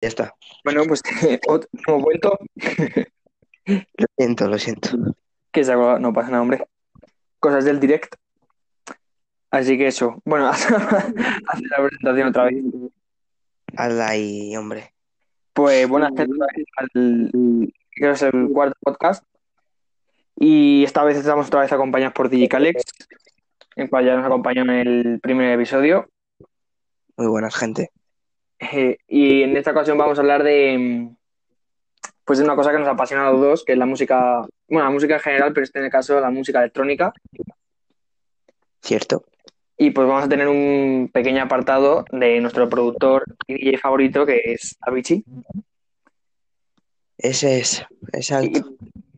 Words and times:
Ya 0.00 0.08
está. 0.08 0.34
Bueno, 0.64 0.84
pues 0.86 1.02
ot- 1.48 1.68
hemos 1.86 2.02
vuelto. 2.02 2.38
Lo 3.66 4.06
siento, 4.16 4.48
lo 4.48 4.58
siento. 4.58 4.90
Que 5.52 5.64
se 5.64 5.74
no 5.74 6.12
pasa 6.12 6.30
nada, 6.30 6.42
hombre. 6.42 6.64
Cosas 7.40 7.64
del 7.64 7.80
direct. 7.80 8.14
Así 9.50 9.76
que 9.78 9.88
eso. 9.88 10.20
Bueno, 10.24 10.48
hace 10.50 10.70
la 10.70 11.76
presentación 11.78 12.28
otra 12.28 12.44
vez. 12.44 12.64
Hazla 13.76 14.08
ahí, 14.08 14.56
hombre. 14.56 14.92
Pues 15.52 15.88
buenas 15.88 16.14
tardes 16.14 16.36
al 16.76 16.88
creo 16.92 18.12
que 18.12 18.16
es 18.16 18.22
el 18.22 18.48
cuarto 18.52 18.76
podcast. 18.80 19.24
Y 20.36 20.84
esta 20.84 21.02
vez 21.02 21.16
estamos 21.16 21.48
otra 21.48 21.62
vez 21.62 21.72
acompañados 21.72 22.14
por 22.14 22.28
Digicalex, 22.28 22.84
el 23.74 23.90
cual 23.90 24.06
ya 24.06 24.16
nos 24.16 24.24
acompañó 24.24 24.62
en 24.62 24.70
el 24.70 25.20
primer 25.20 25.50
episodio. 25.52 26.08
Muy 27.16 27.26
buenas, 27.26 27.56
gente. 27.56 27.90
Eh, 28.58 28.98
y 29.06 29.42
en 29.42 29.56
esta 29.56 29.70
ocasión 29.70 29.96
vamos 29.98 30.18
a 30.18 30.20
hablar 30.20 30.42
de 30.42 30.76
mm, 30.78 31.16
pues 32.28 32.38
de 32.38 32.44
una 32.44 32.56
cosa 32.56 32.72
que 32.72 32.78
nos 32.78 32.88
apasiona 32.88 33.26
a 33.26 33.32
los 33.32 33.40
dos, 33.40 33.64
que 33.64 33.72
es 33.72 33.78
la 33.78 33.86
música, 33.86 34.46
bueno, 34.68 34.84
la 34.84 34.90
música 34.90 35.14
en 35.14 35.20
general, 35.20 35.52
pero 35.54 35.64
este 35.64 35.78
en 35.78 35.86
el 35.86 35.90
caso 35.90 36.20
la 36.20 36.30
música 36.30 36.58
electrónica. 36.58 37.10
¿Cierto? 38.82 39.24
Y 39.78 39.92
pues 39.92 40.06
vamos 40.06 40.24
a 40.24 40.28
tener 40.28 40.46
un 40.46 41.08
pequeño 41.10 41.42
apartado 41.42 42.04
de 42.10 42.38
nuestro 42.40 42.68
productor 42.68 43.24
y 43.46 43.54
DJ 43.54 43.78
favorito, 43.78 44.26
que 44.26 44.42
es 44.44 44.76
Avicii. 44.82 45.24
Ese 47.16 47.60
es, 47.60 47.86
exacto. 48.12 48.76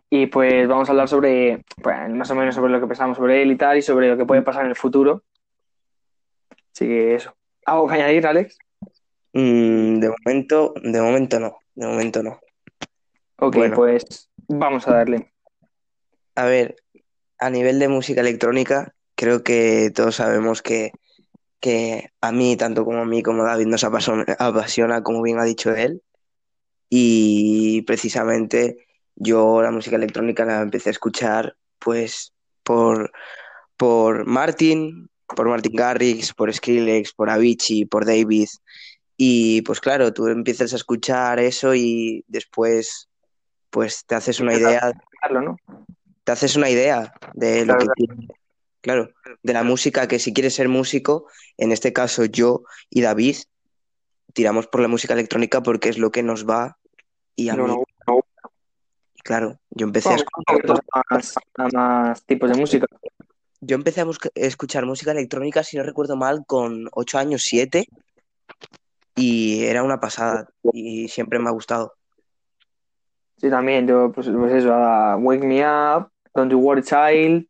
Y, 0.08 0.22
y, 0.22 0.26
pues 0.26 0.68
vamos 0.68 0.88
a 0.88 0.92
hablar 0.92 1.08
sobre, 1.08 1.64
pues, 1.82 2.10
más 2.10 2.30
o 2.30 2.34
menos 2.36 2.54
sobre 2.54 2.70
lo 2.70 2.80
que 2.80 2.86
pensamos 2.86 3.16
sobre 3.16 3.42
él 3.42 3.50
y 3.50 3.56
tal, 3.56 3.78
y 3.78 3.82
sobre 3.82 4.08
lo 4.08 4.16
que 4.16 4.24
puede 4.24 4.42
pasar 4.42 4.64
en 4.64 4.70
el 4.70 4.76
futuro. 4.76 5.24
Así 6.72 6.86
que 6.86 7.16
eso. 7.16 7.34
¿Algo 7.66 7.88
que 7.88 7.94
añadir, 7.94 8.26
Alex? 8.26 8.56
Mm, 9.32 10.00
de 10.00 10.08
momento, 10.10 10.74
de 10.82 11.00
momento 11.00 11.40
no. 11.40 11.58
De 11.74 11.86
momento 11.86 12.22
no. 12.22 12.40
Ok, 13.36 13.56
Bueno. 13.56 13.76
pues 13.76 14.28
vamos 14.48 14.86
a 14.88 14.94
darle. 14.94 15.32
A 16.34 16.44
ver, 16.46 16.76
a 17.38 17.50
nivel 17.50 17.78
de 17.78 17.88
música 17.88 18.20
electrónica, 18.20 18.94
creo 19.14 19.42
que 19.42 19.90
todos 19.94 20.16
sabemos 20.16 20.62
que, 20.62 20.92
que 21.60 22.10
a 22.20 22.32
mí, 22.32 22.56
tanto 22.56 22.84
como 22.84 22.98
a 22.98 23.04
mí, 23.04 23.22
como 23.22 23.42
a 23.42 23.46
David, 23.46 23.66
nos 23.66 23.84
apasiona, 23.84 24.24
apasiona, 24.38 25.02
como 25.02 25.22
bien 25.22 25.38
ha 25.38 25.44
dicho 25.44 25.74
él. 25.74 26.02
Y 26.88 27.82
precisamente 27.82 28.86
yo 29.14 29.62
la 29.62 29.70
música 29.70 29.96
electrónica 29.96 30.44
la 30.44 30.60
empecé 30.62 30.90
a 30.90 30.92
escuchar 30.92 31.56
pues 31.78 32.32
por, 32.64 33.12
por 33.76 34.26
Martin, 34.26 35.08
por 35.26 35.48
Martin 35.48 35.74
Garrix, 35.74 36.34
por 36.34 36.52
Skrillex, 36.52 37.12
por 37.12 37.30
Avicii, 37.30 37.86
por 37.86 38.04
David. 38.04 38.48
Y 39.22 39.60
pues 39.60 39.80
claro, 39.80 40.14
tú 40.14 40.28
empiezas 40.28 40.72
a 40.72 40.76
escuchar 40.76 41.40
eso 41.40 41.74
y 41.74 42.24
después 42.26 43.10
pues 43.68 44.06
te 44.06 44.14
haces 44.14 44.40
una 44.40 44.54
idea 44.54 44.92
te 46.24 46.32
haces 46.32 46.56
una 46.56 46.70
idea 46.70 47.12
de 47.34 47.66
lo 47.66 47.74
Claro, 47.76 47.86
que 47.86 48.06
tiene, 48.06 48.28
claro, 48.80 49.10
de 49.42 49.52
la 49.52 49.62
música, 49.62 50.08
que 50.08 50.18
si 50.18 50.32
quieres 50.32 50.54
ser 50.54 50.70
músico, 50.70 51.26
en 51.58 51.70
este 51.70 51.92
caso 51.92 52.24
yo 52.24 52.62
y 52.88 53.02
David, 53.02 53.36
tiramos 54.32 54.68
por 54.68 54.80
la 54.80 54.88
música 54.88 55.12
electrónica 55.12 55.62
porque 55.62 55.90
es 55.90 55.98
lo 55.98 56.10
que 56.10 56.22
nos 56.22 56.48
va 56.48 56.78
y 57.36 57.50
a 57.50 57.56
No, 57.56 57.66
mí, 57.66 57.74
no, 58.06 58.14
no. 58.14 58.20
claro, 59.22 59.60
yo 59.68 59.84
empecé 59.84 60.08
a 60.08 60.14
escuchar, 60.14 60.62
más, 61.74 62.24
tipos 62.24 62.48
de 62.48 62.56
música. 62.56 62.86
yo 63.60 63.74
empecé 63.76 64.00
a 64.00 64.06
escuchar 64.36 64.86
música 64.86 65.10
electrónica, 65.12 65.62
si 65.62 65.76
no 65.76 65.82
recuerdo 65.82 66.16
mal, 66.16 66.44
con 66.46 66.88
8 66.92 67.18
años, 67.18 67.42
7, 67.42 67.86
y 69.14 69.64
era 69.64 69.82
una 69.82 70.00
pasada 70.00 70.48
y 70.72 71.08
siempre 71.08 71.38
me 71.38 71.48
ha 71.48 71.52
gustado. 71.52 71.94
Sí, 73.36 73.48
también, 73.48 73.86
yo, 73.86 74.12
pues, 74.12 74.28
pues 74.28 74.52
eso, 74.52 74.72
a 74.72 75.16
Wake 75.16 75.46
Me 75.46 75.62
Up, 75.64 76.10
Don't 76.34 76.52
You 76.52 76.58
Worry 76.58 76.82
Child, 76.82 77.46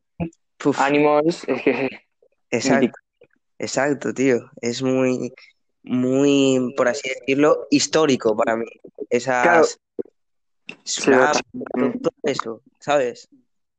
Animals, 0.78 1.44
es 1.48 1.62
que 1.62 1.88
exacto, 2.50 2.98
exacto, 3.58 4.14
tío, 4.14 4.50
es 4.60 4.82
muy, 4.82 5.32
muy, 5.82 6.74
por 6.76 6.88
así 6.88 7.08
decirlo, 7.08 7.66
histórico 7.70 8.36
para 8.36 8.56
mí. 8.56 8.66
Claro, 8.66 9.64
Esas 9.64 9.80
sí, 10.84 11.10
mm, 11.10 12.00
todo 12.00 12.14
eso, 12.22 12.62
¿sabes? 12.78 13.28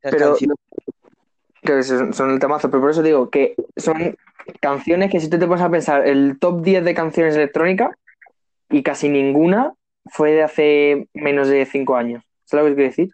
Esas 0.02 0.12
pero 0.12 0.30
canciones. 0.32 0.58
Que 1.62 1.84
son, 1.84 2.14
son 2.14 2.32
el 2.32 2.40
temazo, 2.40 2.70
pero 2.70 2.82
por 2.82 2.92
eso 2.92 3.04
digo 3.04 3.30
que 3.30 3.56
son 3.78 4.16
canciones 4.60 5.12
que 5.12 5.20
si 5.20 5.30
tú 5.30 5.38
te 5.40 5.48
pones 5.48 5.64
a 5.64 5.70
pensar 5.70 6.08
el 6.08 6.38
top 6.40 6.62
10 6.62 6.84
de 6.84 6.94
canciones 6.94 7.36
electrónicas 7.36 7.92
y 8.70 8.84
casi 8.84 9.10
ninguna 9.10 9.74
fue 10.06 10.32
de 10.32 10.44
hace 10.44 11.08
menos 11.14 11.48
de 11.48 11.66
5 11.66 11.96
años. 11.96 12.24
¿Sabes 12.46 12.66
lo 12.66 12.70
que 12.72 12.76
quiero 12.76 12.90
decir? 12.90 13.10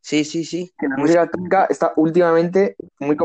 Sí, 0.00 0.24
sí, 0.24 0.44
sí. 0.44 0.72
Que 0.78 0.88
la 0.88 0.96
música 0.96 1.20
electrónica 1.20 1.66
está 1.70 1.92
últimamente 1.96 2.76
muy, 2.98 3.16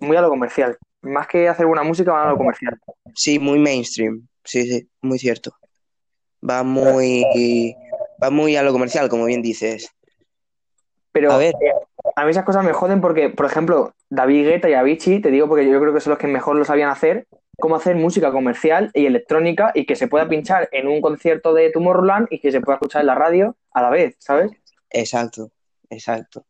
muy 0.00 0.16
a 0.16 0.22
lo 0.22 0.28
comercial. 0.28 0.78
Más 1.02 1.26
que 1.26 1.48
hacer 1.48 1.66
buena 1.66 1.82
música, 1.82 2.12
van 2.12 2.28
a 2.28 2.30
lo 2.30 2.38
comercial. 2.38 2.78
sí, 3.14 3.38
muy 3.38 3.58
mainstream. 3.58 4.26
Sí, 4.42 4.62
sí, 4.66 4.88
muy 5.02 5.18
cierto. 5.18 5.54
Va 6.48 6.62
muy, 6.62 7.74
va 8.22 8.30
muy 8.30 8.56
a 8.56 8.62
lo 8.62 8.72
comercial, 8.72 9.08
como 9.08 9.24
bien 9.24 9.42
dices. 9.42 9.90
Pero 11.14 11.30
A 11.30 11.38
ver, 11.38 11.54
eh, 11.60 11.72
a 12.16 12.24
mí 12.24 12.32
esas 12.32 12.44
cosas 12.44 12.64
me 12.64 12.72
joden 12.72 13.00
porque, 13.00 13.30
por 13.30 13.46
ejemplo, 13.46 13.94
David 14.10 14.48
Guetta 14.48 14.68
y 14.68 14.74
Avicii, 14.74 15.20
te 15.20 15.30
digo 15.30 15.46
porque 15.46 15.64
yo 15.64 15.80
creo 15.80 15.94
que 15.94 16.00
son 16.00 16.10
los 16.10 16.18
que 16.18 16.26
mejor 16.26 16.56
lo 16.56 16.64
sabían 16.64 16.90
hacer, 16.90 17.28
cómo 17.60 17.76
hacer 17.76 17.94
música 17.94 18.32
comercial 18.32 18.90
y 18.94 19.06
electrónica 19.06 19.70
y 19.76 19.86
que 19.86 19.94
se 19.94 20.08
pueda 20.08 20.28
pinchar 20.28 20.68
en 20.72 20.88
un 20.88 21.00
concierto 21.00 21.54
de 21.54 21.70
Tomorrowland 21.70 22.26
y 22.30 22.40
que 22.40 22.50
se 22.50 22.60
pueda 22.60 22.78
escuchar 22.78 23.02
en 23.02 23.06
la 23.06 23.14
radio 23.14 23.54
a 23.70 23.80
la 23.80 23.90
vez, 23.90 24.16
¿sabes? 24.18 24.50
exacto, 24.90 25.52
exacto. 25.88 26.44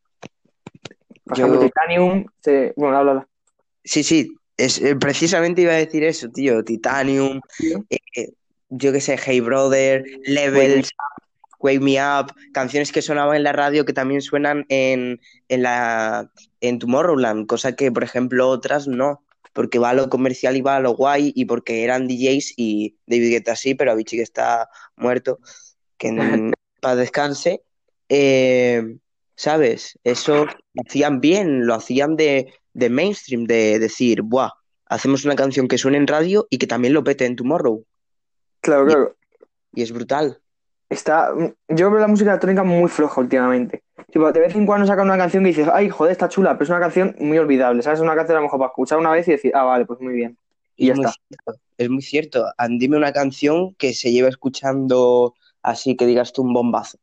Por 1.24 1.38
ejemplo, 1.38 1.60
Yo, 1.60 1.66
Titanium, 1.66 2.24
se... 2.40 2.72
bueno, 2.76 2.96
habla, 2.96 3.10
habla. 3.12 3.28
sí, 3.84 4.02
sí, 4.02 4.34
es, 4.56 4.80
eh, 4.80 4.96
precisamente 4.96 5.60
iba 5.60 5.72
a 5.72 5.76
decir 5.76 6.04
eso, 6.04 6.30
tío. 6.30 6.64
Titanium, 6.64 7.38
eh, 7.90 8.32
yo 8.70 8.92
qué 8.92 9.00
sé, 9.02 9.18
Hey 9.22 9.40
Brother, 9.40 10.04
Levels, 10.24 10.90
Wake 11.64 11.80
Me 11.80 11.96
Up, 11.98 12.32
canciones 12.52 12.92
que 12.92 13.00
sonaban 13.00 13.36
en 13.36 13.42
la 13.42 13.52
radio 13.52 13.86
que 13.86 13.94
también 13.94 14.20
suenan 14.20 14.66
en, 14.68 15.18
en 15.48 15.62
la 15.62 16.30
en 16.60 16.78
Tomorrowland, 16.78 17.46
cosa 17.46 17.74
que, 17.74 17.90
por 17.90 18.04
ejemplo, 18.04 18.48
otras 18.50 18.86
no, 18.86 19.24
porque 19.54 19.78
va 19.78 19.90
a 19.90 19.94
lo 19.94 20.10
comercial 20.10 20.56
y 20.56 20.60
va 20.60 20.76
a 20.76 20.80
lo 20.80 20.94
guay, 20.94 21.32
y 21.34 21.46
porque 21.46 21.82
eran 21.84 22.06
DJs 22.06 22.52
y 22.58 22.96
David 23.06 23.30
Guetta 23.30 23.56
sí, 23.56 23.74
pero 23.74 23.92
Avicii 23.92 24.18
que 24.18 24.22
está 24.22 24.68
muerto, 24.96 25.38
que 25.96 26.08
en 26.08 26.52
paz 26.82 26.98
descanse, 26.98 27.62
eh, 28.10 28.98
¿sabes? 29.34 29.98
Eso 30.04 30.44
lo 30.44 30.82
hacían 30.86 31.20
bien, 31.20 31.66
lo 31.66 31.74
hacían 31.74 32.16
de, 32.16 32.52
de 32.74 32.90
mainstream, 32.90 33.44
de 33.44 33.78
decir, 33.78 34.20
buah, 34.20 34.50
hacemos 34.84 35.24
una 35.24 35.34
canción 35.34 35.66
que 35.66 35.78
suene 35.78 35.96
en 35.96 36.06
radio 36.06 36.46
y 36.50 36.58
que 36.58 36.66
también 36.66 36.92
lo 36.92 37.04
pete 37.04 37.24
en 37.24 37.36
Tomorrow, 37.36 37.86
Claro, 38.60 38.86
claro. 38.86 39.16
y 39.74 39.82
es 39.82 39.92
brutal. 39.92 40.40
Está... 40.88 41.32
Yo 41.68 41.90
veo 41.90 42.00
la 42.00 42.06
música 42.08 42.30
electrónica 42.30 42.62
muy 42.62 42.88
floja 42.88 43.20
últimamente. 43.20 43.82
Tipo, 44.12 44.30
de 44.30 44.40
vez 44.40 44.54
en 44.54 44.66
cuando 44.66 44.86
sacan 44.86 45.06
una 45.06 45.16
canción 45.16 45.42
que 45.42 45.48
dices, 45.48 45.68
ay, 45.72 45.88
joder, 45.88 46.12
está 46.12 46.28
chula, 46.28 46.52
pero 46.52 46.64
es 46.64 46.70
una 46.70 46.80
canción 46.80 47.16
muy 47.18 47.38
olvidable, 47.38 47.82
¿sabes? 47.82 47.98
Es 47.98 48.04
una 48.04 48.14
canción 48.14 48.36
a 48.36 48.40
lo 48.40 48.46
mejor 48.46 48.58
para 48.58 48.68
escuchar 48.70 48.98
una 48.98 49.10
vez 49.10 49.26
y 49.28 49.32
decir, 49.32 49.52
ah, 49.54 49.64
vale, 49.64 49.86
pues 49.86 50.00
muy 50.00 50.14
bien. 50.14 50.36
Y 50.76 50.90
Es 50.90 50.96
ya 50.98 51.08
está. 51.08 51.14
cierto, 51.28 51.60
es 51.78 51.90
muy 51.90 52.02
cierto. 52.02 52.46
Dime 52.78 52.96
una 52.96 53.12
canción 53.12 53.74
que 53.74 53.92
se 53.94 54.12
lleva 54.12 54.28
escuchando 54.28 55.34
así 55.62 55.96
que 55.96 56.06
digas 56.06 56.32
tú 56.32 56.42
un 56.42 56.52
bombazo. 56.52 56.98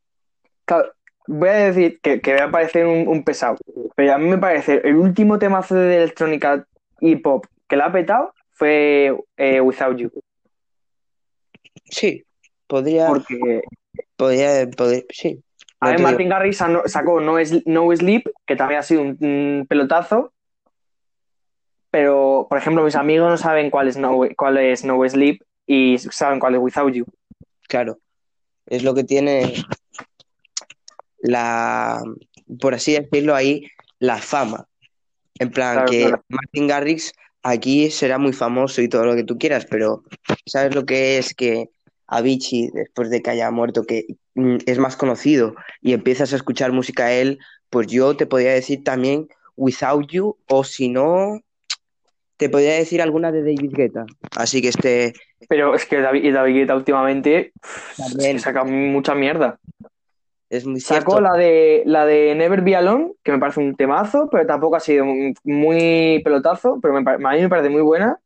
Claro, 0.64 0.92
voy 1.26 1.48
a 1.48 1.52
decir 1.52 2.00
que, 2.00 2.20
que 2.20 2.34
va 2.34 2.44
a 2.44 2.50
parecer 2.50 2.86
un, 2.86 3.08
un 3.08 3.24
pesado, 3.24 3.56
pero 3.96 4.14
a 4.14 4.18
mí 4.18 4.28
me 4.28 4.38
parece 4.38 4.80
el 4.84 4.96
último 4.96 5.38
temazo 5.38 5.74
de 5.74 5.96
electrónica 5.96 6.66
y 7.00 7.16
pop 7.16 7.44
que 7.68 7.76
la 7.76 7.86
ha 7.86 7.92
petado 7.92 8.32
fue 8.52 9.16
eh, 9.36 9.60
Without 9.60 9.96
You, 9.96 10.10
Sí, 11.84 12.24
podría, 12.72 13.06
porque 13.06 13.60
podría, 14.16 14.66
sí, 15.10 15.42
a 15.78 15.90
ver. 15.90 16.00
Martin 16.00 16.30
Garrix 16.30 16.56
sacó 16.86 17.20
No, 17.20 17.38
Es- 17.38 17.66
no 17.66 17.94
Sleep, 17.94 18.30
que 18.46 18.56
también 18.56 18.80
ha 18.80 18.82
sido 18.82 19.02
un, 19.02 19.18
un 19.20 19.66
pelotazo, 19.68 20.32
pero 21.90 22.46
por 22.48 22.56
ejemplo 22.56 22.82
mis 22.82 22.96
amigos 22.96 23.28
no 23.28 23.36
saben 23.36 23.68
cuál 23.68 23.88
es 23.88 23.98
No, 23.98 24.18
cuál 24.38 24.56
es 24.56 24.84
no 24.86 25.06
Sleep 25.06 25.42
y 25.66 25.98
saben 25.98 26.40
cuál 26.40 26.54
es 26.54 26.60
Without 26.62 26.94
You. 26.94 27.04
Claro, 27.68 27.98
es 28.64 28.82
lo 28.82 28.94
que 28.94 29.04
tiene 29.04 29.52
la, 31.20 32.02
por 32.58 32.72
así 32.72 32.92
decirlo 32.94 33.34
ahí, 33.34 33.66
la 33.98 34.16
fama. 34.16 34.66
En 35.38 35.50
plan, 35.50 35.74
Claro, 35.74 35.90
que 35.90 36.00
claro. 36.06 36.24
Martin 36.28 36.66
Garrix 36.68 37.12
aquí 37.42 37.90
será 37.90 38.16
muy 38.16 38.32
famoso 38.32 38.80
y 38.80 38.88
todo 38.88 39.04
lo 39.04 39.14
que 39.14 39.24
tú 39.24 39.36
quieras, 39.36 39.66
pero 39.68 40.04
¿sabes 40.46 40.74
lo 40.74 40.86
que 40.86 41.18
es 41.18 41.34
que 41.34 41.68
Avicii, 42.06 42.70
después 42.72 43.10
de 43.10 43.22
que 43.22 43.30
haya 43.30 43.50
muerto, 43.50 43.84
que 43.84 44.06
mm, 44.34 44.58
es 44.66 44.78
más 44.78 44.96
conocido 44.96 45.54
y 45.80 45.92
empiezas 45.92 46.32
a 46.32 46.36
escuchar 46.36 46.72
música 46.72 47.06
a 47.06 47.12
él, 47.12 47.38
pues 47.70 47.86
yo 47.86 48.16
te 48.16 48.26
podría 48.26 48.52
decir 48.52 48.84
también 48.84 49.28
Without 49.56 50.06
You, 50.10 50.36
o 50.48 50.64
si 50.64 50.88
no, 50.88 51.40
te 52.36 52.48
podría 52.48 52.74
decir 52.74 53.00
alguna 53.00 53.30
de 53.30 53.40
David 53.40 53.72
Guetta. 53.72 54.04
Así 54.36 54.60
que 54.60 54.68
este 54.68 55.12
Pero 55.48 55.74
es 55.74 55.86
que 55.86 56.00
David, 56.00 56.54
Guetta 56.54 56.74
últimamente 56.74 57.52
también 57.96 58.40
saca 58.40 58.64
mucha 58.64 59.14
mierda. 59.14 59.58
es 60.50 60.66
muy. 60.66 60.80
Sacó 60.80 61.20
la 61.20 61.34
de 61.34 61.82
la 61.86 62.04
de 62.04 62.34
Never 62.34 62.62
Be 62.62 62.76
Alone, 62.76 63.12
que 63.22 63.32
me 63.32 63.38
parece 63.38 63.60
un 63.60 63.76
temazo, 63.76 64.28
pero 64.30 64.46
tampoco 64.46 64.76
ha 64.76 64.80
sido 64.80 65.06
muy 65.44 66.20
pelotazo, 66.24 66.78
pero 66.82 67.00
me, 67.00 67.10
a 67.10 67.32
mí 67.32 67.40
me 67.40 67.48
parece 67.48 67.70
muy 67.70 67.82
buena. 67.82 68.18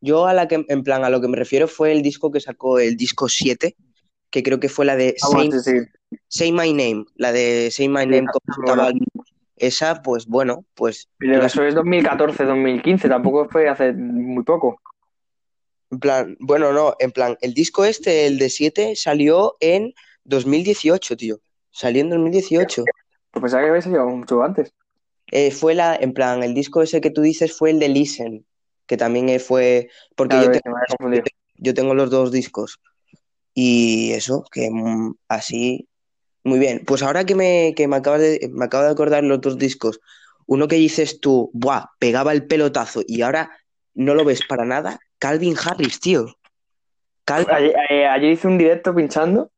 Yo 0.00 0.26
a 0.26 0.34
la 0.34 0.46
que, 0.48 0.64
en 0.68 0.82
plan, 0.82 1.04
a 1.04 1.10
lo 1.10 1.20
que 1.20 1.28
me 1.28 1.36
refiero 1.36 1.68
fue 1.68 1.92
el 1.92 2.02
disco 2.02 2.30
que 2.30 2.40
sacó, 2.40 2.78
el 2.78 2.96
disco 2.96 3.28
7, 3.28 3.76
que 4.30 4.42
creo 4.42 4.60
que 4.60 4.68
fue 4.68 4.84
la 4.84 4.96
de 4.96 5.14
Ah, 5.22 5.28
Say, 5.28 5.50
sí, 5.52 5.60
sí. 5.60 6.18
Say 6.28 6.52
My 6.52 6.72
Name, 6.72 7.04
la 7.14 7.32
de 7.32 7.70
Say 7.70 7.88
My 7.88 8.06
Name. 8.06 8.26
Balvin. 8.66 9.04
Esa, 9.56 10.02
pues 10.02 10.26
bueno, 10.26 10.66
pues 10.74 11.08
Pero 11.16 11.44
eso 11.46 11.64
es 11.64 11.74
2014, 11.74 12.44
2015, 12.44 13.08
tampoco 13.08 13.48
fue 13.48 13.68
hace 13.70 13.92
muy 13.94 14.44
poco. 14.44 14.78
en 15.90 15.98
plan, 15.98 16.36
bueno, 16.40 16.72
no, 16.72 16.94
en 16.98 17.10
plan, 17.10 17.38
el 17.40 17.54
disco 17.54 17.84
este, 17.86 18.26
el 18.26 18.38
de 18.38 18.50
7, 18.50 18.94
salió 18.96 19.56
en 19.60 19.94
2018, 20.24 21.16
tío. 21.16 21.38
Salió 21.70 22.02
en 22.02 22.10
2018. 22.10 22.84
Pues 23.30 23.42
pensaba 23.42 23.62
que 23.62 23.70
había 23.70 23.82
salido 23.82 24.06
mucho 24.06 24.42
antes. 24.42 24.74
Eh, 25.32 25.50
fue 25.50 25.74
la, 25.74 25.96
en 25.96 26.12
plan, 26.12 26.42
el 26.42 26.52
disco 26.52 26.82
ese 26.82 27.00
que 27.00 27.10
tú 27.10 27.22
dices 27.22 27.56
fue 27.56 27.70
el 27.70 27.78
de 27.78 27.88
Listen, 27.88 28.44
que 28.86 28.96
también 28.96 29.38
fue, 29.40 29.88
porque 30.16 30.36
yo, 30.36 30.42
ese 30.42 30.60
te- 30.60 30.70
me 30.70 30.76
había 30.76 30.86
confundido. 30.96 31.24
yo 31.56 31.74
tengo 31.74 31.94
los 31.94 32.10
dos 32.10 32.32
discos. 32.32 32.80
Y 33.54 34.12
eso, 34.12 34.44
que 34.52 34.70
mm, 34.70 35.14
así, 35.28 35.88
muy 36.44 36.58
bien. 36.58 36.82
Pues 36.86 37.02
ahora 37.02 37.24
que 37.24 37.34
me, 37.34 37.74
que 37.76 37.88
me 37.88 37.96
acabas 37.96 38.20
de, 38.20 38.50
me 38.52 38.66
acabo 38.66 38.84
de 38.84 38.90
acordar 38.90 39.24
los 39.24 39.40
dos 39.40 39.58
discos, 39.58 40.00
uno 40.46 40.68
que 40.68 40.76
dices 40.76 41.20
tú, 41.20 41.50
buah, 41.52 41.86
pegaba 41.98 42.32
el 42.32 42.46
pelotazo 42.46 43.02
y 43.06 43.22
ahora 43.22 43.50
no 43.94 44.14
lo 44.14 44.24
ves 44.24 44.40
para 44.46 44.64
nada, 44.64 44.98
Calvin 45.18 45.56
Harris, 45.56 46.00
tío. 46.00 46.36
Ayer 47.26 48.24
hice 48.32 48.46
un 48.46 48.58
directo 48.58 48.94
pinchando. 48.94 49.50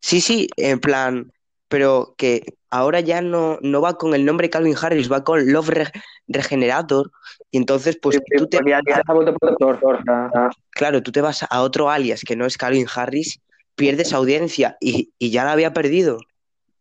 Sí, 0.00 0.20
sí, 0.20 0.48
en 0.56 0.78
plan, 0.78 1.32
pero 1.68 2.14
que 2.16 2.44
ahora 2.70 3.00
ya 3.00 3.20
no, 3.20 3.58
no 3.62 3.80
va 3.80 3.96
con 3.96 4.14
el 4.14 4.24
nombre 4.24 4.50
Calvin 4.50 4.74
Harris, 4.80 5.10
va 5.10 5.24
con 5.24 5.50
Love 5.52 5.68
Re- 5.68 5.92
Regenerator. 6.26 7.10
Y 7.50 7.58
entonces, 7.58 7.98
pues 8.00 8.18
tú 8.36 8.46
te, 8.46 8.58
ya, 8.66 8.80
ya. 8.86 9.02
Ah, 10.08 10.50
claro, 10.70 11.02
tú 11.02 11.12
te 11.12 11.20
vas 11.20 11.44
a 11.48 11.62
otro 11.62 11.90
alias 11.90 12.22
que 12.26 12.36
no 12.36 12.46
es 12.46 12.56
Calvin 12.56 12.86
Harris, 12.94 13.40
pierdes 13.74 14.12
audiencia 14.12 14.76
y, 14.80 15.12
y 15.18 15.30
ya 15.30 15.44
la 15.44 15.52
había 15.52 15.72
perdido 15.72 16.18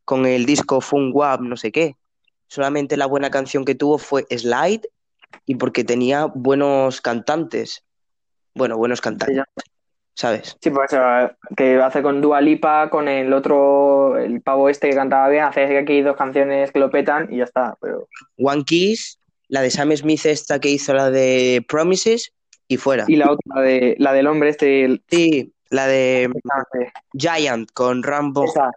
con 0.05 0.25
el 0.25 0.45
disco 0.45 0.81
Fun 0.81 1.11
Wap, 1.13 1.41
no 1.41 1.57
sé 1.57 1.71
qué. 1.71 1.95
Solamente 2.47 2.95
la 2.95 3.05
buena 3.07 3.29
canción 3.29 3.65
que 3.65 3.75
tuvo 3.75 3.97
fue 3.97 4.25
Slide 4.29 4.81
y 5.45 5.55
porque 5.55 5.83
tenía 5.83 6.25
buenos 6.25 7.01
cantantes. 7.01 7.83
Bueno, 8.55 8.77
buenos 8.77 9.01
cantantes, 9.01 9.43
¿sabes? 10.17 10.57
Sí, 10.59 10.71
pues 10.71 10.91
eso, 10.91 11.01
que 11.55 11.79
hace 11.79 12.01
con 12.01 12.21
Dua 12.21 12.41
Lipa, 12.41 12.89
con 12.89 13.07
el 13.07 13.31
otro, 13.31 14.17
el 14.17 14.41
pavo 14.41 14.67
este 14.67 14.89
que 14.89 14.95
cantaba 14.95 15.29
bien, 15.29 15.43
hace 15.43 15.77
aquí 15.77 16.01
dos 16.01 16.17
canciones 16.17 16.71
que 16.71 16.79
lo 16.79 16.89
petan 16.89 17.31
y 17.31 17.37
ya 17.37 17.43
está. 17.43 17.77
Pero... 17.79 18.07
One 18.37 18.63
Kiss, 18.63 19.19
la 19.47 19.61
de 19.61 19.69
Sam 19.69 19.95
Smith 19.95 20.25
esta 20.25 20.59
que 20.59 20.69
hizo 20.69 20.93
la 20.93 21.11
de 21.11 21.63
Promises 21.67 22.33
y 22.67 22.77
fuera. 22.77 23.05
Y 23.07 23.15
la 23.15 23.31
otra, 23.31 23.61
de, 23.61 23.95
la 23.99 24.11
del 24.11 24.27
hombre 24.27 24.49
este, 24.49 24.85
el... 24.85 25.03
Sí, 25.07 25.53
la 25.69 25.85
de 25.85 26.31
Giant 27.13 27.69
con 27.73 28.01
Rambo. 28.01 28.45
Esa, 28.45 28.71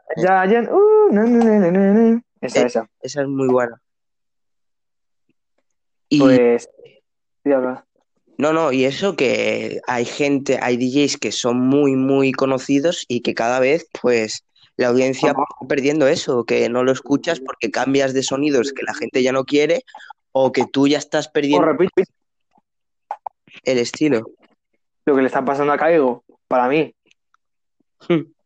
Giant, 0.47 0.69
uh. 0.71 2.21
Esa, 2.43 2.63
Eh, 2.63 2.67
esa. 2.67 2.91
Esa 3.01 3.23
es 3.23 3.29
muy 3.29 3.49
buena. 3.49 3.81
Y 6.11 6.19
Pues, 6.19 6.69
sí, 7.45 7.53
habla. 7.53 7.87
No, 8.41 8.53
no, 8.53 8.73
y 8.73 8.85
eso 8.85 9.17
que 9.17 9.81
hay 9.87 10.05
gente, 10.05 10.59
hay 10.63 10.77
DJs 10.77 11.17
que 11.19 11.33
son 11.33 11.59
muy, 11.61 11.97
muy 11.97 12.33
conocidos 12.33 13.05
y 13.09 13.21
que 13.23 13.35
cada 13.35 13.61
vez, 13.61 13.87
pues, 14.01 14.45
la 14.77 14.89
audiencia 14.89 15.33
va 15.33 15.45
perdiendo 15.69 16.07
eso, 16.07 16.45
que 16.45 16.69
no 16.69 16.83
lo 16.85 16.93
escuchas 16.93 17.41
porque 17.41 17.71
cambias 17.71 18.15
de 18.15 18.23
sonidos 18.23 18.73
que 18.73 18.83
la 18.85 18.95
gente 18.95 19.23
ya 19.23 19.33
no 19.33 19.45
quiere 19.45 19.83
o 20.33 20.53
que 20.53 20.65
tú 20.65 20.87
ya 20.89 20.99
estás 20.99 21.29
perdiendo 21.29 21.61
el 23.65 23.79
estilo. 23.79 24.31
lo 25.05 25.15
que 25.17 25.21
le 25.23 25.27
está 25.27 25.45
pasando 25.45 25.73
a 25.73 25.77
Caigo, 25.79 26.25
para 26.49 26.69
mí. 26.69 26.95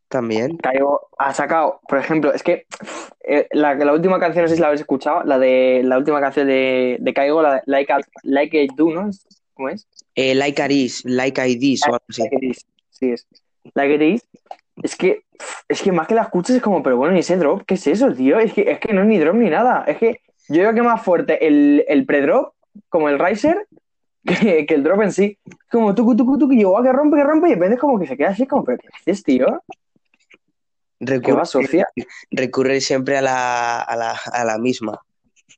También. 0.08 0.56
Caigo 0.58 1.08
ha 1.18 1.32
sacado, 1.34 1.80
por 1.88 1.98
ejemplo, 1.98 2.32
es 2.32 2.42
que 2.42 2.66
eh, 3.26 3.46
la, 3.52 3.74
la 3.74 3.92
última 3.92 4.18
canción, 4.20 4.44
no 4.44 4.48
sé 4.48 4.54
si 4.56 4.60
la 4.60 4.68
habéis 4.68 4.82
escuchado, 4.82 5.24
la 5.24 5.38
de 5.38 5.82
la 5.84 5.98
última 5.98 6.20
canción 6.20 6.46
de, 6.46 6.96
de 7.00 7.14
Caigo, 7.14 7.42
la 7.42 7.54
de 7.56 7.62
Like, 7.66 7.92
I- 7.92 8.28
like 8.28 8.62
I 8.64 8.68
Do, 8.76 8.90
¿no? 8.90 9.10
¿Cómo 9.54 9.68
es? 9.68 9.86
Eh, 10.14 10.34
like 10.34 10.62
I 10.68 10.84
Is, 10.84 11.04
Like 11.04 11.40
I 11.48 11.58
This 11.58 11.82
o 11.82 11.86
algo 11.94 12.04
así. 12.08 12.22
Like 12.22 12.36
It 12.36 12.42
Is. 12.42 12.66
Sí, 12.90 13.10
es. 13.12 13.26
Like 13.74 13.94
It 13.94 14.02
Is. 14.02 14.28
Es 14.82 14.96
que, 14.96 15.22
es 15.68 15.82
que 15.82 15.92
más 15.92 16.06
que 16.08 16.14
la 16.14 16.22
escuchas 16.22 16.56
es 16.56 16.62
como, 16.62 16.82
pero 16.82 16.96
bueno, 16.96 17.14
ni 17.14 17.20
ese 17.20 17.36
drop, 17.36 17.62
¿qué 17.66 17.74
es 17.74 17.86
eso, 17.86 18.12
tío? 18.12 18.38
Es 18.38 18.52
que, 18.52 18.70
es 18.70 18.80
que 18.80 18.92
no 18.92 19.02
es 19.02 19.06
ni 19.06 19.18
drop 19.18 19.36
ni 19.36 19.48
nada. 19.50 19.84
Es 19.86 19.98
que 19.98 20.20
yo 20.48 20.56
creo 20.56 20.74
que 20.74 20.82
más 20.82 21.02
fuerte 21.02 21.46
el, 21.46 21.84
el 21.88 22.04
pre-drop, 22.04 22.54
como 22.88 23.08
el 23.08 23.18
riser, 23.18 23.66
que, 24.24 24.66
que 24.66 24.74
el 24.74 24.82
drop 24.82 25.02
en 25.02 25.12
sí. 25.12 25.38
Como 25.70 25.94
tú, 25.94 26.14
tú, 26.16 26.38
tú, 26.38 26.48
que 26.48 26.58
yo, 26.58 26.74
que 26.82 26.92
rompe, 26.92 27.16
que 27.16 27.24
rompe, 27.24 27.48
y 27.48 27.54
depende 27.54 27.78
como 27.78 27.98
que 27.98 28.06
se 28.06 28.16
queda 28.16 28.30
así, 28.30 28.46
como, 28.46 28.64
pero 28.64 28.78
¿qué 28.78 28.88
haces, 28.96 29.22
tío? 29.22 29.62
¿Qué 30.98 31.06
Recurre, 31.06 31.36
va, 31.36 31.44
Sofía? 31.44 31.86
recurre 32.30 32.80
siempre 32.80 33.18
a 33.18 33.22
la, 33.22 33.80
a 33.82 33.96
la, 33.96 34.12
a 34.32 34.44
la 34.44 34.58
misma. 34.58 35.00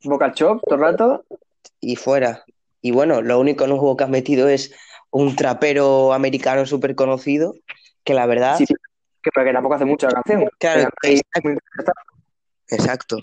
Vocal 0.04 0.32
chop, 0.34 0.62
todo 0.64 0.74
el 0.74 0.80
rato. 0.80 1.24
y 1.80 1.96
fuera. 1.96 2.44
Y 2.80 2.90
bueno, 2.90 3.22
lo 3.22 3.38
único 3.40 3.66
nuevo 3.66 3.96
que 3.96 4.04
has 4.04 4.10
metido 4.10 4.48
es 4.48 4.74
un 5.10 5.36
trapero 5.36 6.12
americano 6.12 6.66
súper 6.66 6.94
conocido, 6.94 7.54
que 8.04 8.14
la 8.14 8.26
verdad, 8.26 8.56
Sí, 8.56 8.66
que, 8.66 9.30
pero 9.34 9.46
que 9.46 9.52
tampoco 9.52 9.74
hace 9.74 9.84
mucho 9.84 10.06
la 10.08 10.22
canción. 10.22 10.48
Claro, 10.58 10.88
exacto. 11.02 11.50
exacto. 12.68 13.18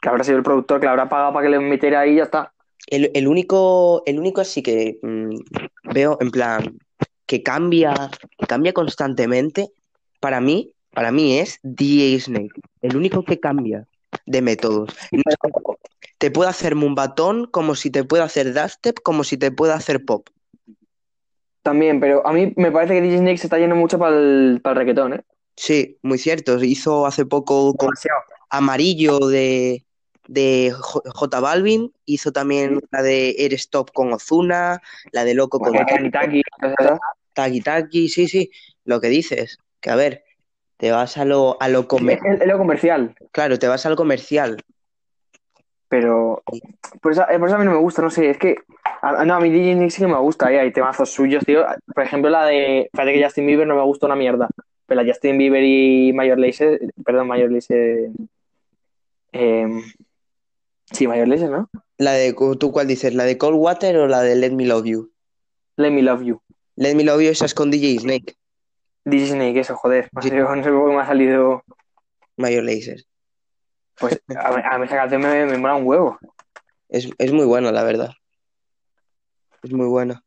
que 0.00 0.08
habrá 0.08 0.24
sido 0.24 0.38
el 0.38 0.44
productor 0.44 0.80
que 0.80 0.86
le 0.86 0.90
habrá 0.90 1.08
pagado 1.08 1.32
para 1.32 1.44
que 1.44 1.50
le 1.50 1.58
metiera 1.58 2.00
ahí 2.00 2.12
y 2.12 2.16
ya 2.16 2.24
está. 2.24 2.52
El, 2.86 3.10
el 3.14 3.26
único, 3.26 4.02
el 4.06 4.18
único 4.18 4.40
así 4.40 4.62
que 4.62 4.98
mm, 5.02 5.36
veo 5.92 6.18
en 6.20 6.30
plan 6.30 6.78
que 7.26 7.42
cambia, 7.42 8.10
que 8.38 8.46
cambia 8.46 8.72
constantemente, 8.72 9.68
para 10.20 10.40
mí, 10.40 10.72
para 10.92 11.10
mí 11.10 11.38
es 11.38 11.58
DJ 11.62 12.20
Snake, 12.20 12.60
el 12.82 12.96
único 12.96 13.24
que 13.24 13.40
cambia 13.40 13.86
de 14.24 14.42
métodos. 14.42 14.96
No 15.12 15.75
te 16.18 16.30
puede 16.30 16.50
hacer 16.50 16.74
mumbatón 16.74 17.46
como 17.46 17.74
si 17.74 17.90
te 17.90 18.04
puede 18.04 18.22
hacer 18.22 18.54
dubstep, 18.54 19.00
como 19.02 19.24
si 19.24 19.36
te 19.36 19.50
puede 19.50 19.72
hacer 19.72 20.04
pop. 20.04 20.28
También, 21.62 22.00
pero 22.00 22.26
a 22.26 22.32
mí 22.32 22.52
me 22.56 22.70
parece 22.70 22.94
que 22.94 23.00
DJ 23.02 23.18
Snake 23.18 23.38
se 23.38 23.46
está 23.46 23.58
yendo 23.58 23.74
mucho 23.74 23.98
para 23.98 24.16
el, 24.16 24.60
para 24.62 24.74
el 24.74 24.78
reggaetón, 24.78 25.14
¿eh? 25.14 25.24
Sí, 25.56 25.98
muy 26.02 26.18
cierto. 26.18 26.62
Hizo 26.62 27.06
hace 27.06 27.26
poco 27.26 27.74
con. 27.74 27.90
Amarillo 28.48 29.18
de, 29.18 29.84
de 30.28 30.72
J, 30.72 31.40
Balvin, 31.40 31.92
hizo 32.04 32.32
también 32.32 32.80
la 32.92 33.02
de 33.02 33.34
Eres 33.38 33.70
Top 33.70 33.90
con 33.92 34.12
Ozuna, 34.12 34.80
la 35.10 35.24
de 35.24 35.34
Loco 35.34 35.58
con 35.58 35.72
Taki, 35.72 36.10
Taki. 36.10 36.42
Taki 37.32 37.60
Taki, 37.60 38.08
sí, 38.08 38.28
sí, 38.28 38.50
lo 38.84 39.00
que 39.00 39.08
dices, 39.08 39.58
que 39.80 39.90
a 39.90 39.96
ver, 39.96 40.24
te 40.76 40.90
vas 40.92 41.18
a 41.18 41.24
lo, 41.24 41.60
a 41.60 41.68
lo 41.68 41.88
comercial, 41.88 42.40
lo 42.46 42.58
comercial, 42.58 43.14
claro, 43.32 43.58
te 43.58 43.66
vas 43.66 43.84
al 43.84 43.96
comercial. 43.96 44.62
Pero 45.88 46.42
por 47.00 47.12
eso, 47.12 47.22
eh, 47.30 47.38
por 47.38 47.48
eso 47.48 47.56
a 47.56 47.58
mí 47.58 47.64
no 47.64 47.72
me 47.72 47.76
gusta, 47.78 48.02
no 48.02 48.10
sé, 48.10 48.30
es 48.30 48.38
que 48.38 48.56
a, 49.02 49.24
no, 49.24 49.34
a 49.34 49.40
mí 49.40 49.50
DJ 49.50 49.74
Snake 49.74 49.90
sí 49.90 50.02
que 50.02 50.08
me 50.08 50.18
gusta, 50.18 50.50
¿eh? 50.52 50.58
hay 50.60 50.72
temazos 50.72 51.10
suyos, 51.10 51.44
tío. 51.44 51.64
Por 51.94 52.02
ejemplo, 52.04 52.30
la 52.30 52.44
de, 52.46 52.88
fíjate 52.92 53.12
que 53.12 53.24
Justin 53.24 53.46
Bieber 53.46 53.66
no 53.66 53.76
me 53.76 53.82
gusta 53.82 54.06
una 54.06 54.16
mierda, 54.16 54.48
pero 54.86 55.02
la 55.02 55.08
Justin 55.08 55.38
Bieber 55.38 55.62
y 55.62 56.12
Mayor 56.12 56.38
Lazer, 56.38 56.80
perdón, 57.04 57.28
Mayor 57.28 57.52
Lazer, 57.52 58.10
eh, 59.32 59.68
sí, 60.92 61.06
Mayor 61.06 61.28
Lazer, 61.28 61.50
¿no? 61.50 61.70
La 61.98 62.12
de, 62.12 62.34
¿tú 62.58 62.72
cuál 62.72 62.86
dices? 62.86 63.14
¿La 63.14 63.24
de 63.24 63.38
Cold 63.38 63.56
Water 63.58 63.96
o 63.98 64.06
la 64.06 64.22
de 64.22 64.34
Let 64.36 64.50
Me 64.52 64.66
Love 64.66 64.84
You? 64.86 65.10
Let 65.76 65.90
Me 65.90 66.02
Love 66.02 66.22
You. 66.22 66.40
Let 66.76 66.94
Me 66.94 67.04
Love 67.04 67.22
You 67.22 67.30
esa 67.30 67.46
es 67.46 67.54
con 67.54 67.70
DJ 67.70 67.98
Snake, 68.00 68.34
DJ 69.04 69.28
Snake, 69.28 69.60
eso, 69.60 69.76
joder, 69.76 70.08
no 70.12 70.20
Sí. 70.22 70.28
sé, 70.30 70.36
no 70.36 70.54
sé 70.56 70.62
qué 70.62 70.70
me 70.70 71.00
ha 71.00 71.06
salido, 71.06 71.62
Mayor 72.36 72.64
Lazer. 72.64 73.02
Pues 73.98 74.20
a, 74.36 74.50
mí- 74.50 74.62
a 74.64 74.78
mí 74.78 74.84
esa 74.84 74.96
canción 74.96 75.22
me, 75.22 75.46
me 75.46 75.58
mola 75.58 75.74
un 75.76 75.86
huevo. 75.86 76.18
Es, 76.88 77.08
es 77.18 77.32
muy 77.32 77.46
buena, 77.46 77.72
la 77.72 77.82
verdad. 77.82 78.10
Es 79.62 79.72
muy 79.72 79.86
buena. 79.86 80.22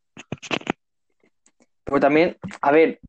Pues 1.85 2.01
también, 2.01 2.37
a 2.61 2.71
ver, 2.71 2.99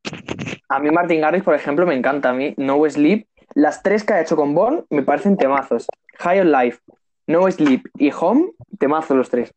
a 0.69 0.79
mí 0.79 0.91
Martin 0.91 1.21
Garrix, 1.21 1.45
por 1.45 1.55
ejemplo, 1.55 1.87
me 1.87 1.95
encanta. 1.95 2.31
A 2.31 2.33
mí 2.33 2.55
No 2.57 2.89
Sleep, 2.89 3.27
las 3.55 3.83
tres 3.83 4.05
que 4.05 4.15
ha 4.15 4.21
hecho 4.21 4.37
con 4.37 4.55
Bon 4.55 4.87
me 4.91 5.03
parecen 5.03 5.37
temazos. 5.37 5.87
High 6.19 6.41
on 6.41 6.53
Life, 6.53 6.81
No 7.27 7.51
Sleep 7.51 7.83
y 7.99 8.11
Home, 8.19 8.53
temazos 8.79 9.17
los 9.17 9.29
tres. 9.29 9.53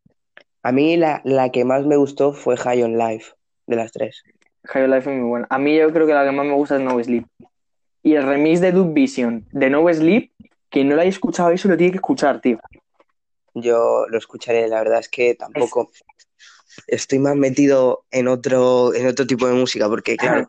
A 0.63 0.72
mí 0.72 0.98
la, 0.98 1.22
la 1.24 1.51
que 1.51 1.63
más 1.65 1.86
me 1.86 1.95
gustó 1.98 2.33
fue 2.33 2.57
High 2.57 2.83
on 2.83 2.98
Life, 2.98 3.33
de 3.67 3.75
las 3.75 3.91
tres. 3.91 4.24
High 4.65 4.83
on 4.86 4.91
Life 4.91 5.10
es 5.10 5.17
muy 5.17 5.27
buena. 5.29 5.48
A 5.50 5.57
mí 5.60 5.77
yo 5.77 5.91
creo 5.93 6.07
que 6.07 6.13
la 6.13 6.25
que 6.25 6.31
más 6.31 6.45
me 6.45 6.53
gusta 6.53 6.75
es 6.75 6.81
No 6.81 7.01
Sleep. 7.01 7.25
Y 8.01 8.15
el 8.15 8.24
remix 8.25 8.60
de 8.60 8.74
Duke 8.74 8.91
Vision 8.93 9.45
de 9.51 9.69
No 9.69 9.88
Sleep, 9.93 10.32
que 10.73 10.83
no 10.83 10.95
lo 10.95 11.01
haya 11.01 11.09
escuchado 11.11 11.51
eso 11.51 11.67
lo 11.67 11.77
tiene 11.77 11.91
que 11.91 11.97
escuchar, 11.97 12.41
tío. 12.41 12.59
yo 13.53 14.07
lo 14.09 14.17
escucharé. 14.17 14.67
La 14.67 14.79
verdad 14.79 14.99
es 15.01 15.07
que 15.07 15.35
tampoco 15.35 15.91
estoy 16.87 17.19
más 17.19 17.35
metido 17.35 18.05
en 18.09 18.27
otro, 18.27 18.91
en 18.95 19.05
otro 19.05 19.27
tipo 19.27 19.45
de 19.45 19.53
música, 19.53 19.87
porque 19.87 20.17
claro, 20.17 20.47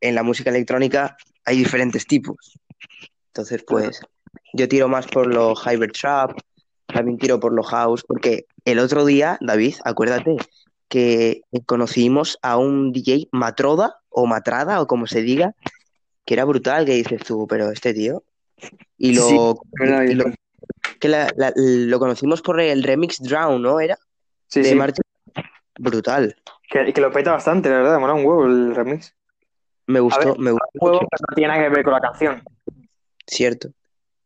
en 0.00 0.14
la 0.14 0.22
música 0.22 0.48
electrónica 0.48 1.18
hay 1.44 1.58
diferentes 1.58 2.06
tipos. 2.06 2.58
Entonces, 3.26 3.62
pues, 3.66 4.00
yo 4.54 4.66
tiro 4.68 4.88
más 4.88 5.06
por 5.06 5.26
los 5.26 5.62
hybrid 5.66 5.92
trap, 5.92 6.32
también 6.86 7.18
tiro 7.18 7.38
por 7.38 7.52
los 7.52 7.66
house, 7.66 8.04
porque 8.08 8.46
el 8.64 8.78
otro 8.78 9.04
día, 9.04 9.36
David, 9.42 9.74
acuérdate 9.84 10.36
que 10.88 11.42
conocimos 11.66 12.38
a 12.40 12.56
un 12.56 12.90
DJ 12.90 13.28
Matroda 13.32 13.96
o 14.08 14.26
Matrada 14.26 14.80
o 14.80 14.86
como 14.86 15.06
se 15.06 15.20
diga, 15.20 15.54
que 16.24 16.32
era 16.32 16.46
brutal, 16.46 16.86
que 16.86 16.94
dices 16.94 17.22
tú, 17.22 17.46
pero 17.46 17.70
este 17.70 17.92
tío. 17.92 18.24
Y 18.98 19.14
lo, 19.14 19.22
Sí, 19.22 19.36
y 20.08 20.98
que 20.98 21.08
la- 21.08 21.32
la- 21.36 21.52
lo 21.56 21.98
conocimos 21.98 22.42
por 22.42 22.60
el 22.60 22.82
remix 22.82 23.20
Drown, 23.20 23.60
¿no? 23.62 23.80
Era 23.80 23.98
Sí, 24.48 24.60
de 24.62 24.68
sí. 24.70 24.74
Martin. 24.74 25.02
Brutal. 25.78 26.36
Que, 26.68 26.92
que 26.92 27.00
lo 27.00 27.10
peta 27.10 27.32
bastante, 27.32 27.68
la 27.68 27.76
verdad, 27.78 27.98
mola 27.98 28.14
un 28.14 28.24
huevo 28.24 28.46
el 28.46 28.74
remix. 28.74 29.14
Me 29.86 29.98
gustó, 30.00 30.30
ver, 30.30 30.38
me 30.38 30.50
gustó 30.52 30.66
Un 30.74 30.88
huevo 30.88 31.00
que 31.00 31.06
no 31.28 31.34
tiene 31.34 31.48
nada 31.52 31.64
que 31.64 31.74
ver 31.74 31.84
con 31.84 31.92
la 31.92 32.00
canción. 32.00 32.42
cierto. 33.26 33.68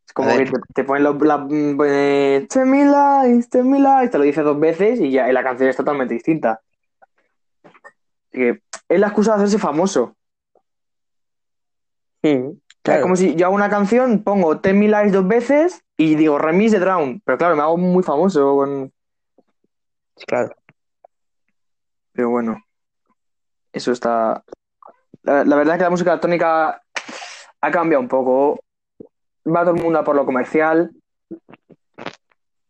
Es 0.07 0.13
como 0.13 0.31
A 0.31 0.37
que 0.37 0.45
te, 0.47 0.53
te 0.75 0.85
ponen 0.85 1.03
los, 1.05 1.21
la, 1.23 1.39
mm, 1.39 1.81
eh, 1.85 2.47
me 2.65 2.85
lies, 2.85 3.49
tell 3.49 3.65
me 3.65 3.79
lies, 3.79 4.11
te 4.11 4.19
lo 4.19 4.25
dice 4.25 4.43
dos 4.43 4.59
veces 4.61 5.01
y 5.01 5.11
ya 5.11 5.29
y 5.29 5.33
la 5.33 5.43
canción 5.43 5.69
es 5.71 5.77
totalmente 5.77 6.15
distinta. 6.15 6.61
Así 7.65 8.39
que 8.39 8.63
es 8.89 9.01
la 9.01 9.07
excusa 9.09 9.33
de 9.33 9.37
hacerse 9.45 9.59
famoso. 9.59 10.15
Es 12.87 12.91
claro. 12.91 13.03
como 13.03 13.17
si 13.17 13.35
yo 13.35 13.47
hago 13.47 13.55
una 13.57 13.69
canción, 13.69 14.23
pongo 14.23 14.61
Tell 14.61 14.77
me 14.77 14.87
lies 14.87 15.11
dos 15.11 15.27
veces 15.27 15.83
y 15.97 16.15
digo 16.15 16.39
remix 16.39 16.71
de 16.71 16.79
Drown. 16.79 17.21
Pero 17.25 17.37
claro, 17.37 17.57
me 17.57 17.63
hago 17.63 17.77
muy 17.77 18.05
famoso 18.05 18.55
con... 18.55 18.93
Claro. 20.25 20.55
Pero 22.13 22.31
bueno, 22.31 22.65
eso 23.73 23.91
está... 23.91 24.45
La, 25.23 25.45
la 25.45 25.57
verdad 25.57 25.75
es 25.75 25.79
que 25.79 25.85
la 25.85 25.91
música 25.91 26.13
electrónica 26.13 26.81
ha 27.61 27.71
cambiado 27.73 28.03
un 28.03 28.09
poco. 28.09 28.61
Va 29.45 29.63
todo 29.65 29.75
el 29.75 29.83
mundo 29.83 29.99
a 29.99 30.05
por 30.05 30.15
lo 30.15 30.25
comercial, 30.25 30.93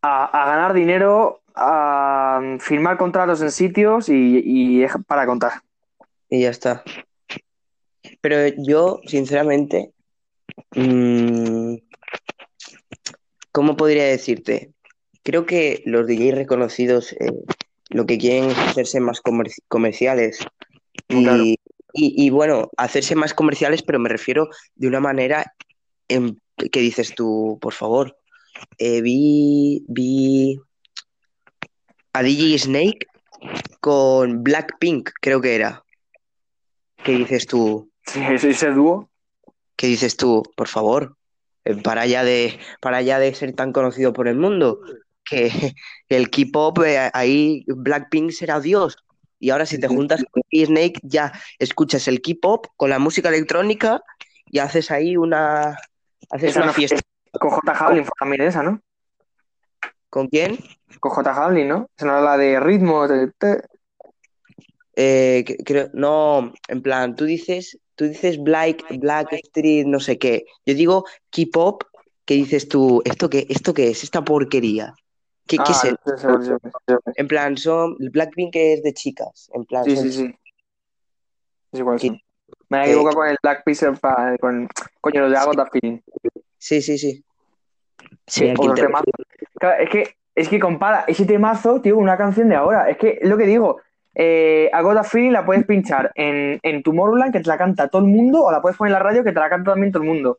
a, 0.01 0.25
a 0.25 0.47
ganar 0.47 0.73
dinero, 0.73 1.43
a 1.55 2.41
firmar 2.59 2.97
contratos 2.97 3.43
en 3.43 3.51
sitios 3.51 4.09
y, 4.09 4.41
y 4.43 4.83
es 4.83 4.93
para 5.07 5.27
contar. 5.27 5.61
Y 6.31 6.41
ya 6.41 6.49
está. 6.49 6.83
Pero 8.23 8.55
yo, 8.57 9.01
sinceramente, 9.07 9.93
¿cómo 13.53 13.77
podría 13.77 14.05
decirte? 14.05 14.73
Creo 15.23 15.47
que 15.47 15.83
los 15.87 16.07
DJs 16.07 16.35
reconocidos 16.35 17.13
eh, 17.13 17.33
lo 17.91 18.07
que 18.07 18.19
quieren 18.19 18.51
es 18.51 18.59
hacerse 18.59 19.01
más 19.01 19.21
comer- 19.21 19.51
comerciales. 19.69 20.39
Y, 21.09 21.23
Claro. 21.25 21.43
y- 21.45 21.59
y, 21.93 22.31
bueno, 22.31 22.71
hacerse 22.77 23.15
más 23.17 23.33
comerciales, 23.35 23.83
pero 23.83 23.99
me 23.99 24.09
refiero 24.09 24.49
de 24.75 24.87
una 24.89 25.01
manera 25.01 25.55
en 26.09 26.41
que 26.71 26.81
dices 26.81 27.15
tú, 27.15 27.59
por 27.61 27.73
favor, 27.73 28.17
eh, 28.79 29.01
vi, 29.03 29.85
vi 29.89 30.59
a 32.13 32.23
DJ 32.23 32.59
Snake 32.59 33.07
con 33.81 34.43
Blackpink, 34.43 35.11
creo 35.21 35.41
que 35.41 35.55
era. 35.55 35.83
¿Qué 37.05 37.13
dices 37.13 37.47
tú? 37.47 37.91
Sí, 38.07 38.21
ese, 38.31 38.51
ese 38.51 38.71
dúo. 38.71 39.11
¿Qué 39.77 39.87
dices 39.87 40.17
tú? 40.17 40.43
Por 40.57 40.69
favor, 40.69 41.17
eh, 41.65 41.77
para 41.83 42.07
ya 42.07 42.25
de, 42.25 42.59
para 42.81 43.03
ya 43.03 43.19
de 43.19 43.35
ser 43.35 43.53
tan 43.55 43.73
conocido 43.73 44.13
por 44.13 44.27
el 44.29 44.37
mundo, 44.37 44.81
que 45.25 45.51
el 46.09 46.31
K-pop, 46.31 46.79
eh, 46.85 47.11
ahí 47.13 47.65
Blackpink 47.69 48.31
será 48.31 48.61
Dios. 48.61 48.97
Y 49.39 49.51
ahora 49.51 49.67
si 49.67 49.79
te 49.79 49.87
juntas 49.87 50.25
con 50.31 50.43
Snake, 50.51 50.99
ya 51.03 51.33
escuchas 51.59 52.09
el 52.09 52.23
K-pop 52.23 52.69
con 52.77 52.89
la 52.89 52.99
música 52.99 53.29
electrónica 53.29 54.01
y 54.47 54.61
haces 54.61 54.91
ahí 54.91 55.17
una, 55.17 55.77
haces 56.31 56.57
una 56.57 56.73
fiesta. 56.73 56.99
Con 57.39 57.51
J. 57.51 57.73
Havlin 57.73 58.05
fue 58.05 58.15
también 58.19 58.43
esa, 58.43 58.63
¿no? 58.63 58.81
¿Con 60.09 60.29
quién? 60.29 60.59
Con 61.01 61.11
J. 61.13 61.31
Havlin, 61.33 61.69
¿no? 61.69 61.91
Esa 61.95 62.07
no 62.07 62.13
era 62.13 62.23
la 62.23 62.39
de 62.39 62.59
ritmo. 62.61 63.07
de- 63.07 63.31
Eh, 64.99 65.45
que- 65.47 65.59
creo, 65.59 65.91
no, 65.93 66.55
en 66.69 66.81
plan, 66.81 67.15
tú 67.15 67.27
dices, 67.27 67.79
tú 67.97 68.05
dices 68.05 68.41
Black, 68.43 68.85
Black 68.99 69.33
Street, 69.33 69.87
no 69.87 69.99
sé 69.99 70.19
qué. 70.19 70.45
Yo 70.65 70.75
digo 70.75 71.05
K-pop, 71.31 71.83
que 72.25 72.35
dices 72.35 72.69
tú, 72.69 73.03
¿esto 73.05 73.29
qué, 73.29 73.47
esto 73.49 73.75
qué 73.75 73.89
es? 73.91 74.05
Esta 74.05 74.25
porquería. 74.25 74.95
¿Qué, 75.47 75.57
qué 75.59 75.63
Ah, 75.67 75.71
es 75.73 75.81
sí, 75.81 75.89
esto? 75.89 76.17
sí, 76.17 76.27
sí, 76.45 76.53
sí, 76.63 76.71
sí. 76.89 76.95
En 77.17 77.29
plan, 77.29 77.57
son 77.57 77.97
Blackpink 77.99 78.55
es 78.57 78.83
de 78.83 78.93
chicas. 78.93 79.51
En 79.55 79.65
plan, 79.65 79.85
Sí, 79.85 79.95
son 79.97 80.05
sí, 80.05 80.13
sí. 80.13 80.35
Es 81.73 81.81
igual 81.81 82.01
Sí. 82.01 82.09
son. 82.09 82.21
Me 82.69 82.79
he 82.79 82.81
Eh, 82.83 82.87
equivocado 82.91 83.17
con 83.17 83.29
el 83.29 83.37
Black 83.43 83.65
Pixel 83.65 83.97
pa- 83.97 84.37
con 84.41 84.69
coño, 85.01 85.23
los 85.23 85.31
de 85.31 85.37
Agoda 85.37 85.67
Feeling. 85.67 85.99
Sí, 86.59 86.83
sí, 86.83 86.99
sí. 86.99 87.25
Sí, 88.27 88.49
aquí 88.49 88.67
te-. 88.75 88.87
Claro, 89.59 89.83
es 89.83 89.91
que, 89.91 90.17
es 90.35 90.49
que 90.49 90.59
compara 90.59 91.05
ese 91.07 91.25
temazo, 91.25 91.81
tío, 91.81 91.95
con 91.95 92.05
una 92.05 92.17
canción 92.17 92.49
de 92.49 92.57
ahora. 92.57 92.91
Es 92.91 92.99
que 92.99 93.19
es 93.21 93.29
lo 93.29 93.37
que 93.37 93.47
digo. 93.47 93.81
Eh, 94.19 94.71
Agoda 94.73 95.05
Feeling 95.05 95.33
la 95.33 95.45
puedes 95.45 95.67
pinchar 95.67 96.11
en, 96.15 96.59
en 96.63 96.83
Tomorrowland, 96.83 97.35
que 97.35 97.41
te 97.41 97.49
la 97.49 97.59
canta 97.59 97.89
todo 97.89 98.01
el 98.01 98.09
mundo, 98.09 98.43
o 98.43 98.51
la 98.51 98.63
puedes 98.63 98.79
poner 98.79 98.91
en 98.91 98.95
la 98.95 98.99
radio, 99.01 99.23
que 99.23 99.33
te 99.33 99.41
la 99.41 99.51
canta 99.51 99.73
también 99.73 99.93
todo 99.93 100.03
el 100.03 100.09
mundo. 100.09 100.39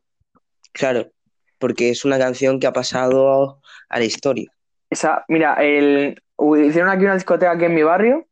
Claro, 0.71 1.05
porque 1.59 1.91
es 1.91 2.03
una 2.03 2.17
canción 2.17 2.59
que 2.59 2.65
ha 2.65 2.73
pasado 2.73 3.61
a 3.87 3.99
la 3.99 4.05
historia. 4.05 4.51
Esa, 4.89 5.23
mira, 5.27 5.53
el, 5.55 6.19
hicieron 6.65 6.89
aquí 6.89 7.03
una 7.03 7.13
discoteca 7.13 7.51
aquí 7.51 7.65
en 7.65 7.75
mi 7.75 7.83
barrio 7.83 8.25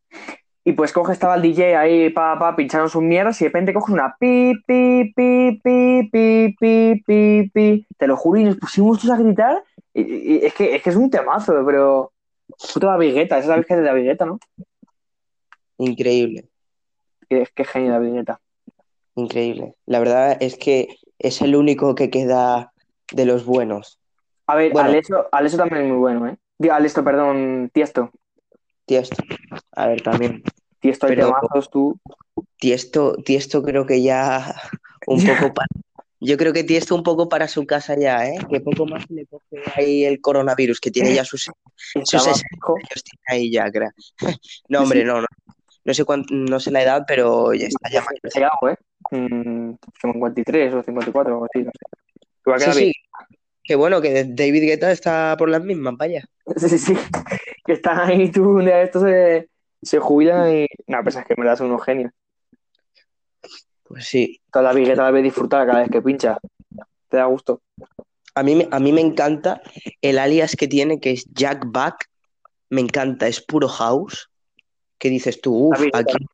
y 0.63 0.73
pues 0.73 0.91
coge, 0.91 1.13
estaba 1.13 1.35
el 1.35 1.43
DJ 1.43 1.77
ahí, 1.77 2.09
pa, 2.09 2.39
pa, 2.39 2.55
pincharon 2.55 2.89
sus 2.89 3.03
mierdas 3.03 3.39
y 3.39 3.43
de 3.43 3.49
repente 3.49 3.71
coges 3.71 3.93
una 3.93 4.15
pi, 4.19 4.53
pi, 4.65 5.13
pi, 5.15 5.61
pi, 5.63 6.09
pi, 6.11 6.55
pi, 6.59 7.03
pi, 7.05 7.51
pi. 7.53 7.87
Te 7.95 8.07
lo 8.07 8.17
juro, 8.17 8.39
y 8.39 8.45
nos 8.45 8.57
pusimos 8.57 8.99
todos 8.99 9.13
a 9.13 9.21
gritar. 9.21 9.63
Y, 9.93 10.43
es, 10.43 10.55
que, 10.55 10.75
es 10.75 10.81
que 10.81 10.89
es 10.89 10.95
un 10.95 11.11
temazo, 11.11 11.53
pero. 11.63 12.11
Puta 12.73 12.87
David 12.87 13.13
Guetta, 13.13 13.37
esa 13.37 13.57
es 13.57 13.67
de 13.67 13.81
David 13.81 14.05
Guetta, 14.05 14.25
¿no? 14.25 14.39
Increíble, 15.77 16.47
es 17.29 17.51
que 17.51 17.63
es 17.63 17.69
genio 17.69 17.91
David 17.91 18.13
Guetta. 18.13 18.39
increíble. 19.15 19.75
La 19.85 19.99
verdad 19.99 20.37
es 20.39 20.57
que 20.57 20.87
es 21.19 21.41
el 21.41 21.55
único 21.55 21.95
que 21.95 22.09
queda 22.09 22.71
de 23.11 23.25
los 23.25 23.45
buenos. 23.45 23.99
A 24.47 24.55
ver, 24.55 24.71
Bueno. 24.71 24.89
Alesso, 24.89 25.27
Alesso 25.31 25.57
también 25.57 25.83
es 25.83 25.89
muy 25.89 25.97
bueno, 25.97 26.27
¿eh? 26.27 26.37
Digo, 26.57 26.73
Alesso, 26.73 27.03
perdón, 27.03 27.69
Tiesto. 27.73 28.11
Tiesto. 28.85 29.17
A 29.71 29.87
ver, 29.87 30.01
también. 30.01 30.43
Tiesto 30.79 31.07
hay 31.07 31.15
temazos, 31.15 31.69
tú. 31.71 31.97
Tiesto, 32.57 33.15
Tiesto 33.17 33.63
creo 33.63 33.85
que 33.85 34.01
ya 34.01 34.55
un 35.07 35.19
poco 35.25 35.53
para... 35.53 35.67
Yo 36.21 36.37
creo 36.37 36.53
que 36.53 36.63
Tiesto 36.63 36.95
un 36.95 37.03
poco 37.03 37.27
para 37.27 37.47
su 37.47 37.65
casa 37.65 37.95
ya, 37.99 38.25
¿eh? 38.27 38.37
Que 38.49 38.59
poco 38.61 38.85
más 38.85 39.03
le 39.09 39.25
coge 39.25 39.61
ahí 39.75 40.05
el 40.05 40.21
coronavirus, 40.21 40.79
que 40.79 40.89
tiene 40.89 41.13
ya 41.13 41.25
sus, 41.25 41.43
sus 41.75 42.03
Estaba 42.03 42.23
60 42.23 42.47
fijo. 42.55 42.75
años 42.75 43.03
tiene 43.03 43.21
ahí 43.27 43.51
ya, 43.51 43.69
creo. 43.71 43.89
No, 44.69 44.81
hombre, 44.83 45.03
no, 45.03 45.21
no. 45.21 45.27
No 45.85 45.93
sé 45.93 46.03
cuánto, 46.03 46.33
no 46.33 46.59
sé 46.59 46.71
la 46.71 46.81
edad, 46.81 47.05
pero 47.07 47.53
ya 47.53 47.67
está 47.67 47.89
ya 47.89 48.01
mayor. 48.01 48.33
Llegado, 48.33 48.69
¿eh? 48.69 48.77
Mm, 49.11 49.75
53 50.01 50.73
o 50.73 50.83
54 50.83 51.39
o 51.39 51.45
así, 51.45 51.63
no 51.63 51.71
sé. 51.71 51.85
Que 52.43 52.59
Sí, 52.59 52.71
sí. 52.71 52.93
Qué 53.63 53.75
bueno 53.75 54.01
que 54.01 54.25
David 54.25 54.63
Guetta 54.63 54.91
está 54.91 55.35
por 55.37 55.49
las 55.49 55.63
mismas, 55.63 55.95
vaya. 55.97 56.23
Sí, 56.57 56.69
sí, 56.69 56.77
sí. 56.77 56.97
Que 57.63 57.73
están 57.73 57.99
ahí, 57.99 58.31
tú, 58.31 58.49
un 58.49 58.65
día 58.65 58.77
de 58.77 58.83
estos 58.83 59.03
se, 59.03 59.49
se 59.81 59.99
jubilan 59.99 60.55
y. 60.55 60.67
No, 60.87 61.01
pues 61.03 61.15
es 61.15 61.25
que 61.25 61.35
me 61.37 61.45
das 61.45 61.61
unos 61.61 61.83
genios. 61.83 62.11
Pues 63.83 64.05
sí. 64.05 64.41
Toda 64.51 64.65
la 64.65 64.73
vigueta 64.73 65.03
la 65.03 65.11
ves 65.11 65.23
disfrutar 65.23 65.67
cada 65.67 65.79
vez 65.81 65.89
que 65.89 66.01
pincha. 66.01 66.37
Te 67.09 67.17
da 67.17 67.25
gusto. 67.25 67.61
A 68.33 68.43
mí, 68.43 68.67
a 68.69 68.79
mí 68.79 68.91
me 68.91 69.01
encanta 69.01 69.61
el 70.01 70.17
alias 70.17 70.55
que 70.55 70.67
tiene, 70.67 70.99
que 70.99 71.11
es 71.11 71.25
Jack 71.31 71.63
Back. 71.67 72.07
Me 72.69 72.81
encanta, 72.81 73.27
es 73.27 73.41
puro 73.41 73.67
house. 73.67 74.29
¿Qué 74.97 75.09
dices 75.09 75.41
tú? 75.41 75.69
Uf, 75.69 75.77
David 75.77 75.85
Guetta. 75.93 75.99
aquí, 75.99 76.25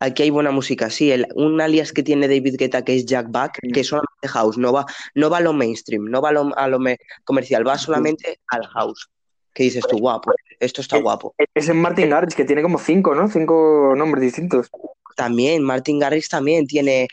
aquí 0.00 0.22
hay 0.24 0.30
buena 0.30 0.50
música. 0.50 0.90
Sí, 0.90 1.10
el, 1.10 1.26
un 1.34 1.60
alias 1.60 1.92
que 1.92 2.02
tiene 2.02 2.28
David 2.28 2.56
Guetta, 2.58 2.82
que 2.84 2.96
es 2.96 3.06
Jack 3.06 3.26
Back, 3.30 3.58
que 3.72 3.80
es 3.80 3.86
solamente 3.88 4.28
house, 4.28 4.56
no 4.58 4.72
va, 4.72 4.86
no 5.14 5.30
va 5.30 5.38
a 5.38 5.40
lo 5.40 5.52
mainstream, 5.52 6.04
no 6.06 6.20
va 6.22 6.30
a 6.30 6.32
lo, 6.32 6.58
a 6.58 6.68
lo 6.68 6.78
me- 6.78 6.98
comercial, 7.24 7.66
va 7.66 7.76
solamente 7.78 8.38
al 8.48 8.66
house. 8.68 9.08
¿Qué 9.52 9.64
dices 9.64 9.84
tú? 9.88 9.98
Guapo, 9.98 10.32
esto 10.58 10.80
está 10.80 10.98
guapo. 10.98 11.34
Es 11.54 11.68
en 11.68 11.80
Martin 11.80 12.10
Garrix, 12.10 12.34
que 12.34 12.44
tiene 12.44 12.60
como 12.62 12.78
cinco, 12.78 13.14
¿no? 13.14 13.28
Cinco 13.28 13.94
nombres 13.96 14.22
distintos. 14.22 14.68
También, 15.16 15.62
Martin 15.62 16.00
Garrix 16.00 16.28
también 16.28 16.66
tiene 16.66 17.06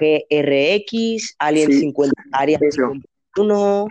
GRX, 0.00 1.34
Alien 1.38 1.72
Sí, 1.72 1.80
50, 1.80 2.22
Alien 2.32 2.60
eso. 2.64 2.92
51 3.34 3.88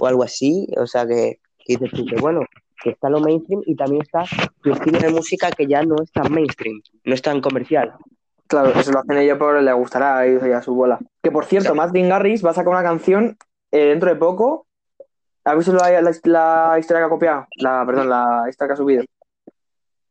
o 0.00 0.06
algo 0.06 0.22
así. 0.22 0.68
O 0.76 0.86
sea 0.86 1.06
que, 1.06 1.40
que 1.64 1.76
dices 1.76 1.90
tú 1.90 2.06
que 2.06 2.16
bueno, 2.16 2.42
que 2.82 2.90
está 2.90 3.08
lo 3.08 3.20
mainstream 3.20 3.62
y 3.66 3.74
también 3.74 4.02
está 4.02 4.24
su 4.26 4.70
estilo 4.70 4.98
de 4.98 5.10
música 5.10 5.50
que 5.50 5.66
ya 5.66 5.82
no 5.82 5.96
es 6.02 6.10
tan 6.12 6.32
mainstream, 6.32 6.80
no 7.04 7.14
es 7.14 7.22
tan 7.22 7.40
comercial. 7.40 7.94
Claro, 8.46 8.70
eso 8.78 8.92
lo 8.92 9.00
hacen 9.00 9.16
ellos 9.18 9.38
por 9.38 9.60
le 9.60 9.72
gustará 9.72 10.18
a 10.18 10.26
ellos 10.26 10.42
y 10.46 10.52
a 10.52 10.62
su 10.62 10.74
bola. 10.74 10.98
Que 11.22 11.30
por 11.32 11.44
cierto, 11.46 11.74
Martin 11.74 12.08
Garrix 12.08 12.44
va 12.44 12.50
a 12.50 12.54
sacar 12.54 12.68
una 12.72 12.82
canción 12.82 13.36
eh, 13.72 13.86
dentro 13.86 14.08
de 14.10 14.16
poco 14.16 14.66
¿Has 15.44 15.56
visto 15.56 15.72
la, 15.74 15.88
la- 16.02 16.10
la 16.24 16.76
historia 16.80 17.00
que 17.02 17.06
ha 17.06 17.08
copiado? 17.08 17.46
La, 17.58 17.84
perdón, 17.86 18.08
la 18.08 18.46
esta 18.48 18.66
que 18.66 18.72
ha 18.72 18.76
subido. 18.76 19.04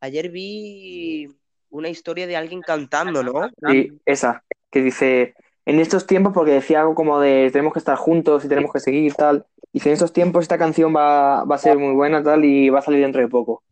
Ayer 0.00 0.30
vi 0.30 1.28
una 1.68 1.90
historia 1.90 2.26
de 2.26 2.36
alguien 2.36 2.62
cantando, 2.62 3.22
¿no? 3.22 3.50
Sí, 3.68 4.00
esa, 4.06 4.42
que 4.70 4.80
dice, 4.80 5.34
en 5.66 5.80
estos 5.80 6.06
tiempos, 6.06 6.32
porque 6.32 6.52
decía 6.52 6.80
algo 6.80 6.94
como 6.94 7.20
de 7.20 7.50
tenemos 7.52 7.72
que 7.72 7.80
estar 7.80 7.96
juntos 7.96 8.44
y 8.44 8.48
tenemos 8.48 8.72
que 8.72 8.80
seguir, 8.80 9.14
tal. 9.14 9.44
Dice, 9.72 9.90
en 9.90 9.94
estos 9.94 10.12
tiempos 10.12 10.42
esta 10.42 10.56
canción 10.58 10.94
va, 10.96 11.44
va 11.44 11.56
a 11.56 11.58
ser 11.58 11.76
muy 11.78 11.92
buena, 11.92 12.22
tal, 12.22 12.44
y 12.44 12.70
va 12.70 12.78
a 12.78 12.82
salir 12.82 13.00
dentro 13.02 13.20
de 13.20 13.28
poco. 13.28 13.62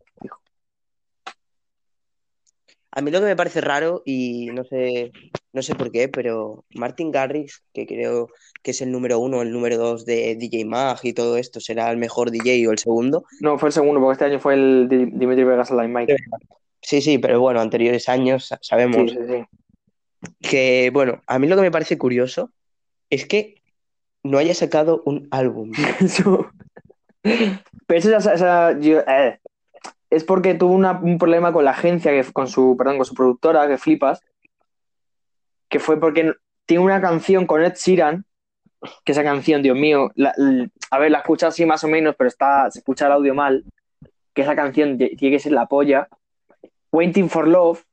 A 2.91 3.01
mí 3.01 3.11
lo 3.11 3.19
que 3.19 3.25
me 3.25 3.35
parece 3.35 3.59
raro, 3.59 4.03
y 4.05 4.47
no 4.53 4.63
sé, 4.63 5.11
no 5.51 5.61
sé 5.61 5.75
por 5.75 5.91
qué, 5.91 6.07
pero 6.07 6.63
Martin 6.75 7.11
Garrix, 7.11 7.61
que 7.73 7.85
creo 7.85 8.29
que 8.63 8.71
es 8.71 8.81
el 8.81 8.89
número 8.91 9.19
uno, 9.19 9.41
el 9.41 9.51
número 9.51 9.77
dos 9.77 10.05
de 10.05 10.35
DJ 10.37 10.65
Mag 10.65 10.99
y 11.03 11.11
todo 11.11 11.35
esto, 11.35 11.59
será 11.59 11.91
el 11.91 11.97
mejor 11.97 12.31
DJ 12.31 12.69
o 12.69 12.71
el 12.71 12.77
segundo. 12.77 13.25
No, 13.41 13.57
fue 13.59 13.67
el 13.69 13.73
segundo, 13.73 13.99
porque 13.99 14.13
este 14.13 14.25
año 14.25 14.39
fue 14.39 14.53
el 14.53 14.87
Di- 14.89 15.11
Dimitri 15.11 15.43
Vegas 15.43 15.71
Online 15.71 15.93
Mike. 15.93 16.15
Sí, 16.81 17.01
sí, 17.01 17.17
pero 17.17 17.41
bueno, 17.41 17.59
anteriores 17.59 18.07
años 18.07 18.45
sa- 18.45 18.59
sabemos 18.61 19.11
Sí, 19.11 19.17
sí, 19.17 19.25
sí. 19.27 19.43
Que, 20.41 20.89
bueno, 20.93 21.21
a 21.27 21.39
mí 21.39 21.47
lo 21.47 21.55
que 21.55 21.61
me 21.63 21.71
parece 21.71 21.97
curioso 21.97 22.51
es 23.09 23.25
que 23.25 23.61
no 24.23 24.37
haya 24.37 24.53
sacado 24.53 25.01
un 25.05 25.27
álbum. 25.31 25.71
Eso- 26.01 26.49
Pero 27.87 27.99
eso 27.99 28.09
yo- 28.79 28.99
eh, 29.07 29.39
es 30.09 30.23
porque 30.23 30.53
tuvo 30.53 30.73
una- 30.73 30.99
un 30.99 31.17
problema 31.17 31.51
con 31.51 31.65
la 31.65 31.71
agencia, 31.71 32.11
que, 32.11 32.31
con 32.31 32.47
su, 32.47 32.75
perdón, 32.77 32.97
con 32.97 33.05
su 33.05 33.13
productora, 33.13 33.67
que 33.67 33.77
flipas, 33.77 34.21
que 35.69 35.79
fue 35.79 35.99
porque 35.99 36.33
tiene 36.65 36.83
una 36.83 37.01
canción 37.01 37.45
con 37.45 37.63
Ed 37.63 37.73
Sheeran, 37.75 38.25
que 39.03 39.11
esa 39.11 39.23
canción, 39.23 39.61
Dios 39.63 39.77
mío, 39.77 40.11
la- 40.15 40.35
a 40.91 40.99
ver, 40.99 41.11
la 41.11 41.19
escuchas 41.19 41.49
así 41.53 41.65
más 41.65 41.83
o 41.83 41.87
menos, 41.87 42.15
pero 42.17 42.27
está, 42.27 42.69
se 42.71 42.79
escucha 42.79 43.07
el 43.07 43.13
audio 43.13 43.33
mal, 43.33 43.63
que 44.33 44.41
esa 44.43 44.55
canción 44.55 44.97
tiene 44.97 45.17
que 45.17 45.39
ser 45.39 45.51
la 45.53 45.65
polla. 45.65 46.07
Waiting 46.91 47.29
for 47.29 47.47
Love, 47.47 47.83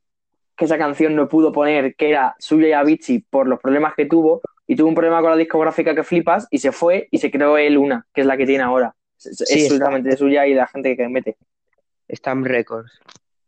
que 0.62 0.66
esa 0.66 0.78
canción 0.78 1.16
no 1.16 1.28
pudo 1.28 1.50
poner, 1.50 1.96
que 1.96 2.10
era 2.10 2.36
suya 2.38 2.68
y 2.68 2.72
Avicii 2.72 3.18
por 3.28 3.48
los 3.48 3.58
problemas 3.58 3.94
que 3.96 4.06
tuvo, 4.06 4.40
y 4.64 4.76
tuvo 4.76 4.88
un 4.88 4.94
problema 4.94 5.20
con 5.20 5.30
la 5.32 5.36
discográfica 5.36 5.92
que 5.92 6.04
flipas, 6.04 6.46
y 6.52 6.58
se 6.58 6.70
fue 6.70 7.08
y 7.10 7.18
se 7.18 7.32
creó 7.32 7.58
él 7.58 7.76
una, 7.76 8.06
que 8.14 8.20
es 8.20 8.26
la 8.28 8.36
que 8.36 8.46
tiene 8.46 8.62
ahora. 8.62 8.94
Es, 9.18 9.38
Sí, 9.38 9.62
está. 9.62 9.76
solamente 9.78 10.16
suya 10.16 10.46
y 10.46 10.54
la 10.54 10.68
gente 10.68 10.96
que 10.96 11.08
mete. 11.08 11.36
Stamp 12.08 12.46
Records. 12.46 12.92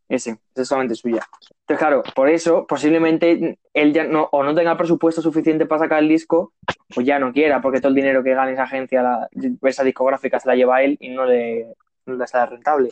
Ese, 0.08 0.38
es 0.56 0.66
solamente 0.68 0.96
suya. 0.96 1.22
Entonces, 1.60 1.78
claro, 1.78 2.02
por 2.16 2.28
eso 2.28 2.66
posiblemente 2.66 3.58
él 3.72 3.92
ya 3.92 4.04
no, 4.04 4.28
o 4.32 4.42
no 4.42 4.54
tenga 4.54 4.76
presupuesto 4.76 5.22
suficiente 5.22 5.66
para 5.66 5.80
sacar 5.82 6.00
el 6.02 6.08
disco, 6.08 6.52
o 6.96 7.00
ya 7.00 7.18
no 7.20 7.32
quiera, 7.32 7.60
porque 7.62 7.78
todo 7.80 7.90
el 7.90 7.94
dinero 7.94 8.24
que 8.24 8.34
gane 8.34 8.52
esa 8.54 8.64
agencia, 8.64 9.02
la- 9.02 9.28
esa 9.62 9.84
discográfica, 9.84 10.40
se 10.40 10.48
la 10.48 10.56
lleva 10.56 10.82
él 10.82 10.96
y 11.00 11.10
no 11.10 11.24
le, 11.24 11.74
no 12.06 12.16
le 12.16 12.26
sale 12.26 12.50
rentable. 12.50 12.90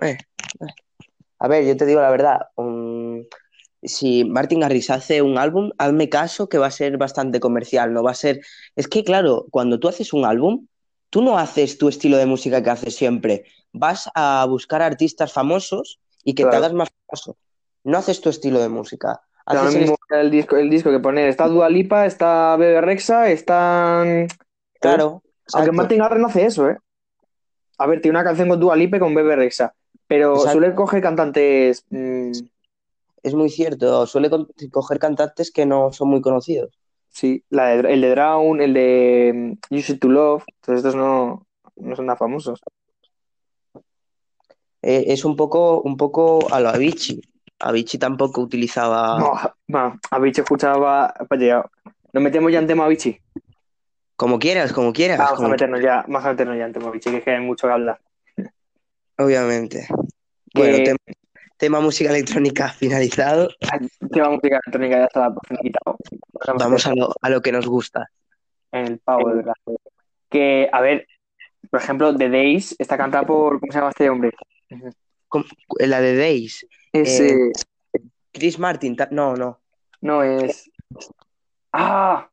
Eh, 0.00 0.16
eh. 0.60 0.66
A 1.40 1.48
ver, 1.48 1.64
yo 1.64 1.76
te 1.76 1.86
digo 1.86 2.00
la 2.00 2.10
verdad, 2.10 2.48
um, 2.56 3.24
si 3.82 4.24
Martin 4.24 4.60
Garrix 4.60 4.90
hace 4.90 5.22
un 5.22 5.38
álbum, 5.38 5.70
hazme 5.78 6.08
caso 6.08 6.48
que 6.48 6.58
va 6.58 6.66
a 6.66 6.70
ser 6.70 6.98
bastante 6.98 7.40
comercial, 7.40 7.92
no 7.94 8.02
va 8.02 8.10
a 8.10 8.14
ser... 8.14 8.40
Es 8.76 8.88
que 8.88 9.04
claro, 9.04 9.46
cuando 9.50 9.80
tú 9.80 9.88
haces 9.88 10.12
un 10.12 10.26
álbum, 10.26 10.66
tú 11.08 11.22
no 11.22 11.38
haces 11.38 11.78
tu 11.78 11.88
estilo 11.88 12.18
de 12.18 12.26
música 12.26 12.62
que 12.62 12.70
haces 12.70 12.94
siempre, 12.94 13.44
vas 13.72 14.10
a 14.14 14.44
buscar 14.48 14.82
artistas 14.82 15.32
famosos 15.32 15.98
y 16.24 16.34
que 16.34 16.42
te 16.44 16.50
Claro. 16.50 16.64
hagas 16.66 16.74
más 16.74 16.88
famoso. 17.06 17.36
No 17.82 17.96
haces 17.96 18.20
tu 18.20 18.28
estilo 18.28 18.60
de 18.60 18.68
música. 18.68 19.20
Haces 19.46 19.74
el 19.74 19.80
mismo 19.80 19.96
el 20.10 20.30
disco, 20.30 20.56
el 20.56 20.68
disco 20.68 20.90
que 20.90 21.00
poner 21.00 21.28
está 21.28 21.48
Dua 21.48 21.68
Lipa, 21.70 22.04
está 22.04 22.56
Bebe 22.56 22.82
Rexa, 22.82 23.30
están... 23.30 24.28
Claro, 24.78 25.22
Aunque. 25.54 25.72
Martin 25.72 25.98
Garrix 25.98 26.20
no 26.20 26.28
hace 26.28 26.44
eso, 26.44 26.68
¿eh? 26.68 26.76
A 27.78 27.86
ver, 27.86 28.02
tiene 28.02 28.18
una 28.18 28.24
canción 28.24 28.48
con 28.48 28.60
Dua 28.60 28.76
Lipa 28.76 28.98
y 28.98 29.00
con 29.00 29.14
Bebe 29.14 29.36
Rexa, 29.36 29.74
pero 30.10 30.34
Exacto. 30.34 30.58
suele 30.58 30.74
coger 30.74 31.00
cantantes... 31.00 31.86
mm, 31.90 32.32
Es 33.22 33.34
muy 33.34 33.48
cierto, 33.48 34.06
suele 34.06 34.28
coger 34.72 34.98
cantantes 34.98 35.52
que 35.52 35.66
no 35.66 35.92
son 35.92 36.08
muy 36.08 36.20
conocidos. 36.20 36.76
Sí, 37.10 37.44
la 37.48 37.68
de- 37.68 37.92
el 37.92 38.00
de 38.00 38.10
Drown, 38.10 38.60
el 38.60 38.74
de 38.74 39.56
mm, 39.70 39.74
Use 39.76 39.92
It 39.92 40.00
to 40.00 40.08
Love, 40.08 40.42
todos 40.60 40.78
estos 40.78 40.96
no, 40.96 41.46
no 41.76 41.94
son 41.94 42.06
nada 42.06 42.16
famosos. 42.16 42.60
Eh, 44.82 45.04
es 45.08 45.24
un 45.24 45.36
poco, 45.36 45.80
un 45.82 45.96
poco 45.96 46.52
a 46.52 46.58
lo 46.58 46.70
Avicii. 46.70 47.20
Avicii 47.60 48.00
tampoco 48.00 48.40
utilizaba... 48.40 49.18
No, 49.18 49.32
bueno, 49.68 50.00
Avicii 50.10 50.42
escuchaba. 50.42 51.14
Oye, 51.30 51.54
nos 52.12 52.22
metemos 52.22 52.50
ya 52.50 52.58
en 52.58 52.66
tema 52.66 52.86
Avicii. 52.86 53.20
Como 54.16 54.38
quieras, 54.40 54.72
como 54.72 54.92
quieras. 54.92 55.18
Vamos 55.18 55.40
a 55.42 55.48
meternos 55.48 55.80
ya, 55.82 56.02
vamos 56.08 56.24
a 56.24 56.30
meternos 56.30 56.56
ya 56.58 56.64
en 56.64 56.72
tema 56.72 56.88
Avicii, 56.88 57.12
que 57.12 57.18
es 57.18 57.24
que 57.24 57.30
hay 57.30 57.40
mucho 57.44 57.68
que 57.68 57.72
hablar. 57.74 58.00
Obviamente. 59.18 59.86
Bueno, 60.54 60.78
tema, 60.84 60.98
tema 61.56 61.80
música 61.80 62.10
electrónica 62.10 62.68
finalizado. 62.68 63.48
Tema 64.12 64.30
música 64.30 64.60
electrónica 64.64 64.98
ya 64.98 65.04
está 65.04 65.34
quitado. 65.62 65.96
Vamos 66.58 66.86
a 66.86 66.94
lo, 66.94 67.14
a 67.20 67.30
lo 67.30 67.40
que 67.40 67.52
nos 67.52 67.66
gusta. 67.66 68.06
el 68.72 68.98
pavo, 68.98 69.28
de 69.30 69.36
verdad. 69.36 69.54
Que, 70.28 70.68
a 70.72 70.80
ver, 70.80 71.06
por 71.70 71.80
ejemplo, 71.80 72.16
The 72.16 72.28
Days 72.28 72.74
está 72.78 72.96
cantada 72.96 73.24
por. 73.24 73.60
¿Cómo 73.60 73.72
se 73.72 73.78
llama 73.78 73.90
este 73.90 74.10
hombre? 74.10 74.30
La 75.78 76.00
de 76.00 76.16
Days. 76.16 76.66
Ese. 76.92 77.52
Chris 78.32 78.58
Martin. 78.58 78.96
No, 79.10 79.34
no. 79.36 79.60
No 80.00 80.22
es. 80.22 80.70
¡Ah! 81.72 82.28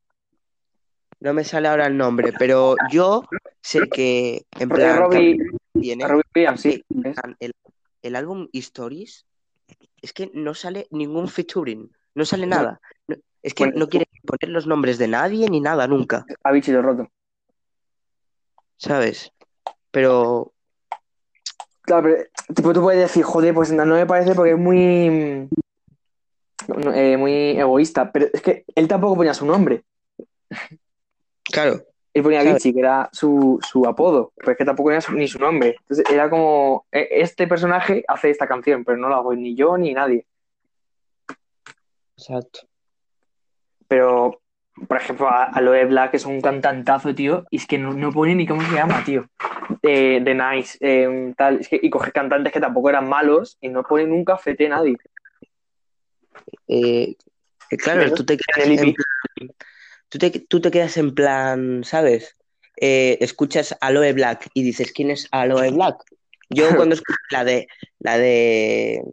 No 1.19 1.33
me 1.33 1.43
sale 1.43 1.67
ahora 1.67 1.87
el 1.87 1.97
nombre, 1.97 2.31
pero 2.37 2.75
yo 2.91 3.23
sé 3.61 3.89
que 3.89 4.45
en 4.59 4.69
plan 4.69 4.97
Robbie, 4.97 5.37
Williams, 5.73 6.61
sí. 6.61 6.83
es. 7.03 7.17
el, 7.39 7.53
el 8.07 8.15
álbum 8.15 8.47
Stories 8.53 9.25
es 10.01 10.13
que 10.13 10.31
no 10.33 10.53
sale 10.53 10.87
ningún 10.91 11.27
featuring, 11.27 11.91
no 12.15 12.25
sale 12.25 12.47
nada. 12.47 12.79
No- 13.07 13.15
es 13.43 13.53
que 13.53 13.65
Bueno. 13.65 13.79
no 13.79 13.89
quiere 13.89 14.07
poner 14.25 14.49
los 14.49 14.65
nombres 14.67 14.97
de 14.97 15.07
nadie 15.07 15.49
ni 15.49 15.59
nada 15.61 15.87
nunca, 15.87 16.25
Avicii 16.43 16.73
lo 16.73 16.81
roto. 16.81 17.09
¿sabes? 18.77 19.31
Pero 19.91 20.53
Claro, 21.81 22.03
pero 22.03 22.23
tipo, 22.53 22.73
tú 22.73 22.81
puedes 22.81 22.99
decir, 22.99 23.23
joder, 23.23 23.53
pues 23.53 23.71
no 23.71 23.85
me 23.85 24.05
parece 24.05 24.35
porque 24.35 24.51
es 24.51 24.57
muy. 24.57 25.47
no, 26.67 26.93
eh, 26.93 27.15
muy 27.15 27.51
egoísta. 27.51 28.11
Pero 28.11 28.27
es 28.33 28.41
que 28.41 28.65
él 28.75 28.89
tampoco 28.89 29.15
ponía 29.15 29.33
su 29.33 29.45
nombre. 29.45 29.85
claro, 31.43 31.81
Él 32.17 32.23
ponía. 32.23 32.41
Vichy, 32.53 32.73
que 32.73 32.79
era 32.79 33.09
su, 33.11 33.59
su 33.67 33.85
apodo. 33.85 34.31
Pero 34.37 34.51
es 34.51 34.57
que 34.57 34.65
tampoco 34.65 34.99
su- 35.01 35.13
ni 35.13 35.27
su 35.27 35.39
nombre. 35.39 35.75
Entonces 35.79 36.05
era 36.11 36.29
como. 36.29 36.85
eh, 36.91 37.07
Este 37.11 37.47
personaje 37.47 38.03
hace 38.07 38.29
esta 38.29 38.47
canción, 38.47 38.83
pero 38.83 38.97
no 38.97 39.09
la 39.09 39.17
hago 39.17 39.33
ni 39.35 39.55
yo 39.55 39.77
ni 39.77 39.93
nadie. 39.93 40.25
exacto. 42.17 42.61
Pero, 43.87 44.41
por 44.87 44.97
ejemplo, 44.97 45.27
a- 45.29 45.45
Aloe 45.45 45.85
Black 45.85 46.13
es 46.15 46.25
un 46.25 46.41
cantantazo, 46.41 47.13
tío. 47.15 47.45
Y 47.49 47.57
es 47.57 47.67
que 47.67 47.77
no, 47.77 47.93
no 47.93 48.11
pone 48.11 48.35
ni 48.35 48.45
cómo 48.45 48.61
se 48.61 48.73
llama, 48.75 49.03
tío. 49.05 49.25
The 49.81 50.19
Nice, 50.19 50.77
eh, 50.81 51.33
tal. 51.37 51.59
Es 51.61 51.69
que, 51.69 51.79
y 51.81 51.89
coge 51.89 52.11
cantantes 52.11 52.51
que 52.51 52.59
tampoco 52.59 52.89
eran 52.89 53.07
malos 53.07 53.57
y 53.61 53.69
no 53.69 53.83
pone 53.83 54.05
nunca 54.05 54.37
fete 54.37 54.67
nadie. 54.67 54.97
Eh, 56.67 57.15
eh, 57.69 57.77
claro, 57.77 58.01
Pero 58.01 58.15
tú 58.15 58.25
te 58.25 58.37
quedas 58.37 58.67
en 58.67 58.79
el 58.79 58.95
tú 60.09 60.17
te, 60.17 60.29
tú 60.31 60.61
te 60.61 60.71
quedas 60.71 60.97
en 60.97 61.13
plan, 61.13 61.83
¿sabes? 61.83 62.35
Eh, 62.79 63.17
escuchas 63.21 63.75
Aloe 63.81 64.13
Black 64.13 64.49
y 64.53 64.63
dices, 64.63 64.91
¿quién 64.93 65.09
es 65.11 65.27
Aloe 65.31 65.71
Black? 65.71 65.97
Yo 66.49 66.69
cuando 66.75 66.95
escuché 66.95 67.17
la 67.31 67.43
de, 67.43 67.67
la 67.99 68.17
de, 68.17 69.03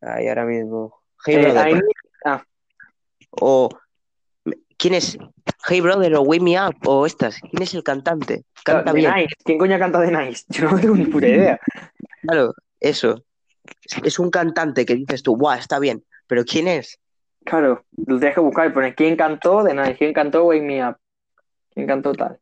ay, 0.00 0.28
ahora 0.28 0.44
mismo, 0.44 1.00
Hey 1.24 1.36
Eh, 1.36 1.40
Brother, 1.40 1.68
I 1.68 1.74
Need- 1.74 2.42
o 3.30 3.68
¿quién 4.76 4.94
es 4.94 5.16
Hey 5.68 5.80
Brother 5.80 6.14
o 6.16 6.22
Wake 6.22 6.42
Me 6.42 6.60
Up 6.60 6.76
o 6.84 7.06
estas? 7.06 7.38
¿Quién 7.40 7.62
es 7.62 7.72
el 7.74 7.82
cantante? 7.82 8.44
Canta 8.64 8.92
bien, 8.92 9.12
Nice. 9.14 9.34
¿Quién 9.44 9.58
coño 9.58 9.78
canta 9.78 10.00
The 10.04 10.10
Nice? 10.10 10.44
Yo 10.48 10.68
no 10.70 10.78
tengo 10.78 10.94
ni 10.96 11.06
puta 11.06 11.28
idea. 11.28 11.58
claro, 12.22 12.54
eso. 12.80 13.24
Es 14.02 14.18
un 14.18 14.30
cantante 14.30 14.84
que 14.84 14.96
dices 14.96 15.22
tú, 15.22 15.36
guau, 15.36 15.56
está 15.56 15.78
bien, 15.78 16.04
pero 16.26 16.44
¿quién 16.44 16.66
es? 16.68 16.98
Claro, 17.44 17.84
lo 18.06 18.18
tienes 18.18 18.34
que 18.34 18.40
buscar 18.40 18.68
y 18.68 18.72
poner 18.72 18.94
quién 18.94 19.16
cantó 19.16 19.64
The 19.64 19.74
Nice, 19.74 19.96
quién 19.96 20.12
cantó 20.12 20.44
Wake 20.44 20.62
Me 20.62 20.86
Up, 20.86 20.96
quién 21.74 21.86
cantó 21.86 22.12
tal. 22.12 22.38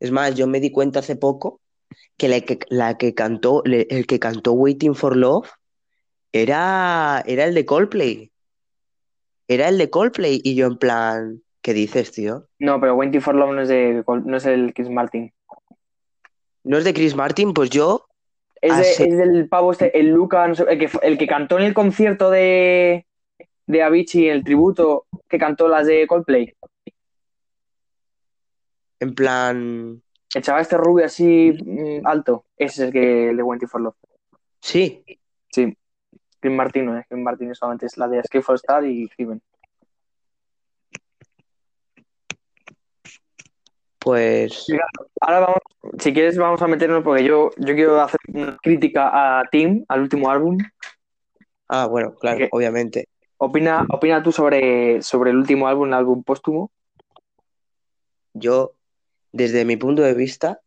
Es 0.00 0.10
más, 0.10 0.34
yo 0.34 0.46
me 0.46 0.60
di 0.60 0.70
cuenta 0.70 0.98
hace 0.98 1.16
poco 1.16 1.60
que 2.16 2.28
la 2.28 2.40
que, 2.40 2.58
la 2.68 2.98
que 2.98 3.14
cantó, 3.14 3.62
el 3.64 4.06
que 4.06 4.18
cantó 4.18 4.52
Waiting 4.52 4.94
for 4.94 5.16
Love 5.16 5.48
era, 6.32 7.22
era 7.26 7.44
el 7.44 7.54
de 7.54 7.64
Coldplay. 7.64 8.30
Era 9.48 9.68
el 9.68 9.78
de 9.78 9.88
Coldplay. 9.90 10.40
Y 10.44 10.54
yo 10.56 10.66
en 10.66 10.76
plan, 10.78 11.42
¿qué 11.62 11.72
dices, 11.72 12.12
tío? 12.12 12.46
No, 12.58 12.80
pero 12.80 12.94
Waiting 12.96 13.20
for 13.20 13.34
Love 13.34 13.54
no 13.54 13.62
es, 13.62 13.68
de, 13.68 14.04
no 14.24 14.36
es 14.36 14.44
el 14.46 14.74
Chris 14.74 14.90
Martin. 14.90 15.32
¿No 16.64 16.78
es 16.78 16.84
de 16.84 16.94
Chris 16.94 17.14
Martin? 17.14 17.52
Pues 17.54 17.70
yo, 17.70 18.06
Es, 18.60 18.76
de- 18.98 19.06
es 19.08 19.16
del 19.18 19.48
pavo 19.48 19.72
este, 19.72 19.98
el 19.98 20.08
Luca, 20.10 20.46
no 20.48 20.54
sé, 20.54 20.64
el, 20.68 20.78
que, 20.78 20.90
el 21.02 21.18
que 21.18 21.26
cantó 21.26 21.58
en 21.58 21.64
el 21.64 21.74
concierto 21.74 22.30
de, 22.30 23.06
de 23.66 23.82
Avicii, 23.82 24.28
el 24.28 24.44
tributo, 24.44 25.06
que 25.28 25.38
cantó 25.38 25.68
las 25.68 25.86
de 25.86 26.06
Coldplay. 26.06 26.54
en 29.00 29.14
plan, 29.14 30.02
el 30.34 30.42
chaval 30.42 30.62
este 30.62 30.78
rubio 30.78 31.04
así 31.04 31.52
mm, 31.52 32.06
alto, 32.06 32.46
ese 32.56 32.82
es 32.82 32.88
el 32.88 32.92
que 32.92 33.34
de 33.34 33.42
Waiting 33.42 33.68
for 33.68 33.80
Love. 33.80 33.96
Sí, 34.60 35.04
Sí. 35.54 35.72
Green 36.42 36.56
Martino, 36.56 36.98
¿eh? 36.98 37.06
Green 37.08 37.22
Martino 37.22 37.54
solamente 37.54 37.86
es 37.86 37.96
la 37.96 38.08
de 38.08 38.18
Escape 38.18 38.42
for 38.42 38.56
Star 38.56 38.84
y 38.84 39.08
Heaven. 39.16 39.40
pues 44.00 44.66
Ahora 45.22 45.40
vamos, 45.40 45.60
si 45.98 46.12
quieres 46.12 46.36
vamos 46.36 46.60
a 46.60 46.66
meternos 46.66 47.02
porque 47.02 47.24
yo, 47.24 47.50
yo 47.56 47.74
quiero 47.74 47.98
hacer 48.02 48.20
una 48.28 48.56
crítica 48.58 49.10
a 49.40 49.44
Tim, 49.50 49.84
al 49.88 50.02
último 50.02 50.28
álbum. 50.28 50.58
ah, 51.68 51.86
bueno, 51.86 52.14
claro, 52.16 52.46
obviamente. 52.50 53.08
Opina, 53.44 53.86
opina 53.90 54.22
tú 54.22 54.32
sobre, 54.32 55.02
sobre 55.02 55.30
el 55.30 55.36
último 55.36 55.68
álbum, 55.68 55.88
el 55.88 55.94
álbum 55.94 56.22
póstumo. 56.22 56.70
Yo, 58.32 58.72
desde 59.32 59.66
mi 59.66 59.76
punto 59.76 60.00
de 60.00 60.14
vista, 60.14 60.60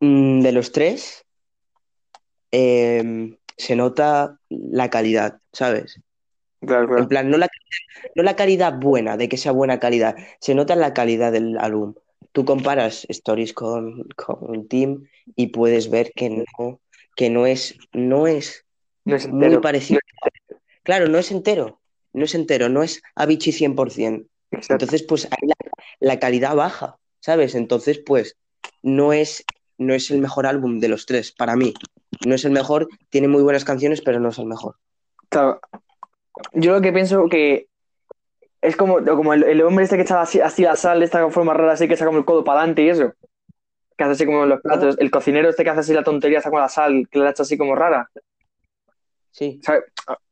mm, 0.00 0.42
de 0.42 0.52
los 0.52 0.70
tres, 0.70 1.24
em, 2.50 3.38
se 3.56 3.74
nota 3.74 4.38
la 4.50 4.90
calidad, 4.90 5.40
¿sabes? 5.50 5.98
Claro, 6.60 6.98
En 6.98 7.08
plan, 7.08 7.30
no 7.30 7.38
la, 7.38 7.48
no 8.14 8.22
la 8.22 8.36
calidad 8.36 8.78
buena, 8.78 9.16
de 9.16 9.30
que 9.30 9.38
sea 9.38 9.52
buena 9.52 9.80
calidad, 9.80 10.16
se 10.40 10.54
nota 10.54 10.76
la 10.76 10.92
calidad 10.92 11.32
del 11.32 11.56
álbum. 11.56 11.94
Tú 12.32 12.44
comparas 12.44 13.06
Stories 13.08 13.54
con, 13.54 14.06
con 14.14 14.68
Team 14.68 15.08
y 15.36 15.46
puedes 15.46 15.88
ver 15.88 16.12
que 16.14 16.28
no, 16.28 16.80
que 17.16 17.30
no 17.30 17.46
es, 17.46 17.78
no 17.92 18.26
es 18.26 18.66
No 19.06 19.16
es 19.16 19.26
muy 19.26 19.56
parecido. 19.58 20.00
Claro, 20.84 21.08
no 21.08 21.18
es 21.18 21.30
entero, 21.32 21.80
no 22.12 22.24
es 22.24 22.34
entero, 22.34 22.68
no 22.68 22.82
es 22.82 23.02
Avicii 23.16 23.52
100%. 23.52 24.26
Exacto. 24.52 24.74
Entonces, 24.74 25.02
pues 25.02 25.26
ahí 25.26 25.48
la, 25.48 25.56
la 25.98 26.18
calidad 26.20 26.54
baja, 26.54 26.98
¿sabes? 27.20 27.56
Entonces, 27.56 27.98
pues 27.98 28.36
no 28.82 29.12
es, 29.12 29.44
no 29.78 29.94
es 29.94 30.10
el 30.10 30.20
mejor 30.20 30.46
álbum 30.46 30.78
de 30.78 30.88
los 30.88 31.06
tres, 31.06 31.32
para 31.32 31.56
mí. 31.56 31.74
No 32.24 32.34
es 32.34 32.44
el 32.44 32.52
mejor, 32.52 32.88
tiene 33.10 33.26
muy 33.26 33.42
buenas 33.42 33.64
canciones, 33.64 34.00
pero 34.00 34.20
no 34.20 34.28
es 34.28 34.38
el 34.38 34.46
mejor. 34.46 34.76
Claro. 35.28 35.60
Yo 36.52 36.72
lo 36.72 36.80
que 36.80 36.92
pienso 36.92 37.28
que 37.28 37.66
es 38.60 38.76
como, 38.76 39.04
como 39.04 39.34
el, 39.34 39.44
el 39.44 39.62
hombre 39.62 39.84
este 39.84 39.96
que 39.96 40.02
echaba 40.02 40.22
así, 40.22 40.40
así 40.40 40.62
la 40.62 40.76
sal, 40.76 41.02
esta 41.02 41.28
forma 41.30 41.54
rara, 41.54 41.72
así 41.72 41.88
que 41.88 41.96
saca 41.96 42.06
como 42.06 42.18
el 42.18 42.24
codo 42.24 42.44
para 42.44 42.60
adelante 42.60 42.82
y 42.82 42.88
eso. 42.88 43.12
Que 43.96 44.04
hace 44.04 44.12
así 44.12 44.26
como 44.26 44.46
los 44.46 44.60
platos. 44.60 44.96
El 44.98 45.10
cocinero 45.10 45.48
este 45.48 45.64
que 45.64 45.70
hace 45.70 45.80
así 45.80 45.92
la 45.92 46.02
tontería, 46.02 46.40
saca 46.40 46.58
la 46.58 46.68
sal, 46.68 47.08
que 47.10 47.18
la 47.18 47.30
echa 47.30 47.42
así 47.42 47.56
como 47.56 47.74
rara. 47.74 48.10
Sí. 49.34 49.60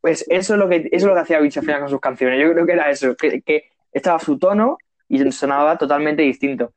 Pues 0.00 0.24
eso 0.28 0.54
es 0.54 0.60
lo 0.60 0.68
que, 0.68 0.76
eso 0.76 0.88
es 0.92 1.02
lo 1.02 1.14
que 1.14 1.20
hacía 1.20 1.38
Avicii 1.38 1.58
al 1.58 1.66
final 1.66 1.80
con 1.80 1.90
sus 1.90 2.00
canciones. 2.00 2.40
Yo 2.40 2.52
creo 2.52 2.64
que 2.64 2.72
era 2.72 2.88
eso, 2.88 3.16
que, 3.16 3.42
que 3.42 3.64
estaba 3.92 4.20
su 4.20 4.38
tono 4.38 4.78
y 5.08 5.32
sonaba 5.32 5.76
totalmente 5.76 6.22
distinto. 6.22 6.72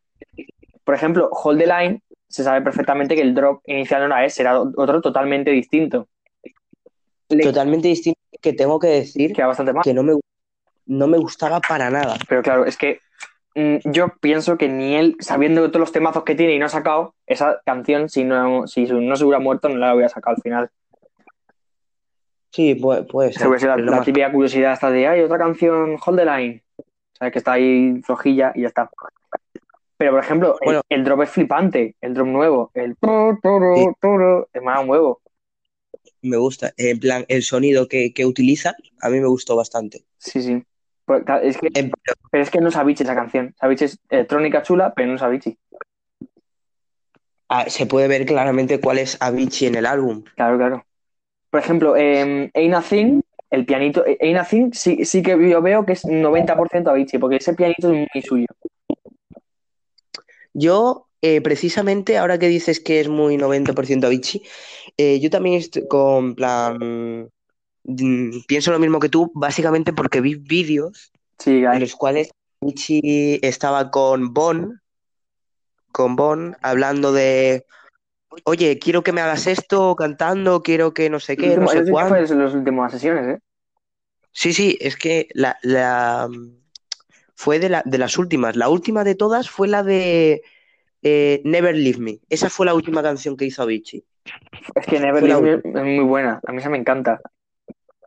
Por 0.84 0.96
ejemplo, 0.96 1.30
Hold 1.32 1.60
the 1.60 1.68
Line, 1.68 2.02
se 2.28 2.44
sabe 2.44 2.64
perfectamente 2.64 3.16
que 3.16 3.22
el 3.22 3.36
drop 3.36 3.62
inicial 3.68 4.02
no 4.02 4.08
era 4.08 4.26
ese, 4.26 4.42
era 4.42 4.60
otro 4.60 5.02
totalmente 5.02 5.52
distinto. 5.52 6.08
Totalmente 7.28 7.90
distinto 7.90 8.20
que 8.42 8.54
tengo 8.54 8.80
que 8.80 8.88
decir 8.88 9.34
queda 9.34 9.48
bastante 9.48 9.74
mal. 9.74 9.84
que 9.84 9.94
no 9.94 10.02
me, 10.02 10.14
no 10.88 11.08
me 11.08 11.20
gustaba 11.20 11.60
para 11.60 11.92
nada. 11.92 12.18
Pero 12.28 12.42
claro, 12.42 12.66
es 12.66 12.76
que 12.76 13.02
mm, 13.54 13.92
yo 13.92 14.14
pienso 14.20 14.58
que 14.58 14.68
ni 14.68 14.96
él, 14.96 15.16
sabiendo 15.20 15.68
todos 15.70 15.80
los 15.80 15.92
temazos 15.92 16.24
que 16.24 16.34
tiene 16.34 16.56
y 16.56 16.60
no 16.60 16.66
ha 16.66 16.70
sacado, 16.70 17.14
esa 17.28 17.62
canción, 17.66 18.10
si 18.10 18.24
no, 18.24 18.66
si 18.66 18.86
no 18.86 19.16
se 19.16 19.24
hubiera 19.26 19.40
muerto, 19.40 19.70
no 19.70 19.78
la 19.78 19.94
hubiera 19.94 20.10
sacado 20.10 20.38
al 20.38 20.42
final. 20.42 20.72
Sí, 22.56 22.74
puede, 22.76 23.04
puede 23.04 23.34
ser. 23.34 23.60
Sido 23.60 23.76
la, 23.76 23.92
más- 23.98 24.06
típica 24.06 24.32
curiosidad 24.32 24.72
esta 24.72 24.90
de, 24.90 25.06
hay 25.08 25.20
otra 25.20 25.38
canción, 25.38 25.98
Hold 26.06 26.20
the 26.20 26.26
Line. 26.26 26.64
¿Sabes? 27.20 27.34
Que 27.34 27.40
está 27.40 27.52
ahí 27.54 28.02
flojilla 28.02 28.54
y 28.56 28.62
ya 28.62 28.70
está. 28.70 28.90
Pero, 29.98 30.12
por 30.12 30.22
ejemplo, 30.24 30.54
el- 30.62 30.66
Bueno. 30.66 30.82
el, 30.88 31.04
drop 31.04 31.22
es 31.24 31.30
flipante, 31.32 31.96
el 32.00 32.14
drop 32.14 32.28
nuevo, 32.28 32.72
el 32.74 32.96
turu, 32.96 33.76
Sí. 33.76 33.86
turu, 34.02 34.48
es 34.54 34.62
más 34.62 34.82
un 34.82 34.90
huevo. 34.90 35.22
me 36.22 36.38
gusta. 36.38 36.72
En 36.78 36.98
plan, 37.00 37.26
el 37.28 37.44
sonido 37.44 37.88
que, 37.90 38.14
que 38.14 38.26
utiliza, 38.26 38.74
a 39.02 39.10
mí 39.10 39.20
me 39.20 39.28
gustó 39.28 39.56
bastante. 39.58 40.06
Sí, 40.18 40.42
sí. 40.42 40.64
Pues, 41.06 41.24
claro, 41.26 41.44
Es 41.44 41.58
que, 41.58 41.68
En- 41.76 41.92
pero 42.32 42.42
es 42.44 42.50
que 42.50 42.62
no 42.62 42.70
es 42.70 42.76
Avicii 42.78 43.04
esa 43.04 43.16
canción. 43.16 43.54
Avicii 43.60 43.86
es 43.86 44.00
electrónica 44.10 44.64
chula, 44.64 44.94
pero 44.96 45.10
no 45.10 45.16
es 45.16 45.22
Avicii. 45.22 45.58
ah, 47.50 47.66
se 47.70 47.86
puede 47.86 48.08
ver 48.08 48.26
claramente 48.26 48.80
cuál 48.80 48.98
es 49.00 49.22
Avicii 49.22 49.68
en 49.68 49.76
el 49.76 49.86
álbum. 49.86 50.24
Claro, 50.36 50.58
claro. 50.58 50.86
Por 51.56 51.64
ejemplo, 51.64 51.96
eh, 51.96 52.52
Ain't 52.54 52.76
a 52.76 52.82
Thing, 52.82 53.22
el 53.50 53.66
pianito, 53.66 54.06
eh, 54.06 54.18
Ain't 54.20 54.46
Thing 54.50 54.72
sí, 54.74 55.06
sí 55.06 55.24
que 55.24 55.38
yo 55.50 55.62
veo 55.62 55.86
que 55.86 55.94
es 55.94 56.04
90% 56.04 56.90
Avicii, 56.90 57.18
porque 57.18 57.38
ese 57.38 57.54
pianito 57.54 57.94
es 57.94 57.94
muy 58.14 58.22
suyo. 58.22 58.48
Yo, 60.54 61.08
eh, 61.22 61.40
precisamente, 61.40 62.18
ahora 62.18 62.38
que 62.40 62.50
dices 62.50 62.82
que 62.82 63.00
es 63.00 63.08
muy 63.08 63.38
90% 63.38 64.06
Avicii, 64.08 64.44
eh, 64.98 65.22
yo 65.22 65.30
también 65.30 65.56
estoy 65.56 65.88
con 65.88 66.36
plan. 66.36 67.30
mm, 67.86 68.42
Pienso 68.50 68.74
lo 68.74 68.80
mismo 68.80 69.00
que 69.00 69.08
tú, 69.08 69.32
básicamente 69.34 69.94
porque 69.94 70.20
vi 70.20 70.36
vídeos 70.36 71.14
Sí, 71.40 71.64
en 71.64 71.80
los 71.80 71.96
cuales 71.96 72.32
Avicii 72.62 73.40
estaba 73.42 73.92
con 73.92 74.34
Bon, 74.34 74.82
con 75.94 76.18
Bon, 76.18 76.58
hablando 76.62 77.14
de. 77.14 77.66
Oye, 78.44 78.80
quiero 78.80 79.02
que 79.04 79.12
me 79.12 79.22
hagas 79.22 79.48
esto 79.48 79.96
cantando, 79.96 80.62
quiero 80.62 80.94
que 80.94 81.10
no 81.10 81.20
sé 81.20 81.38
qué, 81.38 81.48
último- 81.50 81.62
no 81.62 81.68
sé 81.68 81.84
fue 82.10 82.22
de 82.24 82.36
las 82.36 82.54
últimas 82.54 82.92
sesiones, 82.92 83.38
¿eh? 83.38 83.40
Sí, 84.32 84.52
sí, 84.54 84.78
es 84.82 84.98
que 84.98 85.28
la, 85.34 85.58
la- 85.62 86.30
fue 87.36 87.60
de, 87.60 87.70
la, 87.70 87.84
de 87.86 87.98
las 87.98 88.18
últimas. 88.18 88.56
La 88.56 88.70
última 88.70 89.04
de 89.04 89.16
todas 89.16 89.50
fue 89.50 89.68
la 89.68 89.84
de 89.84 90.42
eh, 91.02 91.42
Never 91.46 91.76
Leave 91.76 92.00
Me. 92.00 92.20
Esa 92.30 92.50
fue 92.50 92.66
la 92.66 92.74
última 92.74 93.02
canción 93.02 93.38
que 93.38 93.46
hizo 93.46 93.62
Avicii. 93.62 94.04
Es 94.76 94.86
que 94.86 95.00
Never 95.00 95.20
Fue 95.20 95.30
Leave 95.30 95.62
Me 95.64 95.80
es 95.80 95.86
muy 95.86 96.04
buena. 96.06 96.42
A 96.46 96.52
mí 96.52 96.58
esa 96.58 96.70
me 96.70 96.78
encanta. 96.78 97.22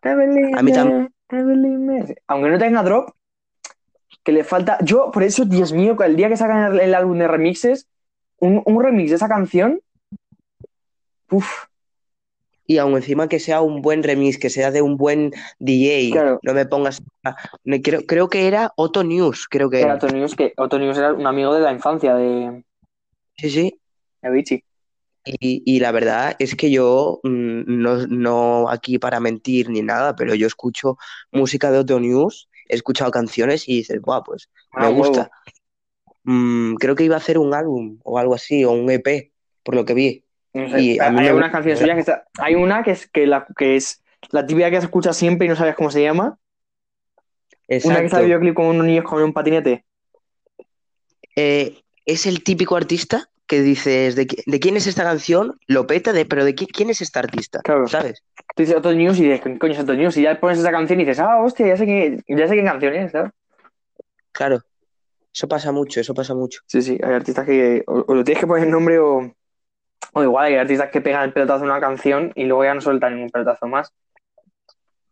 Never 0.05 0.29
Leave 0.29 0.59
A 0.59 0.63
mí 0.63 0.71
Me, 0.73 0.77
tam- 0.77 1.13
Never 1.31 1.57
Leave 1.57 1.79
Me. 1.79 2.15
Aunque 2.27 2.51
no 2.51 2.59
tenga 2.59 2.83
drop, 2.83 3.11
que 4.23 4.33
le 4.33 4.45
falta. 4.45 4.79
Yo, 4.83 5.11
por 5.11 5.23
eso, 5.23 5.45
Dios 5.45 5.73
mío, 5.73 5.97
el 6.03 6.17
día 6.17 6.29
que 6.29 6.37
sacan 6.37 6.75
el, 6.75 6.81
el 6.81 6.95
álbum 6.95 7.19
de 7.19 7.29
remixes, 7.29 7.89
un, 8.39 8.63
un 8.65 8.83
remix 8.83 9.11
de 9.11 9.17
esa 9.17 9.29
canción. 9.29 9.81
Uf, 11.31 11.65
Y 12.67 12.77
aún 12.79 12.95
encima 12.97 13.29
que 13.29 13.41
sea 13.41 13.63
un 13.63 13.81
buen 13.81 14.03
remix, 14.03 14.37
que 14.39 14.51
sea 14.51 14.71
de 14.71 14.83
un 14.83 14.97
buen 14.99 15.33
DJ. 15.59 16.11
Claro. 16.13 16.39
No 16.43 16.53
me 16.53 16.67
pongas. 16.67 17.01
a- 17.25 17.37
me 17.65 17.81
creo, 17.81 18.03
creo 18.07 18.29
que 18.29 18.47
era 18.47 18.73
Otto 18.77 19.03
News, 19.05 19.47
creo 19.49 19.71
que 19.71 19.81
era. 19.81 19.95
Otto 19.95 20.09
News, 20.09 20.35
que 20.37 20.53
Otto 20.57 20.79
News 20.79 20.99
era 20.99 21.13
un 21.15 21.27
amigo 21.27 21.55
de 21.55 21.61
la 21.61 21.73
infancia 21.73 22.15
de 22.15 22.63
Sí, 23.39 23.51
sí. 23.51 23.81
de 24.21 24.29
Avicii. 24.29 24.65
Y, 25.25 25.63
y 25.67 25.81
la 25.81 25.93
verdad 25.93 26.37
es 26.39 26.55
que 26.55 26.71
yo, 26.71 27.21
mm, 27.23 27.63
no, 27.67 28.07
no 28.07 28.69
aquí 28.71 28.99
para 28.99 29.21
mentir 29.21 29.69
ni 29.71 29.83
nada, 29.83 30.15
pero 30.17 30.35
yo 30.35 30.47
escucho 30.47 30.97
música 31.33 31.71
de 31.71 31.79
Otto 31.79 32.01
News, 32.01 32.49
he 32.69 32.75
escuchado 32.77 33.11
canciones 33.11 33.69
y 33.69 33.77
dices, 33.79 34.01
guau, 34.01 34.23
pues 34.25 34.49
me 34.79 34.87
Ah, 34.87 34.91
gusta. 34.91 35.31
Mm, 36.25 36.75
creo 36.77 36.95
que 36.95 37.05
iba 37.05 37.15
a 37.15 37.19
hacer 37.19 37.39
un 37.39 37.55
álbum 37.55 37.99
o 38.05 38.19
algo 38.19 38.35
así, 38.35 38.65
o 38.65 38.73
un 38.73 38.91
EP, 38.91 39.33
por 39.63 39.75
lo 39.75 39.85
que 39.85 39.95
vi. 39.95 40.25
No 40.55 40.69
sé, 40.71 40.81
Y 40.81 40.99
a 40.99 41.11
mí 41.11 41.21
hay 41.21 41.29
algunas 41.29 41.51
canciones 41.53 41.79
suyas 41.79 41.95
que 41.95 42.01
está. 42.01 42.25
Hay 42.39 42.55
una 42.55 42.83
que 42.83 42.93
es 42.93 43.07
que 43.09 43.27
la 43.27 43.47
que 43.57 43.77
es 43.77 44.03
la 44.31 44.47
típica 44.47 44.71
que 44.71 44.79
se 44.81 44.87
escucha 44.87 45.13
siempre 45.13 45.47
y 45.47 45.49
no 45.49 45.57
sabes 45.57 45.75
cómo 45.75 45.91
se 45.91 46.03
llama. 46.03 46.39
Una 47.85 48.01
que 48.01 48.07
está 48.07 48.19
en 48.21 48.27
videoclip 48.27 48.55
con 48.55 48.67
unos 48.67 48.87
niños 48.87 49.05
con 49.05 49.23
un 49.23 49.33
patinete. 49.33 49.85
Eh, 51.37 51.79
es 52.07 52.27
el 52.27 52.43
típico 52.43 52.77
artista 52.77 53.29
que 53.47 53.61
dices, 53.63 54.17
¿de, 54.17 54.27
qui- 54.27 54.43
de 54.45 54.61
quién 54.61 54.77
es 54.77 54.87
esta 54.87 55.05
canción? 55.05 55.59
Lo 55.67 55.87
peta, 55.87 56.13
de, 56.13 56.27
pero 56.27 56.45
¿de 56.45 56.55
qui- 56.55 56.69
quién 56.73 56.91
es 56.91 57.01
este 57.01 57.19
artista? 57.19 57.61
Claro. 57.63 57.87
¿Sabes? 57.87 58.23
Tú 58.55 58.63
dices 58.63 58.77
Otto 58.77 58.93
News 58.93 59.19
y 59.19 59.25
dices, 59.25 59.41
¿qué 59.43 59.59
coño 59.59 59.73
es 59.73 59.79
Otto 59.79 59.95
News? 59.95 60.17
Y 60.17 60.23
ya 60.23 60.39
pones 60.41 60.59
esa 60.59 60.71
canción 60.71 61.01
y 61.01 61.05
dices, 61.05 61.21
ah, 61.21 61.41
hostia, 61.43 61.67
ya 61.67 61.77
sé 61.77 61.87
qué, 61.87 62.23
ya 62.29 62.49
sé 62.49 62.57
qué 62.57 62.65
canción 62.65 62.95
es, 62.95 63.13
¿sabes? 63.13 63.33
Claro. 64.33 64.61
Eso 65.33 65.47
pasa 65.49 65.73
mucho, 65.73 66.01
eso 66.01 66.15
pasa 66.15 66.35
mucho. 66.35 66.61
Sí, 66.67 66.83
sí, 66.83 66.99
hay 67.03 67.13
artistas 67.13 67.47
que 67.47 67.85
o, 67.87 68.05
o 68.09 68.15
lo 68.15 68.25
tienes 68.25 68.41
que 68.41 68.47
poner 68.47 68.65
el 68.65 68.71
nombre 68.71 68.99
o, 68.99 69.33
o 70.13 70.23
igual 70.23 70.47
hay 70.47 70.55
artistas 70.57 70.91
que 70.91 71.01
pegan 71.01 71.25
el 71.25 71.33
pelotazo 71.33 71.65
en 71.65 71.71
una 71.71 71.81
canción 71.81 72.33
y 72.35 72.45
luego 72.45 72.65
ya 72.65 72.75
no 72.75 72.81
sueltan 72.81 73.15
ningún 73.15 73.31
pelotazo 73.31 73.67
más. 73.67 73.93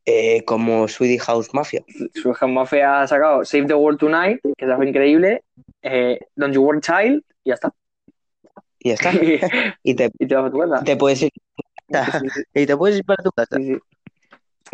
Eh, 0.04 0.44
como 0.44 0.86
Swedish 0.86 1.20
House 1.22 1.52
Mafia. 1.52 1.84
Su 2.14 2.32
Mafe 2.46 2.82
ha 2.84 3.06
sacado 3.08 3.44
Save 3.44 3.66
the 3.66 3.74
World 3.74 3.98
Tonight, 3.98 4.40
que 4.56 4.64
es 4.64 4.70
algo 4.70 4.84
increíble, 4.84 5.42
eh, 5.82 6.20
Don't 6.36 6.54
You 6.54 6.62
Worry 6.62 6.80
Child, 6.80 7.24
y 7.42 7.48
ya 7.48 7.54
está. 7.54 7.72
Y 8.78 8.88
ya 8.90 8.94
está. 8.94 9.12
y 9.82 9.90
Y 9.90 9.94
te, 9.96 10.10
te 10.10 10.34
vas 10.34 10.46
a 10.46 10.50
tu 10.50 10.58
casa. 10.58 10.84
te 10.84 10.96
puedes 10.96 11.22
ir, 11.22 11.30
y 12.54 12.66
te 12.66 12.76
puedes 12.76 12.98
ir 12.98 13.04
para 13.04 13.22
tu 13.22 13.32
casa. 13.32 13.56
sí, 13.56 13.74
sí. 13.74 13.78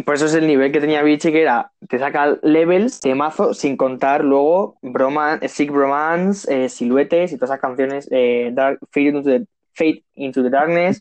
Por 0.05 0.15
eso 0.15 0.25
es 0.25 0.35
el 0.35 0.47
nivel 0.47 0.73
que 0.73 0.81
tenía 0.81 1.03
Vichy, 1.03 1.33
que 1.33 1.43
era, 1.43 1.71
te 1.87 1.99
saca 1.99 2.39
levels 2.43 3.01
de 3.03 3.15
mazo 3.15 3.53
sin 3.53 3.77
contar 3.77 4.25
luego 4.25 4.79
broman, 4.81 5.47
Sick 5.47 5.71
Bromance, 5.71 6.65
eh, 6.65 6.69
Siluetes 6.71 7.33
y 7.33 7.37
todas 7.37 7.51
esas 7.51 7.61
canciones, 7.61 8.09
eh, 8.11 8.51
Dark, 8.55 8.79
Fade, 8.91 9.07
into 9.07 9.23
the, 9.23 9.45
Fade 9.75 10.05
into 10.15 10.43
the 10.43 10.51
Darkness. 10.51 11.01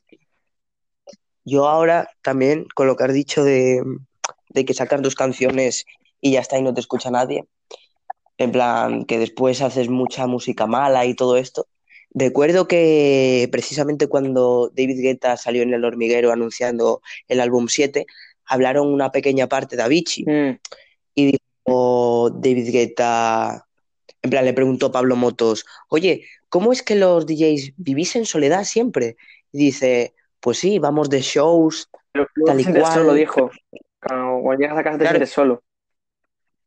Yo 1.43 1.67
ahora 1.67 2.09
también, 2.21 2.67
con 2.75 2.87
lo 2.87 2.95
que 2.95 3.03
has 3.03 3.13
dicho 3.13 3.43
de, 3.43 3.83
de 4.49 4.65
que 4.65 4.73
sacas 4.73 5.01
dos 5.01 5.15
canciones 5.15 5.85
y 6.19 6.31
ya 6.33 6.39
está 6.39 6.57
y 6.57 6.61
no 6.61 6.73
te 6.73 6.81
escucha 6.81 7.09
nadie, 7.09 7.45
en 8.37 8.51
plan 8.51 9.05
que 9.05 9.19
después 9.19 9.61
haces 9.61 9.89
mucha 9.89 10.27
música 10.27 10.67
mala 10.67 11.05
y 11.05 11.15
todo 11.15 11.37
esto, 11.37 11.67
recuerdo 12.13 12.67
que 12.67 13.47
precisamente 13.51 14.07
cuando 14.07 14.71
David 14.75 15.01
Guetta 15.01 15.37
salió 15.37 15.63
en 15.63 15.73
El 15.73 15.85
Hormiguero 15.85 16.31
anunciando 16.31 17.01
el 17.27 17.39
álbum 17.39 17.67
7, 17.67 18.05
hablaron 18.45 18.87
una 18.87 19.11
pequeña 19.11 19.47
parte 19.47 19.75
de 19.75 19.83
Avicii. 19.83 20.25
Mm, 20.25 20.59
y 21.15 21.31
dijo 21.31 22.29
David 22.31 22.71
Guetta, 22.71 23.67
en 24.21 24.29
plan, 24.29 24.45
le 24.45 24.53
preguntó 24.53 24.91
Pablo 24.91 25.15
Motos, 25.15 25.65
oye, 25.89 26.25
¿cómo 26.51 26.71
es 26.71 26.83
que 26.83 26.95
los 26.95 27.25
DJs 27.25 27.73
vivís 27.77 28.15
en 28.15 28.25
soledad 28.27 28.65
siempre? 28.65 29.15
Y 29.51 29.57
dice, 29.57 30.13
pues 30.39 30.59
sí, 30.59 30.77
vamos 30.77 31.09
de 31.09 31.21
shows, 31.21 31.89
Pero 32.11 32.27
Tal 32.45 32.59
y 32.59 32.65
cual. 32.65 32.93
solo, 32.93 33.13
dijo. 33.15 33.49
Cuando, 33.99 34.41
cuando 34.43 34.61
llegas 34.61 34.77
a 34.77 34.83
casa 34.83 34.97
te 34.97 35.03
Claro. 35.03 35.15
sientes 35.15 35.29
solo. 35.31 35.63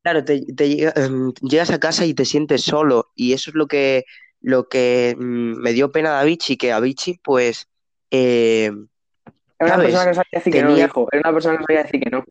Claro, 0.03 0.25
te, 0.25 0.41
te 0.55 0.69
llega- 0.69 0.93
em, 0.97 1.33
llegas 1.43 1.71
a 1.71 1.79
casa 1.79 2.05
y 2.07 2.15
te 2.15 2.25
sientes 2.25 2.63
solo 2.63 3.11
y 3.15 3.33
eso 3.33 3.51
es 3.51 3.55
lo 3.55 3.67
que, 3.67 4.05
lo 4.41 4.69
que 4.69 5.15
mm, 5.19 5.61
me 5.63 5.73
dio 5.73 5.93
pena 5.93 6.15
de 6.15 6.21
Avicii, 6.21 6.57
que 6.57 6.73
Avicii 6.73 7.21
pues 7.23 7.69
eh, 8.11 8.71
Era 9.59 9.67
una 9.67 9.75
¿Sabes? 9.77 9.93
persona 9.93 10.05
que 10.05 10.09
no 10.11 10.15
sabía 10.15 10.31
decir 10.33 10.53
que 10.53 10.63
no, 10.63 10.75
dijo. 10.75 11.09
Era 11.13 11.21
una 11.25 11.33
persona 11.33 11.55
que 11.55 11.61
no 11.61 11.67
sabía 11.67 11.83
decir 11.85 12.01
que 12.01 12.11
no. 12.11 12.25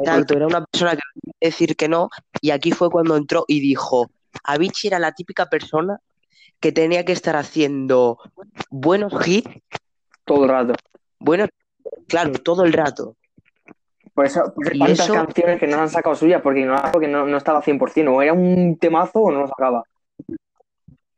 Exacto, 0.00 0.36
era 0.36 0.46
una 0.46 0.64
persona 0.64 0.90
que 0.92 1.02
no 1.14 1.20
quería 1.22 1.34
decir 1.40 1.76
que 1.76 1.88
no 1.88 2.08
y 2.40 2.50
aquí 2.50 2.72
fue 2.72 2.90
cuando 2.90 3.16
entró 3.16 3.44
y 3.48 3.60
dijo, 3.60 4.10
Avicii 4.44 4.88
era 4.88 4.98
la 4.98 5.12
típica 5.12 5.46
persona 5.46 5.98
que 6.60 6.72
tenía 6.72 7.04
que 7.04 7.12
estar 7.12 7.36
haciendo 7.36 8.18
buenos 8.70 9.12
hits, 9.26 9.48
todo 10.24 10.44
el 10.44 10.50
rato. 10.50 10.74
buenos, 11.18 11.48
claro, 12.08 12.32
todo 12.32 12.64
el 12.64 12.72
rato. 12.72 13.16
Por 14.14 14.24
eso, 14.24 14.52
por 14.54 14.66
tantas 14.70 15.00
eso- 15.00 15.12
canciones 15.12 15.60
que 15.60 15.66
no 15.66 15.78
han 15.78 15.90
sacado 15.90 16.16
suyas 16.16 16.40
porque 16.40 16.64
no, 16.64 16.80
porque 16.92 17.06
no, 17.08 17.26
no 17.26 17.36
estaba 17.36 17.60
100%. 17.62 18.08
O 18.14 18.22
era 18.22 18.32
un 18.32 18.78
temazo 18.78 19.20
o 19.20 19.30
no 19.30 19.40
lo 19.42 19.48
sacaba. 19.48 19.84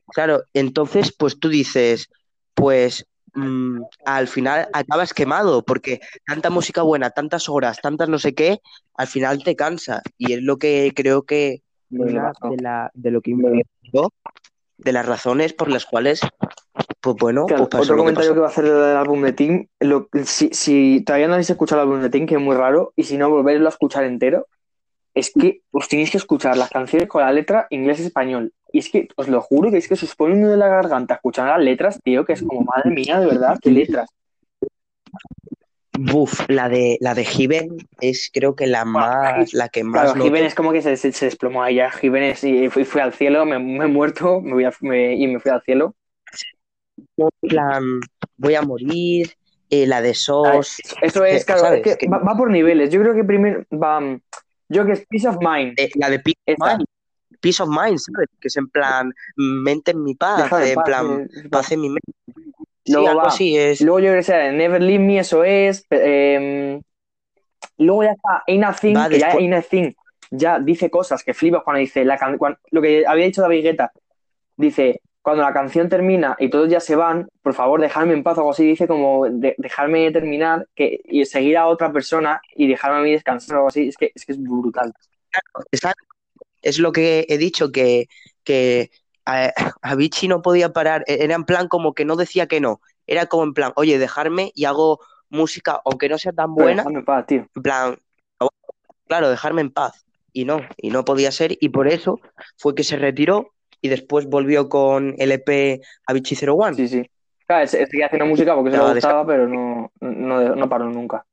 Claro, 0.09 0.43
entonces 0.55 1.15
pues 1.17 1.39
tú 1.39 1.49
dices, 1.49 2.09
pues 2.55 3.07
mm, 3.35 3.83
al 4.05 4.27
final 4.27 4.69
acabas 4.73 5.13
quemado 5.15 5.63
porque 5.63 6.01
tanta 6.27 6.51
música 6.51 6.83
buena, 6.83 7.11
tantas 7.11 7.49
horas, 7.49 7.79
tantas 7.81 8.09
no 8.09 8.19
sé 8.19 8.35
qué, 8.35 8.59
al 8.95 9.07
final 9.07 9.45
te 9.45 9.55
cansa 9.55 10.03
y 10.17 10.33
es 10.33 10.43
lo 10.43 10.57
que 10.57 10.93
creo 10.97 11.23
que 11.23 11.63
una 11.91 12.33
pasó. 12.33 12.51
de, 12.55 12.63
la, 12.63 12.91
de 12.95 13.11
lo 13.11 13.21
que 13.21 13.31
influyó, 13.33 14.11
de 14.79 14.93
las 14.93 15.07
razones 15.07 15.53
por 15.53 15.69
las 15.71 15.85
cuales, 15.85 16.21
pues 17.01 17.17
bueno, 17.21 17.47
Claro, 17.47 17.65
pues 17.65 17.71
pasó 17.71 17.83
otro 17.83 17.97
lo 17.97 18.03
que 18.03 18.05
comentario 18.05 18.31
pasó. 18.31 18.35
que 18.35 18.41
va 18.41 18.47
a 18.47 18.51
hacer 18.51 18.65
del 18.65 18.97
álbum 18.97 19.23
de 19.23 19.33
Tim, 19.33 19.67
lo- 19.81 20.09
si, 20.25 20.49
si 20.53 21.03
todavía 21.05 21.27
no 21.29 21.35
habéis 21.35 21.51
escuchado 21.51 21.83
el 21.83 21.89
álbum 21.89 22.01
de 22.03 22.11
Tim, 22.11 22.27
que 22.27 22.37
es 22.37 22.41
muy 22.41 22.57
raro, 22.57 22.93
y 22.97 23.03
si 23.05 23.17
no, 23.19 23.29
volverlo 23.31 23.67
a 23.67 23.71
escuchar 23.71 24.05
entero, 24.05 24.47
es 25.15 25.33
que 25.33 25.63
os 25.73 25.89
tenéis 25.89 26.11
que 26.13 26.19
escuchar 26.19 26.57
las 26.57 26.71
canciones 26.71 27.09
con 27.09 27.23
la 27.23 27.33
letra 27.33 27.67
inglés-español. 27.71 28.53
Y 28.73 28.79
es 28.79 28.91
que, 28.91 29.09
os 29.17 29.27
lo 29.29 29.41
juro, 29.41 29.71
que 29.71 29.79
es 29.79 29.89
que 29.89 29.97
se 29.97 30.05
os 30.07 30.15
pone 30.15 30.35
un 30.35 30.43
nudo 30.43 30.53
en 30.55 30.61
la 30.61 30.69
garganta 30.69 31.15
escuchando 31.15 31.51
las 31.53 31.63
letras, 31.63 32.01
tío, 32.05 32.25
que 32.25 32.35
es 32.35 32.43
como, 32.43 32.61
madre 32.63 32.91
mía, 32.91 33.19
de 33.19 33.27
verdad, 33.27 33.59
qué 33.61 33.71
letras. 33.71 34.09
Buf, 36.01 36.49
la 36.49 36.69
de 36.69 36.97
la 37.01 37.15
de 37.15 37.25
Given 37.25 37.77
es 38.01 38.31
creo 38.33 38.55
que 38.55 38.67
la 38.67 38.85
más, 38.85 39.53
la 39.53 39.69
que 39.69 39.83
más 39.83 40.03
Claro, 40.03 40.15
noto. 40.15 40.25
Jiménez 40.25 40.55
como 40.55 40.73
que 40.73 40.81
se, 40.81 40.97
se, 40.97 41.11
se 41.13 41.25
desplomó 41.27 41.63
ahí 41.63 41.77
ya, 41.77 41.91
Jiménez, 41.91 42.45
y 42.45 42.69
fui, 42.71 42.85
fui 42.85 43.01
al 43.01 43.13
cielo, 43.13 43.45
me, 43.45 43.59
me 43.59 43.85
he 43.85 43.89
muerto 43.89 44.41
me 44.41 44.53
voy 44.53 44.65
a- 44.65 44.73
me- 44.81 45.15
y 45.15 45.27
me 45.27 45.41
fui 45.41 45.51
al 45.51 45.63
cielo. 45.63 45.95
Voy 48.37 48.55
a 48.55 48.63
morir, 48.63 49.33
eh, 49.71 49.87
la 49.87 50.01
de 50.01 50.11
SOS, 50.11 50.81
Eso 51.03 51.25
es, 51.25 51.43
Eh, 51.43 51.45
claro, 51.47 51.61
¿sabes? 51.63 51.87
es 51.87 51.97
que 51.97 52.09
va, 52.09 52.19
va 52.19 52.37
por 52.37 52.51
niveles. 52.51 52.91
Yo 52.91 53.01
creo 53.01 53.15
que 53.15 53.25
primero 53.25 53.65
va. 53.73 54.01
mm, 54.01 54.21
Yo 54.71 54.83
creo 54.83 54.87
que 54.87 54.93
es 55.03 55.07
Peace 55.09 55.29
of 55.29 55.37
Mind. 55.41 55.75
eh, 55.79 55.91
la 55.95 56.11
de 56.11 56.21
Peace 56.21 56.39
of. 56.47 56.59
Mind, 56.59 56.85
Peace 57.41 57.63
of 57.63 57.69
Mind, 57.69 57.99
¿sabes? 57.99 58.29
Que 58.41 58.49
es 58.49 58.57
en 58.57 58.69
plan, 58.69 59.13
mente 59.37 59.93
en 59.93 60.03
mi 60.03 60.15
paz, 60.15 60.51
en 60.53 60.75
paz, 60.75 60.85
plan, 60.85 61.21
eh, 61.45 61.49
paz 61.51 61.73
en 61.73 61.81
mi 61.81 61.89
mente. 61.89 62.13
Sí, 62.89 62.93
Luego 62.95 63.09
algo 63.11 63.21
así 63.27 63.57
es. 63.57 63.81
Luego 63.83 63.99
yo 64.01 64.07
creo 64.07 64.17
que 64.21 64.23
sea 64.23 64.51
Never 64.51 64.83
Leave 64.83 65.05
Me, 65.05 65.19
eso 65.19 65.45
es. 65.45 65.85
eh, 65.91 66.81
luego 67.77 68.03
ya 68.05 68.13
está 68.13 68.43
Ain't 68.47 68.65
a 68.65 68.73
Thing, 68.73 68.95
que 69.11 69.19
ya 69.19 69.31
Ain't 69.33 69.55
a 69.55 69.63
Thing 69.63 69.93
ya 70.31 70.59
dice 70.59 70.91
cosas 70.91 71.23
que 71.23 71.33
flipas 71.35 71.63
cuando 71.63 71.81
dice 71.81 72.05
la 72.05 72.19
can- 72.19 72.39
lo 72.71 72.83
que 72.83 73.07
había 73.07 73.25
dicho 73.27 73.43
David 73.43 73.63
Guetta. 73.63 73.93
Dice, 74.57 75.01
cuando 75.23 75.43
la 75.43 75.53
canción 75.53 75.89
termina 75.89 76.37
y 76.39 76.51
todos 76.51 76.69
ya 76.69 76.81
se 76.81 76.97
van, 76.97 77.29
por 77.43 77.55
favor, 77.55 77.81
dejadme 77.81 78.15
en 78.15 78.23
paz 78.23 78.39
o 78.39 78.41
algo 78.41 78.51
así. 78.53 78.65
Dice 78.67 78.87
como 78.87 79.27
de- 79.29 79.55
dejarme 79.59 80.11
terminar 80.11 80.67
que, 80.75 81.01
y 81.05 81.25
seguir 81.25 81.57
a 81.59 81.67
otra 81.67 81.93
persona 81.93 82.41
y 82.57 82.67
dejarme 82.67 82.99
a 82.99 83.03
mí 83.03 83.13
descansar 83.13 83.57
o 83.57 83.59
algo 83.59 83.69
así. 83.69 83.89
Es 83.89 83.97
que 83.97 84.13
es, 84.15 84.25
que 84.25 84.33
es 84.33 84.43
brutal. 84.43 84.93
Exacto. 85.71 86.05
Es 86.63 86.79
lo 86.79 86.93
que 86.93 87.25
he 87.29 87.39
dicho, 87.39 87.71
que, 87.71 88.07
que 88.45 88.91
a, 89.29 89.53
Avicii 89.83 90.29
no 90.29 90.43
podía 90.43 90.73
parar. 90.73 91.05
E- 91.07 91.23
Era 91.25 91.35
en 91.35 91.45
plan 91.45 91.69
como 91.69 91.93
que 91.95 92.05
no 92.05 92.17
decía 92.17 92.47
que 92.47 92.61
no. 92.61 92.81
Era 93.07 93.27
como 93.27 93.45
en 93.45 93.55
plan, 93.55 93.73
oye, 93.77 93.99
dejarme 93.99 94.53
y 94.55 94.65
hago 94.65 95.01
música, 95.29 95.81
aunque 95.85 96.09
no 96.09 96.19
sea 96.19 96.33
tan 96.33 96.55
Pero 96.55 96.65
buena, 96.65 96.83
dejadme 96.83 96.99
en 97.01 97.05
paz, 97.05 97.27
tío. 97.27 97.47
en 97.55 97.63
plan, 97.63 97.99
claro, 99.07 99.29
dejarme 99.31 99.61
en 99.61 99.71
paz. 99.71 100.05
Y 100.33 100.45
no, 100.45 100.61
y 100.77 100.91
no 100.91 101.05
podía 101.05 101.31
ser, 101.33 101.57
y 101.61 101.69
por 101.71 101.89
eso 101.89 102.21
fue 102.57 102.75
que 102.75 102.85
se 102.85 102.97
retiró 102.97 103.53
y 103.81 103.89
después 103.89 104.27
volvió 104.27 104.69
con 104.69 105.15
el 105.19 105.33
EP 105.33 105.81
Avicii 106.07 106.37
01. 106.47 106.75
Sí, 106.77 106.89
sí. 106.89 107.11
Claro, 107.47 107.67
se- 107.67 107.87
seguía 107.87 108.07
haciendo 108.07 108.27
música 108.27 108.55
porque 108.55 108.71
se 108.71 108.77
Ya, 108.77 108.85
le 108.85 108.93
gustaba, 108.95 109.27
pero 109.27 109.49
no, 109.49 109.91
no, 110.01 110.55
no 110.55 110.69
paró 110.69 110.85
nunca. 110.91 111.25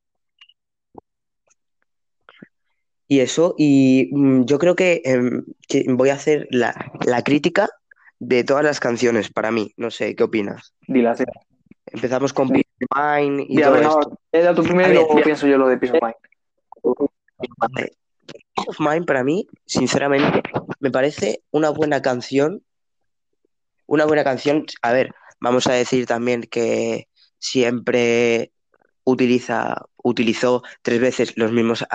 Y 3.08 3.20
eso, 3.20 3.54
y 3.58 4.10
mm, 4.12 4.46
yo 4.46 4.58
creo 4.58 4.76
que, 4.76 5.02
em, 5.06 5.46
que 5.68 5.86
voy 5.90 6.10
a 6.10 6.16
hacer 6.16 6.48
la, 6.50 6.92
la 7.06 7.24
crítica 7.24 7.70
de 8.20 8.44
todas 8.44 8.64
las 8.64 8.80
canciones 8.80 9.30
para 9.32 9.52
mí. 9.52 9.74
No 9.78 9.92
sé, 9.92 10.16
¿qué 10.16 10.24
opinas? 10.24 10.74
Dila, 10.88 11.16
sí. 11.16 11.24
Empezamos 11.88 12.34
con 12.34 12.50
Peace 12.50 12.68
of 12.90 12.98
Mind 12.98 13.42
y 13.42 13.56
Mira, 13.56 13.68
todo 13.68 13.76
venga, 13.78 13.90
esto. 13.90 14.20
he 14.32 14.42
dado 14.42 14.56
tu 14.56 14.64
primero 14.64 14.90
y 14.90 14.94
luego 14.94 15.22
pienso 15.22 15.48
yo 15.48 15.58
lo 15.58 15.68
de 15.68 15.78
Peace 15.78 15.98
of 15.98 16.02
Mind. 16.02 16.16
Peace 17.76 18.70
of 18.70 18.80
Mind 18.80 19.06
para 19.06 19.24
mí, 19.24 19.48
sinceramente, 19.66 20.42
me 20.80 20.92
parece 20.92 21.44
una 21.52 21.70
buena 21.70 22.02
canción. 22.02 22.64
Una 23.88 24.06
buena 24.06 24.24
canción. 24.24 24.66
A 24.82 24.92
ver, 24.94 25.14
vamos 25.40 25.68
a 25.68 25.74
decir 25.74 26.08
también 26.08 26.42
que 26.42 27.08
siempre 27.38 28.52
utiliza, 29.04 29.86
utilizó 29.98 30.64
tres 30.82 31.00
veces 31.00 31.38
los 31.38 31.52
mismos 31.52 31.86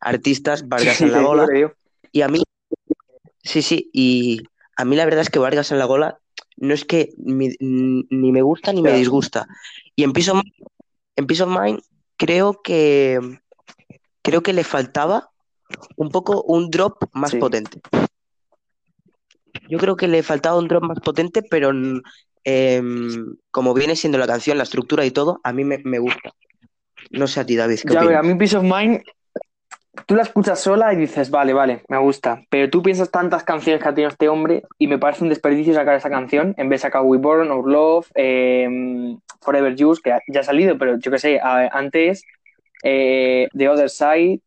artistas, 0.00 0.66
Vargas 0.68 1.00
en 1.00 1.12
la 1.12 1.46
creo. 1.46 1.74
Y 2.10 2.22
a 2.22 2.28
mí, 2.28 2.42
sí, 3.42 3.62
sí, 3.62 3.90
y 3.92 4.42
a 4.76 4.84
mí 4.84 4.96
la 4.96 5.04
verdad 5.04 5.22
es 5.22 5.30
que 5.30 5.38
Vargas 5.38 5.72
en 5.72 5.78
la 5.78 5.84
Gola 5.86 6.18
no 6.56 6.72
es 6.74 6.84
que 6.84 7.10
mi- 7.18 7.54
ni 7.60 8.32
me 8.32 8.42
gusta 8.42 8.72
ni 8.72 8.82
me 8.82 8.92
disgusta. 8.92 9.46
Y 9.94 10.04
en 10.04 10.12
Peace 10.12 10.30
of 10.30 10.36
Mind, 10.42 10.54
en 11.16 11.26
Peace 11.26 11.42
of 11.42 11.50
Mind 11.50 11.80
creo 12.16 12.60
que 12.62 13.18
creo 14.22 14.42
que 14.42 14.52
le 14.52 14.64
faltaba 14.64 15.30
un 15.96 16.10
poco 16.10 16.42
un 16.42 16.70
drop 16.70 17.04
más 17.12 17.32
Sí. 17.32 17.38
potente. 17.38 17.80
Yo 19.68 19.78
creo 19.78 19.96
que 19.96 20.08
le 20.08 20.22
faltaba 20.22 20.58
un 20.58 20.68
drop 20.68 20.84
más 20.84 21.00
potente, 21.00 21.42
pero 21.42 21.72
mm, 21.72 22.00
em, 22.44 23.36
como 23.50 23.74
viene 23.74 23.96
siendo 23.96 24.18
la 24.18 24.26
canción, 24.26 24.56
la 24.58 24.64
estructura 24.64 25.04
y 25.04 25.10
todo, 25.10 25.40
a 25.42 25.52
mí 25.52 25.64
me, 25.64 25.78
me 25.78 25.98
gusta. 25.98 26.32
No 27.10 27.26
sé 27.26 27.40
a 27.40 27.46
ti, 27.46 27.56
David, 27.56 27.80
¿qué 27.86 27.92
Ya, 27.94 28.00
a 28.00 28.04
ver, 28.04 28.16
a 28.16 28.22
mí 28.22 28.34
Peace 28.36 28.56
of 28.56 28.62
Mind, 28.62 29.02
tú 30.06 30.14
la 30.14 30.22
escuchas 30.22 30.60
sola 30.60 30.92
y 30.92 30.96
dices, 30.96 31.30
vale, 31.30 31.52
vale, 31.52 31.82
me 31.88 31.98
gusta. 31.98 32.42
Pero 32.50 32.68
tú 32.70 32.82
piensas 32.82 33.10
tantas 33.10 33.44
canciones 33.44 33.82
que 33.82 33.88
ha 33.88 33.94
tenido 33.94 34.10
este 34.10 34.28
hombre 34.28 34.62
y 34.78 34.86
me 34.86 34.98
parece 34.98 35.24
un 35.24 35.30
desperdicio 35.30 35.74
sacar 35.74 35.96
esa 35.96 36.10
canción 36.10 36.54
en 36.58 36.68
vez 36.68 36.80
de 36.80 36.88
sacar 36.88 37.02
We 37.02 37.18
Born, 37.18 37.50
Our 37.50 37.68
Love, 37.68 38.10
eh, 38.14 39.16
Forever 39.40 39.74
Yours, 39.74 40.00
que 40.00 40.18
ya 40.28 40.40
ha 40.40 40.42
salido, 40.42 40.76
pero 40.78 40.98
yo 40.98 41.10
qué 41.10 41.18
sé, 41.18 41.40
antes, 41.42 42.22
eh, 42.82 43.48
The 43.56 43.68
Other 43.68 43.90
Side. 43.90 44.40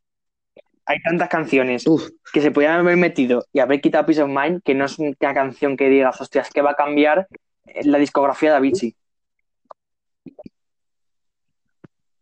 Hay 0.85 0.99
tantas 1.01 1.29
canciones 1.29 1.85
Uf, 1.85 2.09
que 2.33 2.41
se 2.41 2.49
podían 2.49 2.79
haber 2.79 2.97
metido 2.97 3.45
y 3.53 3.59
haber 3.59 3.79
quitado 3.79 4.07
Peace 4.07 4.23
of 4.23 4.29
Mind, 4.29 4.61
que 4.63 4.73
no 4.73 4.85
es 4.85 4.97
una 4.97 5.33
canción 5.33 5.77
que 5.77 5.87
digas, 5.87 6.19
hostias, 6.19 6.49
que 6.49 6.63
va 6.63 6.71
a 6.71 6.75
cambiar 6.75 7.27
la 7.83 7.97
discografía 7.99 8.51
de 8.51 8.57
Avicii. 8.57 8.95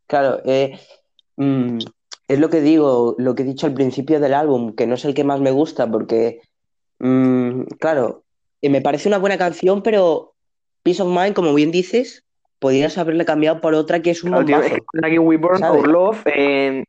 claro, 0.06 0.42
eh, 0.46 0.80
mm, 1.36 1.80
es 2.28 2.40
lo 2.40 2.50
que 2.50 2.62
digo, 2.62 3.16
lo 3.18 3.36
que 3.36 3.44
he 3.44 3.46
dicho 3.46 3.68
al 3.68 3.74
principio 3.74 4.20
del 4.20 4.34
álbum, 4.34 4.76
que 4.76 4.88
no 4.88 4.96
es 4.96 5.06
el 5.06 5.14
que 5.14 5.24
más 5.24 5.40
me 5.40 5.52
gusta, 5.52 5.90
porque, 5.90 6.42
mm, 7.00 7.64
claro, 7.80 8.24
eh, 8.62 8.70
me 8.70 8.82
parece 8.82 9.08
una 9.08 9.18
buena 9.18 9.38
canción, 9.38 9.82
pero 9.82 10.34
Peace 10.84 11.02
of 11.02 11.10
Mind, 11.10 11.34
como 11.34 11.54
bien 11.54 11.72
dices, 11.72 12.24
podrías 12.60 12.98
haberle 12.98 13.24
cambiado 13.24 13.62
por 13.62 13.74
otra 13.76 14.02
que 14.02 14.12
es 14.12 14.24
un 14.24 14.32
Claro, 14.32 14.46
tío, 14.46 14.62
es 14.62 14.74
que 14.74 15.20
We 15.20 15.40
¿sabes? 15.60 15.82
Our 15.82 15.88
Love, 15.88 16.24
eh, 16.26 16.84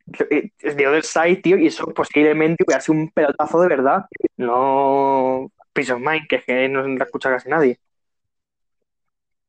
es 0.61 0.77
The 0.77 0.87
Other 0.89 1.05
Side, 1.05 1.37
tío, 1.37 1.59
y 1.59 1.67
eso 1.67 1.87
posiblemente 1.95 2.65
hubiera 2.67 2.81
sido 2.81 2.99
un 2.99 3.11
pelotazo 3.11 3.61
de 3.61 3.69
verdad. 3.69 4.07
No 4.37 5.51
Peace 5.73 5.93
of 5.93 6.01
Mind, 6.01 6.27
que 6.29 6.37
es 6.37 6.45
que 6.45 6.69
no 6.69 6.83
la 6.87 7.05
escucha 7.05 7.31
casi 7.31 7.49
nadie. 7.49 7.79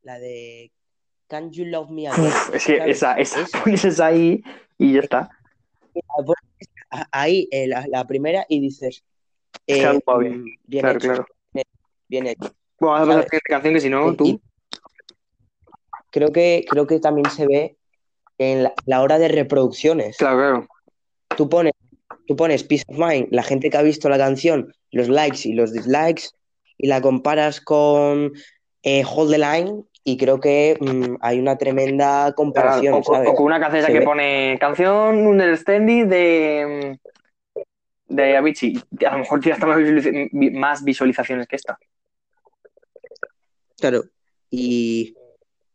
La 0.04 0.20
de 0.20 0.72
Can 1.28 1.52
You 1.52 1.66
Love 1.66 1.90
Me 1.90 2.08
Again? 2.08 2.26
Uf, 2.26 2.56
es 2.56 2.66
que 2.66 2.78
¿sabes? 2.78 2.98
esa, 2.98 3.14
esa, 3.14 3.42
Esa. 3.42 3.60
pones 3.64 3.86
esa 3.86 4.06
ahí 4.08 4.44
y 4.78 4.94
ya 4.94 5.00
está. 5.02 5.30
Ahí, 7.12 7.48
eh, 7.52 7.68
la, 7.68 7.86
la 7.88 8.06
primera, 8.08 8.46
y 8.50 8.60
dices, 8.60 9.04
eh, 9.68 10.00
bien. 10.20 10.42
mm, 10.42 10.46
bien 10.66 10.82
Claro, 10.82 10.98
hecho, 10.98 11.08
claro. 11.08 11.26
bien 12.08 12.28
hecho. 12.28 12.52
Bueno, 12.80 12.96
a 13.20 13.26
canción 13.44 13.74
que 13.74 13.82
si 13.82 13.90
no, 13.90 14.16
tú. 14.16 14.26
y 14.26 14.42
creo 16.12 16.32
que, 16.32 16.66
creo 16.70 16.88
que 16.88 17.00
también 17.00 17.30
se 17.30 17.46
ve 17.46 17.78
en 18.38 18.64
la, 18.64 18.74
la 18.86 19.02
hora 19.02 19.20
de 19.20 19.28
reproducciones. 19.28 20.18
Claro, 20.18 20.38
claro. 20.38 20.68
Tú 21.38 21.50
pones, 21.50 21.74
tú 22.26 22.36
pones 22.36 22.64
Peace 22.64 22.86
of 22.88 22.98
Mind, 22.98 23.28
la 23.32 23.44
gente 23.44 23.70
que 23.70 23.78
ha 23.78 23.82
visto 23.82 24.10
la 24.10 24.18
canción, 24.18 24.74
los 24.92 25.10
likes 25.10 25.48
y 25.48 25.54
los 25.54 25.72
dislikes, 25.74 26.30
y 26.78 26.88
la 26.88 27.02
comparas 27.02 27.62
con 27.62 28.32
eh, 28.84 29.04
Hold 29.06 29.32
the 29.32 29.38
Line, 29.38 29.84
y 30.04 30.18
creo 30.18 30.40
que 30.40 30.78
mm, 30.80 31.18
hay 31.22 31.40
una 31.40 31.58
tremenda 31.58 32.34
comparación, 32.34 32.94
o, 32.96 33.02
con- 33.02 33.16
¿sabes? 33.16 33.30
o 33.30 33.36
con 33.36 33.46
una 33.46 33.60
canción 33.60 33.86
que 33.86 34.00
ve. 34.00 34.06
pone 34.06 34.58
canción 34.60 35.28
Understanding 35.28 36.08
de, 36.10 37.00
de 38.08 38.38
Avicii. 38.38 38.82
A 39.08 39.12
lo 39.14 39.20
mejor 39.20 39.40
tiene 39.40 39.54
hasta 39.54 39.66
más, 39.68 39.78
visualiz- 39.78 40.30
vi- 40.32 40.52
más 40.52 40.84
visualizaciones 40.84 41.48
que 41.48 41.56
esta. 41.58 41.78
Claro. 43.80 44.04
Y, 44.50 45.16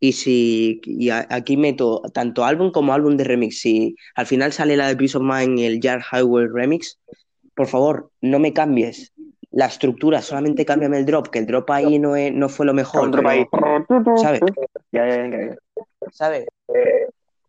y 0.01 0.13
si 0.13 0.81
y 0.85 1.11
aquí 1.11 1.57
meto 1.57 2.03
tanto 2.13 2.45
álbum 2.45 2.71
como 2.73 2.93
álbum 2.93 3.17
de 3.17 3.25
remix. 3.25 3.61
Si 3.61 3.97
al 4.15 4.27
final 4.27 4.53
sale 4.53 4.77
la 4.77 4.89
de 4.89 4.97
Peace 4.97 5.17
of 5.17 5.23
Mind 5.25 5.59
el 5.61 5.81
Jar 5.81 6.03
Highway 6.13 6.47
remix, 6.53 6.99
por 7.55 7.67
favor, 7.69 8.11
no 8.21 8.39
me 8.41 8.53
cambies 8.53 9.13
la 9.57 9.67
estructura, 9.67 10.21
solamente 10.21 10.65
cámbiame 10.67 10.99
el 10.99 11.07
drop, 11.07 11.29
que 11.29 11.39
el 11.39 11.47
drop 11.47 11.71
ahí 11.71 12.01
no, 12.01 12.17
es- 12.17 12.33
no 12.33 12.49
fue 12.49 12.67
lo 12.67 12.75
mejor. 12.75 13.09
Pero, 13.13 14.17
¿sabes? 14.17 14.41
Ya, 14.91 15.07
ya, 15.09 15.29
ya. 15.29 15.57
¿Sabes? 16.11 16.47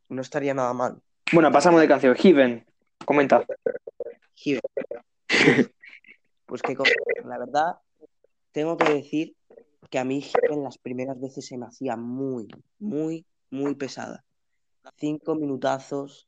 No 0.09 0.21
estaría 0.21 0.53
nada 0.53 0.71
mal. 0.73 1.01
Bueno, 1.33 1.51
pasamos 1.51 1.81
de 1.81 1.87
canción. 1.87 2.15
Heaven. 2.15 2.63
Comenta. 3.05 3.43
Given. 4.35 4.61
Pues 6.45 6.61
que 6.61 6.75
la 7.25 7.39
verdad, 7.39 7.77
tengo 8.51 8.77
que 8.77 8.93
decir 8.93 9.33
que 9.89 9.97
a 9.97 10.03
mí 10.03 10.21
Given 10.21 10.63
las 10.63 10.77
primeras 10.77 11.19
veces 11.19 11.47
se 11.47 11.57
me 11.57 11.65
hacía 11.65 11.95
muy, 11.97 12.47
muy, 12.77 13.25
muy 13.49 13.73
pesada. 13.73 14.23
Cinco 14.97 15.33
minutazos. 15.33 16.27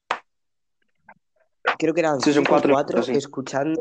Creo 1.77 1.93
que 1.93 1.99
eran 1.99 2.19
Sí, 2.21 2.33
son 2.33 2.43
cinco 2.43 2.53
cuatro 2.53 2.73
cuatro, 2.73 3.03
sí. 3.03 3.11
escuchando. 3.15 3.79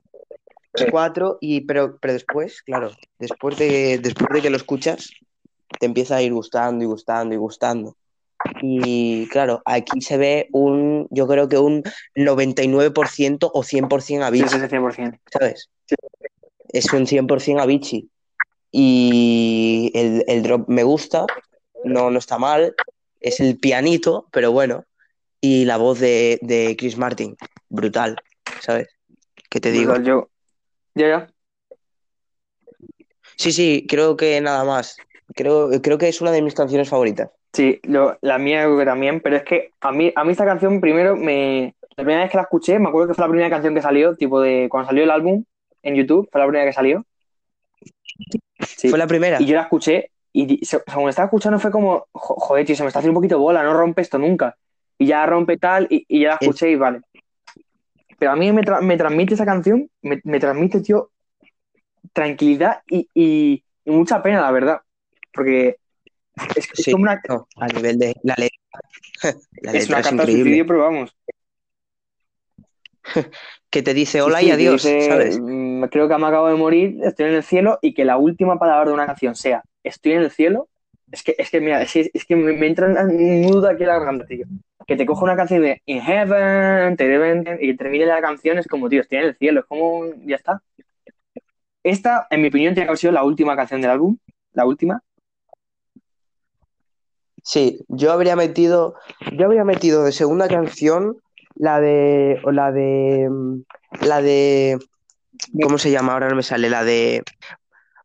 Cuatro, 0.91 1.39
y 1.41 1.63
pero, 1.63 1.99
pero 1.99 2.13
después, 2.15 2.63
claro, 2.63 2.93
después 3.19 3.59
de, 3.59 3.99
después 3.99 4.29
de 4.33 4.43
que 4.43 4.51
lo 4.51 4.57
escuchas, 4.57 5.11
te 5.79 5.87
empieza 5.87 6.17
a 6.17 6.23
ir 6.23 6.33
gustando 6.33 6.85
y 6.85 6.87
gustando 6.87 7.35
y 7.35 7.39
gustando. 7.39 7.97
Y 8.63 9.27
claro, 9.29 9.63
aquí 9.65 10.01
se 10.01 10.17
ve 10.17 10.49
un, 10.53 11.09
yo 11.11 11.27
creo 11.27 11.49
que 11.49 11.59
un 11.59 11.83
99% 12.15 13.51
o 13.53 13.63
100% 13.63 14.01
Sí, 14.03 14.17
Avicii. 14.17 14.49
sí, 14.49 14.59
sí, 14.61 14.67
100%. 14.77 15.19
¿sabes? 15.33 15.71
Es 16.69 16.93
un 16.93 17.07
100% 17.07 17.61
Avicii. 17.61 18.09
Y 18.71 19.91
el, 19.95 20.25
el 20.29 20.43
drop 20.43 20.69
me 20.69 20.83
gusta, 20.83 21.25
no, 21.85 22.11
no 22.11 22.19
está 22.19 22.39
mal, 22.39 22.75
es 23.21 23.41
el 23.41 23.59
pianito, 23.59 24.27
pero 24.31 24.53
bueno. 24.53 24.85
Y 25.41 25.65
la 25.65 25.77
voz 25.77 25.99
de, 26.01 26.39
de 26.43 26.77
Chris 26.79 26.97
Martin, 26.97 27.37
brutal, 27.69 28.17
¿sabes? 28.61 28.89
¿Qué 29.49 29.61
te 29.61 29.71
digo? 29.71 29.93
Brutal, 29.93 30.05
Yo. 30.05 30.29
Ya, 30.97 31.09
ya. 31.09 31.29
Sí, 33.37 33.53
sí, 33.53 33.87
creo 33.89 34.17
que 34.17 34.41
nada 34.41 34.65
más. 34.65 34.97
Creo, 35.35 35.71
creo 35.83 35.99
que 35.99 36.09
es 36.09 36.21
una 36.21 36.31
de 36.33 36.41
mis 36.43 36.55
canciones 36.55 36.89
favoritas. 36.89 37.31
Sí, 37.53 37.81
lo- 37.85 38.17
la 38.23 38.39
mía 38.39 38.63
creo 38.65 38.79
que 38.79 38.85
también, 38.85 39.21
pero 39.21 39.37
es 39.37 39.43
que 39.45 39.71
a 39.81 39.93
mí, 39.93 40.13
a 40.15 40.25
mí 40.25 40.33
esta 40.33 40.45
canción 40.47 40.81
primero 40.81 41.17
me... 41.17 41.75
La 41.97 42.05
primera 42.05 42.23
vez 42.23 42.31
que 42.31 42.37
la 42.37 42.43
escuché, 42.45 42.79
me 42.79 42.89
acuerdo 42.89 43.09
que 43.09 43.15
fue 43.15 43.25
la 43.25 43.29
primera 43.31 43.51
canción 43.51 43.75
que 43.75 43.83
salió, 43.83 44.15
tipo 44.17 44.41
de... 44.41 44.69
Cuando 44.71 44.89
salió 44.89 45.05
el 45.05 45.11
álbum 45.11 45.45
en 45.83 45.95
YouTube, 45.95 46.29
fue 46.31 46.41
la 46.41 46.47
primera 46.47 46.67
que 46.67 46.73
salió. 46.73 47.05
Sí. 48.77 48.89
Fue 48.89 48.99
la 48.99 49.07
primera. 49.07 49.41
Y 49.41 49.47
yo 49.47 49.55
la 49.57 49.63
escuché 49.63 50.11
y 50.33 50.65
según 50.65 51.09
estaba 51.09 51.27
escuchando 51.27 51.59
fue 51.59 51.71
como, 51.71 52.07
"Jo- 52.13 52.35
joder, 52.39 52.67
tío, 52.67 52.77
se 52.77 52.83
me 52.83 52.89
está 52.89 52.99
haciendo 52.99 53.19
un 53.19 53.23
poquito 53.23 53.39
bola, 53.39 53.63
no 53.63 53.73
rompe 53.73 54.03
esto 54.03 54.19
nunca. 54.19 54.57
Y 54.99 55.07
ya 55.07 55.25
rompe 55.27 55.57
tal 55.59 55.87
y, 55.91 56.05
y 56.09 56.23
ya 56.23 56.29
la 56.29 56.35
escuché 56.41 56.71
y 56.71 56.77
vale. 56.77 57.01
Pero 58.19 58.33
a 58.33 58.37
mí 58.37 58.53
me, 58.53 58.63
tra- 58.63 58.81
me 58.81 58.97
transmite 58.97 59.35
esa 59.35 59.45
canción, 59.45 59.91
me, 60.03 60.21
me 60.25 60.41
transmite, 60.41 60.81
tío, 60.81 61.11
tranquilidad 62.13 62.83
y, 62.89 63.09
y- 63.15 63.65
y 63.85 63.91
mucha 63.91 64.23
pena, 64.23 64.41
la 64.41 64.51
verdad. 64.51 64.81
Porque 65.33 65.77
es, 66.57 66.69
es 66.73 66.85
Sí, 66.85 66.93
como 66.93 67.05
una, 67.05 67.21
no, 67.29 67.47
a 67.57 67.67
nivel 67.69 67.99
de 67.99 68.15
la 68.23 68.35
letra. 68.39 68.59
La 69.63 69.73
es 69.73 69.81
letra 69.81 69.97
una 69.97 70.01
es 70.01 70.07
carta 70.07 70.27
de 70.27 70.33
increíble. 70.33 70.45
suicidio, 70.45 70.67
pero 70.67 70.79
vamos. 70.81 71.17
Que 73.71 73.83
te 73.83 73.95
dice 73.95 74.23
hola 74.23 74.41
Sí, 74.41 74.47
y 74.47 74.51
adiós, 74.51 74.83
que 74.83 74.89
dice, 74.95 75.09
¿sabes? 75.09 75.39
"Mm, 75.41 75.85
Creo 75.85 76.09
que 76.09 76.17
me 76.19 76.27
acabo 76.27 76.49
de 76.49 76.55
morir, 76.55 76.99
estoy 77.03 77.27
en 77.27 77.35
el 77.35 77.43
cielo, 77.43 77.79
y 77.83 77.95
que 77.95 78.05
la 78.05 78.17
última 78.17 78.59
palabra 78.59 78.87
de 78.89 78.95
una 78.95 79.07
canción 79.07 79.35
sea 79.35 79.63
estoy 79.83 80.13
en 80.13 80.23
el 80.23 80.31
cielo, 80.31 80.69
es 81.13 81.23
que, 81.23 81.35
es 81.39 81.51
que 81.51 81.61
mira, 81.61 81.83
es, 81.83 81.93
que- 81.93 82.11
es 82.13 82.25
que 82.25 82.37
me, 82.37 82.53
me 82.53 82.67
entra 82.67 82.87
un 82.89 83.43
nudo 83.43 83.69
aquí 83.69 83.83
en 83.83 83.89
la 83.89 83.99
garganta, 83.99 84.27
tío. 84.27 84.47
Que 84.85 84.97
te 84.97 85.07
coja 85.07 85.25
una 85.25 85.37
canción 85.37 85.63
de 85.63 85.81
In 85.87 86.01
Heaven, 86.01 86.97
te 86.97 87.09
deben- 87.09 87.59
y 87.61 87.77
termine 87.77 88.07
la 88.07 88.21
canción, 88.21 88.59
es 88.59 88.67
como, 88.67 88.89
tío, 88.89 89.01
estoy 89.01 89.19
en 89.19 89.25
el 89.25 89.37
cielo, 89.37 89.61
es 89.61 89.67
como, 89.67 90.05
ya 90.27 90.37
está. 90.37 90.63
Esta, 91.83 92.27
en 92.31 92.43
mi 92.43 92.49
opinión, 92.49 92.75
tiene 92.75 92.87
que 92.87 92.91
haber 92.91 92.99
sido 92.99 93.13
la 93.13 93.25
última 93.25 93.55
canción 93.57 93.81
del 93.81 93.91
álbum, 93.91 94.17
la 94.53 94.67
última. 94.67 95.03
Sí, 97.43 97.85
yo 97.89 98.13
habría 98.13 98.35
metido, 98.35 98.97
yo 99.33 99.47
habría 99.47 99.65
metido 99.65 100.05
de 100.05 100.11
segunda 100.13 100.49
canción 100.49 101.17
la 101.55 101.81
de, 101.81 102.41
o 102.45 102.51
la 102.51 102.73
de, 102.73 103.29
mm, 103.31 103.63
la 104.05 104.21
de, 104.21 104.79
¿cómo 105.63 105.79
se 105.79 105.93
llama? 105.93 106.13
Ahora 106.13 106.29
no 106.29 106.35
me 106.37 106.43
sale, 106.43 106.69
la 106.69 106.83
de 106.85 107.23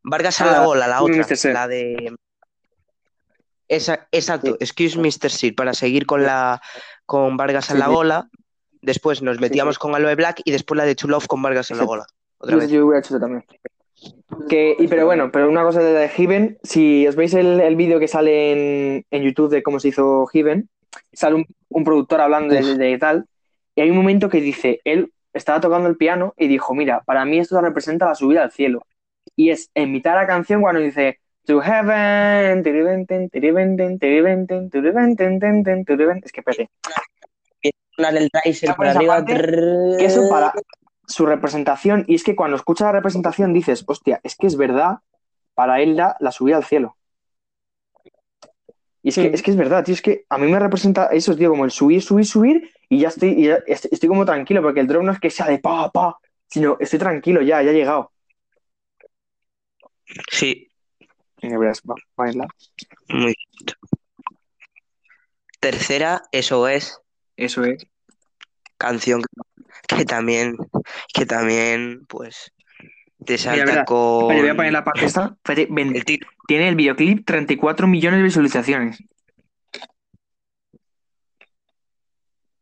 Vargas 0.03 0.41
a 0.41 0.45
la 0.45 0.51
Ah, 0.63 0.75
la 0.75 0.85
Excuse 1.01 1.21
otra, 1.21 1.25
Mr. 1.25 1.37
Sir. 1.37 1.53
la 1.53 1.67
de, 1.67 2.15
esa, 3.75 4.07
exacto, 4.11 4.57
Excuse 4.59 4.97
Mr. 4.99 5.29
Sir, 5.29 5.55
para 5.55 5.73
seguir 5.73 6.05
con 6.05 6.23
la, 6.23 6.61
con 7.05 7.37
Vargas 7.37 7.65
Sí, 7.65 7.77
la 7.77 7.87
bola, 7.87 8.29
después 8.81 9.21
nos 9.21 9.39
metíamos 9.39 9.79
con 9.79 9.95
Aloe 9.95 10.15
Black 10.15 10.41
y 10.45 10.51
después 10.51 10.77
la 10.77 10.85
de 10.85 10.95
True 10.95 11.11
Love 11.11 11.27
con 11.27 11.41
Vargas 11.41 11.71
a 11.71 11.75
la 11.75 11.83
bola, 11.83 12.05
otra 12.37 12.55
Yo, 12.55 12.59
vez. 12.59 12.69
yo 12.69 12.85
hubiera 12.85 12.99
hecho 12.99 13.15
eso 13.15 13.19
también. 13.19 13.45
Que, 14.49 14.75
y, 14.79 14.87
pero 14.87 15.05
bueno, 15.05 15.31
pero 15.31 15.47
una 15.49 15.63
cosa 15.63 15.81
de 15.81 16.09
Heaven, 16.09 16.57
si 16.63 17.07
os 17.07 17.15
veis 17.15 17.33
el, 17.35 17.59
el 17.59 17.75
vídeo 17.75 17.99
que 17.99 18.07
sale 18.07 18.51
en, 18.51 19.05
en 19.11 19.23
YouTube 19.23 19.51
de 19.51 19.61
cómo 19.61 19.79
se 19.79 19.89
hizo 19.89 20.25
Heaven, 20.27 20.69
sale 21.13 21.35
un, 21.35 21.45
un 21.69 21.83
productor 21.83 22.21
hablando 22.21 22.53
de, 22.53 22.75
de 22.75 22.97
tal, 22.97 23.25
y 23.75 23.81
hay 23.81 23.89
un 23.89 23.97
momento 23.97 24.27
que 24.27 24.41
dice, 24.41 24.81
él 24.83 25.13
estaba 25.33 25.61
tocando 25.61 25.87
el 25.87 25.97
piano 25.97 26.33
y 26.37 26.47
dijo, 26.47 26.73
mira, 26.73 27.01
para 27.05 27.23
mí 27.25 27.37
esto 27.39 27.61
representa 27.61 28.07
la 28.07 28.15
subida 28.15 28.43
al 28.43 28.51
cielo. 28.51 28.85
Y 29.35 29.51
es 29.51 29.69
en 29.75 29.91
mitad 29.91 30.11
de 30.13 30.17
la 30.21 30.27
canción 30.27 30.61
cuando 30.61 30.81
dice, 30.81 31.19
To 31.45 31.61
heaven, 31.61 32.63
tiribenten, 32.63 33.29
tiribenten, 33.29 33.99
tiribenten, 33.99 34.69
tiribenten, 34.69 35.39
tenten, 35.39 35.85
tiribenten". 35.85 36.23
es 36.25 36.31
que 36.31 36.41
espérate, 36.41 36.69
el 37.97 38.29
Ya 38.61 38.75
por 38.75 38.87
arriba. 38.87 39.17
parte, 39.17 39.35
trrr. 39.35 39.97
que 39.97 40.05
eso 40.05 40.29
para 40.29 40.53
su 41.07 41.25
representación, 41.25 42.05
y 42.07 42.15
es 42.15 42.23
que 42.23 42.35
cuando 42.35 42.55
escuchas 42.55 42.85
la 42.85 42.91
representación 42.93 43.53
dices, 43.53 43.83
hostia, 43.87 44.19
es 44.23 44.35
que 44.35 44.47
es 44.47 44.55
verdad, 44.55 44.99
para 45.53 45.81
él 45.81 45.95
da 45.95 46.15
la 46.19 46.31
subida 46.31 46.57
al 46.57 46.63
cielo. 46.63 46.95
Y 49.03 49.09
es 49.09 49.15
que, 49.15 49.27
es 49.33 49.41
que 49.41 49.51
es 49.51 49.57
verdad, 49.57 49.83
tío, 49.83 49.95
es 49.95 50.01
que 50.01 50.25
a 50.29 50.37
mí 50.37 50.49
me 50.49 50.59
representa 50.59 51.07
eso, 51.07 51.35
tío, 51.35 51.49
como 51.49 51.65
el 51.65 51.71
subir, 51.71 52.03
subir, 52.03 52.25
subir, 52.25 52.69
y 52.87 52.99
ya 52.99 53.07
estoy, 53.07 53.29
y 53.29 53.47
ya 53.47 53.55
est- 53.65 53.91
estoy 53.91 54.07
como 54.07 54.25
tranquilo, 54.25 54.61
porque 54.61 54.79
el 54.79 54.87
drop 54.87 55.03
no 55.03 55.11
es 55.11 55.19
que 55.19 55.31
sea 55.31 55.47
de 55.47 55.57
pa, 55.57 55.91
pa, 55.91 56.17
sino 56.47 56.77
estoy 56.79 56.99
tranquilo 56.99 57.41
ya, 57.41 57.63
ya 57.63 57.71
he 57.71 57.73
llegado. 57.73 58.11
Sí, 60.29 60.70
Muy 63.09 63.33
bien. 63.33 63.77
Tercera, 65.59 66.23
eso 66.31 66.67
es. 66.67 66.99
Eso 67.35 67.63
es. 67.63 67.85
canción 68.77 69.21
que 69.87 70.05
también, 70.05 70.57
que 71.13 71.25
también, 71.25 72.05
pues, 72.07 72.51
te 73.25 73.37
salta 73.37 73.85
con 73.85 74.27
Vale, 74.27 74.41
voy 74.41 74.49
a 74.49 74.55
poner 74.55 74.73
la 74.73 74.83
parte 74.83 75.05
esta. 75.05 75.37
El. 75.47 76.03
Tiene 76.47 76.67
el 76.67 76.75
videoclip 76.75 77.25
34 77.25 77.87
millones 77.87 78.19
de 78.19 78.23
visualizaciones. 78.23 79.03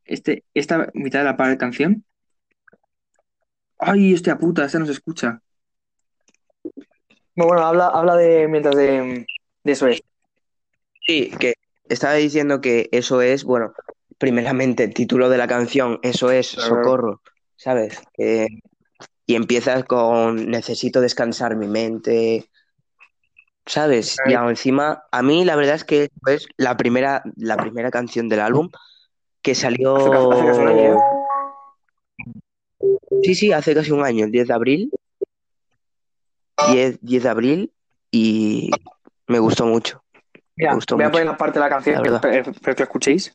Este, 0.04 0.44
esta 0.54 0.90
mitad 0.94 1.20
de 1.20 1.26
la 1.26 1.38
parte 1.38 1.52
de 1.52 1.58
canción. 1.58 2.06
Ay, 3.78 4.14
hostia 4.14 4.38
puta, 4.38 4.66
esta 4.66 4.80
no 4.80 4.86
se 4.86 4.92
escucha. 4.92 5.42
Bueno, 7.48 7.66
habla, 7.66 7.88
habla 7.88 8.16
de 8.16 8.48
mientras 8.48 8.76
de, 8.76 9.26
de 9.64 9.72
eso 9.72 9.88
es. 9.88 10.02
Sí, 11.06 11.32
que 11.40 11.54
estaba 11.88 12.14
diciendo 12.16 12.62
que 12.62 12.90
eso 12.92 13.22
es, 13.22 13.44
bueno, 13.44 13.74
primeramente 14.18 14.84
el 14.84 14.94
título 14.94 15.30
de 15.30 15.38
la 15.38 15.48
canción, 15.48 16.00
eso 16.04 16.32
es. 16.32 16.48
Socorro, 16.48 17.22
¿sabes? 17.56 18.02
Y 19.26 19.36
empiezas 19.36 19.86
con 19.86 20.50
Necesito 20.50 21.02
descansar 21.02 21.56
mi 21.56 21.68
mente, 21.68 22.50
¿sabes? 23.66 24.18
Y 24.28 24.34
encima, 24.34 25.04
a 25.12 25.22
mí 25.22 25.46
la 25.46 25.56
verdad 25.56 25.76
es 25.76 25.84
que 25.86 26.10
es 26.28 26.48
la 26.58 26.76
primera, 26.76 27.24
la 27.38 27.58
primera 27.58 27.90
canción 27.92 28.28
del 28.28 28.42
álbum 28.42 28.70
que 29.42 29.56
salió... 29.56 29.96
Hace 29.96 30.10
casi- 30.12 30.28
hace 30.34 30.46
casi 30.46 30.62
un 30.62 30.68
año. 30.68 30.98
Sí, 33.24 33.36
sí, 33.36 33.52
hace 33.52 33.74
casi 33.74 33.92
un 33.92 34.04
año, 34.04 34.26
el 34.26 34.32
10 34.32 34.48
de 34.48 34.54
abril. 34.54 34.92
10, 36.72 37.00
10 37.02 37.24
de 37.24 37.30
abril. 37.30 37.74
y 38.12 38.72
me 39.28 39.38
gustó 39.40 39.66
mucho. 39.68 40.04
Mira, 40.56 40.72
Me 40.72 40.76
gustó 40.78 40.96
voy 40.96 41.04
a 41.04 41.08
mucho, 41.08 41.12
poner 41.14 41.28
la 41.28 41.38
parte 41.38 41.60
de 41.60 41.66
la 41.66 41.70
canción, 41.70 41.96
la 41.98 42.02
que- 42.02 42.10
verdad. 42.10 42.22
pero, 42.22 42.52
pero 42.62 42.76
que 42.76 42.84
escuchéis. 42.84 43.34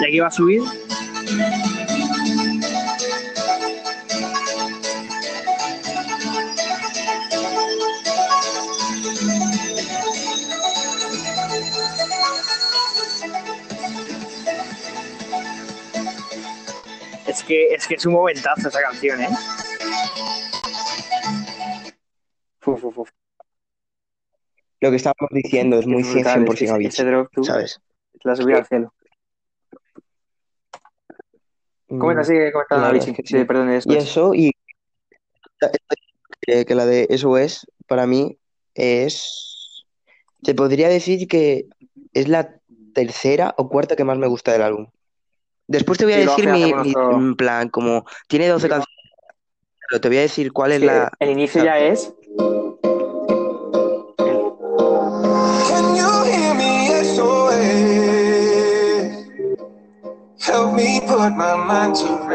Y 0.00 0.04
aquí 0.06 0.20
va 0.20 0.26
a 0.28 0.30
subir. 0.30 0.62
Que, 17.46 17.74
es 17.74 17.86
que 17.86 17.94
es 17.94 18.06
un 18.06 18.14
momentazo 18.14 18.68
esa 18.68 18.80
canción, 18.80 19.20
¿eh? 19.20 19.28
Lo 24.80 24.90
que 24.90 24.96
estábamos 24.96 25.30
diciendo 25.30 25.78
es 25.78 25.86
muy 25.86 26.02
brutal, 26.02 26.44
100% 26.44 26.52
es 26.52 26.58
que 26.58 26.64
ese- 26.64 26.74
Avicii, 26.74 26.88
ese 26.88 27.04
drop, 27.04 27.28
tú, 27.32 27.44
¿sabes? 27.44 27.80
la 28.22 28.36
subida 28.36 28.58
al 28.58 28.66
cielo. 28.66 28.94
Comenta, 31.86 32.22
Mm, 32.22 32.24
sigue 32.24 32.52
comentando, 32.52 32.92
que 32.92 33.00
sí. 33.00 33.14
Sí, 33.24 33.44
perdón, 33.44 33.68
Y 33.70 33.72
después. 33.74 33.98
eso, 34.04 34.34
y 34.34 34.52
que, 36.40 36.64
que 36.64 36.74
la 36.74 36.86
de 36.86 37.06
Eso 37.10 37.36
es, 37.38 37.66
para 37.86 38.06
mí, 38.06 38.38
es. 38.74 39.84
Te 40.42 40.54
podría 40.54 40.88
decir 40.88 41.26
que 41.28 41.66
es 42.12 42.28
la 42.28 42.58
tercera 42.94 43.54
o 43.56 43.68
cuarta 43.68 43.96
que 43.96 44.04
más 44.04 44.18
me 44.18 44.26
gusta 44.26 44.52
del 44.52 44.62
álbum. 44.62 44.88
Después 45.66 45.98
te 45.98 46.04
voy 46.04 46.14
a 46.14 46.18
decir 46.18 46.46
mi, 46.48 46.64
mi- 46.64 46.92
nuestro- 46.92 47.36
plan, 47.36 47.68
como 47.68 48.04
tiene 48.28 48.48
12 48.48 48.68
canciones, 48.68 48.88
pero 49.88 50.00
te 50.00 50.08
voy 50.08 50.18
a 50.18 50.22
decir 50.22 50.52
cuál 50.52 50.72
es 50.72 50.80
Sí, 50.80 50.86
la. 50.86 51.10
El 51.18 51.30
inicio 51.30 51.64
ya 51.64 51.78
es. 51.78 52.12
Can 55.68 55.96
you 55.96 56.24
hear 56.26 56.54
me? 56.54 57.00
SOS. 57.14 57.54
Help 60.46 60.72
me 60.74 61.00
put 61.06 61.32
my 61.34 61.54
mind 61.66 61.94
to 61.96 62.30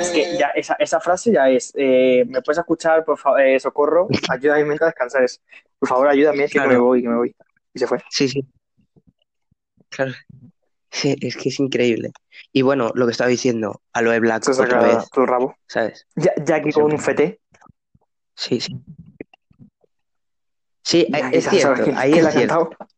Es 0.00 0.10
que 0.10 0.36
ya 0.38 0.48
esa, 0.54 0.74
esa 0.78 1.00
frase 1.00 1.32
ya 1.32 1.48
es. 1.50 1.72
eh, 1.76 2.24
¿Me 2.28 2.40
puedes 2.42 2.58
escuchar, 2.58 3.04
por 3.04 3.18
favor? 3.18 3.40
Eh, 3.40 3.58
socorro, 3.58 4.06
ayúdame 4.30 4.76
a 4.80 4.84
descansar. 4.86 5.24
Es, 5.24 5.40
por 5.80 5.88
favor, 5.88 6.08
ayúdame, 6.08 6.44
es 6.44 6.52
que 6.52 6.58
Claro. 6.58 6.70
me 6.72 6.78
voy, 6.78 7.02
que 7.02 7.08
me 7.08 7.16
voy. 7.16 7.34
Y 7.74 7.78
se 7.80 7.86
fue. 7.88 8.02
Sí, 8.10 8.28
sí. 8.28 8.44
Claro. 9.88 10.12
Sí, 10.90 11.16
es 11.20 11.36
que 11.36 11.48
es 11.48 11.60
increíble. 11.60 12.12
Y 12.52 12.62
bueno, 12.62 12.90
lo 12.94 13.06
que 13.06 13.12
estaba 13.12 13.28
diciendo, 13.30 13.82
Aloe 13.92 14.20
Black 14.20 14.44
Se 14.44 14.50
otra 14.52 14.80
vez, 14.82 15.08
rabo. 15.14 15.56
¿sabes? 15.66 16.06
Ya, 16.16 16.32
ya 16.44 16.56
aquí 16.56 16.72
con 16.72 16.84
un 16.92 16.98
fete. 16.98 17.40
Sí, 18.34 18.60
sí. 18.60 18.76
Sí, 20.82 21.06
Ya, 21.10 21.28
es 21.30 21.48
cierto, 21.48 21.82
ahí 21.96 22.12
la 22.12 22.20
es 22.20 22.26
ha 22.26 22.30
cierto. 22.32 22.54
cantado. 22.70 22.88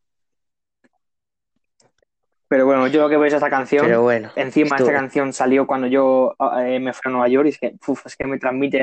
Pero 2.46 2.66
bueno, 2.66 2.88
yo 2.88 3.02
lo 3.02 3.08
que 3.08 3.16
veo 3.16 3.26
es 3.26 3.32
esta 3.34 3.48
canción. 3.50 3.86
Pero 3.86 4.02
bueno, 4.02 4.30
Encima, 4.34 4.76
esto- 4.76 4.84
esta 4.88 4.92
canción 4.92 5.32
salió 5.32 5.66
cuando 5.66 5.86
yo 5.86 6.34
eh, 6.58 6.80
me 6.80 6.92
fui 6.92 7.02
a 7.08 7.10
Nueva 7.10 7.28
York 7.28 7.46
y 7.46 7.50
es 7.50 7.58
que, 7.58 7.74
uf, 7.86 8.06
es 8.06 8.16
que 8.16 8.26
me 8.26 8.38
transmite 8.38 8.78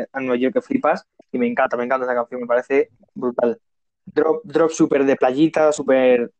eh, 0.00 0.06
a 0.12 0.20
Nueva 0.20 0.36
York 0.36 0.54
que 0.54 0.60
flipas 0.62 1.06
y 1.30 1.38
me 1.38 1.46
encanta, 1.46 1.76
me 1.76 1.84
encanta 1.84 2.06
esa 2.06 2.14
canción, 2.14 2.40
me 2.40 2.46
parece 2.46 2.90
brutal. 3.14 3.60
Drop, 4.04 4.42
drop 4.44 4.70
súper 4.70 5.04
de 5.04 5.16
playita, 5.16 5.72
súper... 5.72 6.30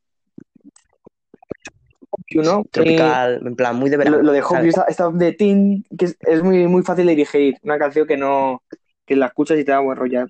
Tropical, 2.70 3.40
en 3.46 3.56
plan, 3.56 3.76
muy 3.76 3.90
de 3.90 3.96
verano. 3.96 4.16
lo, 4.18 4.22
lo 4.24 4.32
de. 4.32 4.40
You, 4.40 4.68
esta, 4.68 4.82
esta 4.84 5.10
de 5.10 5.32
Teen, 5.32 5.84
que 5.98 6.06
es, 6.06 6.16
es 6.20 6.42
muy, 6.42 6.66
muy 6.66 6.82
fácil 6.82 7.06
de 7.06 7.14
digerir, 7.14 7.56
una 7.62 7.78
canción 7.78 8.06
que 8.06 8.16
no 8.16 8.62
que 9.06 9.16
la 9.16 9.26
escuchas 9.26 9.58
y 9.58 9.64
te 9.64 9.72
da 9.72 9.80
buen 9.80 9.96
rollo. 9.98 10.22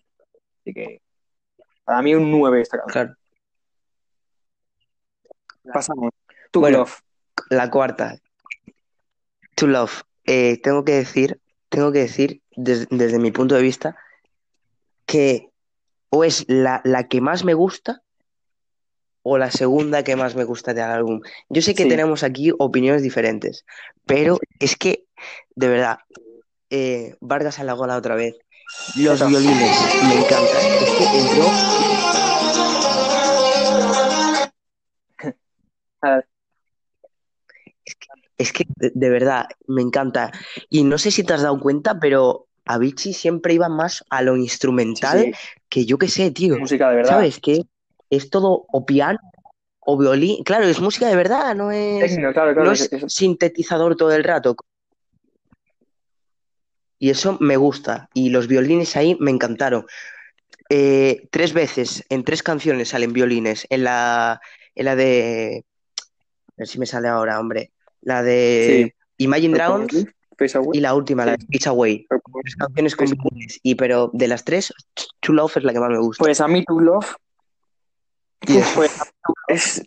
Así 0.60 0.72
que 0.74 1.00
para 1.84 2.02
mí 2.02 2.14
un 2.14 2.30
9 2.30 2.60
esta 2.60 2.78
canción. 2.78 3.16
Claro. 5.62 5.72
Pasamos. 5.72 6.10
Tu 6.50 6.60
Bueno. 6.60 6.78
Love. 6.78 7.00
La 7.50 7.70
cuarta, 7.70 8.16
To 9.56 9.66
Love. 9.66 10.02
Eh, 10.26 10.60
tengo 10.62 10.84
que 10.84 10.92
decir, 10.92 11.40
tengo 11.68 11.92
que 11.92 11.98
decir, 12.00 12.40
des- 12.56 12.86
desde 12.90 13.18
mi 13.18 13.30
punto 13.32 13.54
de 13.54 13.62
vista, 13.62 13.96
que 15.06 15.50
o 16.10 16.24
es 16.24 16.44
la, 16.48 16.80
la 16.84 17.08
que 17.08 17.20
más 17.20 17.44
me 17.44 17.54
gusta 17.54 18.02
o 19.24 19.38
la 19.38 19.50
segunda 19.50 20.04
que 20.04 20.16
más 20.16 20.36
me 20.36 20.44
gusta 20.44 20.74
del 20.74 20.84
álbum. 20.84 21.20
Yo 21.48 21.62
sé 21.62 21.74
que 21.74 21.84
Sí. 21.84 21.88
tenemos 21.88 22.22
aquí 22.22 22.52
opiniones 22.58 23.02
diferentes, 23.02 23.64
pero 24.06 24.38
es 24.60 24.76
que, 24.76 25.04
de 25.56 25.68
verdad, 25.68 25.98
eh, 26.70 27.16
Vargas 27.20 27.58
a 27.58 27.64
la 27.64 27.72
gola 27.72 27.96
otra 27.96 28.14
vez. 28.14 28.36
Los 28.98 29.16
Eso. 29.16 29.28
violines, 29.28 30.04
me 30.08 30.14
encantan. 30.14 30.62
Es 30.62 30.90
que 30.90 31.04
A 36.02 36.10
ver, 36.16 36.26
Es 38.36 38.52
que 38.52 38.64
de, 38.76 38.92
de 38.94 39.10
verdad 39.10 39.46
me 39.68 39.80
encanta. 39.82 40.32
Y 40.68 40.84
no 40.84 40.98
sé 40.98 41.10
si 41.10 41.22
te 41.22 41.32
has 41.32 41.42
dado 41.42 41.58
cuenta, 41.60 41.98
pero 41.98 42.46
Avicii 42.66 43.14
siempre 43.14 43.54
iba 43.54 43.68
más 43.68 44.04
a 44.10 44.22
lo 44.22 44.36
instrumental 44.36 45.24
sí, 45.24 45.32
que 45.68 45.86
yo 45.86 45.96
qué 45.98 46.08
sé, 46.08 46.30
tío. 46.30 46.58
música 46.58 46.90
de 46.90 46.96
verdad. 46.96 47.10
¿Sabes? 47.10 47.38
Que 47.40 47.62
es 48.10 48.30
todo 48.30 48.66
o 48.72 48.84
piano 48.86 49.18
o 49.80 49.98
violín. 49.98 50.42
Claro, 50.44 50.64
es 50.64 50.80
música 50.80 51.06
de 51.08 51.16
verdad, 51.16 51.54
no 51.54 51.70
es, 51.70 52.12
Tecno, 52.12 52.32
claro, 52.32 52.54
claro. 52.54 52.64
no 52.66 52.72
es- 52.72 52.90
sintetizador 53.08 53.96
todo 53.96 54.12
el 54.12 54.24
rato. 54.24 54.56
Y 56.98 57.10
eso 57.10 57.36
me 57.40 57.56
gusta. 57.56 58.08
Y 58.14 58.30
los 58.30 58.46
violines 58.48 58.96
ahí 58.96 59.16
me 59.20 59.30
encantaron. 59.30 59.84
Eh, 60.70 61.28
tres 61.30 61.52
veces, 61.52 62.04
en 62.08 62.24
tres 62.24 62.42
canciones 62.42 62.88
salen 62.88 63.12
violines. 63.12 63.66
En 63.68 63.84
la, 63.84 64.40
en 64.74 64.84
la 64.86 64.96
de. 64.96 65.64
A 65.98 66.52
ver 66.58 66.68
si 66.68 66.78
me 66.78 66.86
sale 66.86 67.08
ahora, 67.08 67.38
hombre. 67.40 67.72
La 68.00 68.22
de 68.22 68.94
Imagine 69.18 69.54
Dragons 69.54 70.06
y 70.72 70.80
la 70.80 70.94
última, 70.94 71.26
la 71.26 71.32
de. 71.32 71.44
Beach 71.48 71.66
Away. 71.66 72.06
Tres 72.42 72.56
canciones 72.56 72.96
con 72.96 73.06
violines. 73.10 73.60
Y 73.62 73.74
pero 73.74 74.10
de 74.14 74.28
las 74.28 74.44
tres, 74.44 74.72
True 75.20 75.36
Love 75.36 75.58
es 75.58 75.64
la 75.64 75.72
que 75.72 75.80
más 75.80 75.90
me 75.90 75.98
gusta. 75.98 76.24
Pues 76.24 76.40
a 76.40 76.48
mí 76.48 76.64
Tu 76.64 76.80
Love 76.80 77.14
Yes. 78.46 78.72
pues, 78.74 78.98
es, 79.48 79.82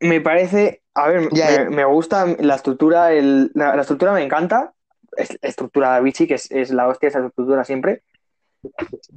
me 0.00 0.20
parece, 0.20 0.82
a 0.94 1.08
ver, 1.08 1.28
Ya, 1.32 1.68
me, 1.70 1.84
gusta 1.84 2.26
la 2.38 2.56
estructura, 2.56 3.12
el, 3.12 3.50
la, 3.54 3.74
la 3.74 3.82
estructura 3.82 4.12
me 4.12 4.22
encanta, 4.22 4.74
es 5.16 5.38
estructura 5.42 5.92
de 5.92 5.96
Avicii, 5.98 6.26
que 6.26 6.34
es, 6.34 6.50
es 6.50 6.70
la 6.70 6.88
hostia 6.88 7.08
esa 7.08 7.24
estructura 7.24 7.64
siempre, 7.64 8.02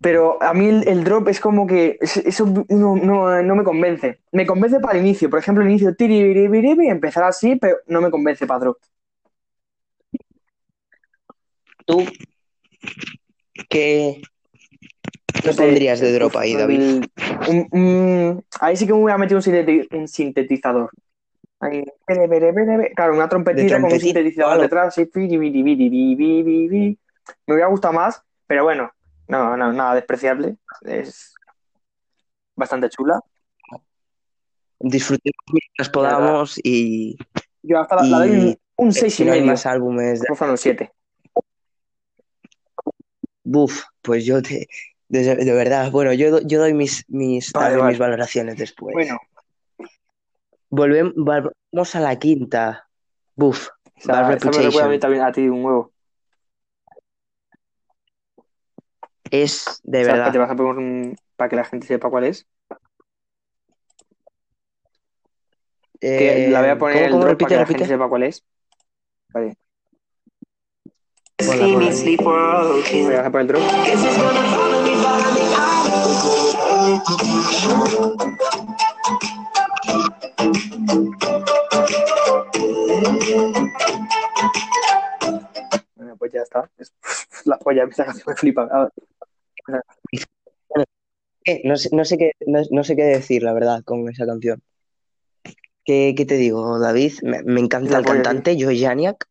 pero 0.02 0.42
a 0.42 0.54
mí 0.54 0.68
el, 0.68 0.88
el 0.88 1.04
drop 1.04 1.28
es 1.28 1.40
como 1.40 1.66
que 1.68 1.98
es- 2.00 2.18
eso 2.18 2.46
no, 2.70 2.96
no, 2.96 3.42
no 3.42 3.56
me 3.56 3.64
convence. 3.64 4.20
Me 4.32 4.46
convence 4.46 4.80
para 4.80 4.98
el 4.98 5.06
inicio, 5.06 5.30
por 5.30 5.40
ejemplo, 5.40 5.64
el 5.64 5.70
inicio, 5.70 5.96
tiribiribiribi, 5.96 6.88
empezar 6.88 7.24
así, 7.24 7.56
pero 7.56 7.78
no 7.88 8.02
me 8.02 8.12
convence 8.12 8.46
para 8.46 8.60
drop. 8.60 8.78
¿Tú 11.86 12.06
qué, 13.68 14.22
qué 15.42 15.54
pondrías 15.54 16.00
de 16.00 16.14
drop 16.14 16.36
ahí, 16.38 16.56
David? 16.56 17.04
un- 17.50 17.68
un- 17.72 18.46
ahí 18.60 18.76
sí 18.78 18.86
que 18.86 18.94
me 18.94 19.00
voy 19.00 19.12
a 19.12 19.18
meter 19.18 19.36
un, 19.38 19.44
sinteti- 19.44 19.88
un 19.96 20.08
sintetizador. 20.08 20.90
Ahí. 21.60 21.84
Claro, 22.96 23.14
una 23.16 23.28
trompetita 23.28 23.82
con 23.82 23.92
un 23.92 24.00
sintetizador 24.00 24.52
claro. 24.52 24.62
detrás. 24.62 24.96
sí. 24.96 25.10
Me 27.46 27.54
hubiera 27.54 27.68
gustado 27.68 27.94
más, 27.94 28.22
pero 28.48 28.64
bueno, 28.64 28.92
no, 29.28 29.56
no, 29.58 29.72
nada 29.74 29.96
despreciable. 29.96 30.56
Es 30.82 31.34
bastante 32.56 32.90
chula. 32.90 33.20
Disfrutemos 34.80 35.36
mientras 35.52 35.90
podamos 35.90 36.60
y, 36.64 37.18
Yo 37.62 37.80
hasta 37.82 37.98
la, 37.98 38.20
doy 38.20 38.30
un, 38.30 38.58
un 38.78 38.94
seis 38.94 39.14
si 39.14 39.24
y 39.24 39.26
no 39.26 39.34
hay 39.34 39.42
medio. 39.42 39.52
más 39.52 39.66
álbumes 39.66 40.22
de... 40.22 40.28
El 40.30 40.58
7. 40.58 40.92
Buf, 43.44 43.84
pues 44.02 44.26
yo 44.26 44.42
te... 44.42 44.68
De, 45.10 45.36
de 45.36 45.54
verdad, 45.54 45.92
bueno, 45.92 46.14
yo, 46.14 46.40
yo 46.42 46.60
doy 46.60 46.74
mis, 46.74 47.04
mis, 47.10 47.52
Vale, 47.52 47.78
vale. 47.78 47.92
mis 47.92 48.00
valoraciones 48.00 48.58
después. 48.58 48.94
Bueno, 48.94 49.20
Volvem- 50.70 51.14
volvemos 51.16 51.96
a 51.96 52.00
la 52.00 52.18
quinta. 52.20 52.88
Buf, 53.36 53.70
o 53.70 54.02
sea, 54.02 54.22
Bad 54.22 54.38
esa 54.38 54.52
me 54.52 54.82
a 54.84 54.88
mí 54.88 55.00
también 55.00 55.24
a 55.24 55.32
ti 55.32 55.50
un 55.50 55.66
huevo. 55.66 55.92
Es 59.32 59.82
de 59.84 60.02
O 60.02 60.06
sea, 60.06 60.14
verdad. 60.14 60.32
te 60.32 60.38
vas 60.38 60.52
a 60.52 60.56
poner 60.56 60.78
un- 60.78 61.16
para 61.36 61.50
que 61.50 61.56
la 61.56 61.66
gente 61.66 61.88
sepa 61.88 62.10
cuál 62.10 62.26
es. 62.26 62.46
Que 66.00 66.46
Eh, 66.48 66.50
la 66.52 66.62
voy 66.62 66.70
a 66.70 66.78
poner 66.78 66.96
¿cómo, 66.96 67.06
el 67.06 67.12
cómo? 67.12 67.26
Repite, 67.26 67.46
para 67.46 67.50
que 67.50 67.56
la 67.62 67.66
gente 67.66 67.86
sepa 67.88 68.10
cuál 68.10 68.24
es. 68.24 68.44
Vale. 69.34 69.56
Ponla, 71.38 71.66
ponla. 71.68 71.92
Voy 73.06 73.16
a 73.16 73.32
poner 73.32 73.42
el 73.42 73.48
drop. 73.48 74.79
Bueno, 85.96 86.18
pues 86.18 86.34
ya 86.34 86.42
está. 86.42 86.70
La 87.46 87.58
polla, 87.58 87.86
esa 87.86 88.06
canción 88.06 88.26
me 88.28 88.36
flipa. 88.36 88.92
Eh, 91.46 91.62
no 91.64 91.78
sé, 91.78 91.90
no, 91.94 92.06
sé 92.06 92.18
qué, 92.18 92.32
no, 92.46 92.84
sé 92.84 92.96
qué 92.96 93.04
decir, 93.04 93.44
la 93.44 93.54
verdad, 93.54 93.84
con 93.84 94.08
esa 94.10 94.26
canción. 94.26 94.62
¿Qué, 95.86 96.14
te 96.28 96.36
digo, 96.36 96.80
David? 96.80 97.14
Me, 97.24 97.60
encanta 97.60 97.98
el 97.98 98.06
cantante, 98.06 98.58
yo 98.58 98.70
Janiak. 98.72 99.26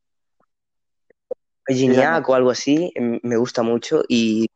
Gignac 1.68 2.28
o 2.28 2.34
algo 2.34 2.50
así, 2.50 2.90
em, 2.94 3.20
me 3.22 3.36
gusta 3.36 3.62
mucho 3.62 4.02
y 4.08 4.48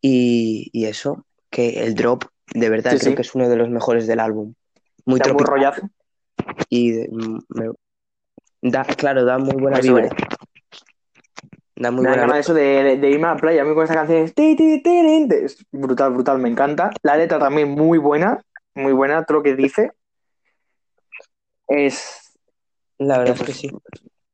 y, 0.00 0.70
y 0.72 0.86
eso, 0.86 1.24
que 1.50 1.80
el 1.84 1.94
drop, 1.94 2.24
de 2.54 2.68
verdad, 2.68 2.92
Sí, 2.92 2.98
creo 2.98 3.10
sí. 3.12 3.16
que 3.16 3.22
es 3.22 3.34
uno 3.34 3.48
de 3.48 3.56
los 3.56 3.68
mejores 3.70 4.06
del 4.06 4.20
álbum. 4.20 4.54
Muy 5.04 5.18
Da 5.18 5.24
tropical 5.26 5.46
rollazo. 5.54 5.90
y 6.68 6.92
mm, 6.92 7.38
me- 7.48 7.70
da, 8.62 8.84
claro, 8.84 9.24
da 9.24 9.38
muy 9.38 9.54
buena 9.60 9.78
Eso 9.78 9.94
vibra. 9.94 10.06
es. 10.06 10.12
Da 11.76 11.90
muy 11.92 12.04
Me 12.04 12.08
buena 12.16 12.38
eso 12.38 12.54
de, 12.54 12.62
de- 12.82 12.96
de 12.96 13.10
irme 13.10 13.28
a 13.28 13.34
la 13.34 13.40
playa. 13.40 13.62
A 13.62 13.64
mí 13.64 13.74
con 13.74 13.84
esa 13.84 13.94
canción 13.94 14.18
es, 14.24 14.32
es 14.36 15.66
brutal, 15.70 16.12
brutal, 16.12 16.38
me 16.38 16.48
encanta. 16.48 16.90
La 17.02 17.16
letra 17.16 17.38
también 17.38 17.70
muy 17.70 17.98
buena, 17.98 18.42
muy 18.74 18.92
buena, 18.92 19.24
todo 19.24 19.38
lo 19.38 19.42
que 19.44 19.54
dice. 19.54 19.92
Es. 21.68 22.32
La 22.98 23.18
verdad 23.18 23.36
eh, 23.36 23.38
es 23.40 23.46
que 23.46 23.52
sí. 23.52 23.70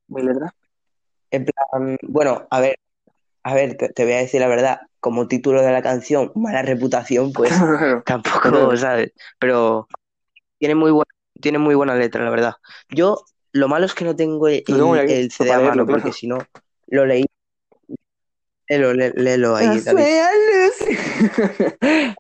Mi 0.09 0.23
letra. 0.23 0.55
En 1.31 1.45
plan, 1.45 1.99
bueno, 2.03 2.47
a 2.51 2.61
ver, 2.61 2.79
a 3.43 3.55
ver, 3.55 3.77
te, 3.77 3.89
te 3.91 4.05
voy 4.05 4.15
a 4.15 4.19
decir 4.19 4.41
la 4.41 4.49
verdad, 4.49 4.81
como 5.05 5.29
título 5.29 5.61
de 5.61 5.71
la 5.71 5.83
canción, 5.83 6.33
mala 6.35 6.63
reputación, 6.63 7.31
pues 7.31 7.53
tampoco, 8.07 8.75
¿sabes? 8.75 9.13
Pero 9.39 9.87
tiene 10.59 10.75
muy 10.75 10.93
buena, 10.93 11.11
tiene 11.43 11.59
muy 11.59 11.75
buena 11.75 11.95
letra, 11.95 12.25
la 12.25 12.31
verdad. 12.31 12.55
Yo, 12.89 13.23
lo 13.53 13.69
malo 13.69 13.85
es 13.85 13.93
que 13.93 14.07
no 14.07 14.17
tengo 14.17 14.49
el, 14.49 14.65
CD 15.31 15.53
a 15.53 15.61
mano, 15.61 15.85
porque 15.85 16.11
si 16.11 16.27
no, 16.27 16.39
lo 16.87 17.05
leí. 17.05 17.27
Léelo, 18.67 18.95
lé- 18.95 19.13
léelo 19.15 19.57
ahí, 19.57 19.79
David. 19.83 20.07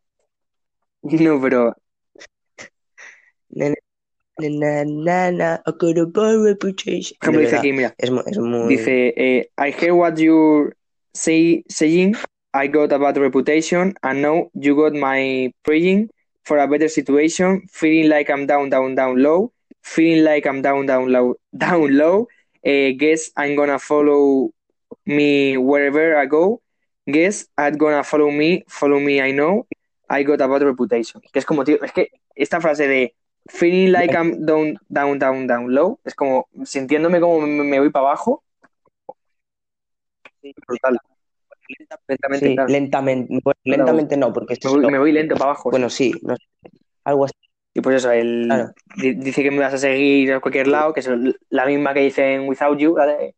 No, 1.03 1.41
pero 1.41 1.75
Na, 3.49 3.73
na, 4.39 4.85
na, 4.85 5.31
I 7.23 7.29
ejemplo 7.31 7.41
dice 7.41 7.57
aquí, 7.57 7.73
mira, 7.73 7.95
es, 7.97 8.11
mu- 8.11 8.23
es 8.27 8.39
muy... 8.39 8.77
dice, 8.77 9.15
eh, 9.17 9.51
I 9.57 9.71
hear 9.71 9.93
what 9.95 10.17
you're 10.17 10.77
say, 11.15 11.65
saying, 11.69 12.15
I 12.55 12.69
got 12.69 12.93
a 12.93 12.99
bad 12.99 13.19
reputation, 13.19 13.95
and 14.03 14.23
now 14.23 14.51
you 14.55 14.77
got 14.77 14.95
my 14.95 15.53
praying 15.65 16.11
for 16.45 16.59
a 16.59 16.69
better 16.69 16.89
situation, 16.89 17.67
feeling 17.69 18.09
like 18.09 18.31
I'm 18.31 18.47
down, 18.47 18.71
down, 18.71 18.95
down 18.95 19.21
low, 19.23 19.53
feeling 19.83 20.25
like 20.25 20.47
I'm 20.47 20.63
down, 20.63 20.87
down 20.87 21.11
low, 21.11 21.35
down 21.57 21.97
low, 21.99 22.29
eh, 22.65 22.93
guess 22.93 23.31
I'm 23.37 23.57
gonna 23.57 23.79
follow 23.79 24.51
me 25.07 25.57
wherever 25.59 26.17
I 26.17 26.27
go, 26.27 26.63
guess 27.11 27.47
I'm 27.59 27.77
gonna 27.77 28.05
follow 28.05 28.31
me, 28.31 28.63
follow 28.69 29.01
me 29.01 29.21
I 29.21 29.33
know, 29.33 29.67
I 30.09 30.23
got 30.23 30.41
a 30.41 30.49
bad 30.49 30.63
reputation. 30.63 31.23
Que 31.33 31.41
es 31.41 31.45
como, 31.47 31.65
tío, 31.65 31.83
es 31.83 31.93
que 31.93 32.11
esta 32.37 32.61
frase 32.61 32.87
de 32.87 33.15
feeling 33.49 33.91
like 33.93 34.15
I'm 34.15 34.47
down, 34.47 34.79
down, 34.89 35.19
down, 35.19 35.47
down 35.49 35.75
low, 35.75 35.99
es 36.05 36.15
como 36.15 36.49
sintiéndome 36.65 37.21
como 37.21 37.41
me, 37.41 37.65
me 37.65 37.81
voy 37.81 37.91
para 37.91 38.07
abajo. 38.09 38.45
Brutal. 40.69 40.99
Lentamente, 42.07 42.47
Sí, 42.49 42.55
claro. 42.55 42.73
lentamente, 42.73 43.41
bueno, 43.43 43.59
lentamente 43.65 44.17
no, 44.17 44.33
porque 44.33 44.55
Me 44.63 44.71
voy, 44.71 44.79
es 44.79 44.83
lo- 44.83 44.91
me 44.91 44.99
voy 44.99 45.13
lento 45.13 45.35
para 45.37 45.51
abajo. 45.53 45.71
Bueno, 45.71 45.89
sí, 45.91 46.13
no 46.23 46.37
sé, 46.37 46.45
algo 47.05 47.25
así. 47.25 47.35
Y 47.75 47.81
pues 47.81 47.97
eso, 47.97 48.11
él 48.13 48.45
Claro. 48.47 48.73
dice 48.97 49.43
que 49.43 49.51
me 49.51 49.59
vas 49.59 49.75
a 49.75 49.79
seguir 49.79 50.33
a 50.35 50.41
cualquier 50.41 50.69
lado, 50.69 50.93
que 50.93 51.01
es 51.01 51.11
la 51.51 51.67
misma 51.67 51.93
que 51.95 52.01
dice 52.01 52.35
en 52.35 52.49
Without 52.49 52.79
You, 52.79 52.97
la 52.97 53.07
de 53.07 53.35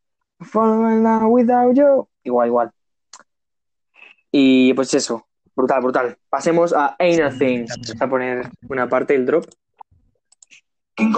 without 1.29 1.75
you. 1.75 2.07
Igual, 2.25 2.49
igual. 2.49 2.71
Y 4.31 4.75
pues 4.75 4.93
eso, 4.93 5.27
brutal, 5.55 5.81
brutal. 5.83 6.19
Pasemos 6.29 6.75
a 6.75 6.95
Ain't 6.99 7.23
a 7.23 7.31
Thing. 7.31 7.65
Vamos 7.69 8.03
a 8.03 8.07
poner 8.09 8.51
una 8.69 8.87
parte 8.89 9.15
del 9.15 9.25
drop. 9.25 9.47
It 10.99 11.15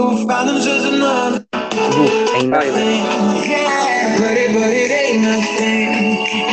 ain't 4.90 6.47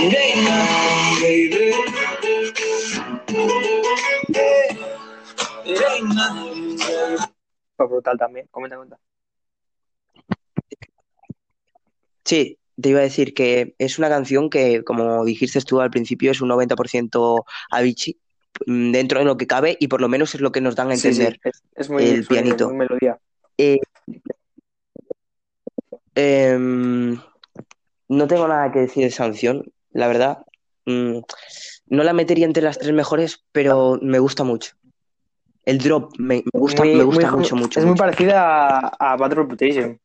pues 7.76 7.90
brutal 7.90 8.18
también. 8.18 8.48
Comenta, 8.52 8.76
comenta. 8.76 9.00
Sí, 12.24 12.58
te 12.82 12.90
iba 12.90 13.00
a 13.00 13.04
decir 13.04 13.34
que 13.34 13.76
es 13.78 14.00
una 14.00 14.10
canción 14.10 14.50
que, 14.50 14.84
como 14.84 15.24
dijiste 15.26 15.62
tú 15.62 15.80
al 15.82 15.92
principio, 15.92 16.32
es 16.32 16.42
un 16.42 16.50
90% 16.50 17.46
Avicii, 17.72 18.18
mm, 18.66 18.92
dentro 18.92 19.20
de 19.20 19.26
lo 19.26 19.38
que 19.38 19.48
cabe, 19.48 19.78
y 19.80 19.88
por 19.88 20.02
lo 20.02 20.10
menos 20.10 20.34
es 20.36 20.42
lo 20.42 20.52
que 20.52 20.62
nos 20.62 20.76
dan 20.76 20.92
a 20.92 20.96
Sí, 20.96 21.02
sí, 21.14 21.22
entender. 21.22 21.40
es, 21.44 21.64
es 21.76 21.90
muy, 21.90 22.04
El 22.04 22.26
pianito. 22.26 22.68
muy 22.68 22.78
melodía. 22.78 23.20
Eh, 23.58 23.80
em, 26.16 27.20
no 28.10 28.28
tengo 28.28 28.48
nada 28.48 28.72
que 28.72 28.80
decir 28.80 29.04
de 29.04 29.10
esa 29.10 29.26
canción, 29.26 29.72
la 29.96 30.08
verdad. 30.08 30.46
Mm, 30.86 31.20
no 31.88 32.04
la 32.04 32.14
metería 32.14 32.46
entre 32.46 32.62
las 32.62 32.78
tres 32.78 32.94
mejores, 32.94 33.44
pero 33.52 33.98
me 34.02 34.20
gusta 34.20 34.44
mucho. 34.44 34.76
El 35.66 35.80
drop 35.80 36.14
me, 36.20 36.44
me 36.54 36.60
gusta, 36.60 36.84
Muy- 36.84 36.96
me 36.96 37.04
gusta 37.04 37.32
muy- 37.32 37.40
mucho, 37.40 37.56
mucho, 37.56 37.80
Es 37.80 37.86
muy 37.86 37.96
parecida 37.96 38.78
a, 38.80 39.14
a 39.14 39.16
Bad 39.18 39.34
Reputation. 39.34 40.00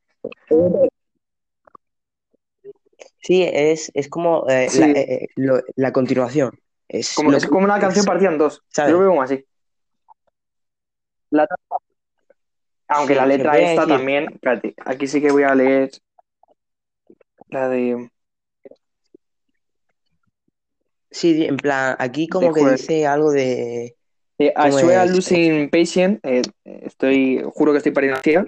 Sí, 3.23 3.43
es, 3.43 3.91
es 3.95 4.09
como 4.09 4.49
eh, 4.49 4.69
Sí. 4.71 4.81
la, 4.81 4.87
eh, 4.89 4.95
eh, 5.15 5.27
lo- 5.37 5.63
la 5.77 5.93
continuación. 5.93 6.59
Es, 6.89 7.15
Como, 7.15 7.33
es 7.33 7.47
como 7.47 7.65
una 7.65 7.79
canción 7.79 8.03
es- 8.03 8.07
partida 8.07 8.31
en 8.31 8.39
dos. 8.39 8.63
¿sabes? 8.69 8.91
Yo 8.91 8.97
lo 8.97 9.01
veo 9.01 9.11
como 9.11 9.23
así. 9.23 9.45
La- 11.31 11.47
Aunque 12.89 13.13
Sí, 13.15 13.21
la 13.21 13.27
letra 13.27 13.57
esta 13.59 13.83
decir- 13.83 13.97
también. 13.97 14.33
Espérate, 14.33 14.75
aquí 14.85 15.07
sí 15.07 15.21
que 15.21 15.31
voy 15.31 15.45
a 15.45 15.55
leer 15.55 15.91
la 17.49 17.69
de. 17.69 18.11
Sí, 21.11 21.45
en 21.45 21.57
plan, 21.57 21.97
aquí 21.99 22.29
como 22.29 22.53
que 22.53 22.65
dice 22.65 23.07
algo 23.07 23.33
de... 23.33 23.97
Eh, 24.39 24.55
I 24.57 24.71
¿Cómo 24.71 24.79
swear 24.79 25.07
es? 25.07 25.13
losing 25.15 25.69
patient. 25.69 26.21
eh, 26.23 26.43
estoy, 26.65 27.43
juro 27.53 27.73
que 27.73 27.79
estoy 27.79 27.93
perdiendo 27.93 28.21
ciega. 28.23 28.47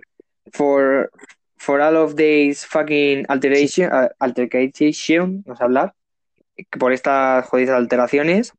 For, 0.52 1.10
for 1.56 1.80
all 1.80 1.96
of 1.96 2.14
these 2.14 2.64
fucking 2.66 3.26
alteration, 3.28 3.92
uh, 3.92 4.08
altercation, 4.18 5.42
no 5.46 5.54
sé 5.56 5.64
hablar. 5.64 5.94
Por 6.78 6.92
estas 6.92 7.46
jodidas 7.46 7.76
alteraciones. 7.76 8.52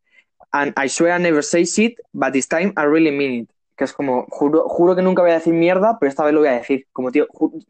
And 0.51 0.73
I 0.77 0.87
swear 0.89 1.19
I 1.19 1.23
never 1.23 1.43
say 1.43 1.65
shit, 1.65 1.99
but 2.11 2.33
this 2.33 2.47
time 2.47 2.73
I 2.77 2.83
really 2.85 3.11
mean 3.11 3.33
it. 3.43 3.49
Que 3.75 3.85
es 3.85 3.93
como, 3.93 4.27
juro, 4.29 4.67
juro 4.69 4.95
que 4.95 5.01
nunca 5.01 5.23
voy 5.23 5.31
a 5.31 5.35
decir 5.35 5.53
mierda, 5.53 5.97
pero 5.99 6.09
esta 6.09 6.23
vez 6.23 6.33
lo 6.33 6.41
voy 6.41 6.49
a 6.49 6.59
decir. 6.59 6.85
Como, 6.91 7.11
tío, 7.11 7.25
ju- 7.29 7.65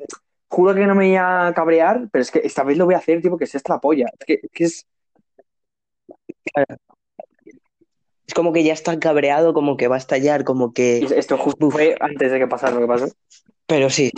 juro 0.50 0.74
que 0.76 0.86
no 0.86 0.96
me 0.96 1.08
voy 1.08 1.16
a 1.16 1.54
cabrear, 1.56 2.10
pero 2.12 2.22
es 2.22 2.32
que 2.32 2.42
esta 2.44 2.64
vez 2.64 2.78
lo 2.78 2.86
voy 2.86 2.96
a 2.96 2.98
hacer, 2.98 3.22
tipo, 3.22 3.38
que 3.38 3.46
es 3.46 3.56
esta 3.56 3.76
la 3.76 3.80
polla. 3.80 4.08
Que, 4.26 4.42
que 4.52 4.66
es. 4.66 4.86
Es 8.26 8.34
como 8.34 8.54
que 8.54 8.64
ya 8.64 8.74
está 8.74 8.98
cabreado, 9.00 9.54
como 9.54 9.78
que 9.78 9.88
va 9.88 9.96
a 9.96 10.00
estallar, 10.00 10.44
como 10.44 10.74
que... 10.74 11.00
Esto 11.16 11.38
justo 11.38 11.70
fue 11.70 11.96
antes 12.00 12.32
de 12.32 12.40
que 12.40 12.48
pasara 12.48 12.74
lo 12.74 12.82
que 12.82 12.88
pasó. 12.88 13.08
Pero 13.68 13.90
sí, 13.90 14.12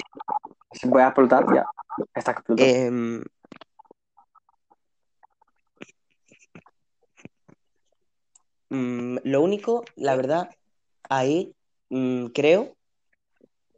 voy 0.83 1.01
a 1.01 1.07
explotar, 1.07 1.45
ya. 1.53 1.65
Está 2.13 2.31
explotado. 2.31 2.69
em, 2.69 3.23
mm, 8.69 9.17
lo 9.23 9.41
único, 9.41 9.83
la 9.95 10.15
verdad, 10.15 10.49
ahí 11.09 11.53
mm, 11.89 12.27
creo 12.27 12.75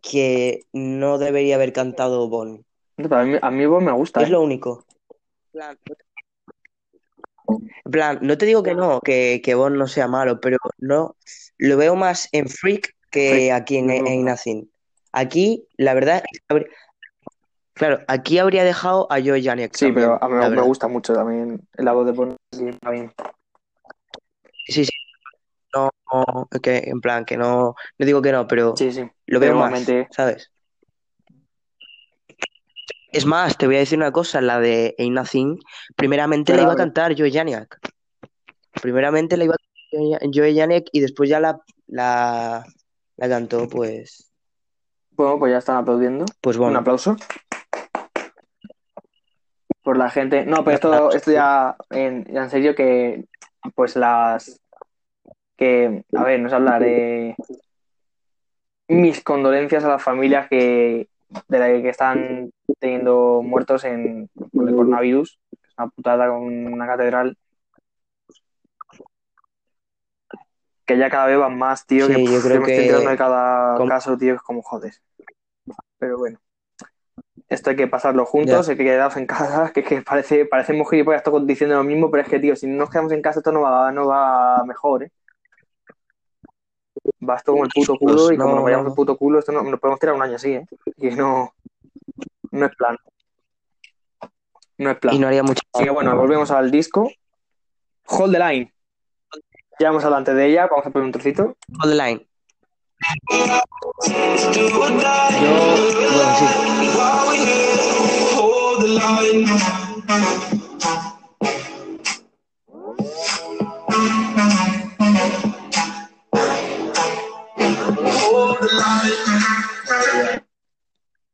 que 0.01 0.61
no 0.73 1.17
debería 1.17 1.55
haber 1.55 1.73
cantado 1.73 2.29
Bon. 2.29 2.63
A 2.97 3.23
mí, 3.23 3.37
a 3.41 3.51
mí 3.51 3.65
vos 3.65 3.83
me 3.83 3.91
gusta, 3.91 4.21
Es 4.21 4.29
¿eh? 4.29 4.31
lo 4.31 4.41
único. 4.41 4.83
En 7.47 7.91
plan, 7.91 8.19
no 8.21 8.37
te 8.37 8.45
digo 8.45 8.63
que 8.63 8.75
no, 8.75 8.99
que, 9.01 9.41
que 9.43 9.55
Bon 9.55 9.77
no 9.77 9.87
sea 9.87 10.07
malo, 10.07 10.39
pero 10.41 10.57
no 10.77 11.15
lo 11.57 11.77
veo 11.77 11.95
más 11.95 12.27
en 12.31 12.49
Freak 12.49 12.95
que 13.09 13.51
aquí 13.51 13.77
en, 13.77 13.89
en 13.89 14.25
no. 14.25 14.31
Nothing. 14.31 14.69
Aquí, 15.13 15.67
la 15.77 15.93
verdad, 15.93 16.23
claro, 17.73 17.99
aquí 18.07 18.37
habría 18.37 18.63
dejado 18.63 19.07
a 19.11 19.21
Joe 19.21 19.41
Janiak 19.41 19.75
Sí, 19.75 19.85
también, 19.85 20.17
pero 20.19 20.23
a 20.23 20.49
mí 20.49 20.55
me 20.55 20.61
gusta 20.61 20.87
mucho 20.87 21.13
también 21.13 21.67
la 21.73 21.93
voz 21.93 22.05
de 22.05 22.11
Bon. 22.11 22.35
Sí, 22.51 22.67
está 22.67 22.91
bien. 22.91 23.13
Sí, 24.65 24.85
sí. 24.85 24.91
No, 25.73 25.89
que 26.61 26.83
en 26.85 27.01
plan, 27.01 27.23
que 27.25 27.37
no, 27.37 27.75
no 27.97 28.05
digo 28.05 28.21
que 28.21 28.31
no, 28.31 28.47
pero 28.47 28.75
Sí, 28.75 28.91
sí. 28.91 29.01
lo 29.27 29.39
Pero 29.39 29.57
veo 29.57 29.69
más, 29.69 29.85
¿sabes? 30.11 30.51
Es 33.17 33.25
más, 33.25 33.57
te 33.57 33.65
voy 33.65 33.77
a 33.77 33.79
decir 33.79 33.97
una 33.97 34.11
cosa, 34.11 34.41
la 34.41 34.59
de 34.59 34.93
Ain't 34.99 35.15
Nothing, 35.15 35.59
primeramente 35.95 36.55
la 36.55 36.61
iba 36.61 36.73
a 36.73 36.75
cantar 36.75 37.15
Joe 37.17 37.31
Janiak. 37.31 37.79
Primeramente 38.79 39.37
la 39.37 39.45
iba 39.45 39.55
a 39.55 39.57
cantar 39.57 40.29
Joe 40.31 40.53
Janiak 40.55 40.85
y 40.91 40.99
después 40.99 41.27
ya 41.27 41.39
la, 41.39 41.59
la, 41.87 42.63
la 43.15 43.27
cantó, 43.27 43.67
pues, 43.67 44.31
bueno, 45.13 45.39
pues 45.39 45.51
ya 45.51 45.57
están 45.57 45.77
aplaudiendo. 45.77 46.25
pues 46.41 46.57
Un 46.57 46.63
bueno. 46.65 46.77
aplauso. 46.79 47.17
por 49.81 49.97
la 49.97 50.11
gente. 50.11 50.45
No, 50.45 50.63
pero 50.63 50.75
esto, 50.75 51.11
esto 51.11 51.31
ya, 51.31 51.75
en, 51.89 52.23
ya 52.31 52.43
en 52.43 52.49
serio 52.51 52.75
que, 52.75 53.25
pues 53.73 53.95
las, 53.95 54.61
que, 55.55 56.03
a 56.15 56.23
ver, 56.23 56.39
no 56.39 56.49
es 56.49 56.53
hablar 56.53 56.83
de 56.83 57.35
mis 58.89 59.23
condolencias 59.23 59.83
a 59.83 59.89
las 59.89 60.03
familias 60.03 60.47
que, 60.49 61.09
de 61.47 61.59
las 61.59 61.69
que 61.81 61.89
están 61.89 62.51
teniendo 62.79 63.41
muertos 63.43 63.83
en, 63.83 64.29
por 64.53 64.67
el 64.69 64.75
coronavirus, 64.75 65.39
es 65.51 65.73
una 65.77 65.87
putada 65.89 66.27
con 66.29 66.43
una 66.73 66.87
catedral. 66.87 67.37
Que 70.85 70.97
ya 70.97 71.09
cada 71.09 71.25
vez 71.25 71.37
van 71.37 71.57
más, 71.57 71.85
tío, 71.85 72.07
Sí, 72.07 72.13
que 72.13 72.25
yo 72.25 72.41
creo 72.41 72.63
que- 72.63 72.91
de 72.91 73.17
cada 73.17 73.77
caso, 73.87 74.17
tío, 74.17 74.35
es 74.35 74.41
como 74.41 74.61
jodes. 74.61 75.01
Pero 75.97 76.17
bueno. 76.17 76.39
Esto 77.49 77.69
hay 77.69 77.75
que 77.75 77.87
pasarlo 77.87 78.25
juntos, 78.25 78.67
Ya. 78.67 78.71
hay 78.71 78.77
que 78.77 78.83
quedarnos 78.83 79.17
en 79.17 79.25
casa, 79.25 79.71
que, 79.73 79.83
que 79.83 80.01
parece, 80.01 80.45
parecemos 80.45 80.89
gilipollas 80.89 81.23
todos 81.23 81.45
diciendo 81.47 81.75
lo 81.75 81.83
mismo, 81.83 82.09
pero 82.11 82.23
es 82.23 82.29
que, 82.29 82.39
tío, 82.39 82.55
si 82.55 82.67
no 82.67 82.75
nos 82.77 82.89
quedamos 82.89 83.11
en 83.13 83.21
casa 83.21 83.39
esto 83.39 83.51
no 83.51 83.61
va, 83.61 83.91
no 83.91 84.07
va 84.07 84.63
mejor, 84.65 85.03
¿eh? 85.03 85.11
Va 87.27 87.35
esto 87.35 87.51
como 87.51 87.63
el 87.63 87.69
puto 87.73 87.97
culo 87.97 88.15
Pues 88.15 88.35
y 88.35 88.37
como 88.37 88.49
no, 88.49 88.55
nos 88.55 88.63
vayamos 88.63 88.85
no. 88.85 88.89
el 88.91 88.95
puto 88.95 89.17
culo, 89.17 89.39
esto 89.39 89.51
no, 89.51 89.63
nos 89.63 89.79
podemos 89.79 89.99
tirar 89.99 90.15
un 90.15 90.21
año 90.21 90.35
así, 90.35 90.53
¿eh? 90.53 90.65
Y 90.97 91.09
no, 91.11 91.53
no 92.51 92.65
es 92.65 92.75
plan. 92.75 92.97
No 94.77 94.91
es 94.91 94.97
plan. 94.97 95.15
Y 95.15 95.19
no 95.19 95.27
haría 95.27 95.43
mucho. 95.43 95.61
Así 95.73 95.83
que 95.83 95.89
bueno, 95.89 96.15
volvemos 96.15 96.51
al 96.51 96.71
disco. 96.71 97.09
Hold 98.07 98.33
the 98.33 98.39
line. 98.39 98.73
Ya 99.79 99.89
vamos 99.89 100.03
adelante 100.03 100.33
de 100.33 100.45
ella, 100.47 100.67
vamos 100.67 100.85
a 100.85 100.89
poner 100.89 101.05
un 101.05 101.11
trocito. 101.11 101.55
Hold 101.83 101.91
the 101.91 101.95
line. 101.95 102.27
Yo, 104.53 104.77
bueno, 104.77 105.01
sí. 106.39 106.45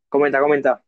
Comenta, 0.09 0.39
comenta. 0.39 0.83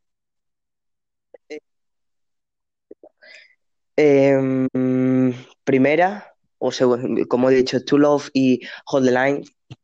Em, 3.97 5.33
primera, 5.63 6.33
o 6.59 6.71
segu- 6.71 7.27
como 7.27 7.49
he 7.49 7.55
dicho, 7.55 7.83
To 7.83 7.97
Love 7.97 8.29
y 8.33 8.59
Hold 8.91 9.05
the 9.05 9.11
Line, 9.11 9.43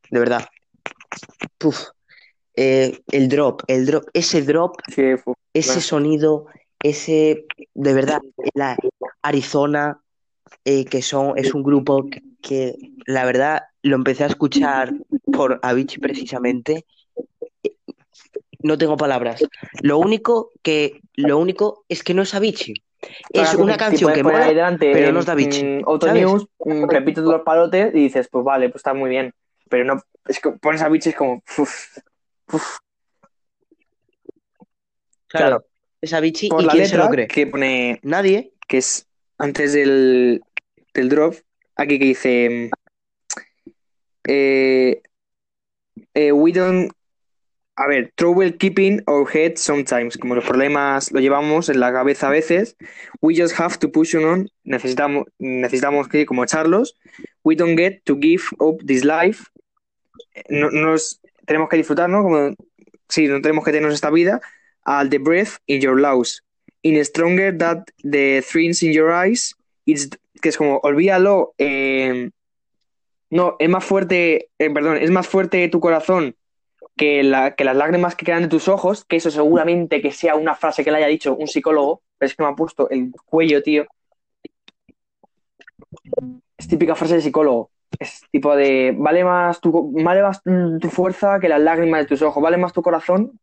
de 0.10 0.20
verdad. 0.20 0.46
Puf. 1.58 1.88
Eh, 2.56 3.00
el 3.12 3.30
drop, 3.30 3.62
el 3.68 3.86
drop, 3.86 4.04
ese 4.14 4.42
drop, 4.42 4.76
Sí, 4.90 5.16
ese 5.54 5.80
sonido, 5.82 6.48
ese, 6.84 7.46
de 7.74 7.94
verdad, 7.94 8.22
la 8.54 8.78
Arizona, 9.22 10.02
eh, 10.66 10.84
que 10.86 11.02
son, 11.02 11.38
es 11.38 11.54
un 11.54 11.64
grupo 11.64 12.10
que, 12.10 12.22
que, 12.42 12.76
la 13.06 13.24
verdad 13.24 13.64
lo 13.84 13.96
empecé 13.96 14.24
a 14.24 14.28
escuchar 14.28 14.94
por 15.32 15.60
Avicii 15.62 16.00
precisamente. 16.00 16.86
No 18.60 18.78
tengo 18.78 18.96
palabras. 18.96 19.44
Lo 19.82 19.98
único 19.98 20.52
que, 20.62 21.02
lo 21.16 21.40
único 21.40 21.84
es 21.90 22.04
que 22.04 22.14
no 22.14 22.22
es 22.22 22.34
Avicii. 22.36 22.84
Es 23.32 23.56
una 23.56 23.78
canción 23.78 24.14
que 24.14 24.22
mola, 24.24 24.46
delante, 24.48 24.92
pero 24.94 25.12
no 25.12 25.22
es 25.22 25.28
Auto 25.86 26.06
¿sabes? 26.06 26.22
News, 26.22 26.46
repites 26.88 27.24
los 27.24 27.42
palotes 27.42 27.96
y 27.96 28.04
dices, 28.04 28.28
pues 28.32 28.46
vale, 28.46 28.70
pues 28.70 28.82
está 28.82 28.94
muy 28.94 29.10
bien. 29.10 29.34
Pero 29.70 29.86
no, 29.86 30.02
es 30.28 30.40
que 30.40 30.52
pones 30.52 30.82
a 30.82 30.90
Vichy 30.90 31.10
es 31.10 31.16
como, 31.16 31.42
uf, 31.58 31.98
uf. 32.54 32.78
Claro, 35.28 35.48
Claro. 35.48 35.66
es 36.02 36.14
Avicii 36.14 36.50
por 36.50 36.62
y 36.62 36.66
la 36.66 36.72
quién 36.74 36.88
se 36.88 36.98
lo 36.98 37.10
cree. 37.10 37.28
que 37.28 37.48
pone, 37.48 38.00
Nadie. 38.04 38.54
que 38.68 38.78
es 38.80 39.08
antes 39.38 39.74
del, 39.74 40.44
del 40.94 41.10
drop, 41.10 41.36
aquí 41.76 41.98
que 41.98 42.06
dice, 42.06 42.70
eh, 44.28 45.02
eh, 46.14 46.32
we 46.32 46.52
don't, 46.52 46.92
a 47.78 47.88
ver, 47.88 48.12
trouble 48.16 48.58
keeping 48.58 49.02
our 49.08 49.28
head 49.28 49.58
sometimes, 49.58 50.18
como 50.18 50.36
los 50.36 50.46
problemas 50.46 51.12
lo 51.12 51.20
llevamos 51.20 51.70
en 51.70 51.80
la 51.80 51.92
cabeza 51.92 52.28
a 52.28 52.32
veces, 52.32 52.76
we 53.22 53.36
just 53.36 53.60
have 53.60 53.78
to 53.80 53.92
push 53.92 54.16
on, 54.16 54.50
necesitamos, 54.64 55.26
necesitamos 55.40 56.08
que 56.08 56.26
como 56.26 56.44
echarlos, 56.44 56.96
we 57.44 57.56
don't 57.56 57.78
get 57.78 58.02
to 58.04 58.18
give 58.20 58.44
up 58.60 58.78
this 58.86 59.04
life, 59.04 59.46
no, 60.50 60.70
nos 60.70 61.20
tenemos 61.46 61.70
que 61.70 61.78
disfrutar, 61.78 62.10
¿no? 62.10 62.24
Como, 62.24 62.56
sí, 63.10 63.28
no 63.28 63.42
tenemos 63.42 63.66
que 63.66 63.72
tener 63.72 63.92
esta 63.92 64.10
vida, 64.10 64.42
all 64.86 65.10
the 65.10 65.18
breath 65.18 65.58
in 65.68 65.82
your 65.82 66.00
lungs, 66.00 66.44
in 66.84 67.04
stronger 67.04 67.58
that 67.58 67.84
the 68.04 68.42
things 68.42 68.84
in 68.84 68.92
your 68.92 69.12
eyes, 69.12 69.56
it's, 69.86 70.10
que 70.42 70.50
es 70.50 70.58
como, 70.58 70.80
olvídalo, 70.84 71.54
eh, 71.58 72.30
no, 73.32 73.56
es 73.60 73.70
más 73.70 73.84
fuerte, 73.84 74.50
eh, 74.60 74.70
perdón, 74.70 74.98
es 74.98 75.10
más 75.10 75.28
fuerte 75.28 75.68
tu 75.70 75.80
corazón 75.80 76.36
que, 76.98 77.24
la, 77.24 77.56
que 77.56 77.64
las 77.64 77.78
lágrimas 77.78 78.16
que 78.16 78.26
quedan 78.26 78.44
de 78.44 78.50
tus 78.50 78.68
ojos, 78.68 79.06
que 79.06 79.16
eso 79.16 79.32
seguramente 79.32 80.02
que 80.02 80.12
sea 80.12 80.36
una 80.36 80.54
frase 80.54 80.84
que 80.84 80.92
le 80.92 80.98
haya 80.98 81.08
dicho 81.08 81.36
un 81.36 81.48
psicólogo, 81.48 82.04
pero 82.18 82.28
es 82.28 82.36
que 82.36 82.44
me 82.44 82.50
ha 82.50 82.56
puesto 82.56 82.90
el 82.90 83.12
cuello, 83.26 83.64
tío. 83.64 83.86
Es 86.58 86.68
típica 86.68 86.94
frase 86.94 87.16
de 87.16 87.22
psicólogo. 87.22 87.72
Es 87.98 88.22
tipo 88.32 88.54
de, 88.54 88.94
vale 88.98 89.24
más 89.24 89.62
tu, 89.62 89.92
vale 89.94 90.22
más 90.22 90.42
tu 90.44 90.90
fuerza 90.90 91.40
que 91.40 91.50
las 91.50 91.62
lágrimas 91.62 92.02
de 92.02 92.08
tus 92.08 92.22
ojos, 92.22 92.44
vale 92.44 92.58
más 92.58 92.74
tu 92.74 92.82
corazón. 92.82 93.40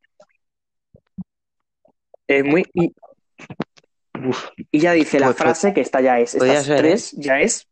Es 2.26 2.44
muy... 2.44 2.64
Y, 2.74 2.92
ya 4.78 4.92
dice 4.92 5.18
la 5.18 5.26
Pues, 5.26 5.36
pues, 5.36 5.44
frase 5.44 5.72
que 5.72 5.80
esta 5.80 6.02
ya 6.02 6.20
es, 6.20 6.34
estas 6.34 6.64
ser, 6.66 6.76
¿eh? 6.76 6.78
tres 6.80 7.12
ya 7.12 7.40
es, 7.40 7.68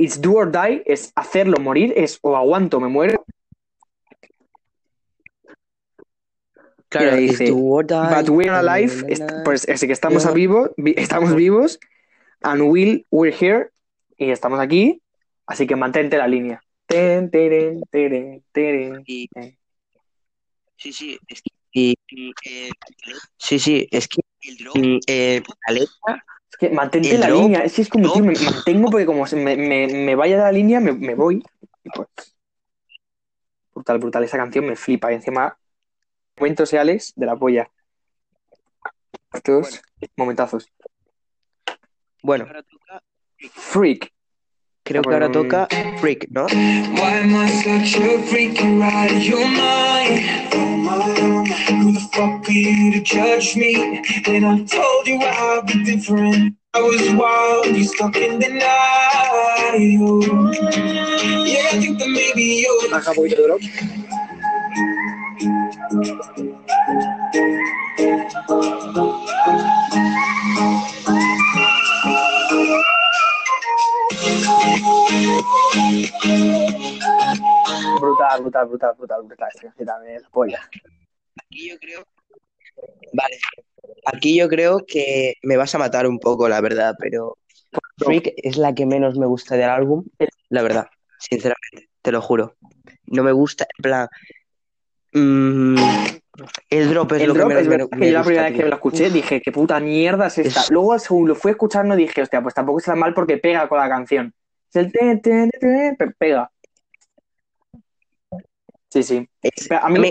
it's 0.00 0.16
do 0.20 0.32
or 0.36 0.50
die, 0.50 0.82
es 0.86 1.12
hacerlo 1.14 1.58
morir, 1.60 1.92
es 1.96 2.18
o 2.22 2.34
aguanto, 2.36 2.80
me 2.80 2.88
muero, 2.88 3.22
claro, 6.88 7.16
it's 7.16 7.38
dice, 7.38 7.50
do 7.50 7.58
or 7.58 7.84
die, 7.84 8.10
But 8.22 8.30
we're 8.30 8.46
na, 8.50 8.62
na, 8.62 8.74
alive, 8.74 9.04
pues 9.44 9.68
así 9.68 9.86
que 9.86 9.92
estamos 9.92 10.24
Yeah. 10.24 10.30
a 10.30 10.34
vivo, 10.34 10.70
vi- 10.76 10.94
estamos 10.96 11.34
vivos, 11.34 11.78
and 12.42 12.62
we'll, 12.62 13.04
we're 13.10 13.34
here, 13.34 13.70
y 14.16 14.30
estamos 14.30 14.58
aquí, 14.60 15.02
así 15.46 15.66
que 15.66 15.76
mantente 15.76 16.16
la 16.16 16.26
línea. 16.26 16.62
Ten, 16.86 17.30
teren, 17.30 17.82
teren, 17.90 18.42
teren. 18.52 19.02
Y- 19.06 19.28
Sí, 20.82 20.94
sí, 20.94 21.18
es 21.28 21.42
que, 21.42 21.50
y- 21.72 21.94
y, 22.08 22.32
eh, 22.46 22.70
sí, 23.36 23.58
sí, 23.58 23.86
es 23.90 24.08
que 24.08 24.22
mm, 24.74 24.98
eh, 25.06 25.42
la 25.68 25.74
letra, 25.74 25.90
Es 26.16 26.39
que 26.60 26.68
mantente 26.68 27.16
la 27.16 27.28
drop, 27.28 27.42
línea, 27.42 27.60
es 27.60 27.74
que 27.74 27.82
es 27.82 27.88
como, 27.88 28.04
drop. 28.04 28.16
tío, 28.16 28.24
me 28.26 28.38
mantengo 28.38 28.90
porque 28.90 29.06
como 29.06 29.26
se 29.26 29.36
me, 29.36 29.56
me, 29.56 29.86
me 29.88 30.14
vaya 30.14 30.36
de 30.36 30.42
la 30.42 30.52
línea, 30.52 30.78
me, 30.78 30.92
me 30.92 31.14
voy. 31.14 31.42
Y 31.82 31.90
pues, 31.90 32.08
brutal, 33.74 33.98
brutal, 33.98 34.24
esa 34.24 34.36
canción 34.36 34.66
me 34.66 34.76
flipa, 34.76 35.10
y 35.10 35.14
encima, 35.14 35.58
momentos 36.38 36.70
reales 36.70 37.14
de 37.16 37.26
la 37.26 37.36
polla. 37.36 37.70
Estos 39.32 39.80
momentazos. 40.16 40.70
bueno, 42.22 42.46
Freak. 43.52 44.12
creo 44.82 45.02
que 45.02 45.14
ahora 45.14 45.32
toca 45.32 45.66
Freak, 45.98 46.26
¿no? 46.30 46.46
Fuck 52.12 52.48
are 52.48 52.52
you 52.52 52.92
to 52.92 53.00
judge 53.00 53.56
me? 53.56 54.02
And 54.26 54.46
I 54.46 54.64
told 54.64 55.06
you 55.06 55.18
I'd 55.20 55.66
be 55.66 55.84
different. 55.84 56.56
I 56.74 56.80
was 56.80 57.10
wild, 57.14 57.76
you 57.76 57.84
stuck 57.84 58.16
in 58.16 58.38
denial. 58.38 58.60
Yeah, 61.46 61.66
I 61.72 61.80
think 61.80 61.98
that 61.98 62.08
maybe 62.08 62.62
you're 62.62 62.90
Baja 62.90 63.10
un 63.10 63.16
poquito 63.16 63.36
de 63.36 63.46
drop. 63.46 63.60
Brutal, 78.00 78.42
brutal, 78.42 78.66
brutal, 78.66 78.94
brutal, 78.96 79.22
brutal. 79.24 79.48
Esta 79.48 79.62
canción 79.62 79.86
también 79.86 80.16
es 80.16 80.22
la 80.22 80.30
polla. 80.30 80.70
Aquí 81.50 81.68
yo 81.68 81.78
creo. 81.78 82.04
Vale. 83.12 83.36
Aquí 84.06 84.38
yo 84.38 84.48
creo 84.48 84.84
que 84.86 85.34
me 85.42 85.56
vas 85.56 85.74
a 85.74 85.78
matar 85.78 86.06
un 86.06 86.18
poco, 86.20 86.48
la 86.48 86.60
verdad, 86.60 86.94
pero 86.98 87.38
Freak 87.98 88.32
es 88.36 88.56
la 88.56 88.74
que 88.74 88.86
menos 88.86 89.18
me 89.18 89.26
gusta 89.26 89.56
del 89.56 89.68
álbum, 89.68 90.04
la 90.48 90.62
verdad, 90.62 90.86
sinceramente, 91.18 91.90
te 92.02 92.12
lo 92.12 92.22
juro. 92.22 92.56
No 93.06 93.22
me 93.24 93.32
gusta, 93.32 93.66
en 93.78 93.82
plan. 93.82 94.08
mm, 95.12 95.76
el 96.70 96.88
drop 96.88 97.12
es 97.12 97.22
El 97.22 97.28
lo 97.28 97.34
drop 97.34 97.48
que 97.48 97.54
menos 97.54 97.62
es 97.62 97.68
me, 97.68 97.76
verdad 97.76 97.88
me 97.90 97.98
que 97.98 98.06
yo 98.12 98.18
la 98.18 98.22
primera 98.24 98.48
vez 98.48 98.56
que 98.56 98.64
la 98.68 98.74
escuché 98.76 99.10
dije, 99.10 99.40
qué 99.42 99.52
puta 99.52 99.80
mierda 99.80 100.28
es 100.28 100.38
esta. 100.38 100.60
Es- 100.60 100.70
Luego, 100.70 100.98
según 100.98 101.28
lo 101.28 101.34
fui 101.34 101.50
escuchando, 101.50 101.96
dije, 101.96 102.22
hostia, 102.22 102.40
pues 102.42 102.54
tampoco 102.54 102.78
está 102.78 102.94
mal 102.94 103.12
porque 103.12 103.38
pega 103.38 103.68
con 103.68 103.78
la 103.78 103.88
canción. 103.88 104.32
Es 104.72 104.76
el 104.76 104.92
te, 104.92 105.16
te, 105.16 105.48
te, 105.48 105.58
te, 105.58 105.96
pe- 105.98 106.14
pega. 106.16 106.50
Sí, 108.90 109.04
sí. 109.04 109.28
Es, 109.40 109.70
a 109.70 109.88
muy 109.88 110.10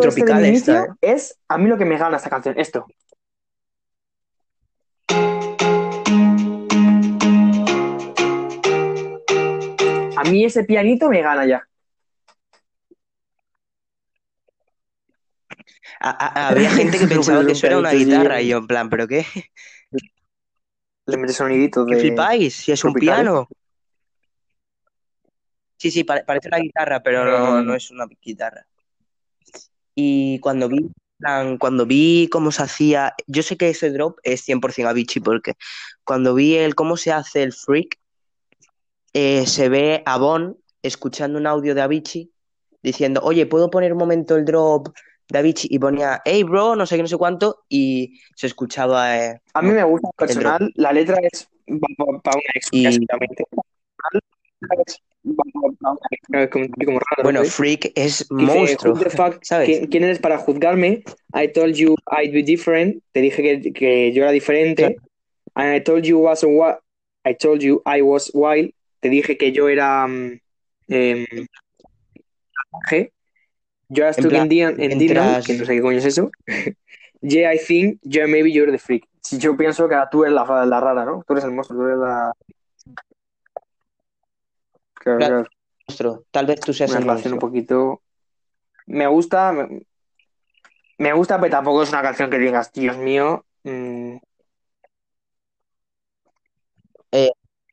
tropical 0.00 0.42
este 0.46 0.56
esta. 0.56 0.84
Eh. 0.84 0.88
Es 1.02 1.38
a 1.46 1.58
mí 1.58 1.68
lo 1.68 1.76
que 1.76 1.84
me 1.84 1.98
gana 1.98 2.16
esta 2.16 2.30
canción, 2.30 2.58
esto. 2.58 2.86
A 10.16 10.30
mí 10.30 10.42
ese 10.42 10.64
pianito 10.64 11.10
me 11.10 11.20
gana 11.20 11.44
ya. 11.44 11.68
Había 16.00 16.70
gente 16.70 16.98
que 16.98 17.06
pensaba 17.06 17.44
que 17.44 17.52
eso 17.52 17.66
era 17.66 17.78
una 17.78 17.92
guitarra 17.92 18.40
y 18.40 18.48
yo 18.48 18.56
en 18.56 18.66
plan, 18.66 18.88
¿pero 18.88 19.06
qué? 19.06 19.26
Le 21.06 21.18
metes 21.18 21.36
soniditos 21.36 21.86
de... 21.86 21.92
¿Qué 21.92 22.00
flipáis? 22.00 22.54
Si 22.56 22.72
es 22.72 22.82
un 22.84 22.94
piano. 22.94 23.48
Sí, 25.84 25.90
sí, 25.90 26.02
pare- 26.02 26.24
parece 26.24 26.48
una 26.48 26.56
guitarra, 26.60 27.02
pero 27.02 27.26
no, 27.26 27.62
no 27.62 27.74
es 27.74 27.90
una 27.90 28.06
guitarra. 28.22 28.66
Y 29.94 30.38
cuando 30.38 30.66
vi, 30.66 30.90
cuando 31.58 31.84
vi 31.84 32.26
cómo 32.32 32.50
se 32.52 32.62
hacía, 32.62 33.12
yo 33.26 33.42
sé 33.42 33.58
que 33.58 33.68
ese 33.68 33.90
drop 33.90 34.18
es 34.22 34.40
100% 34.40 34.88
Avicii, 34.88 35.20
porque 35.20 35.52
cuando 36.02 36.32
vi 36.34 36.54
el 36.56 36.74
cómo 36.74 36.96
se 36.96 37.12
hace 37.12 37.42
el 37.42 37.52
freak, 37.52 37.98
eh, 39.12 39.46
se 39.46 39.68
ve 39.68 40.02
a 40.06 40.16
Bon 40.16 40.56
escuchando 40.80 41.38
un 41.38 41.46
audio 41.46 41.74
de 41.74 41.82
Avicii 41.82 42.30
diciendo, 42.82 43.20
oye, 43.22 43.44
¿puedo 43.44 43.68
poner 43.68 43.92
un 43.92 43.98
momento 43.98 44.36
el 44.36 44.46
drop 44.46 44.88
de 45.28 45.38
Avicii? 45.38 45.68
Y 45.70 45.78
ponía, 45.78 46.22
hey 46.24 46.44
bro, 46.44 46.76
no 46.76 46.86
sé 46.86 46.96
qué, 46.96 47.02
no 47.02 47.08
sé 47.08 47.18
cuánto, 47.18 47.66
y 47.68 48.18
se 48.36 48.46
escuchaba... 48.46 49.18
eh, 49.22 49.42
A 49.52 49.60
mí 49.60 49.70
me 49.70 49.84
gusta 49.84 50.08
El 50.08 50.14
personal, 50.16 50.72
la 50.76 50.92
letra 50.94 51.18
es 51.30 51.46
para 52.22 52.36
una 52.38 52.42
ex, 52.54 52.68
Y- 52.72 52.84
básicamente. 52.84 53.44
Como, 56.50 56.66
como 56.84 56.98
raro, 56.98 57.22
Bueno, 57.22 57.40
¿no? 57.42 57.46
freak 57.46 57.92
es 57.94 58.26
Dice, 58.28 58.54
monstruo, 58.54 58.94
"Who 58.94 59.00
the 59.00 59.10
fuck? 59.10 59.38
¿sabes? 59.42 59.66
¿Quién, 59.68 59.86
quién 59.86 60.04
eres 60.04 60.18
para 60.18 60.38
juzgarme? 60.38 61.02
I 61.34 61.48
told 61.52 61.74
you 61.74 61.96
I'd 62.10 62.32
be 62.32 62.42
different. 62.42 63.02
Te 63.12 63.20
dije 63.20 63.42
que, 63.42 63.72
que 63.72 64.12
yo 64.12 64.22
era 64.22 64.32
diferente. 64.32 64.96
And 65.54 65.74
I 65.74 65.80
told 65.82 66.04
you 66.04 66.18
was 66.18 66.44
a 66.44 66.48
I 67.26 67.34
told 67.34 67.60
you 67.62 67.82
I 67.86 68.02
was 68.02 68.30
wild. 68.34 68.70
Te 69.00 69.08
dije 69.08 69.36
que 69.38 69.52
yo 69.52 69.68
era 69.68 70.06
salvaje. 70.88 73.12
Yo 73.88 74.12
stuck 74.12 74.28
plan, 74.28 74.42
in, 74.44 74.48
Dian- 74.48 74.80
in 74.80 74.98
Dinam, 74.98 75.00
mientras- 75.24 75.46
que 75.46 75.54
no 75.54 75.64
sé 75.64 75.74
qué 75.74 75.80
coño 75.82 75.98
es 75.98 76.04
eso. 76.06 76.30
yeah, 77.22 77.52
I 77.54 77.58
think, 77.58 78.00
yeah, 78.02 78.26
maybe 78.26 78.50
you're 78.50 78.70
the 78.70 78.78
freak. 78.78 79.04
Si 79.22 79.38
yo 79.38 79.56
pienso 79.56 79.88
que 79.88 79.96
tú 80.10 80.24
eres 80.24 80.34
la, 80.34 80.66
la 80.66 80.80
rara, 80.80 81.04
¿no? 81.04 81.22
Tú 81.26 81.32
eres 81.34 81.44
el 81.44 81.52
monstruo, 81.52 81.78
tú 81.80 81.86
eres 81.86 81.98
la... 81.98 82.32
Claro, 85.04 85.46
Claro. 85.86 86.24
Tal 86.30 86.46
vez 86.46 86.60
tú 86.60 86.72
seas 86.72 86.90
Una 86.90 86.98
el 87.00 87.04
relación 87.06 87.34
un 87.34 87.38
poquito. 87.38 88.00
Me 88.86 89.06
gusta. 89.06 89.52
Me, 89.52 89.82
me 90.98 91.12
gusta, 91.12 91.38
pero 91.38 91.50
tampoco 91.50 91.82
es 91.82 91.90
una 91.90 92.00
canción 92.02 92.30
que 92.30 92.38
digas, 92.38 92.72
Dios 92.72 92.96
mío. 92.96 93.44
mm, 93.64 94.16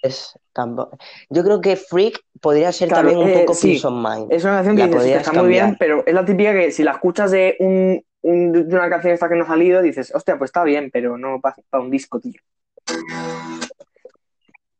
Es 0.04 0.34
tampoco- 0.52 0.98
Yo 1.30 1.44
creo 1.44 1.62
que 1.62 1.76
Freak 1.76 2.22
podría 2.42 2.72
ser 2.72 2.88
Claro, 2.90 3.10
también 3.10 3.20
un 3.24 3.30
eh, 3.30 3.40
poco 3.42 3.54
sí. 3.54 3.74
Peace 3.74 3.86
of 3.86 3.94
Mind. 3.94 4.34
es 4.34 4.44
una 4.44 4.54
canción 4.56 4.76
que 4.76 4.82
dices, 4.84 4.96
"Hostia, 4.96 4.98
podrías 4.98 5.28
está 5.28 5.40
muy 5.40 5.50
bien, 5.50 5.76
pero 5.80 6.04
es 6.08 6.14
la 6.16 6.26
típica 6.26 6.54
que 6.54 6.72
si 6.72 6.84
la 6.84 6.92
escuchas 6.94 7.30
de, 7.30 7.56
un, 7.60 8.04
un- 8.24 8.52
de 8.52 8.76
una 8.76 8.90
canción 8.90 9.14
esta 9.14 9.30
que 9.30 9.36
no 9.36 9.44
ha 9.44 9.48
salido, 9.48 9.80
dices, 9.84 10.12
hostia, 10.16 10.40
pues 10.40 10.48
está 10.50 10.64
bien, 10.64 10.90
pero 10.92 11.20
no 11.20 11.40
para, 11.40 11.56
para 11.70 11.84
un 11.84 11.92
disco, 11.92 12.20
tío. 12.20 12.42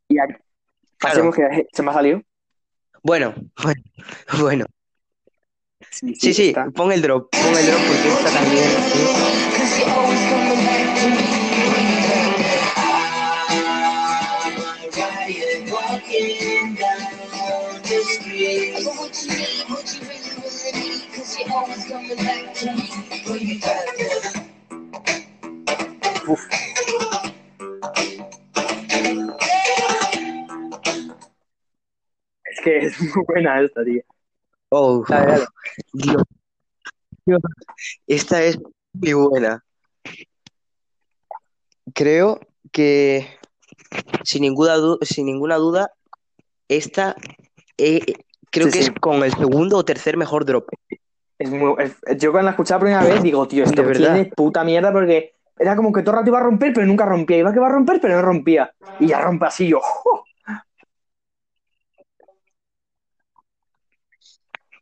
Y 0.08 0.18
aquí, 0.18 0.32
Claro. 0.34 0.40
pasemos 0.98 1.36
que 1.36 1.68
se 1.72 1.82
me 1.84 1.90
ha 1.90 1.94
salido. 1.94 2.20
Bueno, 3.02 3.34
bueno, 3.62 3.82
bueno. 4.40 4.66
Sí, 5.90 6.14
Sí, 6.14 6.32
sí, 6.32 6.48
está. 6.48 6.70
pon 6.70 6.90
el 6.92 7.02
drop, 7.02 7.28
pon 7.30 7.56
el 7.58 7.66
drop 7.66 7.80
porque 7.86 8.08
esta 8.08 8.30
también. 8.30 8.64
sí. 8.92 9.32
Uf. 26.28 26.71
Que 32.62 32.78
es 32.78 33.00
muy 33.00 33.24
buena 33.26 33.60
esta, 33.60 33.84
tío. 33.84 34.02
Oh, 34.70 35.04
Dale, 35.08 35.26
dale. 35.32 35.44
Dios. 35.92 36.22
Dios. 37.26 37.40
Esta 38.06 38.42
es 38.42 38.58
muy 38.94 39.12
buena. 39.12 39.62
Creo 41.94 42.40
que 42.70 43.26
sin 44.24 44.42
ninguna, 44.42 44.74
du- 44.76 44.98
sin 45.02 45.26
ninguna 45.26 45.56
duda, 45.56 45.90
esta 46.68 47.16
eh, 47.76 48.00
creo 48.50 48.66
Sí, 48.66 48.72
que 48.78 48.84
sí. 48.84 48.90
es 48.94 49.00
con 49.00 49.22
el 49.22 49.32
segundo 49.32 49.76
o 49.76 49.84
tercer 49.84 50.16
mejor 50.16 50.44
drop. 50.44 50.68
Es 51.38 51.50
muy, 51.50 51.74
es- 51.78 51.96
yo 52.18 52.30
cuando 52.30 52.46
la 52.46 52.50
escuché 52.52 52.74
la 52.74 52.80
primera 52.80 53.04
vez 53.04 53.22
digo, 53.22 53.46
tío, 53.48 53.64
esto 53.64 53.82
tiene 53.90 54.26
puta 54.26 54.64
mierda 54.64 54.92
porque 54.92 55.34
era 55.58 55.76
como 55.76 55.92
que 55.92 56.02
todo 56.02 56.12
el 56.12 56.18
rato 56.20 56.30
iba 56.30 56.38
a 56.38 56.42
romper, 56.44 56.72
pero 56.72 56.86
nunca 56.86 57.04
rompía. 57.04 57.36
Iba 57.38 57.50
que 57.52 57.58
iba 57.58 57.66
a 57.66 57.72
romper, 57.72 58.00
pero 58.00 58.14
no 58.16 58.22
rompía. 58.22 58.72
Y 58.98 59.08
ya 59.08 59.20
rompe 59.20 59.46
así 59.46 59.68
yo. 59.68 59.80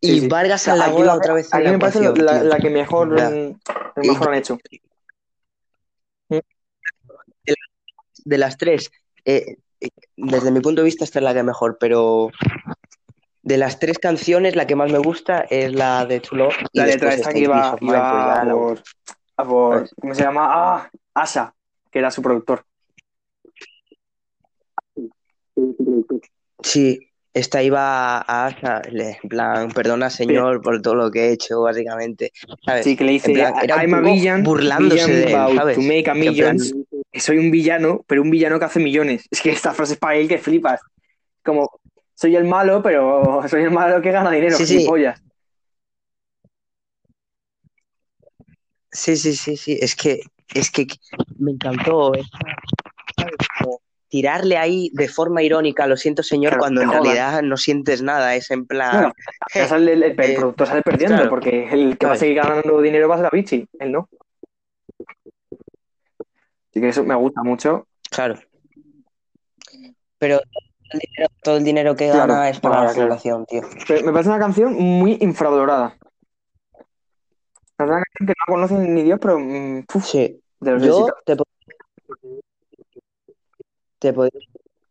Sí, 0.03 0.13
Y 0.17 0.21
sí. 0.21 0.29
Vargas 0.29 0.67
Aquí 0.67 0.81
Alagoda 0.81 1.13
lo- 1.13 1.19
otra 1.19 1.35
vez 1.35 1.53
a 1.53 1.59
en 1.59 1.63
mí 1.65 1.67
la 1.67 1.73
me 1.73 1.79
parece 1.79 2.01
la, 2.23 2.43
la 2.43 2.59
que 2.59 2.71
mejor, 2.71 3.09
mejor 3.97 4.29
han 4.29 4.35
hecho. 4.35 4.59
De 8.25 8.39
las 8.39 8.57
tres, 8.59 8.91
eh, 9.25 9.57
desde 10.17 10.51
mi 10.51 10.61
punto 10.61 10.81
de 10.83 10.85
vista, 10.85 11.05
esta 11.05 11.19
es 11.19 11.23
la 11.23 11.35
que 11.35 11.43
mejor, 11.43 11.79
pero 11.79 12.31
de 13.43 13.57
las 13.57 13.79
tres 13.79 13.99
canciones, 13.99 14.57
la 14.57 14.67
que 14.67 14.77
más 14.77 14.91
me 14.93 14.99
gusta 14.99 15.41
es 15.49 15.75
la 15.75 16.05
de 16.07 16.23
y 16.73 16.79
La 16.79 16.87
letra 16.87 17.15
esta 17.15 17.33
que 17.33 17.41
iba, 17.41 17.77
pues 17.77 17.93
a 17.93 18.45
la- 18.45 18.53
por, 18.55 18.83
a 19.37 19.45
por- 19.45 19.91
¿cómo 20.01 20.15
se 20.15 20.23
llama? 20.23 20.47
Ah, 20.51 20.91
Asa, 21.15 21.55
que 21.91 21.99
era 21.99 22.11
su 22.11 22.23
productor. 22.23 22.65
Sí, 26.63 27.10
esta 27.33 27.63
iba 27.63 28.19
a, 28.19 28.47
a- 28.49 28.83
le- 28.91 29.19
en 29.23 29.29
plan, 29.29 29.71
perdona 29.71 30.11
señor 30.11 30.61
por 30.63 30.81
todo 30.83 30.95
lo 30.97 31.11
que 31.11 31.27
he 31.29 31.33
hecho, 31.33 31.61
básicamente, 31.63 32.33
¿sabes? 32.65 32.85
Sí, 32.85 32.97
que 32.97 33.05
le 33.05 33.13
dice, 33.13 33.33
plan, 33.33 33.55
era 33.63 33.77
un 33.77 33.81
I'm 33.83 33.95
a 33.95 33.99
poco 34.01 34.13
villain, 34.15 34.43
burlándose 34.43 35.07
villain 35.07 35.27
de 35.27 35.51
él, 35.51 35.57
¿sabes? 35.57 35.75
to 35.77 35.83
make 35.83 36.11
a 36.11 36.15
plan- 36.15 36.59
soy 37.15 37.39
un 37.39 37.51
villano, 37.51 38.05
pero 38.07 38.23
un 38.23 38.31
villano 38.31 38.59
que 38.59 38.65
hace 38.65 38.81
millones. 38.81 39.27
Es 39.31 39.41
que 39.41 39.51
esta 39.51 39.73
frase 39.73 39.95
es 39.95 39.99
para 39.99 40.17
él 40.17 40.29
que 40.29 40.39
flipas. 40.39 40.81
Como, 41.45 41.71
soy 42.15 42.37
el 42.37 42.45
malo, 42.45 42.83
pero 42.83 43.43
soy 43.49 43.63
el 43.63 43.71
malo 43.71 44.01
que 44.03 44.11
gana 44.11 44.31
dinero, 44.31 44.57
Sí, 44.57 44.67
sí. 44.67 44.75
gilipollas. 44.75 45.21
Sí, 48.93 49.17
sí, 49.17 49.37
sí, 49.37 49.57
sí, 49.57 49.79
es 49.81 49.95
que, 49.95 50.21
es 50.53 50.71
que 50.71 50.87
me 51.39 51.53
encantó 51.53 52.13
esta, 52.15 52.39
tirarle 54.11 54.59
ahí 54.59 54.91
de 54.93 55.09
forma 55.09 55.43
irónica, 55.43 55.87
lo 55.87 55.97
siento 55.97 56.23
señor, 56.23 56.51
Claro, 56.51 56.61
cuando 56.61 56.83
en 56.83 56.91
realidad 56.91 57.41
no 57.43 57.57
sientes 57.57 58.03
nada, 58.03 58.35
es 58.35 58.51
en 58.51 58.67
plan... 58.67 59.13
El, 59.55 59.89
el- 59.89 60.03
el 60.03 60.21
eh, 60.21 60.35
productor 60.37 60.67
sale 60.67 60.83
perdiendo, 60.83 61.17
claro. 61.17 61.31
porque 61.31 61.69
el 61.71 61.97
que 61.97 62.07
va 62.07 62.13
a 62.13 62.17
seguir 62.17 62.37
ganando 62.37 62.81
dinero 62.83 63.09
va 63.09 63.15
a 63.15 63.19
ser 63.19 63.27
Avicii, 63.27 63.67
él 63.79 63.93
no. 63.93 64.09
Así 66.71 66.81
que 66.81 66.89
eso 66.89 67.05
me 67.05 67.15
gusta 67.15 67.43
mucho. 67.43 67.87
Claro. 68.11 68.35
Pero 70.19 70.39
todo 70.39 70.93
el 70.93 70.99
dinero, 71.01 71.29
todo 71.43 71.57
el 71.57 71.65
dinero 71.65 71.97
que 71.97 72.09
gana 72.09 72.49
es 72.51 72.61
para 72.61 72.83
la 72.85 72.89
fundación, 72.91 73.47
tío. 73.47 73.63
Pero 73.89 74.05
me 74.05 74.13
parece 74.13 74.29
una 74.29 74.39
canción 74.39 74.75
muy 74.75 75.17
infravalorada. 75.21 75.97
Es 76.75 77.87
una 77.87 78.03
canción 78.03 78.27
que 78.27 78.35
no 78.47 78.55
conocen 78.55 78.95
ni 78.95 79.03
Dios, 79.03 79.19
pero 79.23 79.39
mm, 79.39 79.85
uf, 79.95 80.05
Sí. 80.05 80.41
de 80.61 80.71
los 80.73 80.83
Yo 80.83 81.07
te, 81.25 81.37
po- 81.37 81.45
te, 84.01 84.13
pod- 84.13 84.31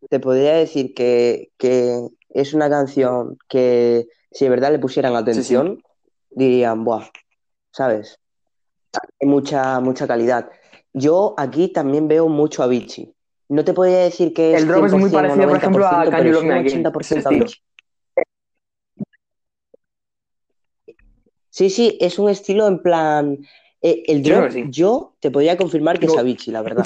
te 0.10 0.20
podría 0.20 0.53
decir 0.53 0.93
que, 0.93 1.51
que 1.57 2.07
es 2.30 2.53
una 2.53 2.70
canción 2.70 3.38
que 3.49 4.07
si 4.32 4.45
de 4.45 4.51
verdad 4.51 4.72
le 4.72 4.80
pusieran 4.80 5.16
atención, 5.16 5.84
dirían, 6.30 6.86
buah, 6.86 7.07
¿sabes? 7.72 8.20
Hay 9.20 9.28
mucha, 9.28 9.80
mucha 9.82 10.07
calidad. 10.07 10.49
Yo 10.93 11.34
aquí 11.38 11.68
también 11.68 12.07
veo 12.07 12.28
mucho 12.30 12.62
a 12.62 12.66
Avicii. 12.66 13.14
No 13.49 13.64
te 13.66 13.74
podría 13.74 13.99
decir 13.99 14.34
que 14.34 14.53
es 14.53 14.62
El 14.62 14.68
drop 14.68 14.86
es 14.86 14.93
muy 14.93 15.10
100% 15.10 15.12
o 15.12 15.12
parecido, 15.12 15.47
por 15.47 15.57
ejemplo, 15.57 15.88
a 15.88 16.05
90%, 16.05 16.12
Can 16.12 16.20
You 16.20 16.24
pero 16.24 16.34
Love 16.34 16.43
Me 16.45 16.49
es 16.60 16.66
un 16.66 16.68
Again, 16.68 16.84
80% 16.84 16.99
ese 16.99 17.18
estilo. 17.20 17.45
Avicii. 17.45 17.62
Sí, 21.49 21.70
sí, 21.70 21.97
es 21.99 22.20
un 22.20 22.30
estilo 22.30 22.68
en 22.68 22.82
plan... 22.82 23.38
eh, 23.82 24.03
el 24.07 24.22
drop, 24.24 24.51
sí. 24.51 24.66
yo 24.70 25.16
te 25.20 25.32
podría 25.32 25.57
confirmar 25.57 25.99
que 25.99 26.05
es 26.05 26.14
No, 26.14 26.20
Avicii, 26.20 26.53
la 26.53 26.62
verdad. 26.62 26.86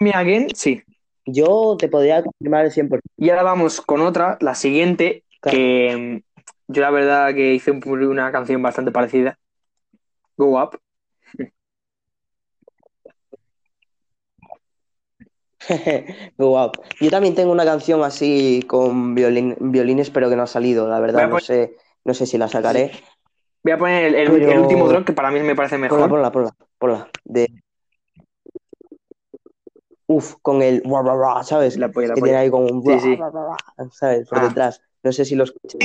Me 0.00 0.12
Again, 0.12 0.48
sí. 0.54 0.82
Yo 1.26 1.76
te 1.78 1.88
podría 1.88 2.22
confirmar 2.22 2.64
el 2.66 2.72
100%. 2.72 3.02
Y 3.16 3.30
ahora 3.30 3.42
vamos 3.42 3.80
con 3.80 4.00
otra, 4.00 4.38
la 4.40 4.54
siguiente, 4.54 5.24
Claro. 5.40 5.58
que 5.58 6.22
mm, 6.22 6.72
yo 6.72 6.82
la 6.82 6.90
verdad 6.90 7.34
que 7.34 7.54
hice 7.54 7.70
un- 7.72 7.82
una 8.04 8.32
canción 8.32 8.62
bastante 8.62 8.90
parecida. 8.92 9.38
Go 10.36 10.60
Up. 10.62 10.78
Qué 15.66 16.30
guapo. 16.36 16.82
Yo 17.00 17.10
también 17.10 17.34
tengo 17.34 17.50
una 17.52 17.64
canción 17.64 18.02
así 18.04 18.62
con 18.68 19.14
violín, 19.14 19.56
violines, 19.58 20.10
pero 20.10 20.28
que 20.28 20.36
no 20.36 20.42
ha 20.42 20.46
salido, 20.46 20.88
la 20.88 21.00
verdad. 21.00 21.28
No 21.28 21.40
sé, 21.40 21.76
no 22.04 22.14
sé 22.14 22.26
si 22.26 22.38
la 22.38 22.48
sacaré. 22.48 22.92
Voy 23.64 23.72
a 23.72 23.78
poner 23.78 24.04
el, 24.04 24.14
el- 24.14 24.32
Pero- 24.32 24.52
el 24.52 24.58
último 24.60 24.88
drop 24.88 25.04
que 25.04 25.12
para 25.12 25.30
mí 25.30 25.40
me 25.40 25.56
parece 25.56 25.76
Ponla, 25.76 25.88
mejor. 26.06 26.08
ponla, 26.10 26.30
ponla, 26.32 26.50
ponla. 26.78 27.10
De... 27.24 27.48
Uf, 30.08 30.36
con 30.42 30.62
el 30.62 30.82
guau, 30.84 31.42
¿sabes? 31.42 31.76
La 31.76 31.90
polla, 31.90 32.08
la 32.08 32.14
que 32.14 32.20
polla. 32.20 32.30
tiene 32.32 32.38
ahí 32.44 32.50
como 32.50 32.66
un 32.66 32.82
Sí, 33.00 33.18
¿sabes? 33.92 34.28
Por 34.28 34.38
Ah. 34.38 34.42
detrás. 34.48 34.80
No 35.02 35.12
sé 35.12 35.24
si 35.24 35.34
lo 35.34 35.44
escuchas. 35.44 35.80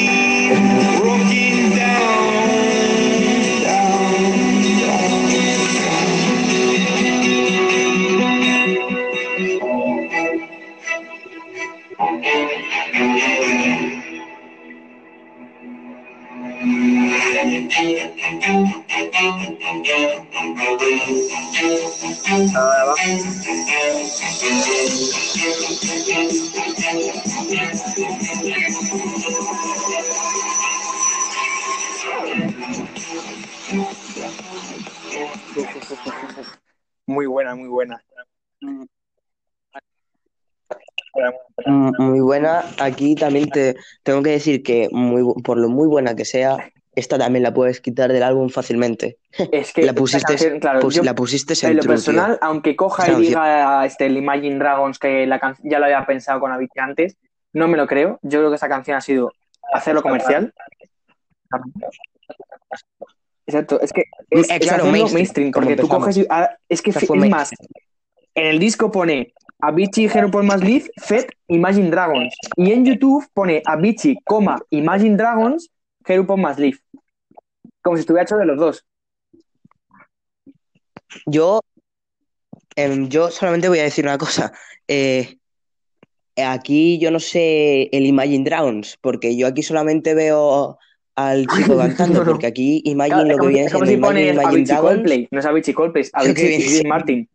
Muy- 37.05 37.25
buena, 37.25 37.55
muy 37.55 37.67
buena. 37.67 38.01
Mm, 38.61 38.85
Muy 41.99 42.19
buena. 42.21 42.63
Aquí 42.79 43.15
también 43.15 43.49
te 43.49 43.75
tengo 44.03 44.23
que 44.23 44.31
decir 44.31 44.63
que 44.63 44.87
muy, 44.91 45.21
por 45.43 45.57
lo 45.57 45.69
muy 45.69 45.87
buena 45.87 46.15
que 46.15 46.25
sea, 46.25 46.71
esta 47.01 47.17
también 47.17 47.43
la 47.43 47.53
puedes 47.53 47.81
quitar 47.81 48.11
del 48.13 48.23
álbum 48.23 48.49
fácilmente. 48.49 49.17
Es 49.51 49.73
que 49.73 49.83
La 49.85 49.93
pusiste, 49.93 50.25
canción, 50.35 50.59
claro, 50.59 50.79
pus- 50.79 50.95
yo 50.95 51.03
la 51.03 51.13
pusiste 51.13 51.53
en 51.65 51.71
en 51.71 51.75
lo 51.77 51.81
True, 51.83 51.93
personal, 51.95 52.37
aunque 52.41 52.75
coja 52.75 53.03
Esta 53.07 53.19
y 53.19 53.21
diga 53.25 53.85
este, 53.85 54.05
el 54.05 54.17
Imagine 54.17 54.57
Dragons 54.57 54.97
que 54.97 55.27
la 55.27 55.39
ya 55.63 55.79
lo 55.79 55.85
había 55.85 56.05
pensado 56.05 56.39
con 56.39 56.51
Avicii 56.51 56.79
antes, 56.81 57.17
no 57.53 57.67
me 57.67 57.75
lo 57.77 57.85
creo. 57.87 58.19
Yo 58.21 58.39
creo 58.39 58.49
que 58.49 58.55
esa 58.55 58.69
canción 58.69 58.95
ha 58.95 59.01
sido 59.01 59.33
hacerlo 59.73 60.01
comercial. 60.01 60.53
Exacto, 63.45 63.81
es 63.81 63.91
que 63.91 64.05
es, 64.29 64.49
Eh, 64.49 64.55
es 64.55 64.67
claro, 64.67 64.85
mainstream, 64.85 65.51
porque 65.51 65.75
tú 65.75 65.87
coges 65.87 66.17
y, 66.17 66.25
ah, 66.29 66.51
es 66.69 66.81
que 66.81 66.91
es 66.91 67.09
más, 67.09 67.51
en 68.35 68.45
el 68.47 68.59
disco 68.59 68.91
pone 68.91 69.33
Avicii, 69.59 70.05
Hero 70.05 70.29
Más 70.43 70.61
Live, 70.63 70.89
Fed, 70.97 71.25
Imagine 71.47 71.89
Dragons. 71.89 72.33
Y 72.55 72.71
en 72.71 72.85
YouTube 72.85 73.27
pone 73.33 73.61
Avicii, 73.65 74.17
coma, 74.23 74.57
Imagine 74.69 75.17
Dragons, 75.17 75.69
Hero 76.05 76.25
Paul 76.25 76.41
Más 76.41 76.57
Live. 76.57 76.77
Como 77.81 77.97
si 77.97 78.01
estuviera 78.01 78.23
hecho 78.23 78.37
de 78.37 78.45
los 78.45 78.57
dos. 78.57 78.85
Yo, 81.25 81.61
em, 82.75 83.09
yo 83.09 83.29
solamente 83.31 83.69
voy 83.69 83.79
a 83.79 83.83
decir 83.83 84.05
una 84.05 84.17
cosa. 84.17 84.53
Eh, 84.87 85.37
aquí 86.37 86.99
yo 86.99 87.11
no 87.11 87.19
sé 87.19 87.89
el 87.91 88.05
Imagine 88.05 88.43
Dragons, 88.45 88.97
porque 89.01 89.35
yo 89.35 89.47
aquí 89.47 89.63
solamente 89.63 90.13
veo 90.13 90.77
al 91.15 91.45
chico 91.47 91.77
cantando, 91.77 92.19
No, 92.19 92.25
no. 92.25 92.31
porque 92.31 92.47
aquí 92.47 92.81
Imagine 92.85 93.23
Claro, 93.23 93.37
lo 93.37 93.43
que 93.43 93.47
viene 93.49 93.65
es 93.67 93.73
como 93.73 93.85
si 93.85 93.93
Imagine, 93.93 94.23
pones 94.25 94.33
Imagine 94.43 94.63
Dragons. 94.65 94.95
Coldplay. 94.95 95.27
No 95.31 95.39
es 95.39 95.45
Avicii 95.45 95.73
Coldplay, 95.73 96.01
es 96.03 96.11
Avicii 96.13 96.83
Martin. 96.87 97.29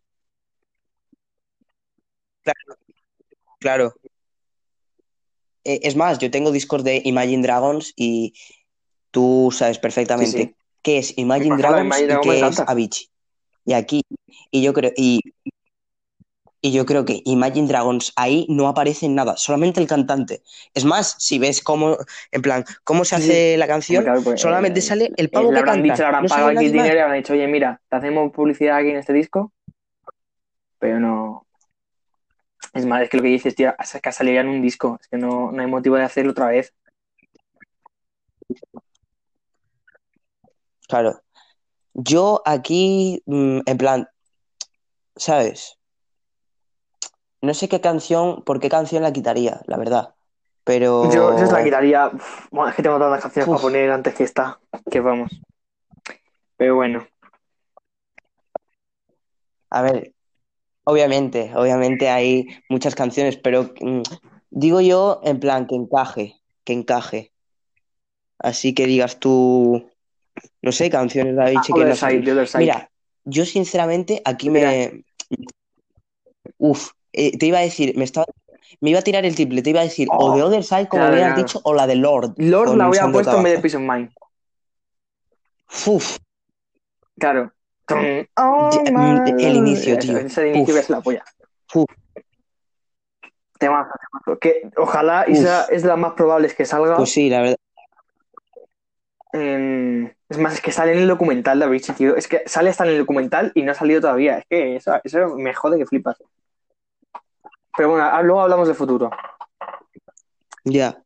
Claro. 3.59 3.93
Eh, 5.63 5.79
es 5.83 5.95
más, 5.95 6.19
yo 6.19 6.31
tengo 6.31 6.51
discos 6.51 6.83
de 6.83 7.01
Imagine 7.03 7.43
Dragons 7.43 7.93
y 7.95 8.33
tú 9.11 9.49
sabes 9.51 9.79
perfectamente 9.79 10.31
Sí, 10.31 10.43
sí. 10.43 10.55
qué 10.81 10.97
es 10.99 11.17
Imagine 11.17 11.57
Dragons 11.57 11.85
Imagine 11.85 12.13
y 12.13 12.21
qué 12.21 12.47
es. 12.47 12.59
Avicii. 12.59 13.09
Y 13.65 13.73
aquí, 13.73 14.01
y 14.51 14.61
yo 14.61 14.73
creo, 14.73 14.91
y, 14.95 15.19
y 16.61 16.71
yo 16.71 16.85
creo 16.85 17.03
que 17.05 17.21
Imagine 17.25 17.67
Dragons 17.67 18.13
ahí 18.15 18.45
no 18.49 18.67
aparece 18.67 19.05
en 19.05 19.15
nada, 19.15 19.35
solamente 19.37 19.79
el 19.81 19.87
cantante. 19.87 20.41
Es 20.73 20.85
más, 20.85 21.15
si 21.19 21.37
ves 21.37 21.61
cómo, 21.61 21.97
en 22.31 22.41
plan, 22.41 22.63
cómo 22.83 23.03
se 23.05 23.17
Sí, 23.17 23.23
hace 23.23 23.57
la 23.57 23.67
canción, 23.67 24.03
claro, 24.03 24.21
pues, 24.23 24.41
solamente 24.41 24.79
eh, 24.79 24.83
sale 24.83 25.11
el 25.17 25.25
eh, 25.25 25.29
pavo 25.29 25.47
le 25.49 25.55
que 25.55 25.59
habrán 25.59 25.75
canta. 25.81 25.93
dicho, 25.93 26.01
le 26.03 26.05
habrán 26.07 26.23
no 26.23 26.29
pagado 26.29 26.53
más. 26.53 26.63
dinero 26.63 26.95
y 26.95 26.99
habrán 26.99 27.17
dicho, 27.17 27.33
oye, 27.33 27.47
mira, 27.47 27.81
te 27.89 27.95
hacemos 27.95 28.31
publicidad 28.31 28.77
aquí 28.77 28.89
en 28.89 28.97
este 28.97 29.13
disco. 29.13 29.51
Pero 30.79 30.99
no. 30.99 31.45
Es 32.73 32.85
más, 32.85 33.01
es 33.01 33.09
que 33.09 33.17
lo 33.17 33.23
que 33.23 33.29
dices, 33.29 33.55
tío, 33.55 33.73
es 33.77 33.99
que 34.01 34.09
ha 34.09 34.11
salido 34.11 34.35
ya 34.35 34.41
en 34.41 34.47
un 34.49 34.61
disco. 34.61 34.97
Es 35.01 35.07
que 35.07 35.17
no, 35.17 35.51
no 35.51 35.61
hay 35.61 35.67
motivo 35.67 35.95
de 35.95 36.03
hacerlo 36.03 36.31
otra 36.31 36.47
vez. 36.47 36.73
Claro. 40.87 41.21
Yo 41.93 42.41
aquí, 42.45 43.21
mm, 43.25 43.59
en 43.65 43.77
plan, 43.77 44.07
¿sabes? 45.15 45.77
No 47.41 47.53
sé 47.53 47.69
qué 47.69 47.81
canción, 47.81 48.43
por 48.43 48.59
qué 48.59 48.69
canción 48.69 49.03
la 49.03 49.13
quitaría, 49.13 49.61
la 49.65 49.77
verdad. 49.77 50.15
Pero. 50.63 51.11
Yo, 51.11 51.37
yo 51.37 51.51
la 51.51 51.63
quitaría. 51.63 52.11
Bueno, 52.51 52.69
es 52.69 52.75
que 52.75 52.83
tengo 52.83 52.99
tantas 52.99 53.21
canciones 53.21 53.47
Uf. 53.47 53.55
para 53.55 53.61
poner 53.61 53.91
antes 53.91 54.13
que 54.15 54.23
esta. 54.23 54.59
Que 54.89 54.99
vamos. 54.99 55.31
Pero 56.57 56.75
bueno. 56.75 57.07
A 59.69 59.81
ver, 59.81 60.13
obviamente, 60.83 61.51
obviamente 61.55 62.09
hay 62.09 62.47
muchas 62.69 62.95
canciones, 62.95 63.37
pero 63.37 63.71
mm, 63.79 64.01
digo 64.49 64.81
yo 64.81 65.19
en 65.23 65.39
plan 65.39 65.67
que 65.67 65.75
encaje, 65.75 66.35
que 66.63 66.73
encaje. 66.73 67.31
Así 68.39 68.73
que 68.73 68.85
digas 68.85 69.19
tú, 69.19 69.89
no 70.61 70.71
sé, 70.71 70.89
canciones 70.89 71.35
de 71.35 71.41
Avicii 71.43 71.73
que 71.73 71.85
no 71.85 71.95
Side. 71.95 72.59
Mira, 72.59 72.89
yo 73.23 73.45
sinceramente 73.45 74.21
aquí 74.25 74.49
Mira. 74.49 74.69
me. 74.69 75.03
Uf, 76.57 76.91
eh, 77.13 77.37
te 77.37 77.45
iba 77.45 77.59
a 77.59 77.61
decir, 77.61 77.97
me 77.97 78.03
estaba. 78.03 78.25
Me 78.81 78.89
iba 78.89 78.99
a 78.99 79.03
tirar 79.03 79.25
el 79.25 79.33
triple, 79.35 79.61
te 79.61 79.69
iba 79.69 79.79
a 79.79 79.83
decir 79.83 80.07
o 80.11 80.17
Oh, 80.17 80.35
The 80.35 80.43
Other 80.43 80.63
Side, 80.63 80.87
como 80.89 81.05
claro, 81.07 81.35
dicho, 81.35 81.61
o 81.63 81.73
la 81.73 81.87
de 81.87 81.95
Lord. 81.95 82.33
Lord 82.37 82.75
la 82.75 82.89
hubiera 82.89 83.11
puesto 83.11 83.37
en 83.37 83.43
vez 83.43 83.55
de. 83.55 83.61
Peace 83.61 83.77
of 83.77 83.83
Mind. 83.83 84.09
Uf, 85.85 86.17
Claro. 87.17 87.51
Oh, 87.89 88.69
el 89.39 89.55
inicio, 89.55 89.97
tío. 89.97 90.17
Ese 90.17 90.49
inicio 90.49 90.73
Uf. 90.73 90.79
es 90.81 90.89
la 90.89 91.01
polla. 91.01 91.23
Uf. 91.73 91.85
Temazo, 93.57 93.91
temazo. 94.11 94.39
Que 94.39 94.69
ojalá 94.75 95.25
y 95.27 95.31
Uf. 95.31 95.47
es 95.71 95.81
de 95.83 95.87
las 95.87 95.97
más 95.97 96.13
probables 96.13 96.53
que 96.53 96.65
salga. 96.65 96.97
pues 96.97 97.11
sí, 97.11 97.29
la 97.29 97.41
verdad. 97.41 97.57
En- 99.33 100.15
Es 100.29 100.37
más, 100.37 100.53
es 100.55 100.61
que 100.61 100.71
sale 100.71 100.91
en 100.93 100.99
el 100.99 101.07
documental 101.07 101.59
de 101.59 101.65
Avicii, 101.65 101.95
tío. 101.95 102.15
Es 102.15 102.27
que 102.27 102.43
sale 102.45 102.69
hasta 102.69 102.83
en 102.85 102.91
el 102.91 102.97
documental 102.99 103.51
y 103.55 103.63
no 103.63 103.71
ha 103.71 103.75
salido 103.75 104.01
todavía. 104.01 104.39
Es 104.39 104.45
que 104.49 104.75
eso, 104.75 104.93
eso 105.03 105.35
me 105.37 105.53
jode 105.53 105.77
que 105.77 105.85
flipas. 105.85 106.17
Pero 107.75 107.89
bueno, 107.91 108.05
ah, 108.05 108.21
luego 108.23 108.41
hablamos 108.41 108.67
de 108.67 108.73
futuro. 108.73 109.09
Ya. 110.63 111.01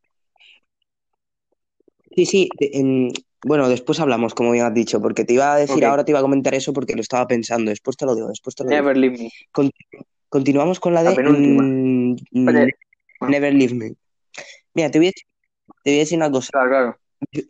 Sí, 2.15 2.25
sí. 2.25 2.49
en- 2.59 3.11
Bueno, 3.43 3.67
después 3.69 3.99
hablamos, 3.99 4.35
como 4.35 4.51
bien 4.51 4.65
has 4.65 4.73
dicho, 4.73 5.01
porque 5.01 5.25
te 5.25 5.33
iba 5.33 5.53
a 5.53 5.57
decir 5.57 5.83
ahora, 5.83 6.05
te 6.05 6.11
iba 6.11 6.19
a 6.19 6.21
comentar 6.21 6.53
eso 6.53 6.73
porque 6.73 6.93
lo 6.93 7.01
estaba 7.01 7.25
pensando. 7.27 7.69
Después 7.71 7.97
te 7.97 8.05
lo 8.05 8.13
digo, 8.13 8.27
después 8.27 8.55
te 8.55 8.63
lo 8.63 8.69
digo. 8.69 8.81
Never 8.83 8.97
Leave 8.97 9.17
Me. 9.17 9.29
Con- 9.51 9.71
Continuamos 10.29 10.79
con 10.79 10.93
la 10.93 11.03
de 11.03 11.09
mm, 11.19 12.15
Never 13.27 13.53
Leave 13.53 13.73
Me. 13.73 13.93
Mira, 14.75 14.91
te 14.91 14.99
voy 14.99 15.07
a, 15.07 15.11
te 15.11 15.89
voy 15.91 15.95
a 15.95 15.99
decir 15.99 16.17
una 16.17 16.29
cosa. 16.31 16.49
claro, 16.51 16.69
claro. 16.69 16.97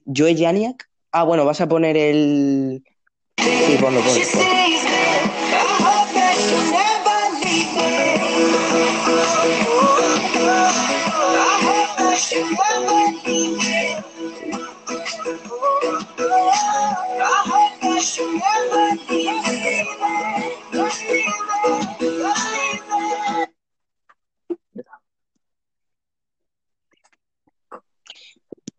Joe 0.05 0.35
Janiak. 0.35 0.89
Ah, 1.11 1.23
bueno, 1.23 1.45
vas 1.45 1.61
a 1.61 1.67
poner 1.67 1.97
el. 1.97 2.83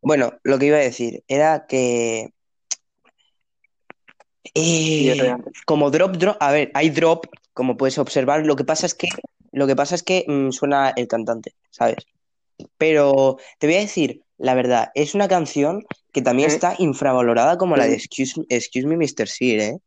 Bueno, 0.03 0.35
lo 0.43 0.59
que 0.59 0.67
iba 0.67 0.77
a 0.77 0.81
decir 0.81 1.23
era 1.29 1.67
que. 1.67 2.33
Eh, 4.55 5.35
como 5.65 5.91
drop, 5.91 6.17
drop. 6.17 6.37
A 6.41 6.51
ver, 6.51 6.71
hay 6.75 6.91
drop, 6.91 7.27
como 7.55 7.77
puedes 7.77 7.99
observar. 7.99 8.45
Lo 8.45 8.57
que 8.57 8.65
pasa 8.65 8.87
es 8.87 8.95
que. 8.95 9.09
Lo 9.53 9.67
que 9.67 9.77
pasa 9.77 9.95
es 9.95 10.03
que 10.03 10.25
mm, 10.27 10.51
suena 10.51 10.93
el 10.97 11.07
cantante, 11.07 11.55
¿sabes? 11.71 11.97
Pero 12.79 13.37
te 13.59 13.67
voy 13.67 13.77
a 13.77 13.81
decir, 13.81 14.23
la 14.39 14.55
verdad, 14.55 14.91
es 14.95 15.15
una 15.15 15.29
canción 15.29 15.85
que 16.13 16.23
también 16.23 16.51
está 16.51 16.75
infravalorada 16.79 17.57
como 17.57 17.77
la 17.77 17.87
de. 17.87 17.95
Excuse, 17.95 18.43
Excuse 18.49 18.87
Me, 18.87 18.97
Mr. 18.97 19.29
Sear, 19.29 19.61
¿eh? 19.61 19.79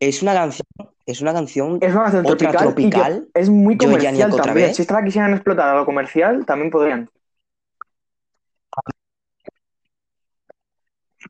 Es 0.00 0.20
una 0.22 0.34
canción, 0.34 0.66
es 1.06 1.22
una 1.22 1.32
canción 1.32 1.78
Es 1.80 1.94
una 1.94 2.10
canción 2.10 2.24
tropical, 2.26 3.28
es 3.32 3.48
muy 3.48 3.78
comercial 3.78 4.30
otra 4.30 4.44
también. 4.44 4.68
vez. 4.68 4.76
Si 4.76 4.82
esta 4.82 4.94
la 4.94 5.04
quisieran 5.04 5.32
explotar 5.32 5.68
a 5.74 5.78
lo 5.78 5.86
comercial, 5.86 6.44
también 6.44 6.70
podrían. 6.70 7.08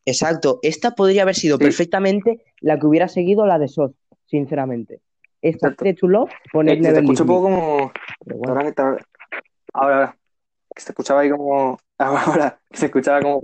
Exacto, 0.06 0.58
esta 0.62 0.90
podría 0.92 1.22
haber 1.22 1.34
sido 1.34 1.56
Sí. 1.56 1.64
perfectamente 1.64 2.44
la 2.60 2.78
que 2.78 2.86
hubiera 2.86 3.08
seguido 3.08 3.46
la 3.46 3.58
de 3.58 3.68
SOS, 3.68 3.92
sinceramente. 4.26 5.00
Esta 5.40 5.70
de 5.70 5.96
Love, 6.02 6.30
poner 6.52 6.74
Eh, 6.74 6.76
se 6.76 6.82
te 6.82 6.88
Never 6.88 7.04
escucha 7.04 7.22
un 7.22 7.26
poco 7.28 7.42
como. 7.42 7.92
Bueno, 8.24 8.44
Ahora 8.52 8.64
que 8.64 8.72
te- 8.72 8.82
Ahora, 8.82 9.04
ahora. 9.96 10.16
Que 10.74 10.82
se 10.82 10.90
escuchaba 10.92 11.20
ahí 11.20 11.30
como. 11.30 11.78
Ahora, 11.98 12.22
ahora, 12.22 12.58
que 12.70 12.76
se 12.78 12.86
escuchaba 12.86 13.20
como. 13.20 13.40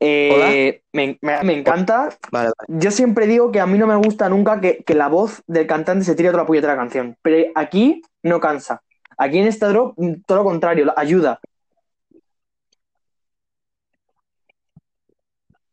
Eh, 0.00 0.82
me, 0.92 1.18
me- 1.20 1.42
me 1.44 1.58
encanta. 1.58 2.08
vale, 2.30 2.50
vale. 2.56 2.80
Yo 2.80 2.90
siempre 2.90 3.26
digo 3.26 3.52
que 3.52 3.60
a 3.60 3.66
mí 3.66 3.78
no 3.78 3.86
me 3.86 3.96
gusta 3.96 4.28
nunca 4.28 4.60
que, 4.60 4.82
que 4.84 4.94
la 4.94 5.08
voz 5.08 5.42
del 5.46 5.66
cantante 5.66 6.04
se 6.04 6.14
tire 6.14 6.28
a 6.28 6.32
otra 6.32 6.46
puñetera 6.46 6.76
canción. 6.76 7.16
Pero 7.22 7.50
aquí 7.54 8.02
no 8.22 8.40
cansa. 8.40 8.82
Aquí 9.18 9.38
en 9.38 9.46
este 9.46 9.66
drop, 9.66 9.94
mm, 9.98 10.22
todo 10.26 10.38
lo 10.38 10.44
contrario, 10.44 10.92
ayuda. 10.96 11.38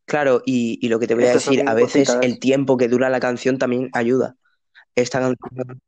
Claro, 0.10 0.42
y, 0.46 0.78
y 0.82 0.90
lo 0.90 1.00
que 1.00 1.08
te 1.08 1.16
voy 1.16 1.26
a 1.26 1.34
decir, 1.34 1.64
a 1.68 1.74
veces 1.74 2.08
cositas. 2.10 2.26
el 2.26 2.40
tiempo 2.40 2.76
que 2.78 2.88
dura 2.90 3.10
la 3.10 3.20
canción 3.20 3.58
también 3.58 3.90
ayuda. 3.94 4.36
Esta 4.96 5.20
canción, 5.20 5.80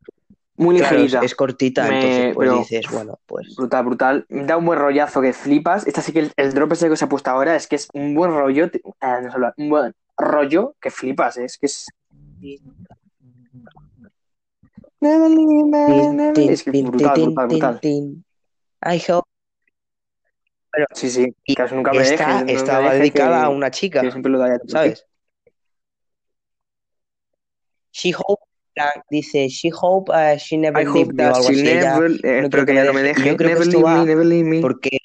Muy 0.57 0.77
claro, 0.77 0.95
es, 0.97 1.01
ligerita. 1.01 1.25
es 1.25 1.35
cortita, 1.35 1.87
Me- 1.87 1.95
entonces 1.95 2.35
pues 2.35 2.47
pero- 2.47 2.59
dices, 2.59 2.85
bueno, 2.91 3.19
pues 3.25 3.55
Brutal, 3.55 3.85
brutal. 3.85 4.25
Da 4.29 4.57
un 4.57 4.65
buen 4.65 4.79
rollazo 4.79 5.21
que 5.21 5.33
flipas. 5.33 5.87
Esta 5.87 6.01
sí 6.01 6.13
que 6.13 6.19
el, 6.19 6.31
el 6.37 6.53
drop 6.53 6.71
ese 6.73 6.87
que 6.87 6.95
se 6.95 7.05
ha 7.05 7.09
puesto 7.09 7.29
ahora 7.31 7.55
es 7.55 7.67
que 7.67 7.75
es 7.77 7.87
un 7.93 8.13
buen 8.15 8.31
rollo. 8.31 8.69
te- 8.71 8.81
ah, 9.01 9.19
no 9.21 9.29
sé 9.29 9.33
hablar, 9.35 9.53
un 9.57 9.69
buen 9.69 9.93
rollo 10.17 10.75
que 10.79 10.91
flipas. 10.91 11.37
eh, 11.37 11.45
Es 11.45 11.57
que 11.57 11.65
es. 11.65 11.87
Es 15.01 16.63
que 16.63 16.71
brutal, 16.83 17.19
brutal, 17.21 17.47
brutal. 17.47 17.79
I 18.83 19.01
hope 19.09 19.27
Sí, 20.93 21.09
sí. 21.09 21.35
Y 21.45 21.55
Que 21.55 21.63
nunca 21.75 21.91
me 21.93 22.01
esta 22.01 22.39
dejes. 22.43 22.61
estaba 22.61 22.93
dedicada 22.93 23.39
que- 23.39 23.45
a 23.45 23.49
una 23.49 23.71
chica, 23.71 23.99
que 24.01 24.07
yo 24.07 24.11
siempre 24.11 24.31
lo 24.31 24.39
daría. 24.39 24.59
¿sabes? 24.67 25.05
She 27.91 28.13
hope, 28.17 28.43
la- 28.75 29.03
dice, 29.09 29.49
she 29.49 29.69
hope 29.73 30.11
uh, 30.11 30.37
she 30.37 30.57
never 30.57 30.85
me 30.85 31.03
o 31.03 31.35
algo 31.35 31.49
así. 31.49 31.61
Never. 31.63 32.11
eh, 32.23 32.41
no 32.41 32.49
quiere 32.49 32.65
que 32.65 32.71
ella 32.71 32.85
no 32.85 32.93
me 32.93 33.03
deje. 33.03 33.27
Yo 33.27 33.35
creo 33.35 33.49
que 33.49 33.53
Never 33.53 33.67
esto 33.67 33.77
leave 33.81 33.83
va 33.83 33.99
me, 33.99 34.05
never 34.05 34.25
leave 34.25 34.49
me. 34.49 34.61
porque 34.61 34.97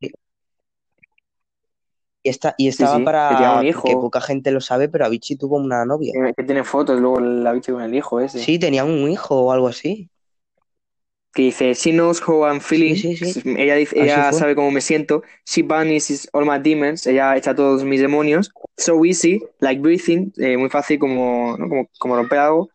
y, 0.00 0.10
esta, 2.30 2.54
y 2.58 2.68
estaba 2.68 2.94
sí, 2.94 2.98
que 3.00 3.04
para 3.04 3.64
hijo. 3.64 4.00
poca 4.00 4.20
gente 4.20 4.50
lo 4.50 4.60
sabe, 4.60 4.88
pero 4.88 5.04
Avicii 5.04 5.36
tuvo 5.36 5.56
una 5.56 5.84
novia. 5.84 6.12
Que, 6.14 6.34
que 6.34 6.42
tiene 6.44 6.64
fotos 6.64 6.98
luego 7.00 7.20
la 7.20 7.52
bicha 7.52 7.72
con 7.72 7.82
el 7.82 7.94
hijo 7.94 8.20
ese. 8.20 8.38
Sí, 8.40 8.58
tenía 8.58 8.84
un 8.84 9.08
hijo 9.10 9.40
o 9.42 9.52
algo 9.52 9.68
así. 9.68 10.10
Que 11.34 11.42
dice, 11.42 11.74
she 11.74 11.92
knows 11.92 12.20
how 12.26 12.46
I'm 12.46 12.60
feeling. 12.60 12.96
Sí, 12.96 13.16
sí, 13.16 13.32
sí. 13.32 13.54
Ella, 13.56 13.74
dice, 13.76 14.00
ella 14.00 14.32
sabe 14.32 14.54
cómo 14.54 14.70
me 14.70 14.80
siento. 14.80 15.22
She 15.44 15.62
banishes 15.62 16.28
all 16.32 16.44
my 16.46 16.58
demons. 16.58 17.06
Ella 17.06 17.36
echa 17.36 17.54
todos 17.54 17.84
mis 17.84 18.00
demonios. 18.00 18.50
So 18.76 19.04
easy, 19.04 19.42
like 19.60 19.80
breathing. 19.80 20.32
eh, 20.38 20.56
muy 20.56 20.70
fácil 20.70 20.98
como, 20.98 21.56
¿no? 21.58 21.68
como, 21.68 21.88
como 21.98 22.16
romper 22.16 22.38
algo. 22.38 22.70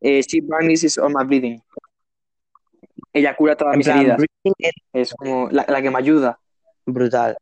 Eh, 0.00 0.22
she 0.26 0.40
banishes 0.40 0.96
all 0.98 1.12
my 1.14 1.24
bleeding. 1.24 1.60
Ella 3.12 3.34
cura 3.36 3.56
todas 3.56 3.76
mis 3.76 3.86
plan, 3.86 3.98
heridas. 3.98 4.16
breathing 4.16 4.54
es 4.92 5.14
como 5.14 5.48
la, 5.50 5.64
la 5.68 5.82
que 5.82 5.90
me 5.90 5.98
ayuda. 5.98 6.38
brutal. 6.86 7.36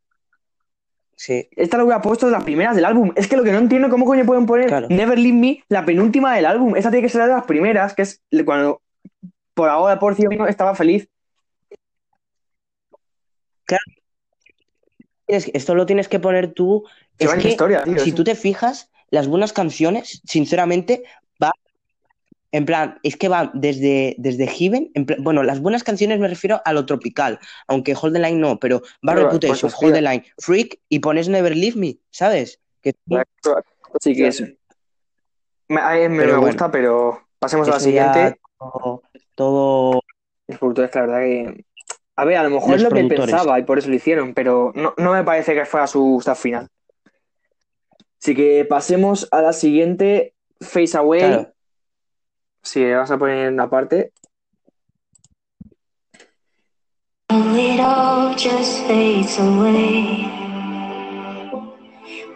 Sí, 1.15 1.47
Esta 1.55 1.77
lo 1.77 1.85
hubiera 1.85 1.99
puesto 2.01 2.27
de 2.27 2.33
las 2.33 2.43
primeras 2.43 2.75
del 2.75 2.85
álbum. 2.85 3.11
Es 3.15 3.27
que 3.27 3.35
lo 3.37 3.43
que 3.43 3.51
no 3.51 3.57
entiendo, 3.57 3.89
¿cómo 3.89 4.05
coño 4.05 4.23
pueden 4.25 4.45
poner 4.45 4.67
Claro. 4.67 4.87
Never 4.89 5.17
Leave 5.17 5.37
Me, 5.37 5.63
la 5.67 5.83
penúltima 5.83 6.35
del 6.35 6.45
álbum? 6.45 6.75
Esta 6.75 6.91
tiene 6.91 7.03
que 7.07 7.09
ser 7.09 7.19
la 7.21 7.27
de 7.27 7.33
las 7.33 7.45
primeras, 7.45 7.95
que 7.95 8.03
es 8.03 8.21
cuando 8.45 8.81
por 9.57 9.69
ahora, 9.69 9.97
por 9.97 10.13
cierto, 10.13 10.45
estaba 10.45 10.75
feliz. 10.75 11.09
Que- 13.65 13.77
esto 15.27 15.73
lo 15.73 15.85
tienes 15.87 16.07
que 16.07 16.19
poner 16.19 16.53
tú. 16.53 16.85
Es 17.17 17.27
va 17.27 17.37
que 17.37 17.49
historia, 17.49 17.83
tío. 17.83 17.97
si 17.97 18.11
tú 18.13 18.23
te 18.23 18.35
fijas, 18.35 18.91
las 19.09 19.27
buenas 19.27 19.53
canciones, 19.53 20.21
sinceramente, 20.25 21.03
va. 21.43 21.51
En 22.51 22.65
plan, 22.65 22.99
es 23.01 23.17
que 23.17 23.27
van 23.29 23.49
desde, 23.55 24.15
desde 24.19 24.45
Heaven. 24.47 24.91
en 24.93 25.05
plan- 25.07 25.23
bueno, 25.23 25.41
las 25.41 25.59
buenas 25.59 25.83
canciones 25.83 26.19
me 26.19 26.27
refiero 26.27 26.61
a 26.63 26.71
lo 26.71 26.85
tropical, 26.85 27.39
aunque 27.67 27.95
Hold 27.99 28.13
the 28.13 28.19
Line 28.19 28.37
no, 28.39 28.59
pero 28.59 28.81
va 29.05 29.15
Pero, 29.15 29.23
Reputation, 29.23 29.71
pues, 29.71 29.75
Hold 29.81 29.95
the 29.95 30.01
Line, 30.01 30.25
Freak 30.37 30.79
y 30.87 30.99
pones 30.99 31.27
Never 31.27 31.55
Leave 31.57 31.77
Me, 31.77 31.97
¿sabes? 32.11 32.61
Que 32.81 32.93
Así 33.95 34.15
que 34.15 34.27
eso. 34.27 34.45
Me, 35.67 35.81
a 35.81 35.93
mí 35.95 36.07
me, 36.09 36.17
Pero 36.19 36.33
me 36.33 36.37
bueno, 36.37 36.41
gusta, 36.45 36.71
pero 36.71 37.27
pasemos 37.39 37.67
a 37.67 37.71
la 37.71 37.77
ya 37.77 37.83
siguiente. 37.83 38.39
Todo, 39.37 39.91
todo- 39.91 40.01
Los 40.47 40.57
productores, 40.59 40.95
la 40.95 41.01
verdad 41.01 41.19
que. 41.19 41.65
A 42.15 42.25
ver, 42.25 42.37
a 42.37 42.43
lo 42.43 42.49
mejor 42.49 42.71
Los 42.71 42.77
es 42.77 42.83
lo 42.83 42.89
que 42.89 43.03
pensaba 43.05 43.59
y 43.59 43.63
por 43.63 43.77
eso 43.77 43.89
lo 43.89 43.95
hicieron, 43.95 44.33
pero 44.33 44.71
no, 44.75 44.93
no 44.97 45.13
me 45.13 45.23
parece 45.23 45.53
que 45.53 45.65
fuera 45.65 45.85
su 45.85 46.17
staff 46.19 46.39
final. 46.39 46.67
Así 48.19 48.33
que 48.33 48.65
pasemos 48.65 49.27
a 49.31 49.41
la 49.43 49.53
siguiente, 49.53 50.33
Face 50.59 50.97
Away. 50.97 51.19
Claro, 51.19 51.53
Sí, 52.63 52.83
vamos 52.91 53.11
a 53.11 53.17
poner 53.17 53.51
una 53.53 53.69
parte. 53.69 54.11
It 57.29 57.79
all 57.79 58.33
just 58.35 58.85
fades 58.87 59.37
away. 59.39 60.25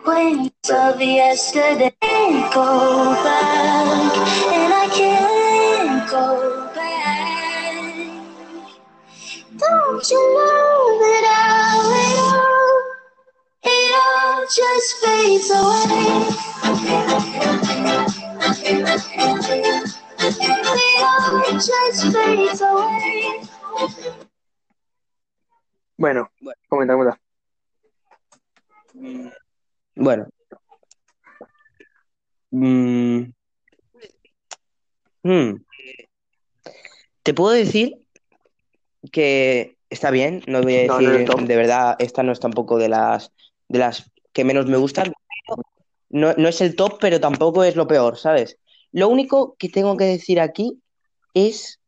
When 0.06 0.46
it's 0.46 0.70
of 0.70 1.00
yesterday, 1.02 1.92
go 2.54 3.14
back, 3.24 4.16
and 4.54 4.74
I 4.74 4.88
can't 4.94 6.10
go 6.10 6.61
Don't 10.02 10.10
you 10.10 10.34
know 10.34 10.98
that 10.98 11.26
how 11.30 11.78
it 11.94 12.18
all, 12.26 12.74
it 13.70 13.92
all 14.02 14.42
just 14.50 14.90
fades 14.98 15.50
away. 15.52 16.02
It 20.82 21.02
all 21.06 21.54
just 21.54 22.02
fades 22.12 22.62
away. 22.62 23.42
Bueno, 25.98 26.32
Bueno. 26.40 26.58
comenta, 26.68 26.94
comenta. 26.96 27.20
bueno. 29.96 30.26
Mm. 32.50 33.32
Hmm. 35.24 35.62
Te 37.22 37.34
puedo 37.36 37.52
decir 37.52 38.04
que 39.12 39.78
está 39.92 40.10
bien, 40.10 40.42
no 40.48 40.62
voy 40.64 40.76
a 40.76 40.88
No, 40.88 41.00
no 41.00 41.12
es 41.12 41.20
decir, 41.28 41.46
de 41.48 41.56
verdad, 41.56 41.96
esta 42.00 42.24
no 42.24 42.32
es 42.32 42.40
tampoco 42.40 42.78
de 42.80 42.90
las, 42.90 43.32
de 43.68 43.80
las 43.80 44.12
que 44.34 44.44
menos 44.44 44.66
me 44.66 44.78
gustan. 44.78 45.14
No, 46.10 46.34
no 46.36 46.48
es 46.48 46.60
el 46.62 46.76
top, 46.76 46.98
pero 47.00 47.20
tampoco 47.20 47.64
es 47.64 47.76
lo 47.76 47.86
peor, 47.88 48.18
¿sabes? 48.18 48.58
Lo 48.92 49.08
único 49.08 49.56
que 49.60 49.70
tengo 49.70 49.96
que 49.96 50.06
decir 50.06 50.40
aquí 50.40 50.82
es 51.34 51.80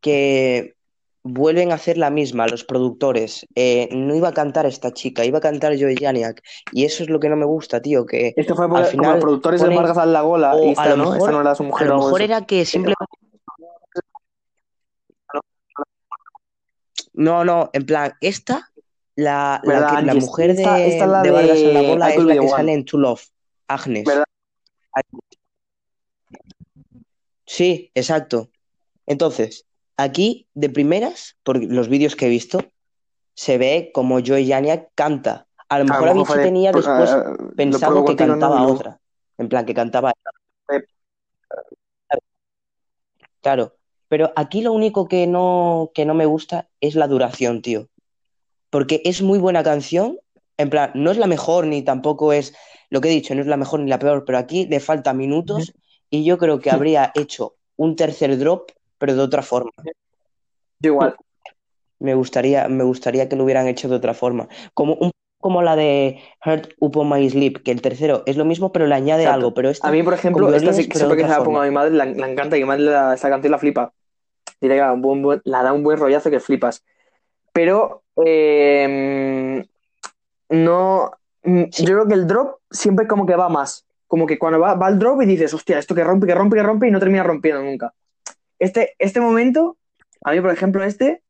que 0.00 0.74
vuelven 1.22 1.70
a 1.70 1.74
hacer 1.74 1.98
la 1.98 2.10
misma 2.10 2.46
los 2.46 2.64
productores. 2.64 3.46
Eh, 3.54 3.88
no 3.92 4.14
iba 4.14 4.28
a 4.28 4.32
cantar 4.32 4.66
esta 4.66 4.92
chica, 4.92 5.24
iba 5.24 5.38
a 5.38 5.42
cantar 5.42 5.78
Joey 5.78 5.96
Janiak. 5.96 6.42
Y 6.72 6.84
eso 6.84 7.02
es 7.02 7.10
lo 7.10 7.20
que 7.20 7.28
no 7.28 7.36
me 7.36 7.44
gusta, 7.44 7.80
tío, 7.82 8.06
que 8.06 8.32
Esto 8.36 8.56
fue 8.56 8.64
Al 8.64 8.86
final 8.86 8.90
como 8.96 9.10
los 9.12 9.20
productores 9.20 9.60
ponen- 9.60 9.70
de 9.70 9.76
Vargas 9.76 10.06
la 10.08 10.22
gola 10.22 10.54
y 10.64 10.68
a 10.68 10.72
esta 10.72 10.86
lo 10.90 10.96
no, 10.96 11.04
mejor- 11.04 11.18
esta 11.18 11.32
no 11.32 11.40
era 11.42 11.54
su 11.54 11.62
a 11.62 11.66
mujer 11.66 11.88
o 11.88 11.90
lo 11.90 11.98
mejor 11.98 12.22
era 12.22 12.46
que 12.46 12.64
simplemente... 12.64 13.04
No, 17.12 17.44
no, 17.44 17.70
en 17.72 17.86
plan, 17.86 18.12
esta, 18.20 18.70
la, 19.16 19.60
la, 19.64 20.14
mujer 20.14 20.54
de, 20.54 20.62
Esta- 20.88 21.06
la 21.06 21.22
de 21.22 21.30
Vargas 21.30 21.58
en 21.58 21.74
la 21.74 21.80
de 21.80 21.88
bola 21.88 22.08
I 22.14 22.18
es 22.18 22.24
la 22.24 22.34
que 22.40 22.48
sale 22.48 22.72
en 22.72 22.84
True 22.84 23.02
Love, 23.02 23.22
Agnes. 23.68 24.04
¿Verdad? 24.04 24.24
Sí, 27.46 27.90
exacto. 27.94 28.50
Entonces, 29.06 29.66
aquí 29.96 30.46
de 30.54 30.70
primeras, 30.70 31.36
por 31.42 31.62
los 31.62 31.88
vídeos 31.88 32.14
que 32.14 32.26
he 32.26 32.30
visto, 32.30 32.60
se 33.34 33.58
ve 33.58 33.90
como 33.92 34.20
Joey 34.24 34.48
Janiak 34.48 34.90
canta. 34.94 35.46
A 35.68 35.78
lo 35.80 35.84
mejor 35.86 36.08
A 36.08 36.10
Avicii 36.12 36.26
fue- 36.26 36.42
tenía 36.42 36.72
pues, 36.72 36.86
después 36.86 37.10
lo 37.10 37.50
pensado 37.56 38.04
que 38.04 38.16
cantaba 38.16 38.66
otra. 38.66 39.00
En 39.38 39.48
plan, 39.48 39.64
que 39.66 39.74
cantaba. 39.74 40.12
Eh. 40.72 40.80
Claro. 43.40 43.74
Pero 44.10 44.32
aquí 44.34 44.60
lo 44.60 44.72
único 44.72 45.06
que 45.06 45.28
no, 45.28 45.92
que 45.94 46.04
no 46.04 46.14
me 46.14 46.26
gusta 46.26 46.68
es 46.80 46.96
la 46.96 47.06
duración, 47.06 47.62
tío. 47.62 47.86
Porque 48.68 49.00
es 49.04 49.22
muy 49.22 49.38
buena 49.38 49.62
canción. 49.62 50.18
En 50.56 50.68
plan, 50.68 50.90
no 50.94 51.12
es 51.12 51.16
la 51.16 51.28
mejor 51.28 51.68
ni 51.68 51.82
tampoco 51.82 52.32
es 52.32 52.52
lo 52.90 53.00
que 53.00 53.08
he 53.08 53.12
dicho, 53.12 53.36
no 53.36 53.40
es 53.40 53.46
la 53.46 53.56
mejor 53.56 53.78
ni 53.78 53.88
la 53.88 54.00
peor, 54.00 54.24
pero 54.24 54.38
aquí 54.38 54.66
le 54.66 54.80
falta 54.80 55.14
minutos 55.14 55.74
y 56.10 56.24
yo 56.24 56.38
creo 56.38 56.58
que 56.58 56.72
habría 56.72 57.12
hecho 57.14 57.54
un 57.76 57.94
tercer 57.94 58.36
drop, 58.36 58.72
pero 58.98 59.14
de 59.14 59.22
otra 59.22 59.42
forma. 59.42 59.70
Yo 60.80 60.90
igual. 60.90 61.14
Me 62.00 62.14
gustaría, 62.14 62.66
me 62.66 62.82
gustaría 62.82 63.28
que 63.28 63.36
lo 63.36 63.44
hubieran 63.44 63.68
hecho 63.68 63.88
de 63.88 63.94
otra 63.94 64.12
forma. 64.12 64.48
Como 64.74 64.94
un 64.94 65.12
como 65.40 65.62
la 65.62 65.76
de 65.76 66.18
Heart 66.44 66.72
Upon 66.80 67.08
My 67.08 67.30
Sleep, 67.30 67.62
que 67.62 67.70
el 67.70 67.80
tercero 67.80 68.24
es 68.26 68.36
lo 68.36 68.44
mismo, 68.44 68.72
pero 68.72 68.86
le 68.86 68.94
añade 68.94 69.22
Exacto. 69.22 69.38
algo. 69.38 69.54
Pero 69.54 69.70
esta, 69.70 69.88
A 69.88 69.92
mí, 69.92 70.02
por 70.02 70.14
ejemplo, 70.14 70.52
esta 70.52 70.72
sí, 70.72 70.82
siempre 70.82 71.16
que 71.16 71.22
se 71.22 71.28
la 71.28 71.44
pongo 71.44 71.60
a 71.60 71.64
mi 71.64 71.70
madre, 71.70 71.92
la, 71.92 72.04
encanta 72.04 72.56
y 72.58 72.60
mi 72.60 72.66
madre 72.66 72.82
la, 72.82 73.14
esta 73.14 73.30
canción 73.30 73.52
la 73.52 73.58
flipa. 73.58 73.92
Dice 74.60 74.74
que 74.76 74.82
un 74.82 75.22
buen- 75.22 75.40
la 75.44 75.62
da 75.62 75.72
un 75.72 75.82
buen 75.82 75.98
rollazo 75.98 76.30
que 76.30 76.40
flipas. 76.40 76.84
Pero 77.52 78.02
eh, 78.24 79.64
no. 80.50 81.10
mm, 81.44 81.64
Sí. 81.72 81.86
Yo 81.86 81.94
creo 81.94 82.08
que 82.08 82.14
el 82.14 82.26
drop 82.26 82.60
siempre 82.70 83.06
como 83.06 83.26
que 83.26 83.36
va 83.36 83.48
más. 83.48 83.86
Como 84.06 84.26
que 84.26 84.38
cuando 84.38 84.58
va, 84.60 84.74
va 84.74 84.88
el 84.88 84.98
drop 84.98 85.22
y 85.22 85.26
dices, 85.26 85.54
hostia, 85.54 85.78
esto 85.78 85.94
que 85.94 86.04
rompe, 86.04 86.26
que 86.26 86.34
rompe, 86.34 86.56
que 86.56 86.62
rompe 86.62 86.88
y 86.88 86.90
no 86.90 86.98
termina 87.00 87.22
rompiendo 87.22 87.62
nunca. 87.62 87.94
Este, 88.58 88.94
este 88.98 89.20
momento, 89.20 89.76
a 90.24 90.32
mí, 90.32 90.40
por 90.40 90.50
ejemplo, 90.50 90.82
este, 90.84 91.22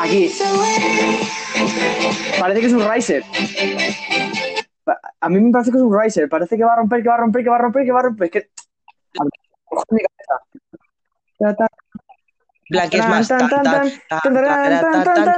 Aquí. 0.00 0.30
parece 2.40 2.60
que 2.60 2.66
es 2.66 2.72
un 2.72 2.90
riser. 2.90 3.22
A 5.20 5.28
mí 5.28 5.40
me 5.40 5.50
parece 5.50 5.70
que 5.70 5.76
es 5.78 5.82
un 5.82 5.98
riser. 5.98 6.28
Parece 6.28 6.56
que 6.56 6.64
va 6.64 6.72
a 6.74 6.76
romper, 6.76 7.02
que 7.02 7.08
va 7.08 7.14
a 7.14 7.18
romper, 7.18 7.42
que 7.44 7.50
va 7.50 7.56
a 7.56 7.58
romper, 7.60 7.84
que 7.84 7.92
va 7.92 8.00
a 8.00 8.02
romper. 8.02 8.24
Es 8.26 8.30
que. 8.32 8.50
Black 12.70 12.94
es 12.94 13.06
más 13.08 13.30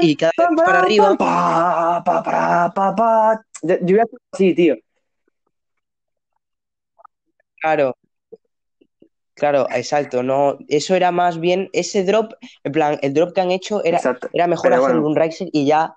y 0.01 0.16
cada 0.16 0.32
vez 0.37 0.49
para 0.64 0.78
arriba. 0.80 1.16
Pa, 1.16 2.03
pa, 2.05 2.72
pa, 2.74 2.95
pa. 2.95 3.43
Yo 3.62 3.76
voy 3.80 3.99
a 3.99 4.03
hacer 4.03 4.18
así, 4.32 4.55
tío. 4.55 4.76
Claro. 7.61 7.97
Claro, 9.34 9.66
exacto. 9.70 10.22
No, 10.22 10.57
eso 10.68 10.95
era 10.95 11.11
más 11.12 11.39
bien 11.39 11.68
ese 11.72 12.05
drop, 12.05 12.32
en 12.64 12.72
plan, 12.72 12.99
el 13.03 13.12
drop 13.12 13.34
que 13.34 13.43
han 13.43 13.51
hecho 13.51 13.84
era, 13.84 14.01
era 14.32 14.47
mejor 14.47 14.72
hacer 14.72 14.97
un 14.97 15.14
Riser 15.14 15.49
y 15.53 15.66
ya 15.66 15.95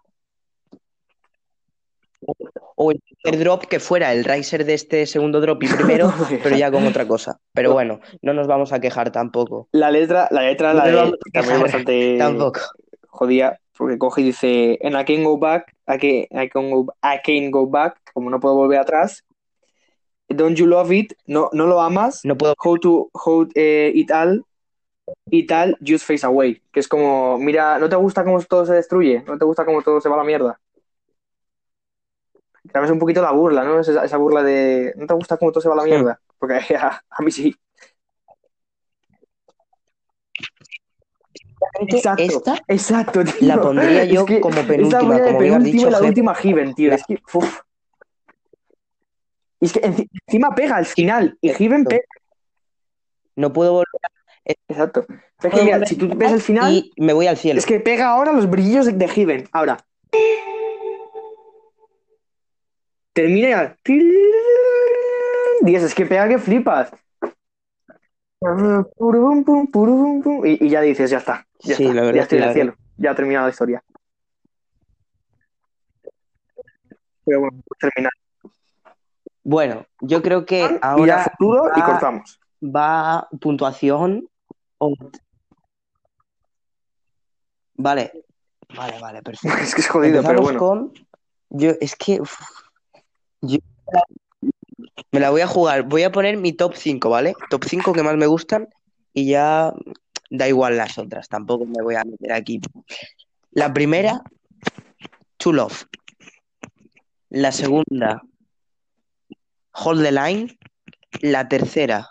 tercer 3.24 3.40
drop 3.40 3.66
que 3.66 3.80
fuera 3.80 4.12
el 4.14 4.24
riser 4.24 4.66
de 4.66 4.74
este 4.74 5.06
segundo 5.06 5.42
drop 5.42 5.64
y 5.64 5.68
primero, 5.68 6.12
pero 6.44 6.56
ya 6.56 6.72
con 6.72 6.86
otra 6.86 7.08
cosa. 7.08 7.40
Pero 7.54 7.74
bueno, 7.74 8.00
no 8.22 8.34
nos 8.34 8.48
vamos 8.48 8.74
a 8.74 8.80
quejar 8.80 9.12
tampoco. 9.12 9.68
La 9.72 9.92
letra, 9.92 10.28
la 10.32 10.42
letra, 10.44 10.74
No 10.74 10.80
la 10.80 11.06
de 11.06 11.18
también 11.34 11.62
bastante 11.62 12.18
tampoco. 12.20 12.62
jodida, 13.08 13.60
porque 13.78 13.98
coge 13.98 14.22
y 14.22 14.26
dice, 14.26 14.80
and 14.84 14.96
I 14.96 15.04
can 15.06 15.24
go 15.24 15.38
back, 15.38 15.74
I 15.88 15.98
can, 15.98 16.42
I 16.42 16.50
can 16.50 16.72
go, 16.72 16.94
I 17.04 17.20
can 17.24 17.52
go 17.52 17.68
back, 17.68 17.98
como 18.14 18.30
no 18.30 18.40
puedo 18.40 18.56
volver 18.56 18.80
atrás. 18.80 19.24
Don't 20.30 20.56
you 20.58 20.68
love 20.68 20.92
it? 20.92 21.14
No, 21.26 21.50
no 21.54 21.66
lo 21.66 21.82
amas. 21.82 22.22
No 22.24 22.38
puedo. 22.38 22.54
How 22.64 22.78
to, 22.78 23.10
how 23.14 23.48
eh, 23.56 23.92
it 23.96 24.12
all, 24.12 24.44
it 25.32 25.52
all 25.52 25.76
just 25.82 26.06
face 26.06 26.24
away. 26.24 26.62
Que 26.72 26.80
es 26.82 26.88
como, 26.88 27.40
mira, 27.40 27.80
¿no 27.80 27.90
te 27.90 27.96
gusta 27.96 28.24
cómo 28.24 28.40
todo 28.44 28.64
se 28.66 28.74
destruye? 28.74 29.24
¿No 29.26 29.40
te 29.40 29.46
gusta 29.46 29.66
cómo 29.66 29.82
todo 29.82 30.00
se 30.00 30.08
va 30.08 30.16
a 30.16 30.20
la 30.20 30.24
mierda? 30.24 30.60
También 32.72 32.86
es 32.86 32.92
un 32.92 33.00
poquito 33.00 33.22
la 33.22 33.32
burla, 33.32 33.64
¿no? 33.64 33.80
Esa, 33.80 34.04
esa 34.06 34.18
burla 34.18 34.44
de, 34.44 34.94
¿no 34.96 35.08
te 35.08 35.14
gusta 35.14 35.38
cómo 35.38 35.52
todo 35.52 35.62
se 35.62 35.68
va 35.70 35.76
a 35.76 35.78
la 35.78 35.84
mierda? 35.84 36.20
Porque 36.38 36.54
a, 36.80 37.02
a 37.10 37.22
mí 37.24 37.32
sí. 37.32 37.56
Exacto. 41.82 42.24
Esta 42.24 42.58
Exacto, 42.68 43.24
tío. 43.24 43.48
la 43.48 43.62
pondría 43.62 44.04
Es 44.04 44.10
yo 44.10 44.26
que 44.26 44.40
como 44.40 44.62
penúltima, 44.64 45.16
de 45.16 45.24
como 45.24 45.40
has 45.40 45.40
penúltima 45.40 45.60
dicho, 45.60 45.88
y 45.88 45.92
la 45.92 46.02
última 46.02 46.36
Given, 46.36 46.74
tío. 46.74 46.94
Es 46.94 47.04
que, 47.06 47.20
uf. 47.34 47.62
Y 49.62 49.66
es 49.66 49.74
que 49.74 49.82
enci- 49.82 50.10
encima 50.28 50.50
pega 50.56 50.78
al 50.78 50.86
final. 50.86 51.38
Y 51.42 51.50
Given 51.54 51.84
pega. 51.84 52.02
No 53.36 53.52
puedo 53.52 53.74
volver 53.74 53.88
Exacto. 54.68 55.06
Es 55.42 55.54
que 55.54 55.64
mira, 55.64 55.86
si 55.86 55.96
tú 55.96 56.10
ves 56.16 56.32
el 56.32 56.42
final, 56.42 56.74
y 56.74 56.92
me 56.98 57.14
voy 57.14 57.28
al 57.28 57.38
cielo. 57.38 57.60
es 57.60 57.66
que 57.66 57.80
pega 57.80 58.10
ahora 58.10 58.32
los 58.32 58.50
brillos 58.50 58.86
de, 58.86 58.94
de 58.94 59.08
Given. 59.08 59.50
Ahora. 59.52 59.78
Termina 63.20 63.50
ya. 63.50 63.76
Dios, 65.62 65.84
es 65.84 65.94
que 65.94 66.06
pega 66.06 66.30
que 66.30 66.38
flipas. 66.40 66.90
Y, 70.46 70.66
y 70.66 70.70
ya 70.70 70.80
dices, 70.80 71.10
ya 71.12 71.18
está. 71.18 71.46
Ya 71.60 71.76
Sí, 71.76 71.84
está. 71.86 72.02
ya 72.06 72.10
es 72.12 72.16
estoy 72.22 72.38
en 72.38 72.44
el 72.46 72.54
cielo. 72.54 72.76
Ya 72.96 73.12
ha 73.12 73.16
terminado 73.16 73.48
la 73.48 73.52
historia. 73.52 73.84
Pero 77.26 77.42
bueno, 77.42 77.62
terminar. 77.78 78.12
Bueno, 79.44 79.86
yo 80.00 80.22
creo 80.22 80.46
que 80.46 80.62
Mira 80.64 80.80
ahora 80.82 81.24
futuro 81.38 81.64
y 81.76 81.80
va- 81.82 81.86
cortamos. 81.86 82.40
va 82.64 83.28
puntuación. 83.42 84.30
o- 84.78 84.94
Vale, 87.76 88.14
vale, 88.78 88.98
vale, 89.02 89.22
perfecto. 89.24 89.58
Es 89.62 89.76
que 89.76 89.82
es 89.82 89.90
jodido, 89.90 90.22
pero 90.24 90.40
Empezamos 90.40 90.44
bueno. 90.44 90.60
con. 90.60 90.94
Yo, 91.50 91.72
es 91.82 91.98
que. 91.98 92.22
uf, 92.22 92.40
yo 93.42 93.58
me 95.12 95.20
la 95.20 95.30
voy 95.30 95.42
a 95.42 95.48
jugar. 95.48 95.84
Voy 95.84 96.04
a 96.04 96.12
poner 96.12 96.38
mi 96.38 96.54
top 96.54 96.76
5, 96.76 97.10
¿vale? 97.10 97.34
Top 97.50 97.64
5 97.66 97.94
que 97.94 98.04
más 98.04 98.16
me 98.16 98.28
gustan 98.28 98.68
y 99.14 99.30
ya 99.30 99.74
da 100.30 100.48
igual 100.48 100.78
las 100.78 100.98
otras. 100.98 101.28
Tampoco 101.28 101.66
me 101.66 101.82
voy 101.82 101.96
a 101.96 102.04
meter 102.04 102.34
aquí. 102.34 102.62
La 103.52 103.74
primera, 103.74 104.22
To 105.38 105.54
Love. 105.54 105.86
La 107.30 107.52
segunda, 107.52 108.22
Hold 109.74 110.04
the 110.04 110.12
Line. 110.12 110.58
La 111.22 111.48
tercera, 111.48 112.10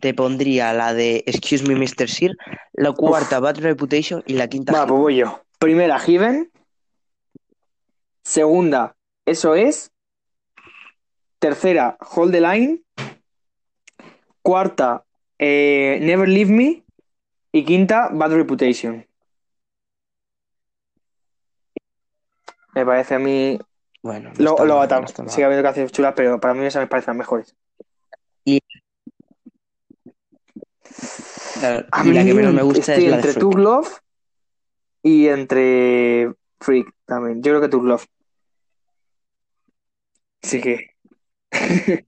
te 0.00 0.12
pondría 0.12 0.72
la 0.72 0.92
de 0.92 1.24
Excuse 1.26 1.66
me, 1.66 1.74
Mr. 1.74 2.08
Sir. 2.08 2.36
La 2.72 2.92
cuarta, 2.92 3.40
Bad 3.40 3.58
Reputation. 3.58 4.22
Y 4.26 4.34
la 4.34 4.48
quinta, 4.48 4.72
Va, 4.72 4.86
pues 4.86 5.00
voy 5.00 5.16
yo. 5.16 5.42
Primera, 5.58 5.98
Given. 5.98 6.50
Segunda, 8.22 8.94
eso 9.30 9.54
es. 9.54 9.92
Tercera, 11.38 11.96
Hold 12.14 12.32
the 12.32 12.40
Line. 12.40 12.82
Cuarta, 14.42 15.04
eh, 15.38 15.98
Never 16.02 16.28
Leave 16.28 16.50
Me. 16.50 16.84
Y 17.52 17.64
quinta, 17.64 18.08
Bad 18.12 18.32
Reputation. 18.32 19.06
Me 22.74 22.86
parece 22.86 23.14
a 23.14 23.18
mí. 23.18 23.58
Bueno, 24.02 24.32
no 24.38 24.50
está 24.50 24.64
lo 24.64 24.76
mal, 24.76 24.84
atamos. 24.84 25.18
no. 25.18 25.28
Sigue 25.28 25.44
habiendo 25.44 25.64
canciones 25.64 25.92
chulas, 25.92 26.14
pero 26.16 26.40
para 26.40 26.54
mí 26.54 26.64
esas 26.64 26.82
me 26.82 26.86
parecen 26.86 27.16
mejores. 27.16 27.54
La, 31.62 31.86
A 31.90 32.06
y 32.06 32.12
la 32.12 32.24
que 32.24 32.30
mí 32.30 32.34
menos 32.34 32.54
me 32.54 32.62
gusta 32.62 32.94
es 32.94 33.04
la 33.04 33.10
de 33.10 33.14
entre 33.16 33.32
Freak. 33.32 33.40
Tug 33.40 33.58
Love 33.58 33.98
y 35.02 35.28
entre 35.28 36.32
Freak 36.60 36.94
también. 37.04 37.42
Yo 37.42 37.52
creo 37.52 37.60
que 37.60 37.68
Tug 37.68 37.84
Love. 37.84 38.06
Sí 40.42 40.60
que. 40.60 40.90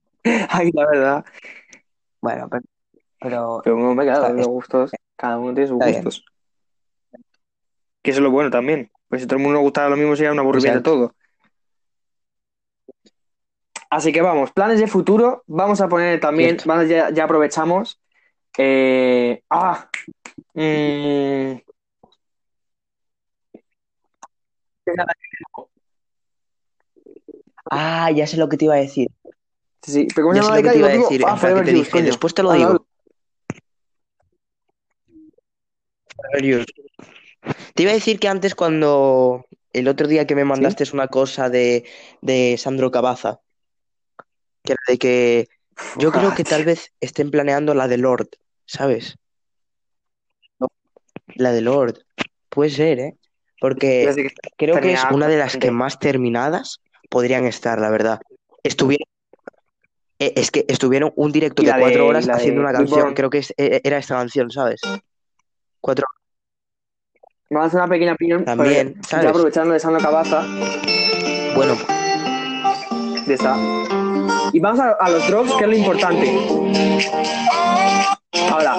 Ay, 0.48 0.70
la 0.72 0.86
verdad. 0.86 1.24
Bueno, 2.20 2.48
pero, 2.48 2.64
pero 3.20 3.60
Pero 3.64 3.76
no 3.78 3.94
me 3.94 4.04
Está- 4.06 4.32
los 4.32 4.46
gustos. 4.46 4.92
Cada 5.16 5.38
uno 5.38 5.54
tiene 5.54 5.68
sus 5.68 5.74
está 5.76 5.86
bien. 5.86 6.04
gustos. 6.04 6.24
Que 8.02 8.10
eso 8.10 8.20
es 8.20 8.24
lo 8.24 8.30
bueno 8.30 8.50
también. 8.50 8.90
Pues 9.08 9.22
si 9.22 9.26
todo 9.28 9.36
el 9.36 9.42
mundo 9.44 9.60
gustara 9.60 9.88
lo 9.88 9.96
mismo, 9.96 10.16
sería 10.16 10.32
un 10.32 10.38
aburrimiento 10.38 10.78
Exacto. 10.78 10.90
todo. 10.98 11.14
Así 13.90 14.10
que 14.10 14.22
vamos, 14.22 14.50
planes 14.52 14.80
de 14.80 14.86
futuro. 14.86 15.44
Vamos 15.46 15.80
a 15.82 15.88
poner 15.88 16.18
también, 16.18 16.50
Cierto. 16.58 16.68
vamos, 16.68 16.88
ya, 16.88 17.10
ya 17.10 17.24
aprovechamos. 17.24 18.00
Eh, 18.56 19.42
ah, 19.50 19.88
mm, 20.54 21.56
Ah, 27.70 28.10
ya 28.10 28.26
sé 28.26 28.36
lo 28.36 28.48
que 28.48 28.56
te 28.56 28.64
iba 28.66 28.74
a 28.74 28.78
decir. 28.78 29.08
sí, 29.82 29.92
sí, 29.92 30.08
pero 30.14 30.28
¿cómo 30.28 30.36
Ya 30.36 30.42
sé 30.42 30.50
lo 30.56 30.62
que 30.62 30.70
te 30.70 30.78
iba 30.78 30.88
a 30.88 30.90
decir. 30.90 31.18
digo, 31.18 31.28
ah, 31.28 31.32
en 31.34 31.34
plan, 31.34 31.34
que 31.34 31.40
Forever 31.40 31.64
te 31.64 31.72
dije, 31.72 32.02
después 32.02 32.34
te 32.34 32.42
lo 32.42 32.50
Habla, 32.50 32.66
digo. 32.66 32.84
Te 37.74 37.82
iba 37.82 37.90
a 37.90 37.94
decir 37.94 38.18
que 38.20 38.28
antes 38.28 38.54
cuando 38.54 39.46
el 39.72 39.88
otro 39.88 40.06
día 40.06 40.26
que 40.26 40.34
me 40.34 40.44
mandaste 40.44 40.84
una 40.92 41.08
cosa 41.08 41.48
de, 41.48 41.84
de 42.20 42.56
Sandro 42.58 42.90
Cabaza, 42.90 43.40
que 44.62 44.72
era 44.72 44.82
de 44.86 44.98
que 44.98 45.48
yo 45.98 46.12
creo 46.12 46.34
que 46.34 46.44
tal 46.44 46.64
vez 46.64 46.92
estén 47.00 47.30
planeando 47.30 47.74
la 47.74 47.88
de 47.88 47.98
Lord, 47.98 48.28
¿sabes? 48.66 49.16
La 51.34 51.52
de 51.52 51.62
Lord. 51.62 52.04
Puede 52.48 52.70
ser, 52.70 52.98
¿eh? 53.00 53.16
Porque 53.60 54.32
creo 54.56 54.80
que 54.80 54.92
es 54.92 55.04
una 55.10 55.28
de 55.28 55.38
las 55.38 55.56
que 55.56 55.70
más 55.70 55.98
terminadas 55.98 56.80
podrían 57.12 57.44
estar, 57.46 57.78
la 57.78 57.90
verdad. 57.90 58.20
Estuvieron, 58.64 59.06
eh, 60.18 60.32
es 60.36 60.50
que 60.50 60.64
estuvieron 60.66 61.12
un 61.14 61.30
directo 61.30 61.62
de 61.62 61.68
cuatro 61.78 62.02
de- 62.04 62.08
horas 62.08 62.26
de 62.26 62.32
haciendo 62.32 62.62
una 62.62 62.72
canción. 62.72 63.14
Creo 63.14 63.28
que 63.30 63.38
es- 63.38 63.54
eh, 63.58 63.80
era 63.84 63.98
esta 63.98 64.16
canción, 64.16 64.50
¿sabes? 64.50 64.80
Cuatro 65.80 66.06
Vamos 67.50 67.64
a 67.64 67.68
hacer 67.68 67.80
una 67.80 67.88
pequeña 67.88 68.12
opinión. 68.14 68.44
También, 68.46 68.96
¿sabes? 69.06 69.24
Ya 69.24 69.30
aprovechando 69.30 69.74
de 69.74 69.80
Sandro 69.80 70.00
Cabaza, 70.00 70.42
Bueno, 71.54 71.76
ya 73.26 73.34
está. 73.34 73.54
Y 74.54 74.58
vamos 74.60 74.80
a, 74.80 74.92
a 74.92 75.10
los 75.10 75.28
drops, 75.28 75.52
que 75.56 75.64
es 75.64 75.70
lo 75.70 75.76
importante. 75.76 76.32
Ahora. 78.50 78.76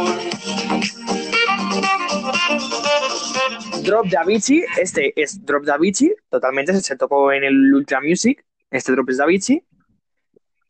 Drop 3.83 4.05
de 4.07 4.17
Avicii, 4.17 4.65
este 4.79 5.13
es 5.21 5.45
drop 5.45 5.63
de 5.63 5.71
Avicii, 5.71 6.13
totalmente, 6.29 6.73
se, 6.81 6.95
tocó 6.95 7.31
en 7.31 7.43
el 7.43 7.73
Ultra 7.73 8.01
Music, 8.01 8.43
este 8.71 8.91
drop 8.91 9.09
es 9.09 9.17
de 9.17 9.23
Avicii, 9.23 9.63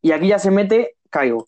y 0.02 0.12
aquí 0.12 0.28
ya 0.28 0.40
se 0.40 0.52
mete 0.52 0.96
Caigo. 1.10 1.46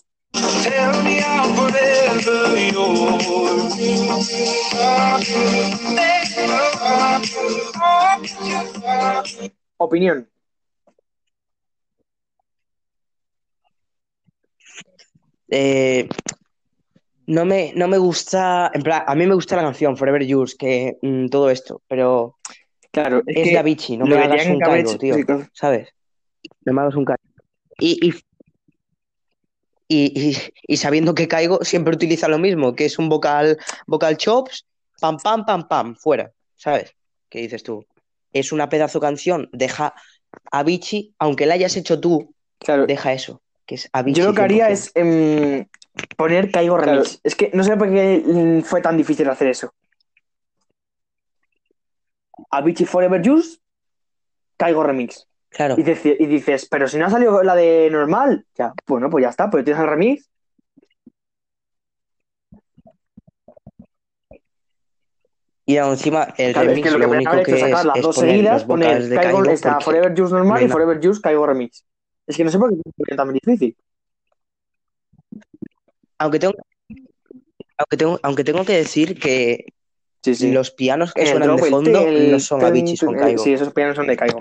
Opinión. 9.78 10.30
Eh, 15.50 16.08
no 17.28 17.46
me, 17.46 17.72
no 17.76 17.88
me 17.88 17.98
gusta, 17.98 18.72
en 18.74 18.82
plan, 18.84 19.04
a 19.06 19.16
mí 19.16 19.26
me 19.26 19.36
gusta 19.36 19.56
la 19.56 19.64
canción 19.64 19.98
Forever 19.98 20.26
Yours, 20.26 20.56
que 20.56 20.98
mm, 21.02 21.28
todo 21.28 21.50
esto, 21.50 21.82
pero 21.88 22.38
Claro, 22.92 23.22
es 23.26 23.44
que 23.44 23.50
de 23.52 23.58
Avicii, 23.58 23.98
no 23.98 24.06
me 24.06 24.16
hagas 24.16 24.46
un 24.48 24.60
Caigo, 24.60 24.90
hecho- 24.92 25.00
tío. 25.00 25.16
¿sabes? 25.54 25.90
No 26.64 26.74
me 26.74 26.82
hagas 26.82 26.96
un 26.96 27.06
Caigo. 27.06 27.22
Y, 27.80 28.14
y, 29.88 30.38
y, 30.68 30.78
sabiendo 30.78 31.14
que 31.14 31.28
Caigo 31.28 31.60
siempre 31.64 31.94
utiliza 31.94 32.28
lo 32.28 32.40
mismo, 32.40 32.74
que 32.76 32.86
es 32.86 32.98
un 32.98 33.10
vocal, 33.10 33.58
vocal 33.86 34.18
chops, 34.18 34.66
pam, 35.00 35.18
pam, 35.18 35.46
pam, 35.46 35.68
pam, 35.68 35.96
fuera, 35.96 36.32
¿sabes? 36.56 36.94
¿Qué 37.30 37.40
dices 37.42 37.64
tú? 37.64 37.86
Es 38.34 38.52
una 38.52 38.70
pedazo 38.70 39.00
canción, 39.00 39.50
deja 39.52 39.94
a 40.52 40.60
Avicii, 40.60 41.14
aunque 41.20 41.46
la 41.46 41.54
hayas 41.56 41.76
hecho 41.78 42.00
tú, 42.00 42.34
Claro, 42.60 42.88
deja 42.88 43.14
eso, 43.14 43.42
que 43.66 43.76
es 43.76 43.90
Avicii 43.94 44.22
yo 44.22 44.28
lo 44.30 44.34
que 44.34 44.42
haría 44.42 44.68
100%. 44.70 44.74
es 44.74 44.92
em, 44.96 45.66
poner 46.18 46.52
Caigo 46.52 46.78
Claro. 46.78 46.92
Remix. 46.94 47.20
Es 47.24 47.36
que 47.36 47.52
no 47.54 47.64
sé 47.64 47.76
por 47.78 47.90
qué 47.90 48.62
fue 48.66 48.82
tan 48.82 48.98
difícil 48.98 49.30
hacer 49.30 49.48
eso. 49.48 49.74
Avicii 52.52 52.86
Forever 52.86 53.22
Juice, 53.26 53.60
Caigo 54.58 54.84
Remix. 54.84 55.28
Claro. 55.50 55.76
Y, 55.78 55.84
dice- 55.84 56.18
y 56.20 56.26
dices, 56.26 56.68
pero 56.70 56.88
si 56.88 56.98
no 56.98 57.06
ha 57.06 57.10
salido 57.10 57.42
la 57.42 57.56
de 57.56 57.90
normal, 57.90 58.46
ya, 58.58 58.74
bueno, 58.88 59.10
pues 59.10 59.24
ya 59.24 59.30
está, 59.30 59.50
pues 59.50 59.64
tienes 59.64 59.82
el 59.82 59.88
remix. 59.90 60.30
Y 65.68 65.78
encima 65.78 66.26
el 66.38 66.54
Claro, 66.54 66.70
es 66.70 66.76
remix 66.76 66.84
que 66.88 66.92
lo 66.92 66.98
que 67.00 67.04
lo 67.06 67.10
me 67.10 67.16
único 67.18 67.32
que 67.32 67.42
es 67.42 67.48
es 67.54 67.60
sacar 67.62 67.86
las 67.86 67.98
es 67.98 68.04
dos 68.04 68.16
seguidas, 68.18 68.64
poner 68.66 68.98
Caigo, 69.10 69.16
Caigo 69.40 69.50
está 69.52 69.80
Forever 69.80 70.14
Juice 70.16 70.34
normal 70.34 70.64
y. 70.64 70.68
Forever 70.70 71.00
Juice 71.02 71.22
Caigo 71.22 71.46
Remix. 71.48 71.86
Es 72.28 72.38
que 72.38 72.44
no 72.44 72.52
sé 72.52 72.60
por 72.60 72.70
qué 72.72 72.82
es 73.08 73.16
tan 73.18 73.34
difícil. 73.34 73.76
Aunque 76.20 76.40
tengo 76.40 76.54
aunque 77.78 77.98
tengo 77.98 78.20
aunque 78.24 78.44
tengo 78.44 78.66
que 78.66 78.74
decir 78.74 79.20
que 79.20 79.66
Sí, 80.24 80.52
los 80.52 80.72
pianos 80.72 81.14
que 81.14 81.22
el 81.22 81.28
suenan 81.28 81.56
de 81.56 81.62
fondo 81.64 82.08
el 82.08 82.32
no 82.32 82.40
son 82.40 82.66
Avicii, 82.66 82.98
son 82.98 83.14
Caigo. 83.16 83.44
Sí, 83.44 83.54
esos 83.54 83.72
pianos 83.74 83.96
son 83.96 84.08
de 84.08 84.18
Caigo. 84.18 84.40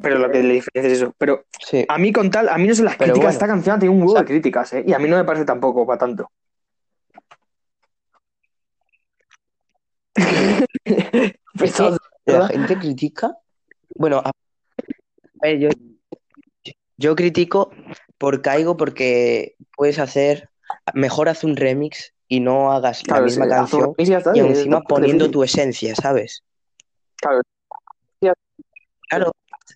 Pero 0.00 0.18
lo 0.18 0.30
que 0.30 0.40
le 0.40 0.54
diferencia 0.54 0.92
es 0.92 0.98
eso. 1.02 1.12
Pero 1.18 1.44
Sí. 1.60 1.84
a 1.88 1.98
mí 1.98 2.12
con 2.12 2.30
tal, 2.30 2.48
a 2.48 2.56
mí 2.58 2.68
no 2.68 2.74
sé 2.76 2.84
las 2.84 2.94
Pero 2.96 3.14
críticas, 3.14 3.22
bueno. 3.24 3.32
esta 3.32 3.46
canción 3.48 3.80
tenido 3.80 3.92
un 3.94 4.02
huevo 4.02 4.12
O 4.12 4.14
sea- 4.14 4.22
de 4.22 4.28
críticas, 4.28 4.72
¿eh? 4.74 4.84
Y 4.86 4.92
a 4.92 5.00
mí 5.00 5.08
no 5.08 5.16
me 5.16 5.24
parece 5.24 5.44
tampoco 5.44 5.84
para 5.84 5.98
tanto. 5.98 6.30
La 12.26 12.46
gente 12.48 12.78
critica. 12.78 13.36
Bueno, 13.96 14.18
a 14.18 14.28
a 14.28 14.32
ver, 15.42 15.58
yo, 15.58 15.68
yo 16.98 17.16
critico 17.16 17.70
por 18.18 18.42
Caigo 18.42 18.76
porque 18.76 19.54
puedes 19.76 19.98
hacer, 19.98 20.50
mejor 20.94 21.28
haz 21.28 21.44
un 21.44 21.56
remix 21.56 22.12
y 22.28 22.40
no 22.40 22.72
hagas 22.72 23.06
la 23.06 23.20
misma 23.20 23.44
sí, 23.44 23.50
canción 23.50 23.94
y 23.96 24.04
ya 24.04 24.18
está, 24.18 24.36
y 24.36 24.40
es 24.40 24.44
encima 24.46 24.82
poniendo 24.82 25.30
tu 25.30 25.42
esencia, 25.42 25.94
¿sabes? 25.94 26.42
Claro. 27.16 27.40
Claro, 29.10 29.32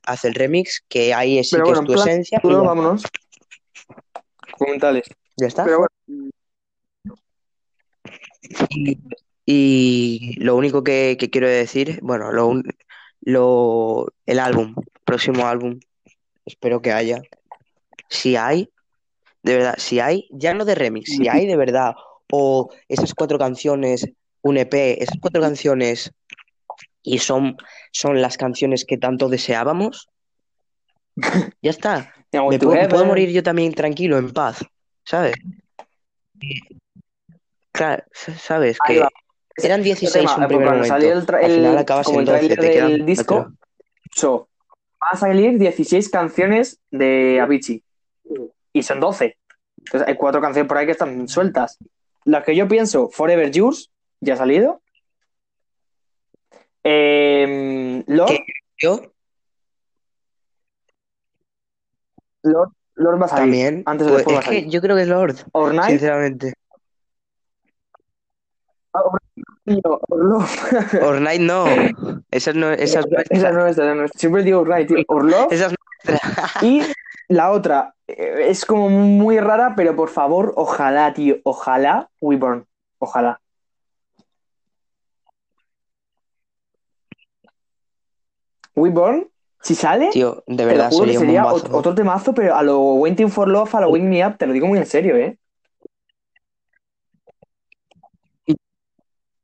haz 0.06 0.26
el 0.26 0.34
remix 0.34 0.84
que 0.88 1.14
ahí 1.14 1.42
sí 1.42 1.56
Pero 1.56 1.64
que 1.64 1.70
bueno, 1.70 1.80
es 1.80 1.86
tu 1.86 1.92
plan, 1.94 2.08
esencia 2.08 2.38
y 2.42 2.46
Bueno, 2.46 2.62
ya, 2.62 2.68
vámonos. 2.68 3.02
Comentales. 4.58 5.04
ya 5.38 5.46
está. 5.46 5.64
Pero 5.64 5.78
bueno, 5.78 6.30
Y, 8.68 8.98
y 9.46 10.34
lo 10.40 10.56
único 10.56 10.84
que, 10.84 11.16
que 11.18 11.30
quiero 11.30 11.48
decir, 11.48 11.98
bueno, 12.02 12.30
lo, 12.32 12.46
un- 12.48 12.64
lo, 13.22 14.12
el 14.26 14.38
álbum, 14.38 14.74
próximo 15.04 15.46
álbum, 15.46 15.80
espero 16.44 16.80
que 16.80 16.92
haya. 16.92 17.22
Si 18.08 18.36
hay, 18.36 18.68
de 19.42 19.56
verdad, 19.56 19.74
si 19.78 20.00
hay, 20.00 20.28
ya 20.30 20.54
no 20.54 20.64
de 20.64 20.74
remix, 20.74 21.10
si 21.10 21.28
hay 21.28 21.46
de 21.46 21.56
verdad, 21.56 21.94
o 22.30 22.70
esas 22.88 23.14
cuatro 23.14 23.38
canciones, 23.38 24.06
un 24.42 24.56
EP, 24.56 25.02
esas 25.02 25.16
cuatro 25.20 25.40
canciones, 25.40 26.12
y 27.02 27.18
son, 27.18 27.56
son 27.90 28.22
las 28.22 28.36
canciones 28.36 28.84
que 28.84 28.98
tanto 28.98 29.28
deseábamos, 29.28 30.08
ya 31.60 31.70
está. 31.70 32.14
Me 32.32 32.58
puedo, 32.58 32.88
puedo 32.88 33.04
morir 33.04 33.30
yo 33.30 33.42
también 33.42 33.74
tranquilo, 33.74 34.16
en 34.16 34.32
paz, 34.32 34.64
¿sabes? 35.04 35.34
Claro, 37.72 38.02
sabes 38.12 38.78
que 38.86 39.02
eran 39.56 39.80
Ese 39.80 39.84
16 39.84 40.12
tema, 40.12 40.34
un 40.34 40.36
pues 40.36 40.48
primer 40.48 40.68
momento. 40.68 40.96
el, 40.96 41.44
Al 41.44 41.50
final 41.50 41.78
acabas 41.78 42.08
en 42.08 42.20
el 42.20 42.24
12, 42.24 42.38
tráiler 42.38 42.58
te 42.60 42.70
quedan 42.70 42.90
del 42.90 43.06
disco. 43.06 43.52
Van 45.02 45.14
a 45.14 45.16
salir 45.16 45.58
16 45.58 46.08
canciones 46.10 46.80
de 46.90 47.40
Avicii. 47.40 47.82
Y 48.72 48.82
son 48.82 49.00
12. 49.00 49.36
Entonces 49.78 50.08
hay 50.08 50.14
cuatro 50.16 50.40
canciones 50.40 50.68
por 50.68 50.78
ahí 50.78 50.86
que 50.86 50.92
están 50.92 51.26
sueltas. 51.28 51.78
Las 52.24 52.44
que 52.44 52.54
yo 52.54 52.68
pienso, 52.68 53.08
Forever 53.10 53.50
Yours, 53.50 53.90
ya 54.20 54.34
ha 54.34 54.36
salido. 54.36 54.80
Eh, 56.84 58.04
Lord, 58.06 58.28
¿Qué? 58.28 58.44
Yo 58.80 59.00
Lord, 62.42 62.70
Lord 62.94 63.20
va 63.22 63.26
a 63.26 63.28
salir. 63.28 63.42
también. 63.42 63.82
Antes 63.86 64.06
o 64.06 64.10
Pues, 64.10 64.16
después 64.18 64.36
va 64.36 64.40
es 64.40 64.48
que 64.48 64.70
yo 64.70 64.80
creo 64.80 64.96
que 64.96 65.02
es 65.02 65.08
Lord, 65.08 65.36
Or 65.52 65.74
Night, 65.74 65.90
sinceramente. 65.90 66.54
Tío, 69.64 69.80
Or 70.08 70.24
Love. 70.24 70.94
Or 71.02 71.20
Night 71.20 71.40
no. 71.40 71.64
Esa 72.30 72.52
no, 72.52 72.70
esa 72.72 73.00
es 73.00 73.06
Esa 73.30 73.50
nuestra. 73.50 73.52
no 73.52 73.66
es, 73.66 73.72
esa 73.78 73.94
no 73.94 74.04
es. 74.04 74.10
Siempre 74.16 74.42
digo 74.42 74.60
Or 74.60 74.68
Night, 74.68 74.88
tío. 74.88 74.98
Or 75.08 75.24
Love. 75.24 75.52
Esa 75.52 75.66
es 75.66 75.74
nuestra. 76.06 76.66
Y 76.66 76.82
la 77.28 77.50
otra 77.50 77.94
eh, 78.08 78.46
es 78.48 78.64
como 78.64 78.88
muy 78.90 79.38
rara, 79.38 79.74
pero 79.76 79.94
por 79.96 80.08
favor, 80.08 80.52
ojalá, 80.56 81.12
tío, 81.14 81.36
ojalá 81.44 82.10
WeBorn. 82.20 82.66
Ojalá. 82.98 83.40
WeBorn, 88.74 89.28
si 89.60 89.74
sale, 89.74 90.08
Tío, 90.10 90.42
de 90.46 90.64
verdad, 90.64 90.90
sería 90.90 91.18
un 91.18 91.26
sería 91.26 91.44
ot- 91.44 91.68
otro 91.72 91.94
temazo, 91.94 92.34
pero 92.34 92.54
a 92.56 92.62
lo 92.62 92.80
Waiting 92.94 93.30
for 93.30 93.48
Love, 93.48 93.74
a 93.74 93.80
lo 93.82 93.90
Wake 93.90 94.04
Me 94.04 94.26
Up, 94.26 94.38
te 94.38 94.46
lo 94.46 94.52
digo 94.52 94.66
muy 94.66 94.78
en 94.78 94.86
serio, 94.86 95.16
¿eh? 95.16 95.38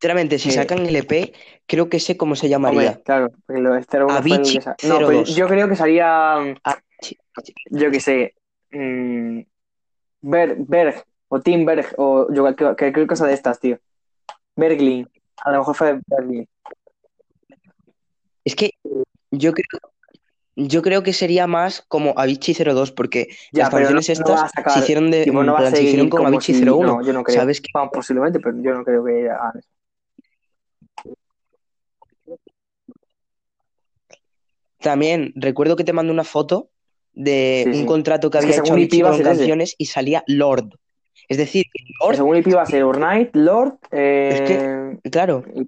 Sinceramente, 0.00 0.38
si 0.38 0.50
Sí. 0.52 0.56
sacan 0.56 0.86
el 0.86 0.94
EP, 0.94 1.32
creo 1.66 1.88
que 1.88 1.98
sé 1.98 2.16
cómo 2.16 2.36
se 2.36 2.48
llamaría. 2.48 2.90
Hombre, 2.90 3.02
claro, 3.02 3.30
porque 3.44 3.60
lo 3.60 3.74
este 3.74 3.98
fue 3.98 4.06
el 4.12 4.16
Avicii 4.16 4.58
que 4.60 4.86
No, 4.86 4.98
pero 4.98 5.10
02. 5.10 5.34
yo 5.34 5.48
creo 5.48 5.68
que 5.68 5.74
sería, 5.74 6.36
sí. 7.00 7.18
yo 7.70 7.90
qué 7.90 7.98
sé, 7.98 8.34
mm, 8.70 9.40
Berg, 10.20 10.56
Berg, 10.68 11.02
o 11.26 11.40
Tim 11.40 11.64
Berg, 11.66 11.94
o 11.96 12.32
yo 12.32 12.54
que, 12.54 12.76
que, 12.76 12.92
que 12.92 13.06
cosa 13.08 13.26
de 13.26 13.34
estas, 13.34 13.58
tío. 13.58 13.80
Berglin, 14.54 15.08
a 15.44 15.50
lo 15.50 15.58
mejor 15.58 15.74
fue 15.74 15.98
Berglin. 16.06 16.48
Es 18.44 18.54
que 18.54 18.70
yo 19.32 19.52
creo, 19.52 19.80
yo 20.54 20.80
creo 20.82 21.02
que 21.02 21.12
sería 21.12 21.48
más 21.48 21.82
como 21.88 22.14
Avicii 22.16 22.54
02, 22.54 22.92
porque 22.92 23.26
Ya, 23.50 23.64
las 23.64 23.72
no, 23.72 23.78
canciones 23.78 24.08
no 24.08 24.12
estas 24.34 24.50
sacar, 24.52 24.72
se 24.74 24.78
hicieron 24.78 25.10
de, 25.10 25.24
tipo, 25.24 25.42
no 25.42 25.56
plan, 25.56 25.74
se 25.74 25.82
hicieron 25.82 26.08
como 26.08 26.22
como 26.24 26.36
Avicii 26.36 26.54
si- 26.54 26.64
01. 26.64 26.86
no, 26.98 27.02
yo 27.04 27.12
no 27.12 27.24
creo. 27.24 27.40
¿Sabes 27.40 27.60
qué? 27.60 27.68
Vamos, 27.74 27.90
posiblemente, 27.92 28.38
pero 28.38 28.56
yo 28.62 28.74
no 28.74 28.84
creo 28.84 29.04
que 29.04 29.28
hagan 29.28 29.58
eso. 29.58 29.68
También 34.88 35.34
recuerdo 35.36 35.76
que 35.76 35.84
te 35.84 35.92
mandé 35.92 36.10
una 36.12 36.24
foto 36.24 36.70
de 37.12 37.60
Sí, 37.64 37.70
un 37.72 37.80
sí. 37.80 37.84
contrato 37.84 38.30
que 38.30 38.38
Es 38.38 38.44
que 38.46 38.52
había 38.52 38.56
hecho 38.62 38.64
según 38.64 38.80
a 38.80 39.10
con 39.10 39.16
ser 39.18 39.26
ese. 39.26 39.36
canciones 39.36 39.74
y 39.76 39.84
salía 39.84 40.24
Lord. 40.26 40.70
Es 41.28 41.36
decir, 41.36 41.66
que 41.70 41.84
Lord, 42.00 42.16
segundo 42.16 42.38
IP 42.38 42.54
va 42.54 42.62
a 42.62 42.66
ser 42.66 42.84
Ornight, 42.84 43.36
Lord, 43.36 43.76
eh, 43.90 44.96
claro, 45.12 45.44
y- 45.54 45.66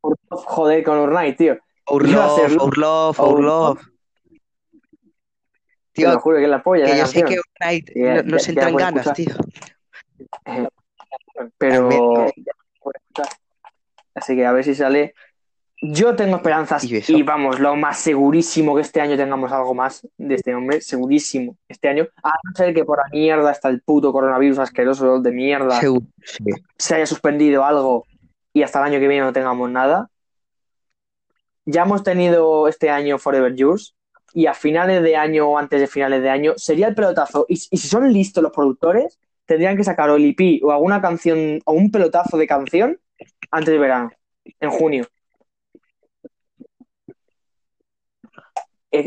Urlov, 0.00 0.44
joder, 0.46 0.82
con 0.84 0.96
Ornight, 0.96 1.36
tío. 1.36 1.58
Love, 1.90 2.56
Our 2.62 2.78
Our 3.18 3.40
Love. 3.40 3.78
Te 5.92 6.02
lo 6.02 6.08
Tío, 6.12 6.20
juro 6.20 6.38
que 6.38 6.44
es 6.44 6.48
la 6.48 6.62
polla 6.62 6.86
que 6.86 6.96
yo 6.96 7.06
sé 7.06 7.24
que 7.24 7.36
Night 7.60 7.90
Ya- 7.94 8.22
no, 8.22 8.38
ya 8.38 8.48
entran 8.48 8.74
ganas, 8.76 9.12
tío. 9.12 9.34
Pero. 11.58 11.88
También. 11.90 12.32
Así 14.14 14.34
que 14.34 14.46
a 14.46 14.52
ver 14.52 14.64
si 14.64 14.74
sale. 14.74 15.14
Yo 15.82 16.16
tengo 16.16 16.36
esperanzas 16.36 16.84
¿Y 16.84 17.22
vamos, 17.22 17.60
lo 17.60 17.76
más 17.76 17.98
segurísimo 17.98 18.74
que 18.74 18.80
este 18.80 19.00
año 19.00 19.16
tengamos 19.16 19.52
algo 19.52 19.74
más 19.74 20.08
de 20.16 20.36
este 20.36 20.54
hombre, 20.54 20.80
segurísimo 20.80 21.56
este 21.68 21.88
año, 21.88 22.08
a 22.22 22.30
no 22.30 22.54
ser 22.54 22.72
que 22.72 22.84
por 22.84 22.98
la 22.98 23.04
mierda 23.12 23.52
está 23.52 23.68
el 23.68 23.82
puto 23.82 24.10
coronavirus 24.10 24.58
asqueroso 24.60 25.20
de 25.20 25.32
mierda 25.32 25.78
sí. 25.78 26.44
se 26.78 26.94
haya 26.94 27.06
suspendido 27.06 27.62
algo 27.62 28.06
y 28.54 28.62
hasta 28.62 28.78
el 28.78 28.86
año 28.86 29.00
que 29.00 29.08
viene 29.08 29.24
no 29.24 29.34
tengamos 29.34 29.70
nada. 29.70 30.08
Ya 31.66 31.82
hemos 31.82 32.02
tenido 32.02 32.68
este 32.68 32.88
año 32.88 33.18
Forever 33.18 33.54
Yours 33.54 33.94
y 34.32 34.46
a 34.46 34.54
finales 34.54 35.02
de 35.02 35.16
año 35.16 35.46
o 35.46 35.58
antes 35.58 35.78
de 35.78 35.86
finales 35.88 36.22
de 36.22 36.30
año 36.30 36.54
sería 36.56 36.88
el 36.88 36.94
pelotazo. 36.94 37.44
Y, 37.50 37.54
y 37.54 37.76
si 37.76 37.88
son 37.88 38.10
listos 38.10 38.42
los 38.42 38.52
productores, 38.52 39.18
tendrían 39.44 39.76
que 39.76 39.84
sacar 39.84 40.08
o 40.08 40.16
el 40.16 40.24
EP 40.24 40.62
o 40.64 40.72
alguna 40.72 41.02
canción 41.02 41.60
o 41.66 41.72
un 41.72 41.90
pelotazo 41.90 42.38
de 42.38 42.46
canción 42.46 42.98
antes 43.50 43.72
de 43.72 43.78
verano, 43.78 44.10
en 44.60 44.70
junio. 44.70 45.06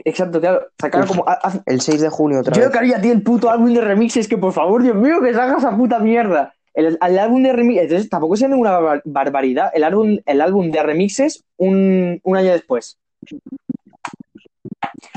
Exacto, 0.05 0.39
claro. 0.39 0.67
Sacaron 0.79 1.07
como. 1.07 1.25
El 1.65 1.81
6 1.81 2.01
de 2.01 2.09
junio 2.09 2.39
otra 2.41 2.53
Yo 2.53 2.61
vez. 2.69 2.73
lo 2.73 3.01
que 3.01 3.11
el 3.11 3.23
puto 3.23 3.49
álbum 3.49 3.73
de 3.73 3.81
remixes, 3.81 4.27
que 4.27 4.37
por 4.37 4.53
favor, 4.53 4.81
Dios 4.83 4.95
mío, 4.95 5.21
que 5.21 5.33
salga 5.33 5.57
esa 5.57 5.75
puta 5.75 5.99
mierda. 5.99 6.53
El, 6.73 6.97
el 7.01 7.19
álbum 7.19 7.43
de 7.43 7.51
remixes, 7.53 7.83
entonces 7.85 8.09
tampoco 8.09 8.35
sea 8.37 8.47
ninguna 8.47 8.79
barbar- 8.79 9.01
barbaridad. 9.05 9.71
El 9.73 9.83
álbum, 9.83 10.17
el 10.25 10.41
álbum 10.41 10.71
de 10.71 10.83
remixes 10.83 11.43
un, 11.57 12.19
un 12.23 12.37
año 12.37 12.51
después. 12.51 12.97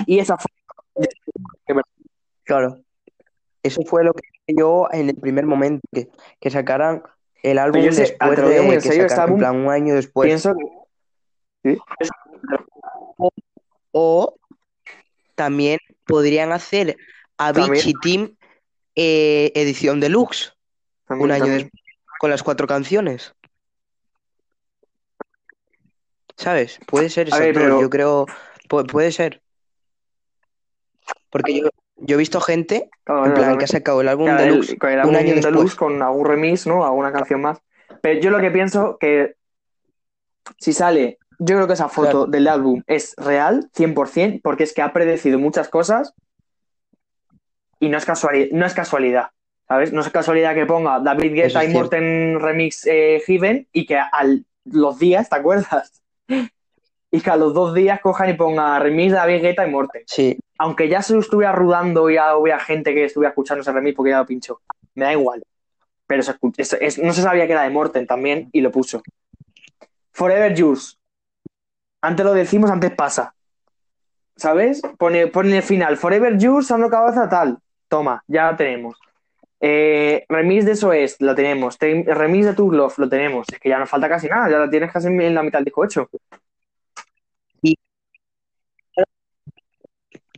Y 0.07 0.19
esa 0.19 0.37
fue. 0.37 0.51
Claro. 2.45 2.79
Eso 3.63 3.83
fue 3.83 4.03
lo 4.03 4.13
que 4.13 4.23
yo 4.57 4.89
en 4.91 5.09
el 5.11 5.15
primer 5.17 5.47
momento, 5.47 5.83
que, 5.93 6.09
que 6.41 6.51
sacaran 6.51 7.03
el 7.45 7.59
álbum 7.59 7.81
yo 7.83 7.93
sé, 7.93 8.03
después 8.03 8.39
de 8.39 8.57
en 8.59 8.71
que 8.71 8.81
serio, 8.81 9.03
este 9.03 9.09
sacaran, 9.15 9.17
en 9.17 9.21
álbum, 9.21 9.39
plan 9.39 9.57
un 9.57 9.71
año 9.71 9.95
después. 9.95 10.27
Pienso 10.27 10.53
que. 11.63 11.79
O 13.93 14.35
también 15.43 15.81
podrían 16.07 16.53
hacer 16.53 16.97
Avicii 17.37 17.95
Team 18.01 18.37
eh, 18.95 19.51
edición 19.57 19.99
deluxe, 19.99 20.53
También, 21.09 21.25
un 21.25 21.33
año 21.33 21.45
también. 21.47 21.59
después, 21.65 21.83
con 22.21 22.31
las 22.31 22.43
cuatro 22.45 22.69
canciones. 22.69 23.35
¿Sabes? 26.37 26.79
Puede 26.87 27.09
ser 27.11 27.27
esas 27.29 27.41
ver, 27.41 27.55
pero- 27.55 27.81
yo 27.81 27.91
creo, 27.91 28.27
pu- 28.69 28.87
puede 28.87 29.11
ser. 29.11 29.43
Porque 31.31 31.61
yo, 31.61 31.69
yo 31.97 32.15
he 32.15 32.19
visto 32.19 32.41
gente, 32.41 32.89
Claro, 33.05 33.27
en 33.27 33.33
plan, 33.35 33.45
claro. 33.45 33.59
que 33.59 33.65
ha 33.65 33.69
sacado 33.69 34.01
el 34.01 34.09
álbum 34.09 34.27
Claro, 34.27 34.43
el- 34.45 34.51
deluxe 34.51 34.79
con 34.79 34.91
el 34.91 34.95
un 34.97 35.01
álbum 35.01 35.17
año 35.17 35.35
deluxe 35.35 35.47
después. 35.53 35.75
con 35.75 36.03
algún 36.03 36.27
remix, 36.27 36.67
¿no? 36.67 36.85
Alguna 36.85 37.13
canción 37.13 37.41
más. 37.41 37.59
Pero 38.01 38.21
yo 38.21 38.31
lo 38.31 38.41
que 38.41 38.51
pienso 38.51 38.97
que 38.99 39.35
si 40.59 40.73
sale, 40.73 41.19
yo 41.45 41.57
creo 41.57 41.67
que 41.67 41.73
esa 41.75 41.89
foto 41.89 42.11
Claro. 42.11 42.27
del 42.27 42.49
álbum 42.49 42.83
es 42.87 43.15
real, 43.17 43.69
100%, 43.75 44.41
porque 44.43 44.65
es 44.65 44.73
que 44.73 44.83
ha 44.83 44.93
predecido 44.93 45.39
muchas 45.39 45.69
cosas 45.69 46.15
y 47.81 47.89
no 47.89 47.99
es 47.99 48.05
casualidad, 48.05 48.49
no 48.53 48.65
es 48.67 48.75
casualidad, 48.75 49.29
¿sabes? 49.69 49.93
No 49.93 50.01
es 50.03 50.11
casualidad 50.11 50.55
que 50.55 50.67
ponga 50.67 51.01
David 51.01 51.35
Guetta 51.35 51.65
y 51.65 51.69
Morten 51.69 52.39
remix 52.41 52.87
eh, 52.87 53.23
Heaven 53.27 53.67
y 53.73 53.87
que 53.87 53.97
a 53.97 54.11
los 54.65 54.99
días, 54.99 55.29
¿te 55.29 55.37
acuerdas? 55.37 56.01
Y 57.15 57.21
que 57.21 57.29
a 57.29 57.37
los 57.37 57.53
dos 57.53 57.75
días 57.75 58.01
cojan 58.01 58.31
y 58.31 58.33
ponga 58.33 58.79
remix 58.79 59.13
David 59.13 59.43
Guetta 59.43 59.67
y 59.69 59.71
Morten 59.71 60.03
Sí, 60.07 60.39
aunque 60.57 60.89
ya 60.89 61.03
se 61.03 61.13
lo 61.13 61.21
estuviera 61.21 61.53
rudando 61.53 62.09
y 62.09 62.15
ya 62.15 62.35
hubiera 62.39 62.59
gente 62.59 62.95
que 62.95 63.05
estuviera 63.05 63.29
escuchando 63.33 63.61
ese 63.61 63.71
remix 63.71 63.95
porque 63.97 64.13
ya 64.13 64.19
lo 64.21 64.25
pinchó. 64.25 64.63
Me 64.95 65.05
da 65.05 65.13
igual. 65.13 65.43
Pero 66.07 66.23
se 66.23 66.35
es- 66.81 66.99
no 66.99 67.13
se 67.13 67.21
sabía 67.21 67.47
que 67.47 67.53
era 67.53 67.65
de 67.65 67.69
Morten 67.71 68.07
también 68.07 68.49
y 68.53 68.63
lo 68.63 68.71
puso. 68.71 69.03
Forever 70.13 70.55
Yours. 70.55 70.99
Antes 72.03 72.27
lo 72.27 72.35
decimos, 72.35 72.71
antes 72.71 72.91
pasa. 72.93 73.35
¿Sabes? 74.37 74.83
Pone, 74.99 75.29
pone 75.29 75.57
el 75.57 75.63
final 75.63 75.97
Forever 75.97 76.37
Yours, 76.39 76.67
Sandro 76.67 76.91
Cabaza, 76.91 77.29
tal. 77.29 77.59
Toma, 77.89 78.23
ya 78.27 78.51
lo 78.51 78.57
tenemos. 78.57 78.99
Eh, 79.61 80.27
de 80.29 80.73
eso 80.73 80.93
es, 80.93 81.21
lo 81.21 81.35
tenemos. 81.35 81.79
Te- 81.79 82.05
remix 82.07 82.47
de 82.47 82.55
Tu 82.55 82.73
lo 82.73 83.09
tenemos. 83.09 83.47
Es 83.53 83.61
que 83.61 83.69
ya 83.69 83.79
no 83.79 83.87
falta 83.87 84.09
casi 84.09 84.27
nada, 84.27 84.51
ya 84.51 84.59
lo 84.59 84.69
tienes 84.69 84.91
casi 84.93 85.07
en 85.07 85.35
la 85.35 85.43
mitad 85.43 85.61
del 85.61 85.67
disco 85.67 85.85
hecho. 85.85 86.09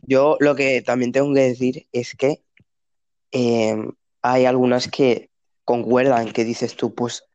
yo 0.07 0.37
lo 0.39 0.55
que 0.55 0.81
también 0.81 1.11
tengo 1.11 1.33
que 1.33 1.41
decir 1.41 1.87
es 1.91 2.15
que 2.15 2.41
eh, 3.31 3.75
hay 4.21 4.45
algunas 4.45 4.87
que 4.87 5.29
concuerdan, 5.63 6.31
que 6.31 6.45
dices 6.45 6.75
tú, 6.75 6.93
pues 6.93 7.25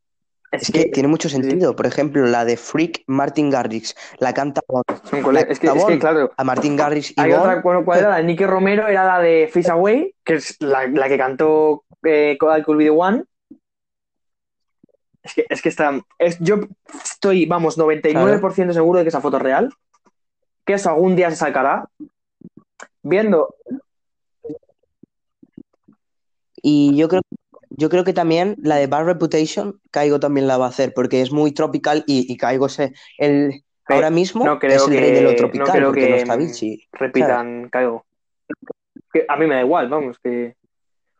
es 0.52 0.70
que 0.70 0.86
tiene 0.86 1.09
mucho 1.09 1.28
sentido. 1.28 1.77
Por 1.77 1.86
ejemplo, 1.86 2.27
la 2.27 2.44
de 2.44 2.56
Freak 2.56 3.05
Martin 3.06 3.51
Garrix, 3.51 3.94
la 4.18 4.35
canta 4.35 4.60
Bon. 4.66 4.82
es, 4.89 5.59
que, 5.59 5.68
es 5.68 5.85
que, 5.85 5.98
claro, 5.98 6.32
a 6.36 6.44
Martin 6.44 6.77
Garrix 6.77 7.12
y 7.12 7.14
Hay 7.20 7.31
Bon. 7.31 7.40
otra, 7.40 7.60
bueno, 7.62 7.85
¿cuál 7.85 8.01
era? 8.01 8.09
La 8.10 8.16
de 8.16 8.24
Nicky 8.24 8.47
Romero 8.47 8.89
era 8.89 9.05
la 9.05 9.20
de 9.20 9.48
Fish 9.52 9.70
Away, 9.70 10.14
que 10.24 10.35
es 10.35 10.56
la, 10.60 10.86
la 10.89 11.09
que 11.09 11.18
cantó 11.18 11.85
eh, 12.02 12.36
I 12.40 12.62
Could 12.62 12.78
Be 12.78 12.85
The 12.85 12.90
One. 12.90 13.24
Es 15.22 15.35
que, 15.35 15.47
es 15.48 15.62
que 15.62 15.68
está. 15.68 16.01
Es, 16.18 16.39
yo 16.40 16.60
estoy, 17.05 17.47
vamos, 17.47 17.78
99% 17.78 18.72
seguro 18.72 18.98
de 18.98 19.05
que 19.05 19.10
esa 19.10 19.20
foto 19.20 19.36
es 19.36 19.43
real. 19.43 19.72
Que 20.64 20.74
eso 20.74 20.90
algún 20.90 21.14
día 21.14 21.31
se 21.31 21.36
sacará. 21.36 21.89
Viendo. 23.02 23.55
Y 26.62 26.97
yo 26.97 27.09
creo, 27.09 27.22
yo 27.70 27.88
creo 27.88 28.05
que 28.05 28.12
también 28.12 28.56
la 28.62 28.76
de 28.76 28.86
Bad 28.86 29.05
Reputation, 29.05 29.80
Caigo 29.90 30.20
también 30.20 30.47
la 30.47 30.59
va 30.59 30.66
a 30.66 30.68
hacer, 30.70 30.92
porque 30.94 31.20
es 31.22 31.32
muy 31.32 31.52
tropical 31.52 32.05
y, 32.06 32.30
y 32.32 32.36
Caigo 32.36 32.68
se, 32.68 32.92
el, 33.18 33.64
ahora 33.86 34.10
mismo 34.10 34.44
no 34.44 34.59
creo 34.59 34.76
es 34.76 34.88
el 34.88 34.94
que- 34.94 35.01
rey 35.01 35.12
de 35.12 35.22
lo 35.22 35.30
no 35.30 35.36
tropical, 35.36 35.70
creo 35.72 35.86
porque 35.88 36.01
que, 36.01 36.09
no 36.10 36.16
está 36.16 36.36
Vichy. 36.36 36.88
Repitan, 36.92 37.68
caigo. 37.70 38.05
Que 39.12 39.24
a 39.28 39.36
mí 39.36 39.47
me 39.47 39.55
da 39.56 39.60
igual, 39.62 39.88
vamos, 39.88 40.18
que. 40.22 40.55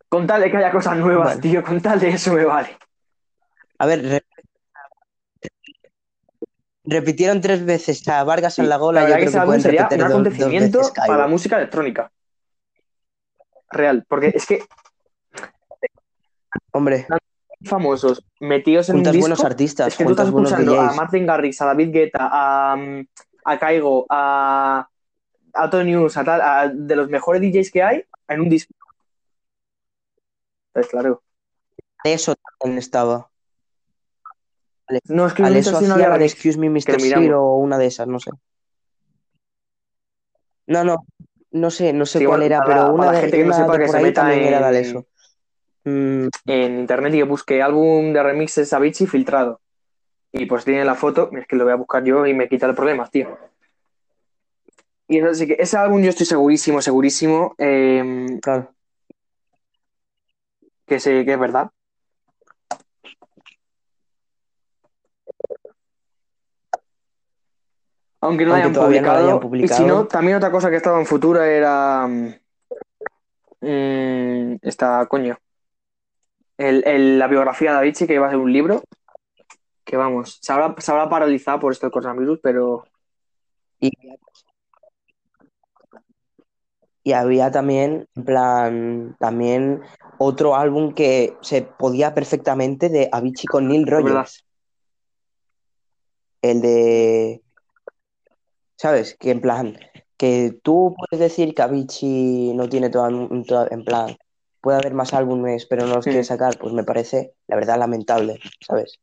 Con 0.09 0.27
tal 0.27 0.41
de 0.41 0.51
que 0.51 0.57
haya 0.57 0.71
cosas 0.71 0.97
nuevas, 0.97 1.27
Vale. 1.29 1.41
tío, 1.41 1.63
con 1.63 1.81
tal 1.81 1.99
de 1.99 2.09
eso 2.09 2.33
me 2.33 2.43
vale. 2.45 2.77
A 3.79 3.85
ver, 3.85 4.01
re- 4.03 4.25
repitieron 6.83 7.39
tres 7.41 7.63
veces 7.65 8.05
a 8.07 8.23
Vargas 8.23 8.59
en 8.59 8.67
la 8.69 8.77
gola, 8.77 9.03
la 9.03 9.09
yo 9.09 9.15
que 9.15 9.21
creo 9.21 9.41
que 9.41 9.45
pueden 9.45 9.61
sería 9.61 9.83
un 9.83 9.89
dos, 9.89 9.99
dos 9.99 10.09
acontecimiento 10.11 10.77
veces 10.79 10.93
para 11.07 11.17
la 11.17 11.27
música 11.27 11.57
electrónica. 11.57 12.11
Real, 13.69 14.05
porque 14.07 14.31
es 14.35 14.45
que 14.45 14.63
Hombre, 16.71 17.07
famosos 17.63 18.25
metidos 18.39 18.89
en 18.89 18.95
juntas 18.97 19.13
un 19.15 19.19
buenos 19.19 19.37
disco, 19.37 19.47
artistas, 19.47 19.87
es 19.89 19.97
que 19.97 20.05
tú 20.05 20.11
estás 20.11 20.29
juntas 20.29 20.33
buenos 20.33 20.51
escuchando 20.51 20.81
a 20.81 20.85
DJs. 20.87 20.95
Martin 20.97 21.25
Garrix, 21.25 21.61
a 21.61 21.65
David 21.65 21.91
Guetta, 21.91 22.29
a, 22.31 22.75
mm, 22.75 23.07
a 23.45 23.59
Caigo, 23.59 24.05
a, 24.09 24.89
a 25.53 25.69
Tony 25.69 25.91
News, 25.91 26.17
a 26.17 26.23
tal, 26.23 26.41
a- 26.41 26.67
de 26.73 26.95
los 26.95 27.09
mejores 27.09 27.41
DJs 27.41 27.71
que 27.71 27.83
hay 27.83 28.03
en 28.27 28.41
un 28.41 28.49
disco. 28.49 28.73
Pues 30.73 30.87
claro. 30.87 31.21
Eso 32.03 32.35
también 32.59 32.79
estaba. 32.79 33.29
No, 35.05 35.27
es 35.27 35.33
que 35.33 35.43
sido 35.63 35.77
hacía 35.77 36.09
la 36.09 36.17
de. 36.17 36.25
Excuse 36.25 36.57
Me, 36.57 36.69
Mr. 36.69 36.99
Zero 36.99 37.43
o 37.43 37.57
una 37.57 37.77
de 37.77 37.85
esas, 37.85 38.07
no 38.07 38.19
sé. 38.19 38.31
No, 40.67 40.83
no, 40.83 41.05
no 41.51 41.69
sé, 41.71 41.93
no 41.93 42.05
sé 42.05 42.19
Sí, 42.19 42.25
cuál 42.25 42.43
era, 42.43 42.63
pero 42.65 42.93
una 42.93 43.07
la 43.07 43.11
de, 43.13 43.21
gente 43.21 43.37
que 43.37 43.43
no 43.45 43.53
sepa 43.53 43.77
que 43.77 43.87
se 43.87 44.01
meta 44.01 44.21
también 44.21 44.43
era 44.53 44.71
de 44.71 44.79
en- 44.79 45.05
Mm, 45.83 46.27
En 46.45 46.79
internet 46.79 47.15
y 47.15 47.17
que 47.17 47.23
busque 47.23 47.61
álbum 47.61 48.13
de 48.13 48.23
remixes 48.23 48.73
Avicii 48.73 49.07
filtrado. 49.07 49.59
Y 50.31 50.45
pues 50.45 50.63
tiene 50.63 50.85
la 50.85 50.95
foto, 50.95 51.29
es 51.33 51.47
que 51.47 51.55
lo 51.55 51.65
voy 51.65 51.73
a 51.73 51.77
buscar 51.77 52.03
yo 52.03 52.25
y 52.25 52.33
me 52.33 52.47
quita 52.47 52.67
el 52.67 52.75
problema, 52.75 53.09
tío. 53.09 53.37
Y 55.07 55.17
eso 55.17 55.33
sí 55.33 55.47
que 55.47 55.57
ese 55.59 55.77
álbum 55.77 56.01
yo 56.01 56.09
estoy 56.09 56.25
segurísimo, 56.25 56.81
segurísimo 56.81 57.55
eh, 57.57 58.39
claro. 58.41 58.73
que, 60.85 60.99
sé, 60.99 61.25
que 61.25 61.33
es 61.33 61.39
verdad. 61.39 61.69
Aunque 68.21 68.45
no 68.45 68.53
Aunque 68.53 68.67
hayan 68.67 68.73
no 68.73 69.39
publicado. 69.39 69.55
Y 69.55 69.67
si 69.67 69.83
no, 69.83 70.07
también 70.07 70.37
otra 70.37 70.51
cosa 70.51 70.69
que 70.69 70.77
estaba 70.77 70.99
en 70.99 71.05
futuro 71.05 71.43
era. 71.43 72.07
mm, 72.07 72.35
esta, 74.61 75.05
coño. 75.07 75.37
El, 76.69 76.83
el- 76.85 77.19
la 77.19 77.27
biografía 77.27 77.71
de 77.71 77.77
Avicii, 77.79 78.07
que 78.07 78.13
iba 78.15 78.27
a 78.27 78.29
ser 78.29 78.39
un 78.39 78.53
libro. 78.53 78.83
Que 79.83 79.97
vamos, 79.97 80.37
se 80.41 80.53
habrá, 80.53 80.75
se 80.77 80.91
habrá 80.91 81.09
paralizado 81.09 81.59
por 81.59 81.71
esto 81.71 81.87
del 81.87 81.91
coronavirus, 81.91 82.39
pero. 82.41 82.85
Y, 83.79 83.91
y 87.03 87.13
había 87.13 87.49
también, 87.49 88.07
en 88.15 88.23
plan, 88.25 89.15
también 89.19 89.81
otro 90.19 90.55
álbum 90.55 90.93
que 90.93 91.35
se 91.41 91.63
podía 91.63 92.13
perfectamente 92.13 92.89
de 92.89 93.09
Avicii 93.11 93.47
con 93.47 93.67
Neil. 93.67 93.87
Rogers. 93.87 94.45
El 96.43 96.61
de, 96.61 97.41
¿sabes? 98.77 99.15
Que 99.19 99.31
en 99.31 99.41
plan, 99.41 99.77
que 100.17 100.59
tú 100.63 100.95
puedes 100.95 101.19
decir 101.19 101.55
que 101.55 101.61
Avicii 101.63 102.53
no 102.53 102.69
tiene 102.69 102.89
todo, 102.91 103.09
todo- 103.47 103.71
en 103.71 103.83
plan, 103.83 104.15
puede 104.61 104.77
haber 104.77 104.93
más 104.93 105.13
álbumes, 105.13 105.65
pero 105.65 105.85
no 105.85 105.95
los 105.95 106.05
Sí. 106.05 106.11
quiere 106.11 106.23
sacar, 106.23 106.57
pues 106.57 106.73
me 106.73 106.83
parece, 106.83 107.33
la 107.47 107.55
verdad, 107.55 107.77
lamentable, 107.79 108.39
¿sabes? 108.65 108.99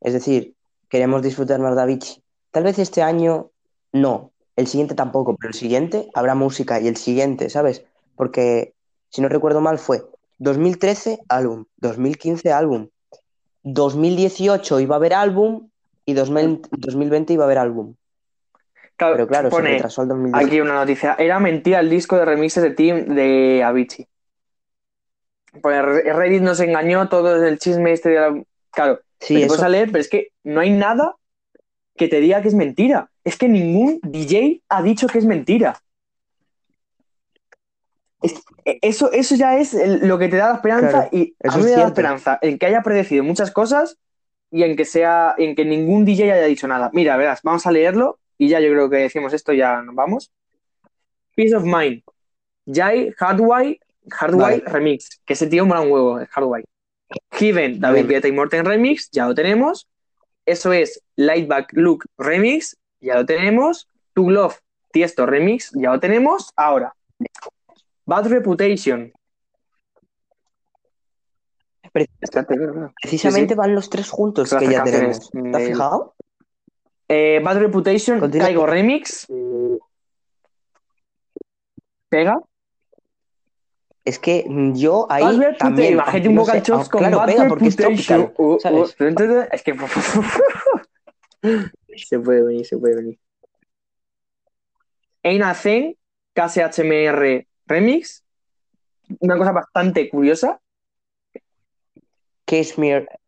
Es 0.00 0.12
decir, 0.12 0.54
queremos 0.88 1.22
disfrutar 1.22 1.60
más 1.60 1.76
de 1.76 1.82
Avicii. 1.82 2.22
Tal 2.50 2.64
vez 2.64 2.78
este 2.78 3.02
año 3.02 3.50
no, 3.92 4.32
el 4.56 4.66
siguiente 4.66 4.94
tampoco, 4.94 5.36
pero 5.36 5.48
el 5.50 5.54
siguiente 5.54 6.10
habrá 6.14 6.34
música 6.34 6.80
y 6.80 6.88
el 6.88 6.96
siguiente, 6.96 7.50
¿sabes? 7.50 7.84
Porque, 8.16 8.74
si 9.08 9.22
no 9.22 9.28
recuerdo 9.28 9.60
mal, 9.60 9.78
fue 9.78 10.04
2013 10.38 11.20
álbum, 11.28 11.64
2015 11.76 12.52
álbum, 12.52 12.88
2018 13.62 14.80
iba 14.80 14.94
a 14.94 14.98
haber 14.98 15.14
álbum 15.14 15.68
y 16.06 16.14
2000 16.14 16.62
2020 16.70 17.34
iba 17.34 17.44
a 17.44 17.46
haber 17.46 17.58
álbum. 17.58 17.94
Claro, 19.00 19.14
Pero 19.14 19.28
claro, 19.28 19.48
se 19.50 19.56
pone 19.56 19.70
retrasó 19.70 20.02
al 20.02 20.08
2018. 20.08 20.46
aquí 20.46 20.60
una 20.60 20.74
noticia. 20.74 21.16
Era 21.18 21.40
mentira 21.40 21.80
el 21.80 21.88
disco 21.88 22.18
de 22.18 22.26
remixes 22.26 22.62
de 22.62 22.70
Team 22.72 23.06
de 23.14 23.64
Avicii. 23.64 24.06
Pues 25.62 25.82
Reddit 25.82 26.42
nos 26.42 26.60
engañó, 26.60 27.08
todo 27.08 27.42
el 27.42 27.58
chisme 27.58 27.92
este 27.92 28.10
de 28.10 28.20
la... 28.20 28.42
Claro, 28.72 29.00
Sí, 29.18 29.34
te 29.36 29.40
eso. 29.40 29.48
puedes 29.48 29.62
a 29.64 29.70
leer, 29.70 29.86
pero 29.90 30.02
es 30.02 30.10
que 30.10 30.28
no 30.44 30.60
hay 30.60 30.70
nada 30.70 31.16
que 31.96 32.08
te 32.08 32.20
diga 32.20 32.42
que 32.42 32.48
es 32.48 32.54
mentira. 32.54 33.10
Es 33.24 33.38
que 33.38 33.48
ningún 33.48 34.00
DJ 34.02 34.60
ha 34.68 34.82
dicho 34.82 35.06
que 35.06 35.18
es 35.18 35.24
mentira. 35.24 35.80
Es- 38.20 38.42
eso, 38.82 39.10
eso 39.12 39.34
ya 39.34 39.56
es 39.58 39.72
el- 39.72 40.06
lo 40.06 40.18
que 40.18 40.28
te 40.28 40.36
da 40.36 40.50
la 40.50 40.54
esperanza 40.56 40.90
Claro, 40.90 41.08
y 41.10 41.34
a 41.42 41.56
mí 41.56 41.62
me 41.62 41.70
da 41.70 41.78
la 41.78 41.86
esperanza 41.86 42.38
en 42.42 42.58
que 42.58 42.66
haya 42.66 42.82
predecido 42.82 43.24
muchas 43.24 43.50
cosas 43.50 43.96
y 44.50 44.62
en 44.62 44.76
que 44.76 44.84
sea, 44.84 45.34
en 45.38 45.54
que 45.56 45.64
ningún 45.64 46.04
DJ 46.04 46.24
haya 46.34 46.44
dicho 46.44 46.68
nada. 46.68 46.90
Mira, 46.92 47.16
verás, 47.16 47.40
vamos 47.42 47.66
a 47.66 47.72
leerlo 47.72 48.19
y 48.40 48.48
ya 48.48 48.58
yo 48.58 48.70
creo 48.70 48.88
que 48.88 48.96
decimos 48.96 49.34
esto, 49.34 49.52
ya 49.52 49.82
nos 49.82 49.94
vamos. 49.94 50.32
Peace 51.36 51.54
of 51.54 51.62
Mind. 51.64 52.02
Jai 52.66 53.12
Hardway, 53.18 53.78
Hardway 54.10 54.60
Vale. 54.60 54.72
Remix. 54.72 55.20
Que 55.26 55.34
ese 55.34 55.46
tío 55.46 55.66
mola 55.66 55.82
un 55.82 55.92
huevo, 55.92 56.18
el 56.20 56.26
Hardway. 56.26 56.64
Heaven, 57.32 57.80
David. 57.80 58.06
Guetta 58.06 58.28
y 58.28 58.32
Morten 58.32 58.64
Remix, 58.64 59.10
ya 59.10 59.26
lo 59.26 59.34
tenemos. 59.34 59.88
Eso 60.46 60.72
es 60.72 61.02
Lightback 61.16 61.72
Look 61.74 62.06
Remix, 62.16 62.76
ya 63.00 63.14
lo 63.16 63.26
tenemos. 63.26 63.88
To 64.14 64.30
Love 64.30 64.58
Tiesto 64.90 65.26
Remix, 65.26 65.70
ya 65.74 65.90
lo 65.90 66.00
tenemos. 66.00 66.50
Ahora, 66.56 66.94
Bad 68.06 68.26
Reputation. 68.28 69.12
Precisamente 73.02 73.54
van 73.54 73.74
los 73.74 73.90
tres 73.90 74.08
juntos 74.08 74.54
que 74.54 74.66
ya 74.70 74.82
tenemos. 74.82 75.30
¿Te 75.30 75.38
has 75.38 75.52
del- 75.52 75.66
fijado? 75.72 76.14
Eh, 77.12 77.40
Bad 77.42 77.58
Reputation, 77.58 78.20
Continúa. 78.20 78.46
Caigo 78.46 78.66
Remix. 78.66 79.26
Pega. 82.08 82.40
Es 84.04 84.20
que 84.20 84.44
mm, 84.48 84.74
yo 84.76 85.08
ahí 85.10 85.24
Bad 85.24 85.38
Reputation, 85.38 85.58
también. 85.58 85.92
imagínate 85.94 86.28
un 86.28 86.34
no 86.36 86.40
vocal 86.42 86.62
chops 86.62 86.86
ah, 86.86 86.90
con 86.90 87.00
claro, 87.00 87.16
Bad 87.16 87.26
pega 87.26 87.48
porque 87.48 87.66
es 87.66 87.76
tropical, 87.76 88.32
Uh, 88.38 88.54
uh, 88.54 88.58
es 89.50 89.62
que 89.64 89.74
se 91.96 92.20
puede 92.20 92.44
venir, 92.44 92.64
se 92.64 92.78
puede 92.78 92.94
venir. 92.94 93.18
Ain't 95.24 95.42
a 95.42 95.52
Thing, 95.52 95.94
KSHMR 96.32 97.44
Remix. 97.66 98.22
Una 99.18 99.36
cosa 99.36 99.50
bastante 99.50 100.08
curiosa. 100.08 100.60
Cashmere. 102.44 103.06
Curi- 103.06 103.19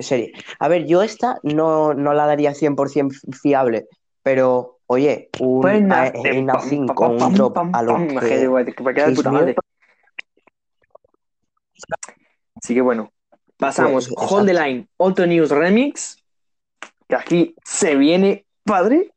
serie. 0.00 0.32
A 0.58 0.68
ver, 0.68 0.86
yo 0.86 1.02
esta 1.02 1.38
no, 1.42 1.94
no 1.94 2.12
la 2.14 2.26
daría 2.26 2.52
100% 2.52 3.12
fiable, 3.40 3.86
pero 4.22 4.78
oye, 4.86 5.30
un 5.40 5.60
Pues 5.60 5.82
5 6.68 6.94
pam, 6.94 7.22
un 7.22 7.34
drop 7.34 7.58
a 7.72 7.82
lo 7.82 7.96
que. 8.20 9.54
Así 12.56 12.74
que 12.74 12.80
bueno, 12.80 13.12
pasamos. 13.56 14.08
Pues, 14.14 14.32
Hold 14.32 14.46
the. 14.46 14.54
Line, 14.54 14.88
Auto 14.98 15.26
News 15.26 15.50
Remix. 15.50 16.22
Que 17.08 17.14
aquí 17.16 17.54
se 17.64 17.94
viene 17.94 18.46
padre. 18.64 19.12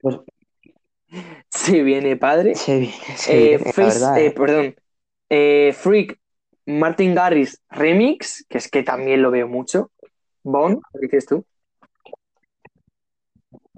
Pues- 0.00 0.18
Se 1.48 1.82
viene 1.82 2.16
padre. 2.16 2.54
se 2.54 2.80
viene, 2.80 2.94
se 3.16 3.32
Eh, 3.54 3.56
viene, 3.56 3.72
Face- 3.72 3.98
verdad, 3.98 4.18
eh, 4.18 4.26
eh. 4.26 4.30
perdón. 4.32 4.76
Eh, 5.30 5.74
Freak 5.74 6.18
Martin 6.68 7.14
Garrix 7.14 7.62
Remix, 7.70 8.44
que 8.48 8.58
es 8.58 8.70
que 8.70 8.82
también 8.82 9.22
lo 9.22 9.30
veo 9.30 9.48
mucho. 9.48 9.90
Bon, 10.42 10.80
¿qué 10.92 10.98
dices 11.00 11.24
tú? 11.26 11.44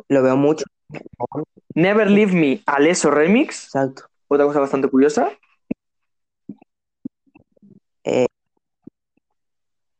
Lo 0.08 0.22
veo 0.22 0.36
mucho. 0.36 0.64
Never 1.74 2.10
Leave 2.10 2.32
Me 2.32 2.62
Aleso 2.66 3.12
Remix, 3.12 3.66
Exacto. 3.66 4.04
otra 4.28 4.44
cosa 4.44 4.58
bastante 4.58 4.88
curiosa. 4.88 5.30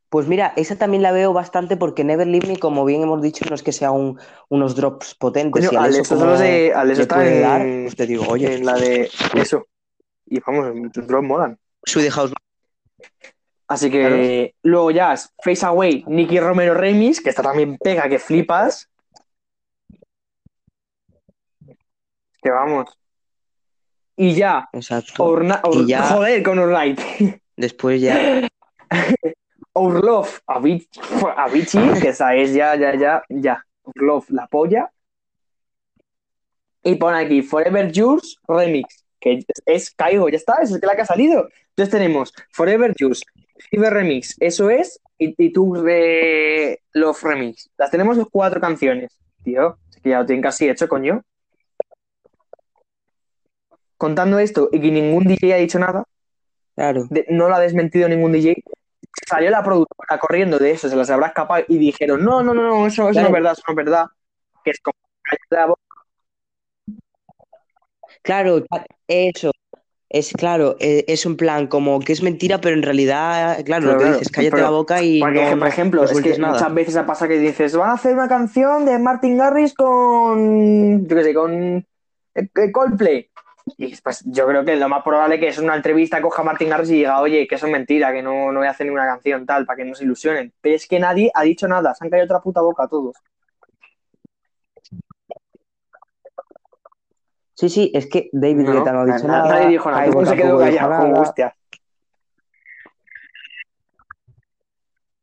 Pues 0.09 0.27
mira, 0.27 0.53
esa 0.57 0.77
también 0.77 1.05
la 1.05 1.13
veo 1.13 1.33
bastante 1.33 1.77
porque 1.77 2.03
Never 2.03 2.27
Leave 2.27 2.49
Me, 2.49 2.59
como 2.59 2.85
bien 2.85 3.03
hemos 3.03 3.23
dicho, 3.23 3.45
no 3.49 3.55
es 3.55 3.63
que 3.63 3.71
sea 3.71 3.93
un- 3.93 4.19
unos 4.49 4.75
drops 4.75 5.15
potentes. 5.15 5.69
Coño, 5.69 5.73
y 5.73 5.77
Aleso 5.85 6.17
Aleso, 6.17 6.43
de, 6.43 6.73
está 7.03 7.29
en, 7.29 7.41
dar, 7.43 7.63
pues 7.85 7.95
te 7.95 8.07
digo, 8.09 8.25
oye, 8.27 8.53
en 8.57 8.67
la 8.67 8.75
de 8.75 9.09
eso. 9.35 9.67
Y 10.27 10.41
vamos, 10.41 10.91
tus 10.93 11.07
drops 11.07 11.25
molan. 11.29 11.57
Sweet 11.85 12.11
House 12.11 12.33
Así 13.69 13.91
que 13.91 14.55
luego 14.63 14.91
ya 14.91 15.13
es 15.13 15.33
Face 15.45 15.65
Away, 15.65 16.05
Nicky 16.09 16.41
Romero 16.41 16.75
Remix, 16.75 17.21
que 17.21 17.31
esta 17.31 17.43
también 17.43 17.79
pega, 17.79 18.09
que 18.09 18.19
flipas. 18.19 18.89
Que 22.43 22.51
vamos. 22.51 22.87
Y 24.17 24.35
ya, 24.35 24.69
Exacto. 24.73 25.41
Y 25.73 25.87
ya- 25.87 26.03
joder, 26.09 26.43
con 26.43 26.59
Our 26.59 26.73
Night. 26.73 27.01
Después 27.57 28.01
ya. 28.01 28.49
Our 29.73 30.05
Love, 30.05 30.41
Avicii, 30.47 30.89
Avicii, 31.37 32.01
que 32.01 32.09
esa 32.09 32.35
es 32.35 32.53
ya, 32.53 32.75
ya, 32.75 32.95
ya, 32.97 33.23
ya. 33.29 33.65
Our 33.85 34.03
Love, 34.03 34.31
la 34.31 34.47
polla. 34.47 34.91
Y 36.83 36.97
pone 36.97 37.19
aquí 37.19 37.43
Forever 37.43 37.93
Yours 37.93 38.37
Remix, 38.49 39.05
que 39.21 39.41
es, 39.67 39.91
Caigo, 39.93 40.29
ya 40.29 40.37
está, 40.37 40.57
es 40.63 40.71
la 40.71 40.97
que 40.97 41.03
ha 41.03 41.07
salido. 41.07 41.49
Entonces 41.71 41.91
tenemos 41.93 42.33
Forever 42.53 42.95
Yours, 42.99 43.23
Fever 43.71 43.93
Remix, 43.93 44.37
eso 44.41 44.71
es, 44.71 45.01
y, 45.19 45.35
y 45.37 45.53
tú 45.53 45.75
de 45.75 46.81
Love 46.93 47.23
Remix. 47.23 47.71
Las 47.77 47.91
tenemos 47.91 48.17
las 48.17 48.27
cuatro 48.31 48.61
canciones, 48.61 49.17
tío. 49.45 49.79
Que 50.03 50.11
ya 50.11 50.21
lo 50.21 50.27
tienen 50.27 50.43
casi 50.43 50.69
hecho, 50.69 50.89
coño. 50.89 51.23
Contando 53.97 54.39
esto 54.39 54.71
y 54.73 54.81
que 54.81 54.91
ningún 54.91 55.25
DJ 55.25 55.53
ha 55.55 55.59
dicho 55.59 55.79
nada, 55.79 56.05
Claro. 56.75 57.05
de- 57.11 57.27
no 57.29 57.49
lo 57.51 57.55
ha 57.55 57.61
desmentido 57.61 58.09
ningún 58.09 58.33
DJ. 58.33 58.63
Salió 59.29 59.51
la 59.51 59.63
productora 59.63 60.19
corriendo 60.19 60.59
de 60.59 60.71
eso, 60.71 60.89
se 60.89 60.97
las 60.97 61.11
habrá 61.11 61.27
escapado 61.29 61.65
y 61.69 61.77
dijeron, 61.77 62.25
no, 62.25 62.43
no, 62.43 62.55
no, 62.55 62.63
no, 62.63 62.87
eso, 62.87 63.11
eso 63.11 63.21
no 63.21 63.27
es 63.27 63.33
verdad, 63.33 63.53
eso 63.53 63.63
no 63.69 63.73
es 63.73 63.77
verdad. 63.77 64.07
Que 64.65 64.71
es 64.71 64.81
como. 64.81 64.97
Claro, 68.23 68.65
eso. 69.09 69.51
Es 70.13 70.33
claro, 70.33 70.75
eh, 70.81 71.05
es 71.07 71.25
un 71.25 71.37
plan 71.37 71.69
como 71.69 72.01
que 72.01 72.13
es 72.13 72.21
mentira, 72.21 72.61
pero 72.61 72.75
en 72.75 72.83
realidad, 72.83 73.65
claro, 73.65 73.87
lo 73.87 73.93
que 73.93 73.99
claro, 73.99 74.13
dices, 74.15 74.29
cállate 74.33 74.51
pero- 74.57 74.65
la 74.65 74.71
boca 74.71 75.01
y 75.01 75.21
Porque, 75.21 75.51
no, 75.53 75.59
por 75.61 75.69
ejemplo, 75.69 76.03
no 76.03 76.11
es 76.11 76.21
que 76.21 76.37
nada. 76.37 76.55
muchas 76.55 76.75
veces 76.75 77.03
pasa 77.05 77.29
que 77.29 77.39
dices, 77.39 77.77
van 77.77 77.91
a 77.91 77.93
hacer 77.93 78.15
una 78.15 78.27
canción 78.27 78.85
de 78.85 78.99
Martin 78.99 79.37
Garrix 79.37 79.73
con, 79.73 81.07
yo 81.07 81.17
qué 81.17 81.23
sé, 81.23 81.33
con 81.33 81.87
eh, 82.35 82.73
Coldplay. 82.73 83.29
Y 83.77 83.95
pues 83.99 84.25
yo 84.27 84.49
creo 84.49 84.65
que 84.65 84.75
lo 84.75 84.89
más 84.89 85.05
probable 85.05 85.37
es 85.37 85.41
que 85.41 85.49
es 85.49 85.59
una 85.59 85.77
entrevista, 85.77 86.21
coja 86.21 86.43
a 86.43 86.45
Martin 86.45 86.71
Garrix 86.71 86.91
y 86.91 86.95
diga, 86.95 87.21
oye, 87.21 87.47
que 87.47 87.55
eso 87.55 87.67
es 87.67 87.73
mentira, 87.73 88.13
que 88.13 88.21
no, 88.21 88.51
no 88.51 88.59
voy 88.59 88.67
a 88.67 88.73
hacer 88.73 88.87
ninguna 88.87 89.07
canción 89.07 89.47
tal, 89.47 89.65
para 89.65 89.77
que 89.77 89.85
no 89.85 89.95
se 89.95 90.03
ilusionen. 90.03 90.53
Pero 90.61 90.75
es 90.75 90.89
que 90.89 90.99
nadie 90.99 91.31
ha 91.33 91.45
dicho 91.45 91.69
nada, 91.69 91.95
se 91.95 92.05
han 92.05 92.11
caído 92.11 92.25
otra 92.25 92.41
puta 92.41 92.61
boca 92.63 92.89
todos. 92.89 93.15
Sí, 97.61 97.69
sí, 97.69 97.91
es 97.95 98.07
que 98.09 98.31
David 98.33 98.63
No, 98.65 98.73
Guetta 98.73 98.91
no 98.93 99.01
ha 99.01 99.05
dicho 99.05 99.27
na- 99.29 99.43
nada. 99.43 99.49
Nadie 99.51 99.69
dijo 99.69 99.91
nada, 99.91 100.11
todo 100.11 100.25
se 100.25 100.35
quedó 100.37 100.59
callado. 100.59 100.89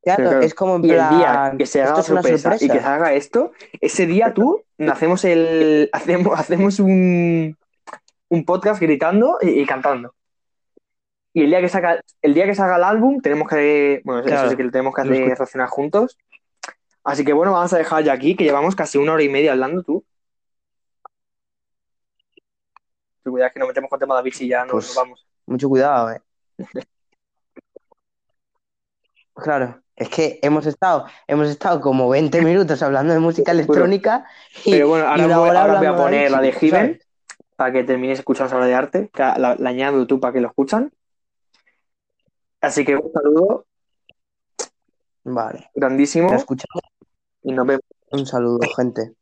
Claro, 0.04 0.18
Pero 0.18 0.30
claro, 0.30 0.42
es 0.46 0.54
como 0.54 0.76
en 0.76 0.86
Y 0.86 0.92
el 0.92 1.10
día 1.10 1.54
que 1.58 1.66
se 1.66 1.82
haga 1.82 1.96
una 1.96 2.04
sorpresa, 2.04 2.50
y 2.56 2.60
que 2.60 2.60
se 2.60 2.68
sorpresa. 2.68 2.94
haga 2.96 3.14
esto, 3.14 3.52
ese 3.82 4.06
día 4.06 4.34
tú 4.36 4.64
hacemos 4.88 5.26
el 5.26 5.90
hacemos, 5.92 6.40
hacemos 6.40 6.80
un, 6.80 7.58
un 8.30 8.46
podcast 8.46 8.80
gritando 8.80 9.40
y, 9.42 9.50
y 9.62 9.66
cantando. 9.66 10.14
Y 11.34 11.42
el 11.44 11.50
día 11.50 11.60
que 11.60 11.70
saca 11.70 12.00
el 12.22 12.34
día 12.36 12.46
que 12.46 12.54
salga 12.54 12.76
el 12.78 12.84
álbum 12.84 13.20
tenemos 13.20 13.48
que 13.50 14.02
bueno, 14.06 14.22
eso 14.22 14.30
Claro. 14.30 14.50
sí 14.52 14.56
que 14.56 14.64
lo 14.64 14.70
tenemos 14.72 14.94
que 14.94 15.02
hacer 15.02 15.26
reaccionar 15.26 15.70
juntos. 15.70 16.18
Así 17.04 17.26
que 17.26 17.34
bueno, 17.34 17.52
vamos 17.54 17.74
a 17.74 17.78
dejar 17.80 18.04
ya 18.04 18.14
aquí 18.14 18.36
que 18.36 18.44
llevamos 18.44 18.76
casi 18.76 19.00
una 19.00 19.14
hora 19.14 19.24
y 19.24 19.30
media 19.30 19.54
hablando 19.54 19.82
tú. 19.82 20.06
Cuidado 23.32 23.52
que 23.54 23.60
nos 23.60 23.68
metemos 23.68 23.90
con 23.90 24.00
tema 24.00 24.16
de 24.16 24.20
Avicii 24.22 24.46
y 24.48 24.50
ya 24.50 24.64
nos, 24.64 24.72
Pues- 24.72 24.88
nos 24.88 24.96
vamos. 24.96 25.28
Mucho 25.46 25.70
cuidado, 25.70 26.12
eh. 26.12 26.22
Claro, 29.36 29.82
es 29.96 30.10
que 30.10 30.40
hemos 30.42 30.66
estado, 30.66 31.06
hemos 31.28 31.48
estado 31.48 31.80
como 31.80 32.10
20 32.10 32.42
minutos 32.42 32.82
hablando 32.82 33.14
de 33.14 33.20
música 33.20 33.52
electrónica 33.52 34.26
y, 34.66 34.72
Pero 34.72 34.88
bueno, 34.90 35.06
y 35.06 35.08
ahora, 35.10 35.26
una 35.26 35.38
voy, 35.38 35.50
hora 35.50 35.62
ahora 35.62 35.78
voy 35.78 35.86
a 35.88 35.96
poner 35.96 36.32
la 36.32 36.42
de 36.42 36.52
Given 36.54 37.00
para 37.56 37.72
que 37.72 37.84
termines 37.84 38.18
escuchando 38.20 38.56
obra 38.56 38.66
de 38.66 38.74
arte. 38.74 39.10
que 39.14 39.22
La, 39.22 39.56
la 39.58 39.70
añado 39.70 40.08
tú 40.08 40.20
para 40.20 40.34
que 40.34 40.42
lo 40.42 40.48
escuchan. 40.48 40.92
Así 42.62 42.84
que 42.84 42.96
un 42.96 43.12
saludo 43.14 43.66
Vale, 45.24 45.70
grandísimo 45.76 46.30
la 46.30 46.38
escuchamos. 46.38 46.82
y 47.44 47.52
nos 47.52 47.68
vemos. 47.68 47.84
Un 48.10 48.26
saludo, 48.26 48.60
gente. 48.76 49.14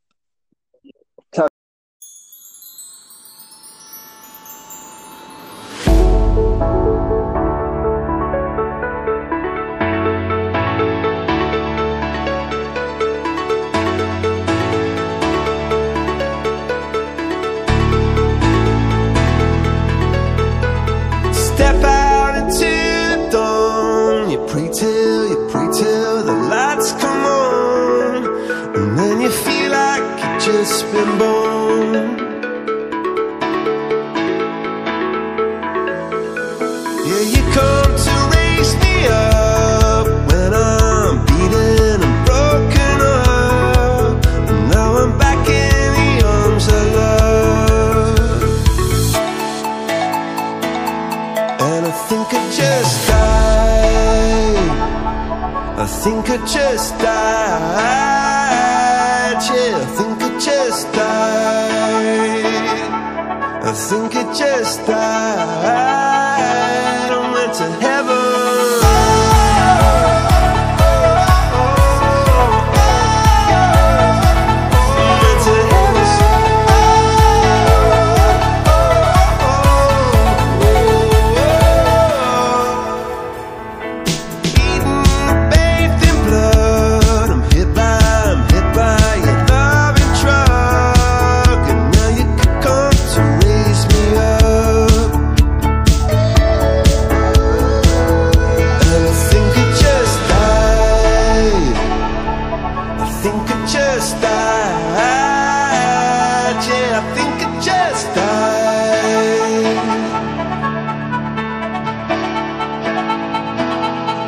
Yeah, 37.07 37.23
you 37.33 37.41
come 37.53 37.91
to 38.05 38.13
raise 38.33 38.73
me 38.83 38.95
up 39.07 40.07
when 40.29 40.51
I'm 40.53 41.15
beaten 41.27 42.01
and 42.01 42.25
broken 42.25 42.97
up. 43.01 44.25
And 44.49 44.59
now 44.71 44.89
I'm 45.01 45.13
back 45.19 45.47
in 45.47 45.93
the 45.99 46.11
arms 46.25 46.65
of 46.67 46.83
love. 46.99 48.41
And 51.61 51.85
I 51.85 51.93
think 52.09 52.27
I 52.33 52.35
just 52.51 52.93
died. 53.07 54.69
I 55.77 55.85
think 55.85 56.23
I 56.31 56.37
just 56.45 56.97
died. 56.97 57.04
Died. 63.89 63.93
I 63.93 63.97
think 63.99 64.15
it 64.15 65.84